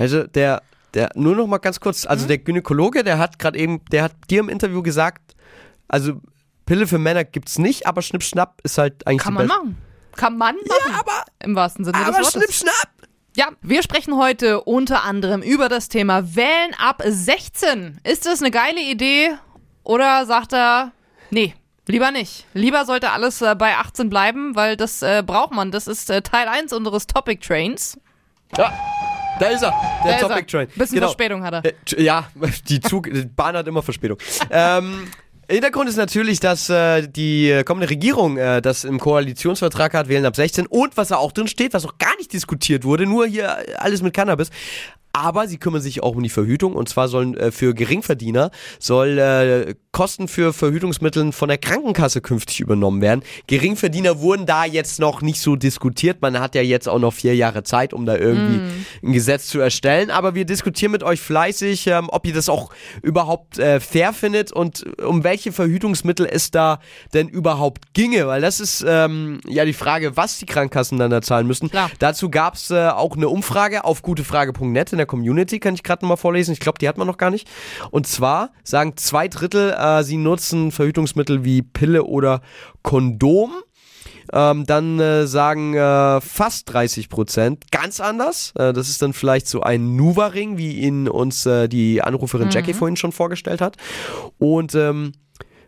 Also 0.00 0.24
der, 0.26 0.62
der, 0.94 1.10
nur 1.14 1.36
noch 1.36 1.46
mal 1.46 1.58
ganz 1.58 1.78
kurz, 1.78 2.04
Mhm. 2.04 2.10
also 2.10 2.26
der 2.26 2.38
Gynäkologe, 2.38 3.04
der 3.04 3.18
hat 3.18 3.38
gerade 3.38 3.58
eben, 3.58 3.84
der 3.92 4.04
hat 4.04 4.12
dir 4.30 4.40
im 4.40 4.48
Interview 4.48 4.82
gesagt, 4.82 5.34
also 5.88 6.14
Pille 6.66 6.86
für 6.86 6.98
Männer 6.98 7.24
gibt's 7.24 7.58
nicht, 7.58 7.86
aber 7.86 8.00
Schnipp-Schnapp 8.02 8.60
ist 8.62 8.78
halt 8.78 9.06
eigentlich 9.06 9.22
Kann 9.22 9.34
man 9.34 9.46
beste- 9.46 9.58
machen. 9.62 9.76
Kann 10.16 10.36
man 10.38 10.56
machen. 10.56 10.66
Ja, 10.88 11.00
aber, 11.00 11.24
Im 11.44 11.54
wahrsten 11.54 11.84
Sinne 11.84 11.98
des 11.98 12.06
aber 12.06 12.16
Wortes. 12.18 12.32
Schnipp-Schnapp! 12.32 12.88
Ja, 13.36 13.48
wir 13.62 13.82
sprechen 13.82 14.16
heute 14.16 14.62
unter 14.62 15.04
anderem 15.04 15.42
über 15.42 15.68
das 15.68 15.88
Thema 15.88 16.34
Wählen 16.34 16.74
ab 16.78 17.02
16. 17.06 18.00
Ist 18.04 18.26
das 18.26 18.40
eine 18.40 18.50
geile 18.50 18.80
Idee 18.80 19.30
oder 19.84 20.26
sagt 20.26 20.52
er, 20.52 20.90
nee, 21.30 21.54
lieber 21.86 22.10
nicht. 22.10 22.46
Lieber 22.54 22.84
sollte 22.86 23.10
alles 23.12 23.40
äh, 23.42 23.54
bei 23.54 23.76
18 23.76 24.10
bleiben, 24.10 24.56
weil 24.56 24.76
das 24.76 25.02
äh, 25.02 25.22
braucht 25.24 25.52
man. 25.52 25.70
Das 25.70 25.86
ist 25.86 26.10
äh, 26.10 26.22
Teil 26.22 26.48
1 26.48 26.72
unseres 26.72 27.06
Topic 27.06 27.40
Trains. 27.46 27.98
Ja, 28.56 28.72
da 29.40 29.46
ist 29.48 29.62
er, 29.62 29.72
der 30.04 30.12
Da 30.12 30.18
er. 30.18 30.28
Topic 30.28 30.46
Train. 30.46 30.68
Bisschen 30.76 30.94
Genau. 30.96 31.06
Verspätung 31.08 31.42
hat 31.42 31.54
er. 31.54 31.64
Äh, 31.64 32.02
Ja, 32.02 32.28
die 32.68 32.80
Zug, 32.80 33.10
die 33.12 33.24
Bahn 33.24 33.56
hat 33.56 33.66
immer 33.66 33.82
Verspätung. 33.82 34.18
ähm, 34.50 35.08
Hintergrund 35.50 35.88
ist 35.88 35.96
natürlich, 35.96 36.38
dass 36.38 36.70
äh, 36.70 37.08
die 37.08 37.62
kommende 37.64 37.90
Regierung 37.90 38.36
äh, 38.36 38.62
das 38.62 38.84
im 38.84 39.00
Koalitionsvertrag 39.00 39.94
hat, 39.94 40.08
wählen 40.08 40.24
ab 40.24 40.36
16 40.36 40.66
und 40.66 40.96
was 40.96 41.08
da 41.08 41.16
auch 41.16 41.32
drin 41.32 41.48
steht, 41.48 41.74
was 41.74 41.84
auch 41.84 41.98
gar 41.98 42.16
nicht 42.18 42.32
diskutiert 42.32 42.84
wurde, 42.84 43.04
nur 43.04 43.26
hier 43.26 43.56
alles 43.80 44.00
mit 44.00 44.14
Cannabis. 44.14 44.50
Aber 45.12 45.48
sie 45.48 45.58
kümmern 45.58 45.82
sich 45.82 46.02
auch 46.02 46.14
um 46.14 46.22
die 46.22 46.28
Verhütung 46.28 46.74
und 46.74 46.88
zwar 46.88 47.08
sollen 47.08 47.36
äh, 47.36 47.50
für 47.50 47.74
Geringverdiener 47.74 48.50
soll 48.78 49.18
äh, 49.18 49.74
Kosten 49.92 50.28
für 50.28 50.52
Verhütungsmittel 50.52 51.32
von 51.32 51.48
der 51.48 51.58
Krankenkasse 51.58 52.20
künftig 52.20 52.60
übernommen 52.60 53.02
werden. 53.02 53.22
Geringverdiener 53.48 54.20
wurden 54.20 54.46
da 54.46 54.64
jetzt 54.64 55.00
noch 55.00 55.20
nicht 55.20 55.40
so 55.40 55.56
diskutiert. 55.56 56.22
Man 56.22 56.38
hat 56.38 56.54
ja 56.54 56.62
jetzt 56.62 56.88
auch 56.88 57.00
noch 57.00 57.12
vier 57.12 57.34
Jahre 57.34 57.64
Zeit, 57.64 57.92
um 57.92 58.06
da 58.06 58.16
irgendwie 58.16 58.60
ein 59.02 59.12
Gesetz 59.12 59.48
zu 59.48 59.58
erstellen. 59.58 60.10
Aber 60.10 60.36
wir 60.36 60.44
diskutieren 60.44 60.92
mit 60.92 61.02
euch 61.02 61.20
fleißig, 61.20 61.88
ähm, 61.88 62.08
ob 62.10 62.24
ihr 62.24 62.32
das 62.32 62.48
auch 62.48 62.70
überhaupt 63.02 63.58
äh, 63.58 63.80
fair 63.80 64.12
findet 64.12 64.52
und 64.52 64.84
um 65.02 65.24
welche 65.24 65.50
Verhütungsmittel 65.50 66.26
es 66.30 66.52
da 66.52 66.78
denn 67.12 67.28
überhaupt 67.28 67.92
ginge. 67.92 68.28
Weil 68.28 68.42
das 68.42 68.60
ist 68.60 68.84
ähm, 68.86 69.40
ja 69.48 69.64
die 69.64 69.72
Frage, 69.72 70.16
was 70.16 70.38
die 70.38 70.46
Krankenkassen 70.46 70.98
dann 70.98 71.10
da 71.10 71.20
zahlen 71.20 71.48
müssen. 71.48 71.68
Klar. 71.68 71.90
Dazu 71.98 72.30
gab 72.30 72.54
es 72.54 72.70
äh, 72.70 72.88
auch 72.90 73.16
eine 73.16 73.28
Umfrage 73.28 73.84
auf 73.84 74.02
gutefrage.net 74.02 74.99
der 75.00 75.06
Community, 75.06 75.58
kann 75.58 75.74
ich 75.74 75.82
gerade 75.82 76.06
mal 76.06 76.16
vorlesen. 76.16 76.52
Ich 76.52 76.60
glaube, 76.60 76.78
die 76.78 76.88
hat 76.88 76.98
man 76.98 77.06
noch 77.06 77.16
gar 77.16 77.30
nicht. 77.30 77.48
Und 77.90 78.06
zwar 78.06 78.52
sagen 78.62 78.96
zwei 78.96 79.28
Drittel, 79.28 79.72
äh, 79.72 80.04
sie 80.04 80.16
nutzen 80.16 80.70
Verhütungsmittel 80.70 81.44
wie 81.44 81.62
Pille 81.62 82.04
oder 82.04 82.42
Kondom. 82.82 83.52
Ähm, 84.32 84.64
dann 84.64 85.00
äh, 85.00 85.26
sagen 85.26 85.74
äh, 85.74 86.20
fast 86.20 86.72
30 86.72 87.08
Prozent 87.08 87.72
ganz 87.72 87.98
anders. 87.98 88.52
Äh, 88.56 88.72
das 88.72 88.88
ist 88.88 89.02
dann 89.02 89.12
vielleicht 89.12 89.48
so 89.48 89.62
ein 89.62 89.96
Nuva-Ring, 89.96 90.56
wie 90.56 90.78
ihn 90.78 91.08
uns 91.08 91.46
äh, 91.46 91.68
die 91.68 92.00
Anruferin 92.02 92.50
Jackie 92.50 92.74
vorhin 92.74 92.96
schon 92.96 93.10
vorgestellt 93.10 93.60
hat. 93.60 93.76
Und 94.38 94.74
ähm, 94.76 95.12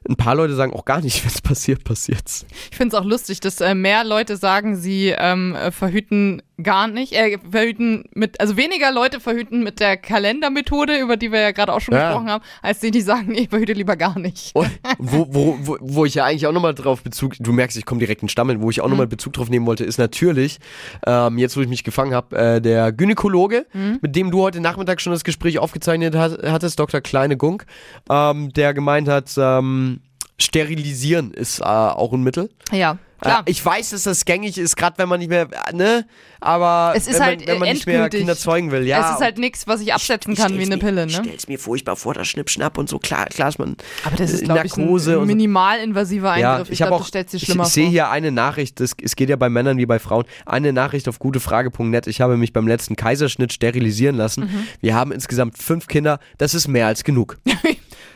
ein 0.09 0.17
paar 0.17 0.35
Leute 0.35 0.55
sagen 0.55 0.73
auch 0.73 0.85
gar 0.85 1.01
nicht, 1.01 1.23
wenn 1.25 1.31
es 1.31 1.41
passiert, 1.41 1.85
passiert's. 1.85 2.47
Ich 2.71 2.77
finde 2.77 2.97
es 2.97 3.03
auch 3.03 3.07
lustig, 3.07 3.41
dass 3.41 3.61
äh, 3.61 3.75
mehr 3.75 4.05
Leute 4.05 4.37
sagen, 4.37 4.77
sie 4.77 5.15
ähm, 5.17 5.55
äh, 5.55 5.71
verhüten 5.71 6.43
gar 6.63 6.87
nicht, 6.89 7.13
äh, 7.13 7.39
verhüten 7.51 8.05
mit, 8.15 8.41
also 8.41 8.57
weniger 8.57 8.93
Leute 8.93 9.21
verhüten 9.21 9.63
mit 9.63 9.81
der 9.81 9.97
Kalendermethode, 9.97 10.99
über 10.99 11.17
die 11.17 11.33
wir 11.33 11.41
ja 11.41 11.51
gerade 11.53 11.73
auch 11.73 11.81
schon 11.81 11.95
Ja. 11.95 12.09
gesprochen 12.09 12.31
haben, 12.31 12.45
als 12.63 12.81
die, 12.81 12.91
die 12.91 13.01
sagen, 13.01 13.35
ich 13.35 13.49
verhüte 13.49 13.73
lieber 13.73 13.97
gar 13.97 14.19
nicht. 14.19 14.51
Und 14.55 14.69
wo, 14.99 15.27
wo, 15.31 15.59
wo, 15.63 15.79
wo 15.81 16.05
ich 16.05 16.15
ja 16.15 16.25
eigentlich 16.25 16.47
auch 16.47 16.53
nochmal 16.53 16.75
drauf 16.75 17.03
Bezug, 17.03 17.35
du 17.39 17.53
merkst, 17.53 17.77
ich 17.77 17.87
komme 17.87 18.01
direkt 18.01 18.23
in 18.23 18.29
Stammeln, 18.29 18.61
wo 18.63 18.71
ich 18.71 18.81
auch 18.81 18.89
nochmal 18.89 19.07
Bezug 19.07 19.33
drauf 19.33 19.49
nehmen 19.49 19.67
wollte, 19.67 19.85
ist 19.85 19.99
natürlich, 19.99 20.59
ähm, 21.07 21.39
jetzt 21.39 21.57
wo 21.57 21.61
ich 21.61 21.69
mich 21.69 21.85
gefangen 21.85 22.15
habe, 22.15 22.37
äh, 22.37 22.61
der 22.61 22.93
Gynäkologe, 22.93 23.67
mit 24.01 24.15
dem 24.17 24.31
du 24.31 24.43
heute 24.43 24.61
Nachmittag 24.61 25.01
schon 25.01 25.13
das 25.13 25.25
Gespräch 25.25 25.59
aufgezeichnet 25.59 26.15
hat, 26.15 26.43
hattest, 26.43 26.79
Dr. 26.79 27.01
Kleine 27.01 27.37
Gunk, 27.37 27.67
ähm, 28.11 28.53
der 28.53 28.75
gemeint 28.75 29.09
hat, 29.09 29.31
ähm, 29.37 30.01
sterilisieren 30.39 31.33
ist 31.33 31.61
äh, 31.61 31.65
auch 31.65 32.13
ein 32.13 32.23
Mittel. 32.23 32.51
Ja, 32.73 32.99
klar. 33.23 33.43
Äh, 33.47 33.51
ich 33.51 33.65
weiß, 33.65 33.91
dass 33.91 34.03
das 34.03 34.25
gängig 34.25 34.59
ist, 34.59 34.77
gerade 34.77 34.99
wenn 34.99 35.09
man 35.09 35.19
nicht 35.21 35.29
mehr, 35.31 35.49
äh, 35.69 35.73
ne? 35.75 36.07
Aber 36.41 36.93
Es 36.97 37.07
ist 37.07 37.15
wenn, 37.15 37.23
halt, 37.23 37.39
man, 37.41 37.49
wenn 37.49 37.59
man 37.61 37.69
äh, 37.69 37.73
nicht 37.75 37.87
mehr. 37.87 38.09
Kinder 38.11 38.37
zeugen 38.37 38.71
will, 38.73 38.87
ja. 38.87 39.09
es 39.11 39.17
ist 39.17 39.23
halt 39.23 39.39
nichts, 39.39 39.67
was 39.69 39.81
ich 39.81 39.95
absetzen 39.95 40.35
kann 40.35 40.59
wie 40.59 40.65
eine 40.65 40.77
Pille, 40.79 41.07
Ich 41.07 41.17
ne? 41.17 41.25
stell's 41.25 41.47
mir 41.49 41.59
furchtbar 41.59 41.95
vor, 41.97 42.15
das 42.15 42.27
Schnippschnapp 42.29 42.77
und 42.79 42.89
so, 42.89 42.99
klar, 42.99 43.27
klar 43.27 43.49
ist 43.49 43.59
man 43.59 43.77
Aber 44.05 44.17
das 44.17 44.33
ist, 44.33 44.45
glaube 44.45 44.67
ich, 44.67 44.77
ein 44.77 44.99
so. 44.99 45.21
minimalinvasiver 45.21 46.37
Ja, 46.39 46.53
Eingriff. 46.55 46.69
ich, 46.69 46.75
ich 46.75 46.83
habe 46.83 46.91
glaube, 46.91 47.03
das 47.03 47.09
stellt 47.09 47.31
sich 47.31 47.43
ich, 47.43 47.47
schlimmer 47.49 47.65
ich 47.65 47.71
sehe 47.71 47.85
vor. 47.85 47.91
hier 47.93 48.11
eine 48.11 48.33
Nachricht, 48.33 48.81
das, 48.81 48.93
es 49.01 49.17
geht 49.17 49.29
ja 49.31 49.37
bei 49.37 49.49
Männern 49.49 49.79
wie 49.79 49.87
bei 49.87 49.99
Frauen, 49.99 50.25
eine 50.45 50.73
Nachricht 50.73 51.09
auf 51.09 51.19
gutefrage.net. 51.21 52.07
Ich 52.09 52.21
habe 52.21 52.37
mich 52.37 52.53
beim 52.53 52.67
letzten 52.67 52.97
Kaiserschnitt 52.97 53.53
sterilisieren 53.53 54.17
lassen. 54.17 54.45
Mhm. 54.45 54.69
Wir 54.81 54.95
haben 54.95 55.13
insgesamt 55.13 55.59
fünf 55.59 55.87
Kinder, 55.87 56.19
das 56.39 56.55
ist 56.55 56.67
mehr 56.69 56.87
als 56.89 57.05
genug. 57.05 57.39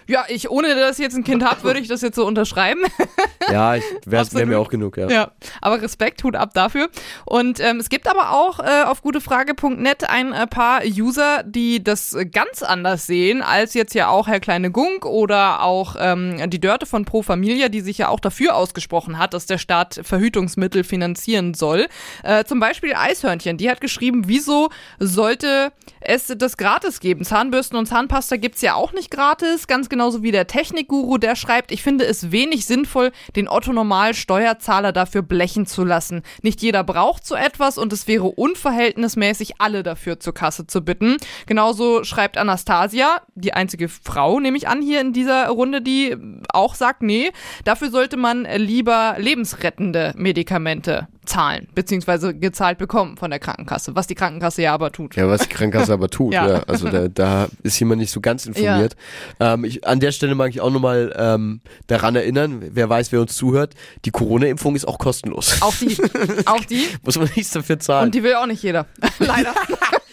Ja, 0.09 0.25
ich, 0.29 0.51
ohne 0.51 0.75
dass 0.75 0.99
ich 0.99 1.03
jetzt 1.03 1.17
ein 1.17 1.25
Kind 1.25 1.45
habe, 1.45 1.63
würde 1.65 1.81
ich 1.81 1.89
das 1.89 2.01
jetzt 2.01 2.17
so 2.17 2.27
unterschreiben. 2.27 2.83
ja, 3.51 3.75
ich 3.75 3.85
wäre 4.07 4.23
Absolut. 4.23 4.47
mir 4.49 4.59
auch 4.59 4.69
genug, 4.69 4.97
ja. 4.97 5.09
Ja, 5.09 5.33
aber 5.61 5.83
Respekt, 5.83 6.23
Hut 6.23 6.37
ab 6.37 6.55
dafür. 6.55 6.89
Und 7.25 7.61
ähm, 7.61 7.79
es 7.79 7.89
gibt 7.89 8.09
aber 8.09 8.31
auch 8.31 8.61
äh, 8.61 8.85
auf 8.85 9.03
gutefrage.net 9.03 10.09
ein 10.09 10.33
äh, 10.33 10.47
paar 10.47 10.83
User, 10.85 11.43
die 11.45 11.83
das 11.83 12.17
ganz 12.33 12.63
anders 12.63 13.07
sehen, 13.07 13.43
als 13.43 13.75
jetzt 13.75 13.95
ja 13.95 14.09
auch 14.09 14.29
Herr 14.29 14.41
Kleine 14.41 14.71
Gunk 14.71 15.05
oder 15.05 15.63
auch 15.63 15.97
ähm, 15.99 16.51
die 16.51 16.61
Dörte 16.61 16.87
von 16.87 17.05
Pro 17.05 17.23
Familia, 17.23 17.69
die 17.69 17.81
sich 17.81 17.99
ja 17.99 18.09
auch 18.09 18.21
dafür 18.21 18.55
ausgesprochen 18.55 19.19
hat, 19.19 19.35
dass 19.35 19.47
der 19.47 19.59
Staat 19.59 20.01
Verhütungsmittel 20.03 20.85
finanzieren 20.85 21.55
soll. 21.55 21.89
Äh, 22.23 22.45
zum 22.45 22.61
Beispiel 22.61 22.95
Eishörnchen, 22.95 23.57
die 23.57 23.69
hat 23.69 23.81
geschrieben, 23.81 24.25
wieso 24.27 24.71
sollte 24.99 25.73
es 26.01 26.33
das 26.37 26.57
gratis 26.57 27.01
geben? 27.01 27.25
Zahnbürsten 27.25 27.77
und 27.77 27.87
Zahnpasta 27.87 28.37
gibt's 28.37 28.63
ja 28.63 28.75
auch 28.75 28.93
nicht 28.93 29.11
gratis, 29.11 29.67
ganz 29.67 29.76
genauso 29.89 30.23
wie 30.23 30.33
der 30.33 30.47
Technikguru, 30.47 31.19
der 31.19 31.37
schreibt, 31.37 31.71
ich 31.71 31.83
finde 31.83 32.05
es 32.05 32.33
wenig 32.33 32.67
sinnvoll, 32.67 33.13
den 33.37 33.49
Otto-Normal-Steuerzahler 33.49 34.93
dafür 34.93 35.23
blechen 35.23 35.67
zu 35.67 35.85
lassen. 35.85 36.23
Nicht 36.43 36.63
jeder 36.63 36.83
braucht 36.85 37.27
so 37.27 37.35
etwas 37.35 37.79
und 37.79 37.93
es 37.93 38.09
wäre 38.09 38.25
unverhältnismäßig, 38.25 39.61
alle 39.61 39.83
dafür 39.83 40.19
zur 40.19 40.35
Kasse 40.35 40.67
zu 40.67 40.83
bitten. 40.83 41.17
Genauso 41.47 42.05
schreibt 42.05 42.39
Anastasia, 42.39 43.21
die 43.35 43.53
einzige 43.53 43.89
Frau, 43.89 44.41
nehme 44.41 44.57
ich 44.57 44.69
an, 44.69 44.83
hier 44.83 45.01
in 45.01 45.13
dieser 45.13 45.49
Runde, 45.49 45.83
die 45.83 46.17
auch 46.49 46.75
sagt, 46.75 47.03
nee, 47.03 47.31
dafür 47.65 47.91
sollte 47.91 48.17
man 48.17 48.47
lieber 48.57 49.17
lebensrettende 49.19 50.13
Medikamente 50.17 51.09
zahlen, 51.27 51.69
beziehungsweise 51.75 52.35
gezahlt 52.35 52.79
bekommen 52.79 53.17
von 53.17 53.31
der 53.31 53.39
Krankenkasse, 53.39 53.95
was 53.95 54.07
die 54.07 54.15
Krankenkasse 54.15 54.63
ja 54.63 54.73
aber 54.73 54.93
tut. 54.93 55.17
Ja, 55.17 55.29
was 55.29 55.43
die 55.43 55.49
Krankenkasse 55.49 55.93
aber 55.93 56.09
tut, 56.09 56.33
Ja. 56.37 56.49
ja. 56.49 56.63
Also 56.67 56.89
da, 56.89 57.09
da 57.09 57.49
ist 57.63 57.79
jemand 57.79 58.01
nicht 58.01 58.11
so 58.11 58.21
ganz 58.21 58.47
informiert. 58.47 58.97
Ähm, 59.41 59.65
ich, 59.65 59.87
an 59.87 60.01
der 60.01 60.13
Stelle 60.13 60.35
mag 60.35 60.51
ich 60.51 60.61
auch 60.61 60.71
nochmal 60.71 61.15
ähm, 61.17 61.61
daran 61.87 62.17
erinnern, 62.17 62.63
wer 62.73 62.89
weiß, 62.89 63.13
wer 63.13 63.21
uns 63.21 63.37
zuhört, 63.37 63.75
die 64.05 64.11
Corona-Impfung 64.11 64.75
ist 64.77 64.87
auch 64.87 64.99
kostenlos. 64.99 65.61
Auch 65.61 65.75
die, 65.75 65.97
auch 66.47 66.65
die. 66.65 66.87
Muss 67.05 67.19
man 67.19 67.29
nichts 67.35 67.53
dafür 67.53 67.79
zahlen. 67.79 68.07
Und 68.07 68.15
die 68.15 68.23
will 68.23 68.35
auch 68.35 68.47
nicht 68.47 68.63
jeder. 68.63 68.87
Leider. 69.19 69.55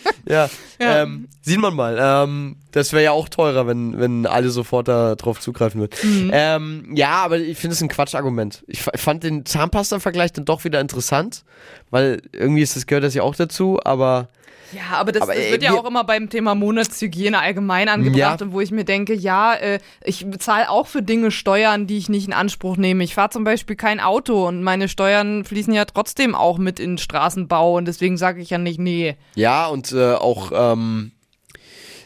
Ja, 0.28 0.50
Ja. 0.80 1.04
Ähm, 1.04 1.28
sieht 1.42 1.60
man 1.60 1.76
mal. 1.76 1.98
Ähm, 2.00 2.56
das 2.72 2.94
wäre 2.94 3.04
ja 3.04 3.12
auch 3.12 3.28
teurer, 3.30 3.68
wenn, 3.68 4.00
wenn 4.00 4.26
alle 4.26 4.50
sofort 4.50 4.88
da 4.88 5.16
drauf 5.16 5.40
zugreifen 5.40 5.82
würden. 5.82 6.26
Mhm. 6.26 6.32
Ähm, 6.34 6.92
ja, 6.96 7.12
aber 7.24 7.38
ich 7.40 7.58
finde 7.58 7.74
es 7.76 7.82
ein 7.82 7.90
Quatschargument. 7.90 8.64
Ich 8.68 8.82
fa- 8.82 8.92
fand 8.96 9.24
den 9.24 9.46
Zahnpasta-Vergleich 9.46 10.32
dann 10.34 10.46
doch 10.46 10.64
wieder 10.64 10.80
interessant, 10.82 11.44
weil 11.90 12.22
irgendwie 12.32 12.62
ist 12.62 12.76
das 12.76 12.86
gehört 12.88 13.04
das 13.04 13.14
ja 13.14 13.24
auch 13.24 13.36
dazu, 13.36 13.80
aber 13.84 14.30
Ja, 14.72 14.98
aber 14.98 15.12
das, 15.12 15.22
Aber, 15.22 15.36
das 15.36 15.44
ey, 15.44 15.52
wird 15.52 15.62
ja 15.62 15.72
wir- 15.74 15.80
auch 15.80 15.86
immer 15.86 16.04
beim 16.04 16.30
Thema 16.32 16.56
Monatshygiene 16.56 17.38
allgemein 17.40 17.90
angebracht 17.90 18.40
Ja. 18.42 18.46
und 18.48 18.54
wo 18.54 18.60
ich 18.62 18.72
mir 18.72 18.86
denke, 18.86 19.14
ja, 19.14 19.54
äh, 19.54 19.78
ich 20.04 20.26
bezahle 20.26 20.68
auch 20.70 20.88
für 20.88 21.04
Dinge 21.04 21.30
Steuern, 21.30 21.86
die 21.86 21.98
ich 22.00 22.10
nicht 22.10 22.26
in 22.26 22.34
Anspruch 22.34 22.76
nehme. 22.78 23.04
Ich 23.04 23.14
fahre 23.14 23.30
zum 23.30 23.44
Beispiel 23.44 23.76
kein 23.76 24.00
Auto 24.00 24.48
und 24.48 24.64
meine 24.64 24.88
Steuern 24.90 25.44
fließen 25.46 25.74
ja 25.74 25.86
trotzdem 25.86 26.34
auch 26.34 26.58
mit 26.58 26.80
in 26.80 26.98
Straßenbau 26.98 27.78
und 27.78 27.86
deswegen 27.86 28.18
sage 28.18 28.42
ich 28.42 28.50
ja 28.50 28.58
nicht, 28.58 28.80
nee. 28.80 29.16
ja, 29.36 29.68
und 29.68 29.92
äh, 29.92 30.14
auch, 30.16 30.52
ähm, 30.56 31.12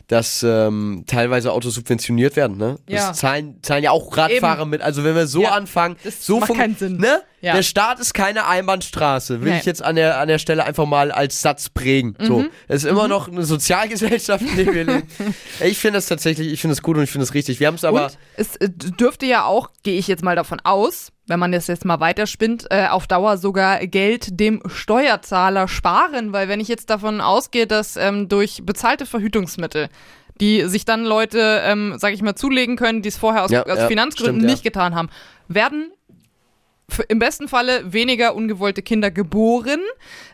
dass 0.07 0.41
ähm, 0.41 1.03
teilweise 1.05 1.51
Autos 1.51 1.75
subventioniert 1.75 2.37
werden, 2.37 2.57
ne? 2.57 2.77
Ja. 2.87 3.09
Das 3.09 3.17
zahlen, 3.19 3.59
zahlen 3.61 3.83
ja 3.83 3.91
auch 3.91 4.15
Radfahrer 4.15 4.61
Eben. 4.61 4.69
mit. 4.69 4.81
Also 4.81 5.03
wenn 5.03 5.15
wir 5.15 5.27
so 5.27 5.41
Ja, 5.43 5.51
anfangen, 5.51 5.97
das 6.03 6.25
so 6.25 6.39
macht 6.39 6.53
keinen 6.53 6.77
Sinn. 6.77 6.95
Ne? 6.97 7.21
Ja. 7.39 7.53
Der 7.53 7.61
Staat 7.61 7.99
ist 7.99 8.13
keine 8.15 8.47
Einbahnstraße, 8.47 9.41
will 9.41 9.51
Nee. 9.51 9.59
ich 9.59 9.65
jetzt 9.65 9.83
an 9.83 9.95
der, 9.95 10.19
an 10.19 10.27
der 10.27 10.39
Stelle 10.39 10.63
einfach 10.65 10.87
mal 10.87 11.11
als 11.11 11.41
Satz 11.41 11.69
prägen. 11.69 12.15
So. 12.19 12.39
Mhm. 12.39 12.49
Es 12.67 12.83
ist 12.83 12.89
immer 12.89 13.07
noch 13.07 13.27
eine 13.27 13.43
Sozialgesellschaft, 13.43 14.43
in 14.43 14.55
der 14.55 14.73
wir 14.73 14.83
leben. 14.85 15.07
Ich 15.59 15.77
finde 15.77 15.97
das 15.97 16.07
tatsächlich, 16.07 16.51
ich 16.51 16.59
finde 16.61 16.73
es 16.73 16.81
gut 16.81 16.97
und 16.97 17.03
ich 17.03 17.11
finde 17.11 17.23
es 17.23 17.33
richtig. 17.35 17.59
Wir 17.59 17.67
haben 17.67 17.75
es 17.75 17.83
aber. 17.83 18.05
und 18.05 18.17
es 18.37 18.55
äh, 18.55 18.69
dürfte 18.69 19.25
ja 19.27 19.45
auch, 19.45 19.69
gehe 19.83 19.99
ich 19.99 20.07
jetzt 20.07 20.23
mal 20.23 20.35
davon 20.35 20.59
aus, 20.63 21.11
wenn 21.27 21.39
man 21.39 21.51
das 21.51 21.67
jetzt 21.67 21.85
mal 21.85 21.99
weiterspinnt, 21.99 22.67
äh, 22.71 22.87
auf 22.87 23.05
Dauer 23.07 23.37
sogar 23.37 23.85
Geld 23.85 24.39
dem 24.39 24.61
Steuerzahler 24.67 25.67
sparen, 25.67 26.33
weil 26.33 26.47
wenn 26.47 26.59
ich 26.59 26.67
jetzt 26.67 26.89
davon 26.89 27.21
ausgehe, 27.21 27.67
dass 27.67 27.97
ähm, 27.97 28.29
durch 28.29 28.61
bezahlte 28.65 29.05
Verhütungsmittel 29.05 29.89
die 30.39 30.65
sich 30.65 30.85
dann 30.85 31.03
Leute, 31.03 31.61
ähm, 31.65 31.95
sage 31.97 32.13
ich 32.13 32.21
mal, 32.21 32.35
zulegen 32.35 32.75
können, 32.75 33.01
die 33.01 33.09
es 33.09 33.17
vorher 33.17 33.43
aus, 33.43 33.49
Ja, 33.49 33.63
aus 33.63 33.79
ja, 33.79 33.87
Finanzgründen 33.87 34.35
stimmt, 34.35 34.43
ja. 34.43 34.51
nicht 34.51 34.63
getan 34.63 34.93
haben, 34.93 35.09
werden 35.47 35.91
im 37.09 37.19
besten 37.19 37.47
Falle 37.47 37.91
weniger 37.93 38.33
ungewollte 38.33 38.81
Kinder 38.81 39.11
geboren. 39.11 39.79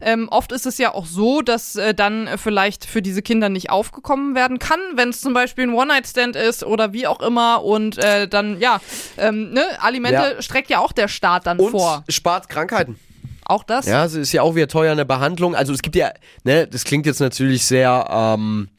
Ähm, 0.02 0.30
oft 0.30 0.52
ist 0.52 0.66
es 0.66 0.78
ja 0.78 0.94
auch 0.94 1.06
so, 1.06 1.42
dass 1.42 1.76
äh, 1.76 1.94
dann 1.94 2.30
vielleicht 2.38 2.86
für 2.86 3.02
diese 3.02 3.22
Kinder 3.22 3.50
nicht 3.50 3.70
aufgekommen 3.70 4.36
werden 4.36 4.60
kann, 4.60 4.80
wenn 4.96 5.10
es 5.10 5.20
zum 5.20 5.34
Beispiel 5.34 5.66
ein 5.66 5.74
One-Night-Stand 5.74 6.36
ist 6.36 6.64
oder 6.64 6.94
wie 6.94 7.08
auch 7.08 7.22
immer 7.22 7.64
und 7.64 7.98
äh, 7.98 8.28
dann, 8.28 8.60
ja, 8.60 8.80
ähm, 9.18 9.52
ne, 9.52 9.66
Alimente 9.82 10.14
Ja. 10.36 10.42
streckt 10.42 10.70
ja 10.70 10.80
auch 10.80 10.92
der 10.92 11.08
Staat 11.08 11.48
dann 11.48 11.60
und 11.60 11.72
vor. 11.72 12.04
spart 12.08 12.50
Krankheiten. 12.50 13.00
Auch 13.46 13.64
das? 13.64 13.86
Ja, 13.88 14.06
es 14.06 14.14
ist 14.14 14.32
ja 14.32 14.42
auch 14.42 14.56
wieder 14.56 14.68
teuer 14.70 14.94
eine 14.94 15.06
Behandlung. 15.06 15.56
Also 15.56 15.74
es 15.74 15.82
gibt 15.82 15.96
ja, 15.98 16.12
ne, 16.44 16.66
das 16.68 16.86
klingt 16.86 17.06
jetzt 17.06 17.20
natürlich 17.20 17.66
sehr, 17.66 18.08
ähm, 18.10 18.70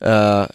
äh, 0.00 0.46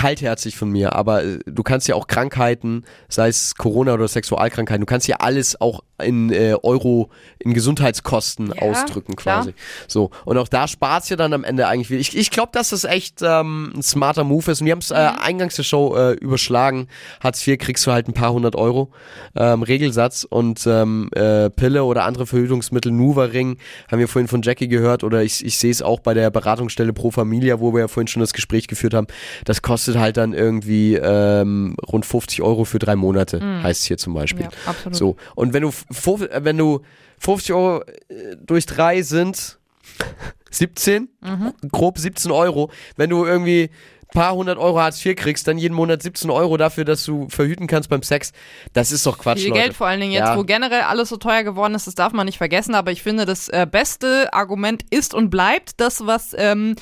kaltherzig 0.00 0.56
von 0.56 0.70
mir, 0.70 0.94
aber 0.94 1.24
äh, 1.24 1.38
du 1.46 1.62
kannst 1.62 1.88
ja 1.88 1.94
auch 1.94 2.06
Krankheiten, 2.06 2.84
sei 3.08 3.28
es 3.28 3.54
Corona 3.54 3.94
oder 3.94 4.08
Sexualkrankheiten, 4.08 4.80
du 4.80 4.86
kannst 4.86 5.06
ja 5.08 5.16
alles 5.16 5.60
auch 5.60 5.80
in 6.02 6.32
äh, 6.32 6.54
Euro, 6.62 7.10
in 7.38 7.52
Gesundheitskosten 7.52 8.48
Ja, 8.48 8.62
ausdrücken 8.62 9.16
klar. 9.16 9.40
quasi. 9.42 9.54
So, 9.86 10.10
und 10.24 10.38
auch 10.38 10.48
da 10.48 10.66
spart 10.66 11.08
ja 11.10 11.16
dann 11.16 11.32
am 11.34 11.44
Ende 11.44 11.66
eigentlich 11.66 11.88
viel. 11.88 11.98
Ich, 12.00 12.16
ich 12.16 12.30
glaube, 12.30 12.50
dass 12.52 12.70
das 12.70 12.84
echt 12.84 13.20
ähm, 13.22 13.72
ein 13.76 13.82
smarter 13.82 14.24
Move 14.24 14.50
ist. 14.50 14.60
Und 14.60 14.66
wir 14.66 14.72
haben 14.72 14.78
es 14.80 14.90
äh, 14.90 15.10
Mhm. 15.10 15.18
eingangs 15.18 15.56
der 15.56 15.62
Show 15.62 15.94
äh, 15.96 16.12
überschlagen. 16.12 16.88
Hartz 17.22 17.46
IV 17.46 17.58
kriegst 17.58 17.86
du 17.86 17.92
halt 17.92 18.08
ein 18.08 18.14
paar 18.14 18.32
hundert 18.32 18.56
Euro 18.56 18.90
ähm, 19.36 19.62
Regelsatz 19.62 20.24
und 20.28 20.66
ähm, 20.66 21.10
äh, 21.14 21.50
Pille 21.50 21.84
oder 21.84 22.04
andere 22.04 22.26
Verhütungsmittel, 22.26 22.92
Nuva-Ring, 22.92 23.58
haben 23.90 23.98
wir 23.98 24.08
vorhin 24.08 24.28
von 24.28 24.40
Jackie 24.42 24.68
gehört 24.68 25.04
oder 25.04 25.22
ich, 25.22 25.44
ich 25.44 25.58
sehe 25.58 25.70
es 25.70 25.82
auch 25.82 26.00
bei 26.00 26.14
der 26.14 26.30
Beratungsstelle 26.30 26.92
Pro 26.92 27.10
Familia, 27.10 27.60
wo 27.60 27.72
wir 27.74 27.80
ja 27.80 27.88
vorhin 27.88 28.08
schon 28.08 28.20
das 28.20 28.32
Gespräch 28.32 28.68
geführt 28.68 28.94
haben. 28.94 29.06
Das 29.44 29.60
kostet 29.62 29.89
halt 29.98 30.16
dann 30.16 30.32
irgendwie 30.32 30.94
ähm, 30.94 31.76
rund 31.90 32.06
50 32.06 32.42
Euro 32.42 32.64
für 32.64 32.78
drei 32.78 32.96
Monate, 32.96 33.40
heißt 33.62 33.82
es 33.82 33.86
hier 33.86 33.98
zum 33.98 34.14
Beispiel. 34.14 34.46
Mhm. 34.46 34.50
Ja, 34.64 34.70
absolut. 34.70 34.96
So, 34.96 35.16
und 35.34 35.52
wenn 35.52 35.62
du, 35.62 35.68
äh, 35.68 36.44
wenn 36.44 36.58
du 36.58 36.80
50 37.18 37.52
Euro 37.54 37.82
äh, 38.08 38.36
durch 38.44 38.66
drei 38.66 39.02
sind 39.02 39.58
17, 40.50 41.08
Mhm. 41.20 41.52
grob 41.70 41.98
17 41.98 42.30
Euro. 42.30 42.70
Wenn 42.96 43.10
du 43.10 43.24
irgendwie 43.24 43.70
ein 43.70 44.12
paar 44.20 44.34
hundert 44.34 44.58
Euro 44.58 44.80
Hartz 44.80 45.04
IV 45.04 45.14
kriegst, 45.14 45.46
dann 45.46 45.56
jeden 45.58 45.74
Monat 45.74 46.02
17 46.02 46.30
Euro 46.30 46.56
dafür, 46.56 46.84
dass 46.84 47.04
du 47.04 47.28
verhüten 47.28 47.66
kannst 47.68 47.88
beim 47.88 48.02
Sex, 48.02 48.32
das 48.72 48.90
ist 48.90 49.06
doch 49.06 49.18
Quatsch, 49.18 49.38
Viel 49.40 49.50
Leute. 49.50 49.60
Geld 49.62 49.74
vor 49.74 49.86
allen 49.86 50.00
Dingen 50.00 50.12
jetzt, 50.12 50.26
Ja. 50.28 50.36
wo 50.36 50.42
generell 50.42 50.80
alles 50.82 51.10
so 51.10 51.16
teuer 51.16 51.44
geworden 51.44 51.74
ist, 51.76 51.86
das 51.86 51.94
darf 51.94 52.12
man 52.12 52.26
nicht 52.26 52.38
vergessen. 52.38 52.74
Aber 52.74 52.90
ich 52.90 53.02
finde, 53.02 53.24
das 53.26 53.48
äh, 53.50 53.66
beste 53.70 54.32
Argument 54.32 54.82
ist 54.90 55.14
und 55.14 55.30
bleibt 55.30 55.72
das, 55.80 56.04
was 56.06 56.34
ähm, 56.36 56.74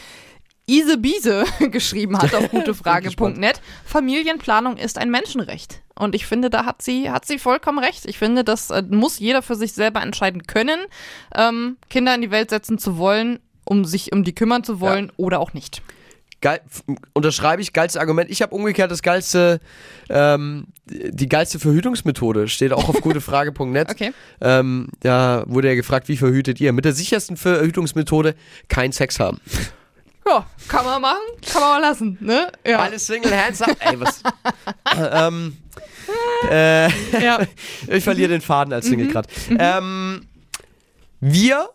Ise 0.69 0.99
Biese 0.99 1.45
geschrieben 1.71 2.19
hat 2.19 2.35
auf 2.35 2.49
gutefrage.net. 2.51 3.61
Familienplanung 3.85 4.77
ist 4.77 4.99
ein 4.99 5.11
Menschenrecht. 5.11 5.81
Und 5.95 6.15
ich 6.15 6.27
finde, 6.27 6.51
da 6.51 6.65
hat 6.65 6.83
sie, 6.83 7.11
hat 7.11 7.27
sie 7.27 7.39
vollkommen 7.39 7.79
recht. 7.79 8.07
Ich 8.07 8.19
finde, 8.19 8.45
das 8.45 8.71
äh, 8.71 8.83
muss 8.89 9.19
jeder 9.19 9.43
für 9.43 9.57
sich 9.57 9.73
selber 9.73 10.03
entscheiden 10.03 10.47
können, 10.47 10.79
ähm, 11.35 11.77
Kinder 11.91 12.15
in 12.15 12.21
die 12.21 12.31
Welt 12.31 12.51
setzen 12.51 12.79
zu 12.79 12.99
wollen, 12.99 13.41
um 13.65 13.85
sich 13.85 14.13
um 14.13 14.23
die 14.23 14.35
kümmern 14.35 14.63
zu 14.63 14.81
wollen 14.81 15.11
oder 15.17 15.41
auch 15.41 15.55
nicht. 15.55 15.83
Geil, 16.41 16.61
unterschreibe 17.15 17.61
ich, 17.61 17.73
geilstes 17.73 18.01
Argument. 18.01 18.31
Ich 18.31 18.43
habe 18.43 18.55
umgekehrt 18.55 18.93
das 18.93 19.03
geilste, 19.03 19.59
ähm, 20.09 20.69
die 20.87 21.29
geilste 21.29 21.59
Verhütungsmethode, 21.59 22.47
steht 22.47 22.73
auch 22.73 22.89
auf 22.89 23.01
gutefrage.net. 23.01 23.91
Okay. 23.91 24.13
Ähm, 24.41 24.89
da 25.01 25.43
wurde 25.49 25.67
ja 25.67 25.75
gefragt, 25.75 26.09
wie 26.09 26.17
verhütet 26.17 26.61
ihr? 26.61 26.73
Mit 26.73 26.85
der 26.85 26.93
sichersten 26.93 27.37
Verhütungsmethode 27.37 28.37
kein 28.69 28.93
Sex 28.93 29.19
haben. 29.19 29.41
Ja, 30.29 30.47
kann 30.69 30.85
man 30.85 31.01
machen, 31.01 31.17
kann 31.51 31.61
man 31.61 31.71
mal 31.71 31.81
lassen, 31.81 32.19
ne? 32.21 32.53
Ja. 32.67 32.81
Alle 32.81 32.99
Single 32.99 33.35
Hands 33.35 33.63
up. 33.63 33.77
Ey, 33.81 33.99
was? 33.99 34.23
ähm, 35.13 35.57
äh, 36.51 36.89
ja. 37.23 37.41
ich 37.89 38.05
verliere 38.05 38.31
den 38.31 38.41
Faden 38.41 38.73
als 38.73 38.87
Single 38.87 39.09
gerade. 39.09 39.29
Ähm, 39.59 40.27
wir 41.21 41.71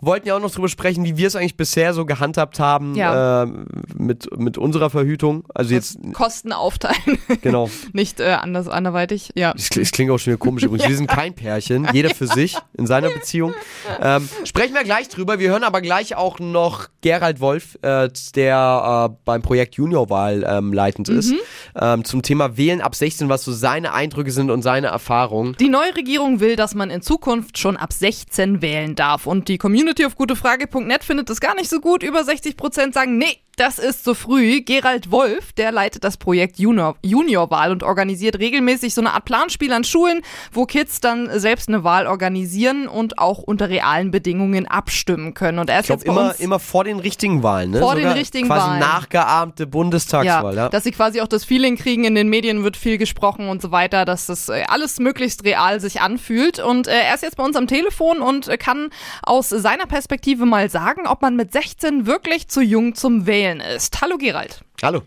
wollten 0.00 0.28
ja 0.28 0.36
auch 0.36 0.40
noch 0.40 0.50
drüber 0.50 0.68
sprechen, 0.68 1.04
wie 1.04 1.16
wir 1.16 1.26
es 1.26 1.36
eigentlich 1.36 1.56
bisher 1.56 1.94
so 1.94 2.04
gehandhabt 2.06 2.58
haben 2.58 2.94
Ja. 2.94 3.42
ähm, 3.42 3.66
mit, 3.96 4.36
mit 4.38 4.58
unserer 4.58 4.90
Verhütung. 4.90 5.44
Also 5.54 5.74
jetzt, 5.74 5.98
Kosten 6.14 6.52
aufteilen, 6.52 7.18
genau. 7.42 7.68
nicht 7.92 8.20
äh, 8.20 8.30
anders 8.40 8.68
anderweitig. 8.68 9.30
Ja. 9.34 9.52
Klingt, 9.52 9.76
es 9.86 9.92
klingt 9.92 10.10
auch 10.10 10.18
schon 10.18 10.32
wieder 10.32 10.38
komisch 10.38 10.62
übrigens. 10.64 10.88
Wir 10.88 10.96
sind 11.00 11.06
kein 11.08 11.34
Pärchen, 11.34 11.86
jeder 11.92 12.10
für 12.14 12.26
sich 12.26 12.56
in 12.76 12.86
seiner 12.86 13.10
Beziehung. 13.10 13.52
Ähm, 14.00 14.28
sprechen 14.44 14.74
wir 14.74 14.84
gleich 14.84 15.08
drüber. 15.08 15.38
Wir 15.38 15.50
hören 15.50 15.64
aber 15.64 15.80
gleich 15.82 16.16
auch 16.16 16.38
noch 16.38 16.88
Gerald 17.02 17.40
Wolf, 17.40 17.78
äh, 17.82 18.08
der 18.34 19.10
äh, 19.10 19.16
beim 19.24 19.42
Projekt 19.42 19.74
Juniorwahl 19.76 20.44
ähm, 20.48 20.72
leitend 20.72 21.08
ist, 21.08 21.34
ähm, 21.80 22.04
zum 22.04 22.22
Thema 22.22 22.56
Wählen 22.56 22.80
ab 22.80 22.94
16, 22.94 23.28
was 23.28 23.44
so 23.44 23.52
seine 23.52 23.92
Eindrücke 23.92 24.30
sind 24.30 24.50
und 24.50 24.62
seine 24.62 24.88
Erfahrungen. 24.88 25.56
Die 25.60 25.68
neue 25.68 25.94
Regierung 25.96 26.40
will, 26.40 26.56
dass 26.56 26.74
man 26.74 26.90
in 26.90 27.02
Zukunft 27.02 27.58
schon 27.58 27.76
ab 27.76 27.92
16 27.92 28.62
wählen 28.62 28.94
darf. 28.94 29.26
Und 29.26 29.48
die 29.48 29.58
Community 29.58 29.89
auf 30.06 30.16
gutefrage.net 30.16 31.04
findet 31.04 31.30
das 31.30 31.40
gar 31.40 31.54
nicht 31.54 31.68
so 31.68 31.80
gut. 31.80 32.02
Über 32.02 32.24
60 32.24 32.56
Prozent 32.56 32.94
sagen, 32.94 33.18
nee, 33.18 33.38
das 33.60 33.78
ist 33.78 34.04
zu 34.04 34.14
früh. 34.14 34.62
Gerald 34.62 35.10
Wolf, 35.10 35.52
der 35.52 35.70
leitet 35.70 36.02
das 36.02 36.16
Projekt 36.16 36.58
Junior, 36.58 36.96
Juniorwahl 37.02 37.70
und 37.72 37.82
organisiert 37.82 38.38
regelmäßig 38.38 38.94
so 38.94 39.02
eine 39.02 39.12
Art 39.12 39.26
Planspiel 39.26 39.70
an 39.74 39.84
Schulen, 39.84 40.22
wo 40.50 40.64
Kids 40.64 41.00
dann 41.00 41.28
selbst 41.38 41.68
eine 41.68 41.84
Wahl 41.84 42.06
organisieren 42.06 42.88
und 42.88 43.18
auch 43.18 43.38
unter 43.38 43.68
realen 43.68 44.10
Bedingungen 44.10 44.66
abstimmen 44.66 45.34
können. 45.34 45.58
Und 45.58 45.68
er 45.68 45.80
ist 45.80 45.90
Ich 45.90 46.04
glaube 46.04 46.28
jetzt 46.28 46.40
immer, 46.40 46.40
immer 46.40 46.58
vor 46.58 46.84
den 46.84 47.00
richtigen 47.00 47.42
Wahlen, 47.42 47.72
ne? 47.72 47.80
Vor 47.80 47.96
den 47.96 48.04
Sogar 48.04 48.14
richtigen 48.14 48.46
quasi 48.46 48.66
Wahlen. 48.66 48.80
nachgeahmte 48.80 49.66
Bundestagswahl, 49.66 50.56
ja. 50.56 50.68
dass 50.70 50.84
sie 50.84 50.92
quasi 50.92 51.20
auch 51.20 51.28
das 51.28 51.44
Feeling 51.44 51.76
kriegen, 51.76 52.04
in 52.04 52.14
den 52.14 52.30
Medien 52.30 52.64
wird 52.64 52.78
viel 52.78 52.96
gesprochen 52.96 53.50
und 53.50 53.60
so 53.60 53.70
weiter, 53.70 54.06
dass 54.06 54.24
das 54.24 54.48
äh, 54.48 54.64
alles 54.68 55.00
möglichst 55.00 55.44
real 55.44 55.80
sich 55.80 56.00
anfühlt. 56.00 56.60
Und 56.60 56.88
äh, 56.88 56.92
er 56.92 57.14
ist 57.14 57.22
jetzt 57.22 57.36
bei 57.36 57.44
uns 57.44 57.56
am 57.56 57.66
Telefon 57.66 58.20
und 58.20 58.48
äh, 58.48 58.56
kann 58.56 58.88
aus 59.22 59.50
seiner 59.50 59.84
Perspektive 59.84 60.46
mal 60.46 60.70
sagen, 60.70 61.06
ob 61.06 61.20
man 61.20 61.36
mit 61.36 61.52
16 61.52 62.06
wirklich 62.06 62.48
zu 62.48 62.62
jung 62.62 62.94
zum 62.94 63.26
Wählen 63.26 63.49
ist. 63.58 64.00
Hallo 64.00 64.18
Gerald. 64.18 64.60
Hallo. 64.82 65.02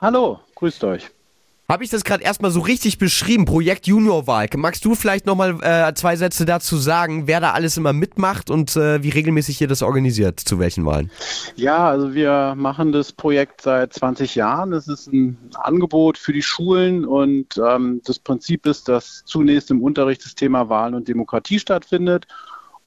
Hallo, 0.00 0.40
grüßt 0.54 0.84
euch. 0.84 1.10
Habe 1.70 1.84
ich 1.84 1.90
das 1.90 2.02
gerade 2.02 2.24
erstmal 2.24 2.50
so 2.50 2.60
richtig 2.60 2.96
beschrieben? 2.96 3.44
Projekt 3.44 3.86
Juniorwahl. 3.86 4.48
Magst 4.56 4.86
du 4.86 4.94
vielleicht 4.94 5.26
nochmal 5.26 5.58
äh, 5.60 5.92
zwei 5.92 6.16
Sätze 6.16 6.46
dazu 6.46 6.78
sagen, 6.78 7.26
wer 7.26 7.40
da 7.40 7.50
alles 7.50 7.76
immer 7.76 7.92
mitmacht 7.92 8.48
und 8.48 8.74
äh, 8.74 9.02
wie 9.02 9.10
regelmäßig 9.10 9.60
ihr 9.60 9.68
das 9.68 9.82
organisiert? 9.82 10.40
Zu 10.40 10.58
welchen 10.58 10.86
Wahlen? 10.86 11.10
Ja, 11.56 11.90
also 11.90 12.14
wir 12.14 12.54
machen 12.56 12.92
das 12.92 13.12
Projekt 13.12 13.60
seit 13.60 13.92
20 13.92 14.34
Jahren. 14.34 14.72
Es 14.72 14.88
ist 14.88 15.12
ein 15.12 15.36
Angebot 15.56 16.16
für 16.16 16.32
die 16.32 16.40
Schulen 16.40 17.04
und 17.04 17.60
ähm, 17.62 18.00
das 18.02 18.18
Prinzip 18.18 18.64
ist, 18.64 18.88
dass 18.88 19.22
zunächst 19.26 19.70
im 19.70 19.82
Unterricht 19.82 20.24
das 20.24 20.34
Thema 20.34 20.70
Wahlen 20.70 20.94
und 20.94 21.06
Demokratie 21.06 21.58
stattfindet 21.58 22.26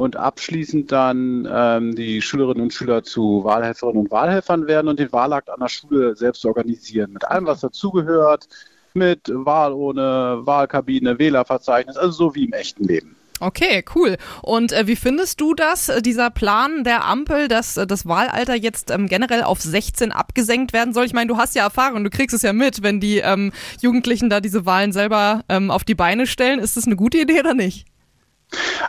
und 0.01 0.15
abschließend 0.15 0.91
dann 0.91 1.47
ähm, 1.49 1.93
die 1.95 2.23
Schülerinnen 2.23 2.63
und 2.63 2.73
Schüler 2.73 3.03
zu 3.03 3.43
Wahlhelferinnen 3.43 4.01
und 4.01 4.11
Wahlhelfern 4.11 4.65
werden 4.65 4.87
und 4.87 4.99
den 4.99 5.13
Wahlakt 5.13 5.47
an 5.47 5.59
der 5.59 5.67
Schule 5.67 6.15
selbst 6.15 6.43
organisieren. 6.43 7.13
Mit 7.13 7.23
allem, 7.25 7.45
was 7.45 7.61
dazugehört, 7.61 8.47
mit 8.95 9.31
Wahlurne, 9.31 10.39
Wahlkabine, 10.41 11.19
Wählerverzeichnis, 11.19 11.97
also 11.97 12.11
so 12.11 12.35
wie 12.35 12.45
im 12.45 12.53
echten 12.53 12.83
Leben. 12.83 13.15
Okay, 13.39 13.85
cool. 13.95 14.17
Und 14.41 14.71
äh, 14.71 14.87
wie 14.87 14.95
findest 14.95 15.39
du 15.39 15.53
das, 15.53 15.89
äh, 15.89 16.01
dieser 16.01 16.31
Plan 16.31 16.83
der 16.83 17.05
Ampel, 17.05 17.47
dass 17.47 17.77
äh, 17.77 17.85
das 17.85 18.07
Wahlalter 18.07 18.55
jetzt 18.55 18.89
ähm, 18.89 19.07
generell 19.07 19.43
auf 19.43 19.61
16 19.61 20.11
abgesenkt 20.11 20.73
werden 20.73 20.95
soll? 20.95 21.05
Ich 21.05 21.13
meine, 21.13 21.27
du 21.27 21.37
hast 21.37 21.53
ja 21.55 21.63
Erfahrung, 21.63 22.03
du 22.03 22.09
kriegst 22.09 22.35
es 22.35 22.41
ja 22.41 22.53
mit, 22.53 22.81
wenn 22.81 22.99
die 22.99 23.17
ähm, 23.17 23.51
Jugendlichen 23.81 24.31
da 24.31 24.41
diese 24.41 24.65
Wahlen 24.65 24.93
selber 24.93 25.43
ähm, 25.47 25.69
auf 25.69 25.83
die 25.83 25.95
Beine 25.95 26.25
stellen. 26.25 26.59
Ist 26.59 26.75
das 26.75 26.87
eine 26.87 26.95
gute 26.95 27.19
Idee 27.19 27.39
oder 27.39 27.53
nicht? 27.53 27.90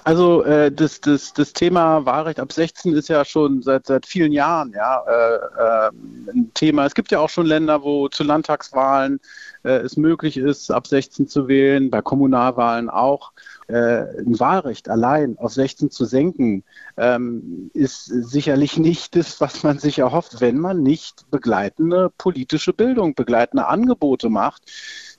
Also 0.05 0.43
äh, 0.44 0.72
das, 0.72 1.01
das, 1.01 1.32
das 1.32 1.52
Thema 1.52 2.05
Wahlrecht 2.05 2.40
ab 2.40 2.52
16 2.52 2.94
ist 2.94 3.09
ja 3.09 3.24
schon 3.24 3.62
seit, 3.62 3.86
seit 3.86 4.06
vielen 4.06 4.32
Jahren 4.32 4.72
ja, 4.72 5.02
äh, 5.06 5.86
äh, 5.86 5.90
ein 6.32 6.51
Thema. 6.55 6.86
Es 6.86 6.94
gibt 6.94 7.12
ja 7.12 7.20
auch 7.20 7.28
schon 7.28 7.47
Länder, 7.47 7.82
wo 7.82 8.09
zu 8.09 8.24
Landtagswahlen 8.24 9.20
äh, 9.62 9.78
es 9.78 9.97
möglich 9.97 10.36
ist, 10.36 10.70
ab 10.70 10.86
16 10.86 11.28
zu 11.28 11.47
wählen, 11.47 11.90
bei 11.90 12.02
Kommunalwahlen 12.02 12.90
auch. 12.90 13.32
Äh, 13.68 14.02
ein 14.18 14.39
Wahlrecht 14.40 14.89
allein 14.89 15.39
auf 15.39 15.52
16 15.52 15.90
zu 15.90 16.05
senken, 16.05 16.64
ähm, 16.97 17.70
ist 17.72 18.06
sicherlich 18.06 18.76
nicht 18.76 19.14
das, 19.14 19.40
was 19.40 19.62
man 19.62 19.78
sich 19.78 20.01
erhofft, 20.01 20.40
wenn 20.40 20.59
man 20.59 20.82
nicht 20.82 21.30
begleitende 21.30 22.10
politische 22.18 22.72
Bildung, 22.72 23.14
begleitende 23.14 23.66
Angebote 23.66 24.28
macht, 24.28 24.62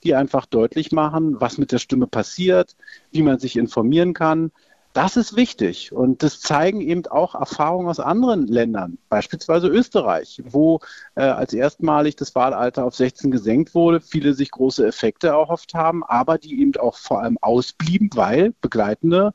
die 0.04 0.16
einfach 0.16 0.46
deutlich 0.46 0.92
machen, 0.92 1.40
was 1.40 1.58
mit 1.58 1.72
der 1.72 1.80
Stimme 1.80 2.08
passiert, 2.08 2.76
wie 3.12 3.22
man 3.24 3.40
sich 3.40 3.58
informieren 3.58 4.14
kann. 4.14 4.52
Das 4.94 5.18
ist 5.18 5.36
wichtig 5.36 5.92
und 5.92 6.22
das 6.22 6.40
zeigen 6.40 6.80
eben 6.80 7.08
auch 7.08 7.34
Erfahrungen 7.34 7.90
aus 7.90 8.00
anderen 8.00 8.46
Ländern, 8.46 9.00
beispielsweise 9.10 9.68
Österreich, 9.68 10.44
wo 10.46 10.82
äh, 11.16 11.24
als 11.24 11.54
erstmalig 11.54 12.16
das 12.16 12.36
Wahlalter 12.36 12.86
auf 12.86 12.96
16 12.96 13.32
gesenkt 13.32 13.74
wurde, 13.74 14.02
viele 14.02 14.36
sich 14.36 14.52
große 14.52 14.86
Effekte 14.86 15.30
erhofft 15.30 15.74
haben, 15.74 16.04
aber 16.04 16.38
die 16.38 16.62
eben 16.62 16.76
auch 16.76 16.96
vor 16.96 17.22
allem 17.24 17.40
ausblieben, 17.42 18.12
weil 18.14 18.54
begleitende 18.62 19.34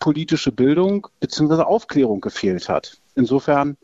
politische 0.00 0.52
Bildung 0.52 1.06
bzw. 1.20 1.62
Aufklärung 1.62 2.20
gefehlt 2.20 2.68
hat. 2.68 2.98
Insofern 3.14 3.78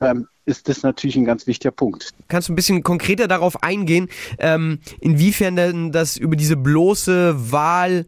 ähm, 0.00 0.26
ist 0.46 0.68
das 0.68 0.82
natürlich 0.82 1.16
ein 1.16 1.24
ganz 1.24 1.46
wichtiger 1.46 1.70
Punkt. 1.70 2.10
Kannst 2.28 2.48
du 2.48 2.52
ein 2.52 2.56
bisschen 2.56 2.82
konkreter 2.82 3.28
darauf 3.28 3.62
eingehen, 3.62 4.08
ähm, 4.38 4.80
inwiefern 5.00 5.56
denn 5.56 5.92
das 5.92 6.16
über 6.16 6.36
diese 6.36 6.56
bloße 6.56 7.52
Wahl 7.52 8.06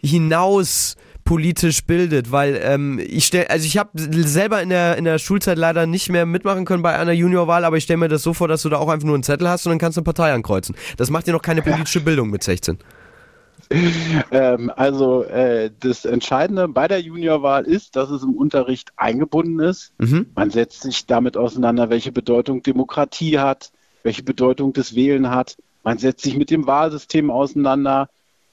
hinaus 0.00 0.96
politisch 1.24 1.84
bildet, 1.84 2.32
weil 2.32 2.60
ähm, 2.62 2.98
ich 2.98 3.26
stell, 3.26 3.46
also 3.46 3.64
ich 3.64 3.78
habe 3.78 3.90
selber 3.94 4.60
in 4.60 4.70
der 4.70 4.96
in 4.96 5.04
der 5.04 5.18
Schulzeit 5.18 5.56
leider 5.56 5.86
nicht 5.86 6.08
mehr 6.08 6.26
mitmachen 6.26 6.64
können 6.64 6.82
bei 6.82 6.98
einer 6.98 7.12
Juniorwahl, 7.12 7.64
aber 7.64 7.76
ich 7.76 7.84
stelle 7.84 7.98
mir 7.98 8.08
das 8.08 8.22
so 8.22 8.34
vor, 8.34 8.48
dass 8.48 8.62
du 8.62 8.68
da 8.68 8.78
auch 8.78 8.88
einfach 8.88 9.06
nur 9.06 9.14
einen 9.14 9.22
Zettel 9.22 9.48
hast 9.48 9.66
und 9.66 9.70
dann 9.70 9.78
kannst 9.78 9.96
du 9.96 10.00
eine 10.00 10.04
Partei 10.04 10.32
ankreuzen. 10.32 10.74
Das 10.96 11.10
macht 11.10 11.26
dir 11.26 11.32
noch 11.32 11.42
keine 11.42 11.62
politische 11.62 12.00
Bildung 12.00 12.30
mit 12.30 12.42
16. 12.42 12.78
Ähm, 14.30 14.72
also 14.74 15.24
äh, 15.24 15.70
das 15.80 16.04
Entscheidende 16.04 16.68
bei 16.68 16.88
der 16.88 17.00
Juniorwahl 17.00 17.64
ist, 17.64 17.96
dass 17.96 18.10
es 18.10 18.22
im 18.22 18.34
Unterricht 18.34 18.90
eingebunden 18.96 19.60
ist. 19.60 19.92
Mhm. 19.98 20.26
Man 20.34 20.50
setzt 20.50 20.82
sich 20.82 21.06
damit 21.06 21.36
auseinander, 21.36 21.90
welche 21.90 22.12
Bedeutung 22.12 22.62
Demokratie 22.62 23.38
hat, 23.38 23.72
welche 24.02 24.22
Bedeutung 24.22 24.72
das 24.72 24.94
Wählen 24.94 25.30
hat. 25.30 25.56
Man 25.82 25.98
setzt 25.98 26.22
sich 26.22 26.36
mit 26.36 26.50
dem 26.50 26.66
Wahlsystem 26.66 27.30
auseinander. 27.30 28.08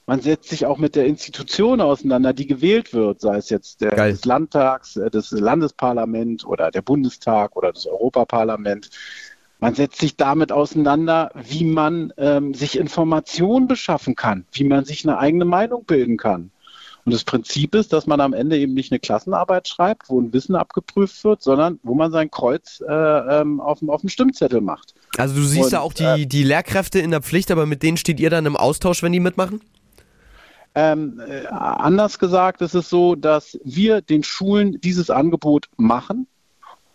Man 0.06 0.20
setzt 0.20 0.48
sich 0.48 0.66
auch 0.66 0.78
mit 0.78 0.96
der 0.96 1.06
Institution 1.06 1.80
auseinander, 1.80 2.32
die 2.32 2.46
gewählt 2.46 2.92
wird, 2.92 3.20
sei 3.20 3.36
es 3.36 3.48
jetzt 3.48 3.80
der, 3.80 3.94
des 3.94 4.24
Landtags, 4.24 4.96
äh, 4.96 5.10
das 5.10 5.30
Landesparlament 5.30 6.44
oder 6.44 6.70
der 6.70 6.82
Bundestag 6.82 7.56
oder 7.56 7.72
das 7.72 7.86
Europaparlament. 7.86 8.90
Man 9.60 9.74
setzt 9.74 10.00
sich 10.00 10.16
damit 10.16 10.52
auseinander, 10.52 11.30
wie 11.34 11.64
man 11.64 12.12
ähm, 12.16 12.54
sich 12.54 12.78
Informationen 12.78 13.68
beschaffen 13.68 14.16
kann, 14.16 14.46
wie 14.52 14.64
man 14.64 14.84
sich 14.84 15.06
eine 15.06 15.18
eigene 15.18 15.44
Meinung 15.44 15.84
bilden 15.84 16.16
kann. 16.16 16.50
Und 17.04 17.14
das 17.14 17.24
Prinzip 17.24 17.74
ist, 17.74 17.92
dass 17.92 18.06
man 18.06 18.20
am 18.20 18.32
Ende 18.32 18.58
eben 18.58 18.74
nicht 18.74 18.92
eine 18.92 19.00
Klassenarbeit 19.00 19.68
schreibt, 19.68 20.08
wo 20.10 20.20
ein 20.20 20.32
Wissen 20.32 20.54
abgeprüft 20.54 21.24
wird, 21.24 21.42
sondern 21.42 21.78
wo 21.82 21.94
man 21.94 22.12
sein 22.12 22.30
Kreuz 22.30 22.82
äh, 22.86 22.92
ähm, 22.92 23.60
auf, 23.60 23.80
auf 23.86 24.00
dem 24.02 24.10
Stimmzettel 24.10 24.60
macht. 24.60 24.94
Also 25.16 25.34
du 25.34 25.42
siehst 25.42 25.64
Und, 25.64 25.72
da 25.72 25.80
auch 25.80 25.92
die, 25.92 26.04
äh, 26.04 26.26
die 26.26 26.42
Lehrkräfte 26.42 26.98
in 26.98 27.10
der 27.10 27.22
Pflicht, 27.22 27.50
aber 27.50 27.66
mit 27.66 27.82
denen 27.82 27.96
steht 27.96 28.20
ihr 28.20 28.30
dann 28.30 28.46
im 28.46 28.56
Austausch, 28.56 29.02
wenn 29.02 29.12
die 29.12 29.20
mitmachen? 29.20 29.60
Ähm, 30.74 31.20
äh, 31.26 31.46
anders 31.46 32.18
gesagt 32.18 32.62
ist 32.62 32.74
es 32.74 32.88
so, 32.88 33.16
dass 33.16 33.58
wir 33.64 34.02
den 34.02 34.22
Schulen 34.22 34.80
dieses 34.80 35.10
Angebot 35.10 35.68
machen. 35.76 36.26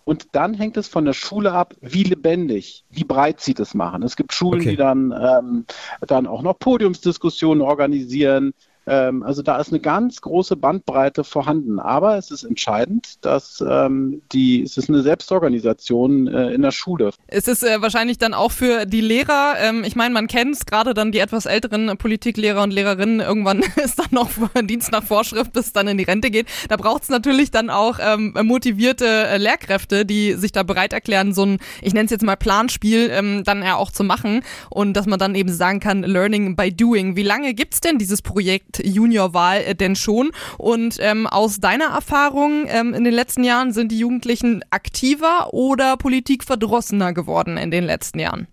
Und 0.05 0.35
dann 0.35 0.53
hängt 0.53 0.77
es 0.77 0.87
von 0.87 1.05
der 1.05 1.13
Schule 1.13 1.51
ab, 1.53 1.75
wie 1.81 2.03
lebendig, 2.03 2.85
wie 2.89 3.03
breit 3.03 3.41
sie 3.41 3.55
das 3.55 3.73
machen. 3.73 4.03
Es 4.03 4.15
gibt 4.15 4.33
Schulen, 4.33 4.61
Okay. 4.61 4.71
die 4.71 4.77
dann, 4.77 5.11
ähm, 5.11 5.65
dann 6.01 6.27
auch 6.27 6.43
noch 6.43 6.59
Podiumsdiskussionen 6.59 7.61
organisieren. 7.61 8.53
Ähm, 8.87 9.23
also 9.23 9.41
da 9.41 9.59
ist 9.59 9.69
eine 9.69 9.79
ganz 9.79 10.21
große 10.21 10.55
Bandbreite 10.55 11.23
vorhanden. 11.23 11.79
Aber 11.79 12.17
es 12.17 12.31
ist 12.31 12.43
entscheidend, 12.43 13.25
dass 13.25 13.63
ähm, 13.67 14.21
die, 14.31 14.63
es 14.63 14.77
ist 14.77 14.89
eine 14.89 15.01
Selbstorganisation 15.01 16.27
äh, 16.27 16.51
in 16.51 16.61
der 16.61 16.71
Schule. 16.71 17.11
Es 17.27 17.47
ist 17.47 17.63
äh, 17.63 17.81
wahrscheinlich 17.81 18.17
dann 18.17 18.33
auch 18.33 18.51
für 18.51 18.85
die 18.85 19.01
Lehrer, 19.01 19.55
ähm, 19.59 19.83
ich 19.83 19.95
meine, 19.95 20.13
man 20.13 20.27
kennt 20.27 20.55
es, 20.55 20.65
gerade 20.65 20.93
dann 20.93 21.11
die 21.11 21.19
etwas 21.19 21.45
älteren 21.45 21.97
Politiklehrer 21.97 22.63
und 22.63 22.71
Lehrerinnen, 22.71 23.19
irgendwann 23.19 23.63
ist 23.83 23.99
dann 23.99 24.07
noch 24.11 24.29
Dienst 24.63 24.91
nach 24.91 25.03
Vorschrift, 25.03 25.53
bis 25.53 25.67
es 25.67 25.73
dann 25.73 25.87
in 25.87 25.97
die 25.97 26.03
Rente 26.03 26.31
geht. 26.31 26.47
Da 26.69 26.77
braucht 26.77 27.03
es 27.03 27.09
natürlich 27.09 27.51
dann 27.51 27.69
auch 27.69 27.99
ähm, 28.01 28.33
motivierte 28.43 29.05
äh, 29.05 29.37
Lehrkräfte, 29.37 30.05
die 30.05 30.33
sich 30.33 30.51
da 30.51 30.63
bereit 30.63 30.93
erklären, 30.93 31.33
so 31.33 31.45
ein, 31.45 31.57
ich 31.81 31.93
nenne 31.93 32.05
es 32.05 32.11
jetzt 32.11 32.23
mal 32.23 32.35
Planspiel, 32.35 33.09
ähm, 33.11 33.43
dann 33.43 33.63
ja 33.63 33.75
auch 33.75 33.91
zu 33.91 34.03
machen 34.03 34.43
und 34.69 34.93
dass 34.93 35.05
man 35.05 35.19
dann 35.19 35.35
eben 35.35 35.51
sagen 35.51 35.79
kann, 35.79 36.03
Learning 36.03 36.55
by 36.55 36.71
Doing. 36.71 37.15
Wie 37.15 37.23
lange 37.23 37.53
gibt's 37.53 37.81
denn 37.81 37.97
dieses 37.97 38.21
Projekt 38.21 38.74
Juniorwahl 38.83 39.61
äh, 39.61 39.75
denn 39.75 39.95
schon? 39.95 40.31
Und 40.57 40.97
ähm, 40.99 41.27
aus 41.27 41.59
deiner 41.59 41.85
Erfahrung 41.85 42.65
ähm, 42.67 42.93
in 42.93 43.03
den 43.03 43.13
letzten 43.13 43.43
Jahren 43.43 43.71
sind 43.71 43.91
die 43.91 43.99
Jugendlichen 43.99 44.63
aktiver 44.69 45.53
oder 45.53 45.97
politikverdrossener 45.97 47.13
geworden 47.13 47.57
in 47.57 47.71
den 47.71 47.83
letzten 47.83 48.19
Jahren? 48.19 48.47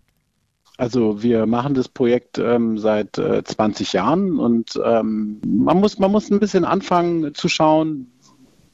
Also 0.78 1.22
wir 1.22 1.46
machen 1.46 1.74
das 1.74 1.88
Projekt 1.88 2.38
ähm, 2.38 2.78
seit 2.78 3.18
äh, 3.18 3.44
20 3.44 3.92
Jahren 3.92 4.38
und 4.38 4.80
ähm, 4.84 5.40
man, 5.46 5.78
muss, 5.78 5.98
man 5.98 6.10
muss 6.10 6.30
ein 6.30 6.40
bisschen 6.40 6.64
anfangen 6.64 7.34
zu 7.34 7.48
schauen, 7.48 8.10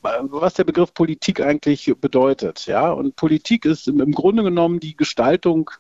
äh, 0.05 0.09
was 0.23 0.55
der 0.55 0.65
Begriff 0.65 0.95
Politik 0.95 1.41
eigentlich 1.41 1.93
bedeutet. 2.01 2.67
Ja? 2.67 2.93
Und 2.93 3.17
Politik 3.17 3.65
ist 3.65 3.89
im, 3.89 4.01
im 4.01 4.13
Grunde 4.13 4.43
genommen 4.43 4.81
die 4.81 4.97
Gestaltung 4.97 5.71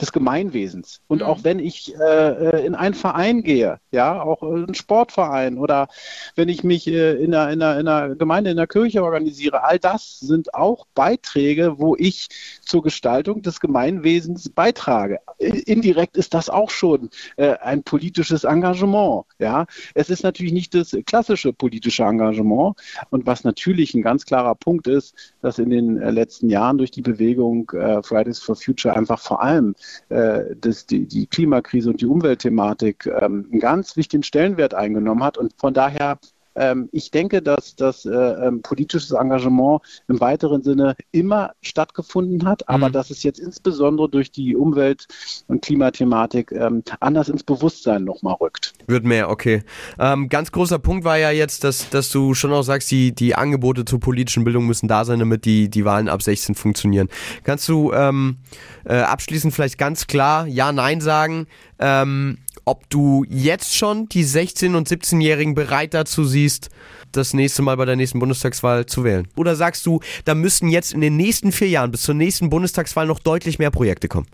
des 0.00 0.12
Gemeinwesens. 0.12 1.00
Und 1.08 1.22
auch 1.22 1.42
wenn 1.42 1.58
ich 1.58 1.94
äh, 1.98 2.66
in 2.66 2.74
einen 2.74 2.94
Verein 2.94 3.42
gehe, 3.42 3.80
ja, 3.90 4.22
auch 4.22 4.42
äh, 4.42 4.46
einen 4.46 4.74
Sportverein 4.74 5.58
oder 5.58 5.88
wenn 6.34 6.48
ich 6.48 6.64
mich 6.64 6.86
äh, 6.86 7.12
in, 7.12 7.34
einer, 7.34 7.52
in, 7.52 7.62
einer, 7.62 7.80
in 7.80 7.88
einer 7.88 8.14
Gemeinde, 8.14 8.50
in 8.50 8.58
einer 8.58 8.66
Kirche 8.66 9.02
organisiere, 9.02 9.64
all 9.64 9.78
das 9.78 10.20
sind 10.20 10.54
auch 10.54 10.86
Beiträge, 10.94 11.78
wo 11.78 11.96
ich 11.96 12.28
zur 12.62 12.82
Gestaltung 12.82 13.42
des 13.42 13.60
Gemeinwesens 13.60 14.50
beitrage. 14.50 15.20
Indirekt 15.38 16.16
ist 16.16 16.34
das 16.34 16.50
auch 16.50 16.70
schon 16.70 17.10
äh, 17.36 17.56
ein 17.58 17.82
politisches 17.82 18.44
Engagement. 18.44 19.24
Ja, 19.38 19.66
es 19.94 20.10
ist 20.10 20.22
natürlich 20.22 20.52
nicht 20.52 20.74
das 20.74 20.96
klassische 21.06 21.52
politische 21.52 22.04
Engagement. 22.04 22.76
Und 23.10 23.26
was 23.26 23.44
natürlich 23.44 23.94
ein 23.94 24.02
ganz 24.02 24.26
klarer 24.26 24.54
Punkt 24.54 24.86
ist, 24.88 25.14
dass 25.40 25.58
in 25.58 25.70
den 25.70 26.00
äh, 26.00 26.10
letzten 26.10 26.50
Jahren 26.50 26.78
durch 26.78 26.90
die 26.90 27.02
Bewegung 27.02 27.70
äh, 27.70 28.02
Fridays 28.02 28.40
for 28.40 28.56
Future 28.56 28.96
einfach 28.96 29.20
vor 29.20 29.42
allem 29.42 29.74
äh, 29.74 29.85
das, 30.08 30.86
die, 30.86 31.06
die 31.06 31.26
Klimakrise 31.26 31.90
und 31.90 32.00
die 32.00 32.06
Umweltthematik 32.06 33.06
ähm, 33.06 33.48
einen 33.50 33.60
ganz 33.60 33.96
wichtigen 33.96 34.22
Stellenwert 34.22 34.74
eingenommen 34.74 35.22
hat. 35.22 35.38
Und 35.38 35.54
von 35.58 35.74
daher 35.74 36.18
ähm, 36.56 36.88
ich 36.92 37.10
denke, 37.10 37.42
dass 37.42 37.76
das 37.76 38.04
äh, 38.04 38.10
ähm, 38.10 38.62
politisches 38.62 39.12
Engagement 39.12 39.80
im 40.08 40.20
weiteren 40.20 40.62
Sinne 40.62 40.96
immer 41.12 41.52
stattgefunden 41.62 42.46
hat, 42.46 42.68
aber 42.68 42.90
dass 42.90 43.10
es 43.10 43.22
jetzt 43.22 43.38
insbesondere 43.38 44.08
durch 44.08 44.30
die 44.30 44.56
Umwelt- 44.56 45.06
und 45.48 45.62
Klimathematik 45.62 46.52
ähm, 46.52 46.82
anders 47.00 47.28
ins 47.28 47.42
Bewusstsein 47.42 48.04
nochmal 48.04 48.34
rückt. 48.40 48.72
Wird 48.86 49.04
mehr, 49.04 49.30
okay. 49.30 49.62
Ähm, 49.98 50.28
ganz 50.28 50.52
großer 50.52 50.78
Punkt 50.78 51.04
war 51.04 51.18
ja 51.18 51.30
jetzt, 51.30 51.64
dass, 51.64 51.90
dass 51.90 52.10
du 52.10 52.34
schon 52.34 52.52
auch 52.52 52.62
sagst, 52.62 52.90
die, 52.90 53.14
die 53.14 53.34
Angebote 53.34 53.84
zur 53.84 54.00
politischen 54.00 54.44
Bildung 54.44 54.66
müssen 54.66 54.88
da 54.88 55.04
sein, 55.04 55.18
damit 55.18 55.44
die, 55.44 55.68
die 55.68 55.84
Wahlen 55.84 56.08
ab 56.08 56.22
16 56.22 56.54
funktionieren. 56.54 57.08
Kannst 57.44 57.68
du 57.68 57.92
ähm, 57.92 58.38
äh, 58.84 58.96
abschließend 58.96 59.54
vielleicht 59.54 59.78
ganz 59.78 60.06
klar 60.06 60.46
Ja, 60.46 60.72
Nein 60.72 61.00
sagen, 61.00 61.46
ähm, 61.78 62.38
ob 62.66 62.90
du 62.90 63.24
jetzt 63.28 63.74
schon 63.74 64.08
die 64.08 64.24
16- 64.24 64.76
und 64.76 64.88
17-Jährigen 64.88 65.54
bereit 65.54 65.94
dazu 65.94 66.24
siehst, 66.24 66.68
das 67.12 67.32
nächste 67.32 67.62
Mal 67.62 67.76
bei 67.76 67.84
der 67.84 67.96
nächsten 67.96 68.18
Bundestagswahl 68.18 68.86
zu 68.86 69.04
wählen? 69.04 69.28
Oder 69.36 69.54
sagst 69.54 69.86
du, 69.86 70.00
da 70.24 70.34
müssten 70.34 70.68
jetzt 70.68 70.92
in 70.92 71.00
den 71.00 71.16
nächsten 71.16 71.52
vier 71.52 71.68
Jahren 71.68 71.92
bis 71.92 72.02
zur 72.02 72.16
nächsten 72.16 72.50
Bundestagswahl 72.50 73.06
noch 73.06 73.20
deutlich 73.20 73.58
mehr 73.58 73.70
Projekte 73.70 74.08
kommen? 74.08 74.26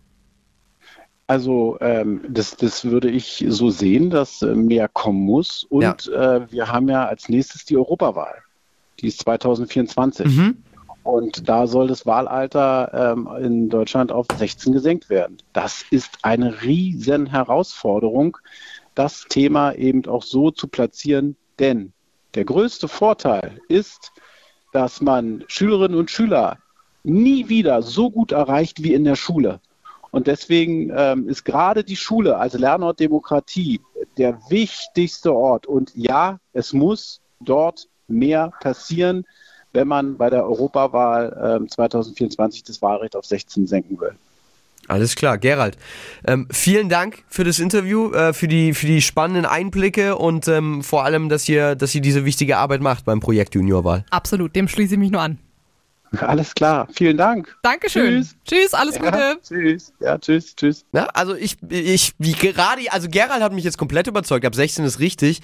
Also 1.26 1.76
ähm, 1.80 2.22
das, 2.28 2.56
das 2.56 2.84
würde 2.84 3.10
ich 3.10 3.44
so 3.48 3.70
sehen, 3.70 4.10
dass 4.10 4.42
äh, 4.42 4.54
mehr 4.54 4.88
kommen 4.88 5.20
muss. 5.20 5.64
Und 5.68 6.08
äh, 6.08 6.50
wir 6.50 6.68
haben 6.68 6.88
ja 6.88 7.06
als 7.06 7.28
nächstes 7.28 7.64
die 7.66 7.76
Europawahl. 7.76 8.34
Die 9.00 9.08
ist 9.08 9.20
2024. 9.20 10.26
Und 11.02 11.48
da 11.48 11.66
soll 11.66 11.88
das 11.88 12.06
Wahlalter 12.06 13.14
ähm, 13.14 13.28
in 13.42 13.68
Deutschland 13.68 14.12
auf 14.12 14.26
16 14.36 14.72
gesenkt 14.72 15.10
werden. 15.10 15.38
Das 15.52 15.84
ist 15.90 16.18
eine 16.22 16.62
riesen 16.62 17.26
Herausforderung, 17.26 18.38
das 18.94 19.24
Thema 19.28 19.72
eben 19.72 20.06
auch 20.06 20.22
so 20.22 20.50
zu 20.50 20.68
platzieren. 20.68 21.36
Denn 21.58 21.92
der 22.34 22.44
größte 22.44 22.88
Vorteil 22.88 23.60
ist, 23.68 24.12
dass 24.72 25.00
man 25.00 25.44
Schülerinnen 25.48 25.98
und 25.98 26.10
Schüler 26.10 26.58
nie 27.02 27.48
wieder 27.48 27.82
so 27.82 28.10
gut 28.10 28.32
erreicht 28.32 28.82
wie 28.82 28.94
in 28.94 29.04
der 29.04 29.16
Schule. 29.16 29.60
Und 30.12 30.26
deswegen 30.26 30.92
ähm, 30.94 31.28
ist 31.28 31.44
gerade 31.44 31.84
die 31.84 31.96
Schule 31.96 32.36
als 32.36 32.54
Lernort 32.54 33.00
Demokratie 33.00 33.80
der 34.18 34.38
wichtigste 34.50 35.34
Ort. 35.34 35.66
Und 35.66 35.90
ja, 35.94 36.38
es 36.52 36.72
muss 36.72 37.20
dort 37.40 37.88
mehr 38.08 38.52
passieren, 38.60 39.24
wenn 39.72 39.88
man 39.88 40.16
bei 40.16 40.30
der 40.30 40.44
Europawahl 40.44 41.58
ähm, 41.60 41.68
2024 41.68 42.64
das 42.64 42.82
Wahlrecht 42.82 43.16
auf 43.16 43.24
16 43.24 43.66
senken 43.66 44.00
will. 44.00 44.12
Alles 44.88 45.14
klar, 45.14 45.38
Gerald. 45.38 45.78
Ähm, 46.26 46.48
vielen 46.50 46.88
Dank 46.88 47.22
für 47.28 47.44
das 47.44 47.58
Interview, 47.60 48.12
äh, 48.12 48.32
für, 48.32 48.48
die, 48.48 48.74
für 48.74 48.86
die 48.86 49.00
spannenden 49.00 49.46
Einblicke 49.46 50.16
und 50.16 50.48
ähm, 50.48 50.82
vor 50.82 51.04
allem, 51.04 51.28
dass 51.28 51.48
ihr, 51.48 51.76
dass 51.76 51.94
ihr 51.94 52.00
diese 52.00 52.24
wichtige 52.24 52.56
Arbeit 52.56 52.80
macht 52.80 53.04
beim 53.04 53.20
Projekt 53.20 53.54
Juniorwahl. 53.54 54.04
Absolut, 54.10 54.56
dem 54.56 54.68
schließe 54.68 54.94
ich 54.94 54.98
mich 54.98 55.10
nur 55.10 55.22
an. 55.22 55.38
Alles 56.20 56.54
klar, 56.54 56.88
vielen 56.92 57.16
Dank. 57.16 57.56
Dankeschön. 57.62 58.22
Tschüss. 58.22 58.34
Tschüss, 58.44 58.74
alles 58.74 58.98
Gute. 58.98 59.18
Ja, 59.18 59.34
tschüss. 59.42 59.92
Ja, 60.00 60.18
tschüss, 60.18 60.54
tschüss. 60.54 60.84
Na, 60.92 61.06
also 61.06 61.34
ich, 61.34 61.56
ich, 61.68 62.12
wie 62.18 62.32
gerade, 62.32 62.82
also 62.90 63.08
Gerald 63.08 63.42
hat 63.42 63.52
mich 63.52 63.64
jetzt 63.64 63.78
komplett 63.78 64.06
überzeugt. 64.06 64.44
Ab 64.44 64.54
16 64.54 64.84
ist 64.84 64.98
richtig. 65.00 65.40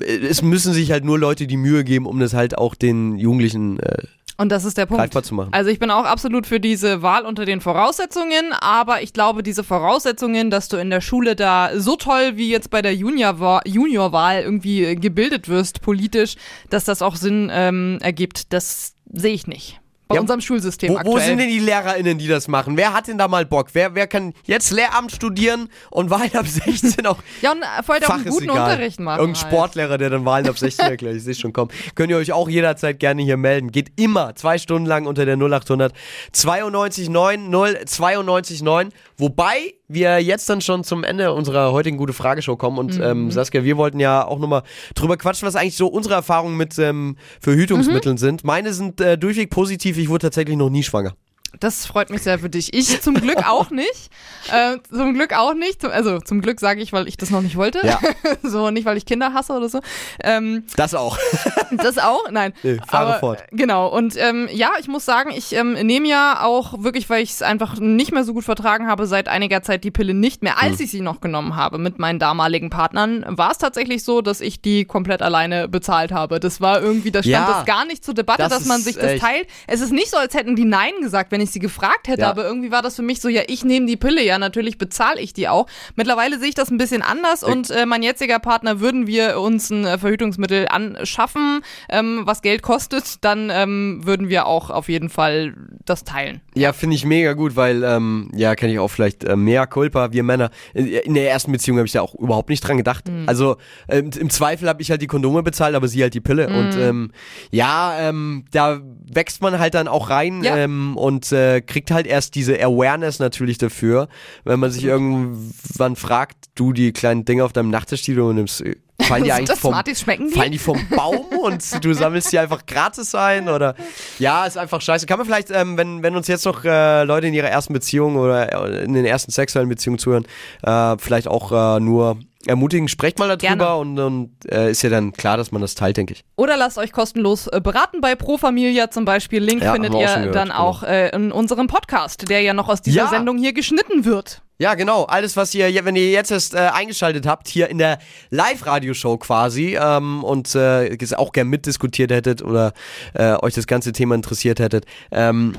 Es 0.00 0.42
müssen 0.42 0.72
sich 0.72 0.90
halt 0.90 1.04
nur 1.04 1.18
Leute 1.18 1.46
die 1.46 1.56
Mühe 1.56 1.84
geben, 1.84 2.06
um 2.06 2.20
das 2.20 2.34
halt 2.34 2.58
auch 2.58 2.74
den 2.74 3.16
Jugendlichen 3.18 3.78
äh, 3.80 4.02
Und 4.36 4.50
das 4.50 4.64
ist 4.64 4.76
der 4.76 4.86
Punkt. 4.86 5.00
greifbar 5.00 5.22
zu 5.22 5.34
machen. 5.34 5.50
Also 5.52 5.70
ich 5.70 5.78
bin 5.78 5.90
auch 5.90 6.04
absolut 6.04 6.46
für 6.46 6.60
diese 6.60 7.00
Wahl 7.02 7.24
unter 7.24 7.44
den 7.46 7.60
Voraussetzungen, 7.60 8.52
aber 8.60 9.02
ich 9.02 9.12
glaube, 9.12 9.42
diese 9.42 9.64
Voraussetzungen, 9.64 10.50
dass 10.50 10.68
du 10.68 10.76
in 10.76 10.90
der 10.90 11.00
Schule 11.00 11.34
da 11.34 11.70
so 11.76 11.96
toll 11.96 12.32
wie 12.36 12.50
jetzt 12.50 12.70
bei 12.70 12.82
der 12.82 12.94
Juniorwahl 12.94 13.62
Juniorwahl 13.64 14.42
irgendwie 14.42 14.84
äh, 14.84 14.94
gebildet 14.96 15.48
wirst 15.48 15.80
politisch, 15.80 16.36
dass 16.68 16.84
das 16.84 17.00
auch 17.00 17.16
Sinn 17.16 17.50
ähm, 17.52 17.98
ergibt, 18.02 18.52
das 18.52 18.94
sehe 19.12 19.32
ich 19.32 19.46
nicht. 19.46 19.79
Bei 20.10 20.16
Ja, 20.16 20.22
unserem 20.22 20.40
Schulsystem 20.40 20.92
Wo, 20.92 20.96
aktuell. 20.96 21.14
wo 21.14 21.18
sind 21.20 21.38
denn 21.38 21.48
die 21.48 21.60
LehrerInnen, 21.60 22.18
die 22.18 22.26
das 22.26 22.48
machen? 22.48 22.76
Wer 22.76 22.92
hat 22.92 23.06
denn 23.06 23.16
da 23.16 23.28
mal 23.28 23.46
Bock? 23.46 23.68
Wer, 23.74 23.94
wer 23.94 24.08
kann 24.08 24.34
jetzt 24.44 24.72
Lehramt 24.72 25.12
studieren 25.12 25.68
und 25.92 26.10
Wahl 26.10 26.28
ab 26.34 26.48
16 26.48 27.06
auch 27.06 27.18
ja, 27.42 27.52
und 27.52 27.62
äh, 27.62 27.82
vorher 27.84 28.08
auch 28.08 28.14
einen 28.14 28.24
guten 28.24 28.42
egal. 28.50 28.72
Unterricht 28.72 28.98
machen. 28.98 29.20
Irgendein 29.20 29.42
halt. 29.44 29.52
Sportlehrer, 29.52 29.98
der 29.98 30.10
dann 30.10 30.24
Wahlen 30.24 30.48
ab 30.48 30.58
16 30.58 30.84
erklärt, 30.84 31.14
ich 31.14 31.22
sehe 31.22 31.34
schon 31.36 31.52
kommen. 31.52 31.70
Könnt 31.94 32.10
ihr 32.10 32.16
euch 32.16 32.32
auch 32.32 32.48
jederzeit 32.48 32.98
gerne 32.98 33.22
hier 33.22 33.36
melden. 33.36 33.70
Geht 33.70 33.92
immer 34.00 34.34
zwei 34.34 34.58
Stunden 34.58 34.84
lang 34.86 35.06
unter 35.06 35.24
der 35.24 35.36
0800 35.36 35.92
92 36.32 37.08
9 37.08 37.48
0 37.48 37.78
92 37.86 38.62
9. 38.62 38.88
Wobei 39.16 39.74
wir 39.92 40.22
jetzt 40.22 40.48
dann 40.48 40.60
schon 40.60 40.84
zum 40.84 41.02
Ende 41.04 41.32
unserer 41.32 41.72
heutigen 41.72 41.96
gute 41.96 42.12
Frageshow 42.12 42.56
kommen 42.56 42.78
und 42.78 42.96
Mhm. 42.96 43.02
ähm, 43.02 43.30
Saskia, 43.30 43.64
wir 43.64 43.76
wollten 43.76 43.98
ja 44.00 44.24
auch 44.26 44.38
nochmal 44.38 44.62
drüber 44.94 45.16
quatschen, 45.16 45.46
was 45.46 45.56
eigentlich 45.56 45.76
so 45.76 45.88
unsere 45.88 46.14
Erfahrungen 46.14 46.56
mit 46.56 46.78
ähm, 46.78 47.16
Verhütungsmitteln 47.40 48.14
Mhm. 48.14 48.18
sind. 48.18 48.44
Meine 48.44 48.72
sind 48.72 49.00
äh, 49.00 49.18
durchweg 49.18 49.50
positiv. 49.50 49.98
Ich 49.98 50.08
wurde 50.08 50.26
tatsächlich 50.26 50.56
noch 50.56 50.70
nie 50.70 50.82
schwanger. 50.82 51.14
Das 51.58 51.84
freut 51.86 52.10
mich 52.10 52.22
sehr 52.22 52.38
für 52.38 52.48
dich. 52.48 52.72
Ich 52.72 53.00
zum 53.02 53.14
Glück 53.14 53.46
auch 53.48 53.70
nicht. 53.70 54.10
Äh, 54.52 54.78
zum 54.90 55.14
Glück 55.14 55.32
auch 55.36 55.54
nicht. 55.54 55.84
Also 55.84 56.20
zum 56.20 56.40
Glück 56.40 56.60
sage 56.60 56.80
ich, 56.80 56.92
weil 56.92 57.08
ich 57.08 57.16
das 57.16 57.30
noch 57.30 57.40
nicht 57.42 57.56
wollte. 57.56 57.80
Ja. 57.86 57.98
so, 58.42 58.70
nicht 58.70 58.84
weil 58.84 58.96
ich 58.96 59.04
Kinder 59.04 59.32
hasse 59.34 59.52
oder 59.54 59.68
so. 59.68 59.80
Ähm, 60.22 60.64
Das 60.76 60.94
auch. 60.94 61.18
das 61.72 61.98
auch? 61.98 62.30
Nein. 62.30 62.52
Nee, 62.62 62.78
fahre 62.86 63.06
Aber, 63.10 63.18
fort. 63.18 63.44
Genau. 63.50 63.88
Und 63.88 64.14
ähm, 64.16 64.48
ja, 64.52 64.72
ich 64.80 64.88
muss 64.88 65.04
sagen, 65.04 65.30
ich 65.34 65.52
ähm, 65.54 65.72
nehme 65.72 66.08
ja 66.08 66.42
auch 66.44 66.82
wirklich, 66.82 67.10
weil 67.10 67.22
ich 67.22 67.30
es 67.30 67.42
einfach 67.42 67.78
nicht 67.78 68.12
mehr 68.12 68.24
so 68.24 68.32
gut 68.32 68.44
vertragen 68.44 68.86
habe, 68.86 69.06
seit 69.06 69.28
einiger 69.28 69.62
Zeit 69.62 69.84
die 69.84 69.90
Pille 69.90 70.14
nicht 70.14 70.42
mehr. 70.42 70.60
Als 70.62 70.78
Hm. 70.78 70.84
ich 70.84 70.90
sie 70.90 71.00
noch 71.00 71.20
genommen 71.20 71.56
habe 71.56 71.78
mit 71.78 71.98
meinen 71.98 72.18
damaligen 72.18 72.70
Partnern, 72.70 73.24
war 73.28 73.50
es 73.50 73.58
tatsächlich 73.58 74.04
so, 74.04 74.20
dass 74.22 74.40
ich 74.40 74.60
die 74.62 74.84
komplett 74.84 75.20
alleine 75.22 75.68
bezahlt 75.68 76.12
habe. 76.12 76.40
Das 76.40 76.60
war 76.60 76.80
irgendwie, 76.80 77.10
da 77.10 77.22
stand 77.22 77.32
Ja. 77.32 77.52
das 77.52 77.66
gar 77.66 77.84
nicht 77.84 78.04
zur 78.04 78.14
Debatte, 78.14 78.42
Das 78.42 78.50
dass 78.50 78.64
man 78.66 78.80
sich 78.80 78.94
das 78.96 79.04
echt- 79.04 79.22
teilt. 79.22 79.46
Es 79.66 79.80
ist 79.80 79.92
nicht 79.92 80.10
so, 80.10 80.16
als 80.16 80.34
hätten 80.34 80.56
die 80.56 80.64
Nein 80.64 80.92
gesagt, 81.00 81.32
wenn 81.32 81.39
ich 81.40 81.50
sie 81.50 81.58
gefragt 81.58 82.08
hätte, 82.08 82.22
Ja. 82.22 82.30
aber 82.30 82.44
irgendwie 82.44 82.70
war 82.70 82.82
das 82.82 82.96
für 82.96 83.02
mich 83.02 83.20
so, 83.20 83.28
ja, 83.28 83.42
ich 83.48 83.64
nehme 83.64 83.86
die 83.86 83.96
Pille, 83.96 84.22
ja, 84.24 84.38
natürlich 84.38 84.78
bezahle 84.78 85.20
ich 85.20 85.32
die 85.32 85.48
auch. 85.48 85.66
Mittlerweile 85.96 86.38
sehe 86.38 86.48
ich 86.48 86.54
das 86.54 86.70
ein 86.70 86.78
bisschen 86.78 87.02
anders 87.02 87.42
und 87.42 87.70
äh, 87.70 87.86
mein 87.86 88.02
jetziger 88.02 88.38
Partner 88.38 88.80
würden 88.80 89.06
wir 89.06 89.40
uns 89.40 89.70
ein 89.70 89.84
äh, 89.84 89.98
Verhütungsmittel 89.98 90.68
anschaffen, 90.68 91.60
ähm, 91.88 92.22
was 92.24 92.42
Geld 92.42 92.62
kostet, 92.62 93.24
dann 93.24 93.50
ähm, 93.52 94.00
würden 94.04 94.28
wir 94.28 94.46
auch 94.46 94.70
auf 94.70 94.88
jeden 94.88 95.08
Fall 95.08 95.54
das 95.84 96.04
teilen. 96.04 96.40
Ja, 96.54 96.72
finde 96.72 96.96
ich 96.96 97.04
mega 97.04 97.32
gut, 97.32 97.56
weil, 97.56 97.82
ähm, 97.84 98.30
ja, 98.34 98.54
kenne 98.54 98.72
ich 98.72 98.78
auch 98.78 98.88
vielleicht 98.88 99.24
äh, 99.24 99.36
mehr 99.36 99.66
Culpa, 99.66 100.12
wir 100.12 100.22
Männer. 100.22 100.50
In, 100.74 100.86
in 100.86 101.14
der 101.14 101.30
ersten 101.30 101.52
Beziehung 101.52 101.78
habe 101.78 101.86
ich 101.86 101.92
da 101.92 102.00
auch 102.02 102.14
überhaupt 102.14 102.48
nicht 102.48 102.60
dran 102.66 102.76
gedacht. 102.76 103.04
Also 103.26 103.56
ähm, 103.88 104.10
im 104.18 104.30
Zweifel 104.30 104.68
habe 104.68 104.82
ich 104.82 104.90
halt 104.90 105.02
die 105.02 105.06
Kondome 105.06 105.42
bezahlt, 105.42 105.74
aber 105.74 105.88
sie 105.88 106.02
halt 106.02 106.14
die 106.14 106.20
Pille. 106.20 106.48
Und 106.48 106.76
ähm, 106.76 107.10
ja, 107.50 107.94
ähm, 107.98 108.44
da 108.52 108.80
wächst 109.12 109.42
man 109.42 109.58
halt 109.58 109.74
dann 109.74 109.88
auch 109.88 110.10
rein 110.10 110.42
Ja. 110.42 110.56
ähm, 110.56 110.96
äh, 111.32 111.60
kriegt 111.60 111.90
halt 111.90 112.06
erst 112.06 112.34
diese 112.34 112.62
Awareness 112.62 113.18
natürlich 113.18 113.58
dafür, 113.58 114.08
wenn 114.44 114.60
man 114.60 114.70
sich 114.70 114.84
irgendwann 114.84 115.96
fragt, 115.96 116.36
du 116.54 116.72
die 116.72 116.92
kleinen 116.92 117.24
Dinge 117.24 117.44
auf 117.44 117.52
deinem 117.52 117.70
Nachttisch, 117.70 118.02
die 118.02 118.14
du 118.14 118.32
nimmst, 118.32 118.60
äh, 118.62 118.76
fallen 119.00 119.24
die 119.24 119.32
eigentlich 119.32 119.58
vom, 119.58 119.72
Smarties, 119.72 120.04
die? 120.04 120.28
fallen 120.30 120.52
die 120.52 120.58
vom 120.58 120.78
Baum 120.88 121.24
und 121.42 121.84
du 121.84 121.94
sammelst 121.94 122.32
die 122.32 122.38
einfach 122.38 122.66
gratis 122.66 123.14
ein 123.14 123.48
oder 123.48 123.74
ja, 124.18 124.44
ist 124.44 124.58
einfach 124.58 124.80
scheiße. 124.80 125.06
Kann 125.06 125.18
man 125.18 125.26
vielleicht, 125.26 125.50
ähm, 125.50 125.76
wenn, 125.76 126.02
wenn 126.02 126.16
uns 126.16 126.28
jetzt 126.28 126.44
noch 126.44 126.64
äh, 126.64 127.04
Leute 127.04 127.26
in 127.26 127.34
ihrer 127.34 127.48
ersten 127.48 127.72
Beziehung 127.72 128.16
oder 128.16 128.82
in 128.82 128.92
den 128.92 129.06
ersten 129.06 129.30
sexuellen 129.32 129.68
Beziehungen 129.68 129.98
zuhören, 129.98 130.26
äh, 130.62 130.96
vielleicht 130.98 131.28
auch 131.28 131.76
äh, 131.76 131.80
nur 131.80 132.18
ermutigen, 132.46 132.88
sprecht 132.88 133.18
mal 133.18 133.28
darüber 133.28 133.56
Gerne. 133.56 133.76
und, 133.76 133.98
und 133.98 134.30
äh, 134.50 134.70
ist 134.70 134.82
ja 134.82 134.90
dann 134.90 135.12
klar, 135.12 135.36
dass 135.36 135.52
man 135.52 135.60
das 135.60 135.74
teilt, 135.74 135.96
denke 135.96 136.14
ich. 136.14 136.24
Oder 136.36 136.56
lasst 136.56 136.78
euch 136.78 136.92
kostenlos 136.92 137.46
äh, 137.48 137.60
beraten 137.60 138.00
bei 138.00 138.14
Pro 138.14 138.38
Familia 138.38 138.90
zum 138.90 139.04
Beispiel. 139.04 139.42
Link 139.42 139.62
Ja, 139.62 139.72
findet 139.72 139.94
auch 139.94 140.00
ihr 140.00 140.08
schon 140.08 140.20
gehört, 140.20 140.36
dann 140.36 140.48
genau. 140.48 140.60
auch 140.60 140.82
äh, 140.82 141.10
in 141.10 141.32
unserem 141.32 141.66
Podcast, 141.66 142.28
der 142.30 142.40
ja 142.40 142.54
noch 142.54 142.68
aus 142.68 142.80
dieser 142.82 143.02
Ja. 143.02 143.08
Sendung 143.08 143.38
hier 143.38 143.52
geschnitten 143.52 144.04
wird. 144.04 144.42
Ja, 144.58 144.74
genau. 144.74 145.04
Alles, 145.04 145.36
was 145.38 145.54
ihr, 145.54 145.84
wenn 145.86 145.96
ihr 145.96 146.10
jetzt 146.10 146.30
erst 146.30 146.54
äh, 146.54 146.58
eingeschaltet 146.58 147.26
habt, 147.26 147.48
hier 147.48 147.68
in 147.68 147.78
der 147.78 147.98
Live-Radio-Show 148.28 149.16
quasi 149.16 149.78
ähm, 149.80 150.22
und 150.22 150.54
äh, 150.54 150.96
auch 151.16 151.32
gern 151.32 151.48
mitdiskutiert 151.48 152.10
hättet 152.10 152.42
oder 152.42 152.74
äh, 153.14 153.36
euch 153.36 153.54
das 153.54 153.66
ganze 153.66 153.92
Thema 153.92 154.14
interessiert 154.14 154.60
hättet, 154.60 154.84
ähm, 155.12 155.54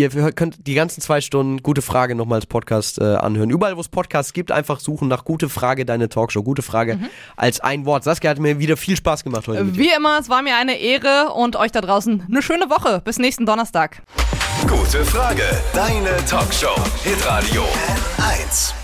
Ihr 0.00 0.32
könnt 0.32 0.66
die 0.66 0.72
ganzen 0.72 1.02
zwei 1.02 1.20
Stunden 1.20 1.62
Gute 1.62 1.82
Frage 1.82 2.14
nochmal 2.14 2.36
als 2.36 2.46
Podcast 2.46 2.98
äh, 2.98 3.04
anhören. 3.04 3.50
Überall, 3.50 3.76
wo 3.76 3.80
es 3.82 3.88
Podcasts 3.88 4.32
gibt, 4.32 4.50
einfach 4.50 4.80
suchen 4.80 5.08
nach 5.08 5.24
Gute 5.24 5.50
Frage, 5.50 5.84
deine 5.84 6.08
Talkshow. 6.08 6.42
Gute 6.42 6.62
Frage 6.62 6.98
als 7.36 7.60
ein 7.60 7.84
Wort. 7.84 8.04
Saskia 8.04 8.30
hat 8.30 8.38
mir 8.38 8.58
wieder 8.58 8.78
viel 8.78 8.96
Spaß 8.96 9.24
gemacht 9.24 9.46
heute. 9.46 9.62
Mit 9.64 9.76
dir. 9.76 9.80
Wie 9.80 9.90
immer, 9.94 10.18
es 10.18 10.30
war 10.30 10.40
mir 10.40 10.56
eine 10.56 10.78
Ehre 10.78 11.32
und 11.34 11.56
euch 11.56 11.70
da 11.70 11.82
draußen 11.82 12.24
eine 12.28 12.40
schöne 12.40 12.70
Woche. 12.70 13.02
Bis 13.04 13.18
nächsten 13.18 13.44
Donnerstag. 13.44 14.02
Gute 14.62 15.04
Frage, 15.04 15.42
deine 15.74 16.16
Talkshow. 16.24 16.74
Hitradio 17.04 17.62
N1. 18.18 18.79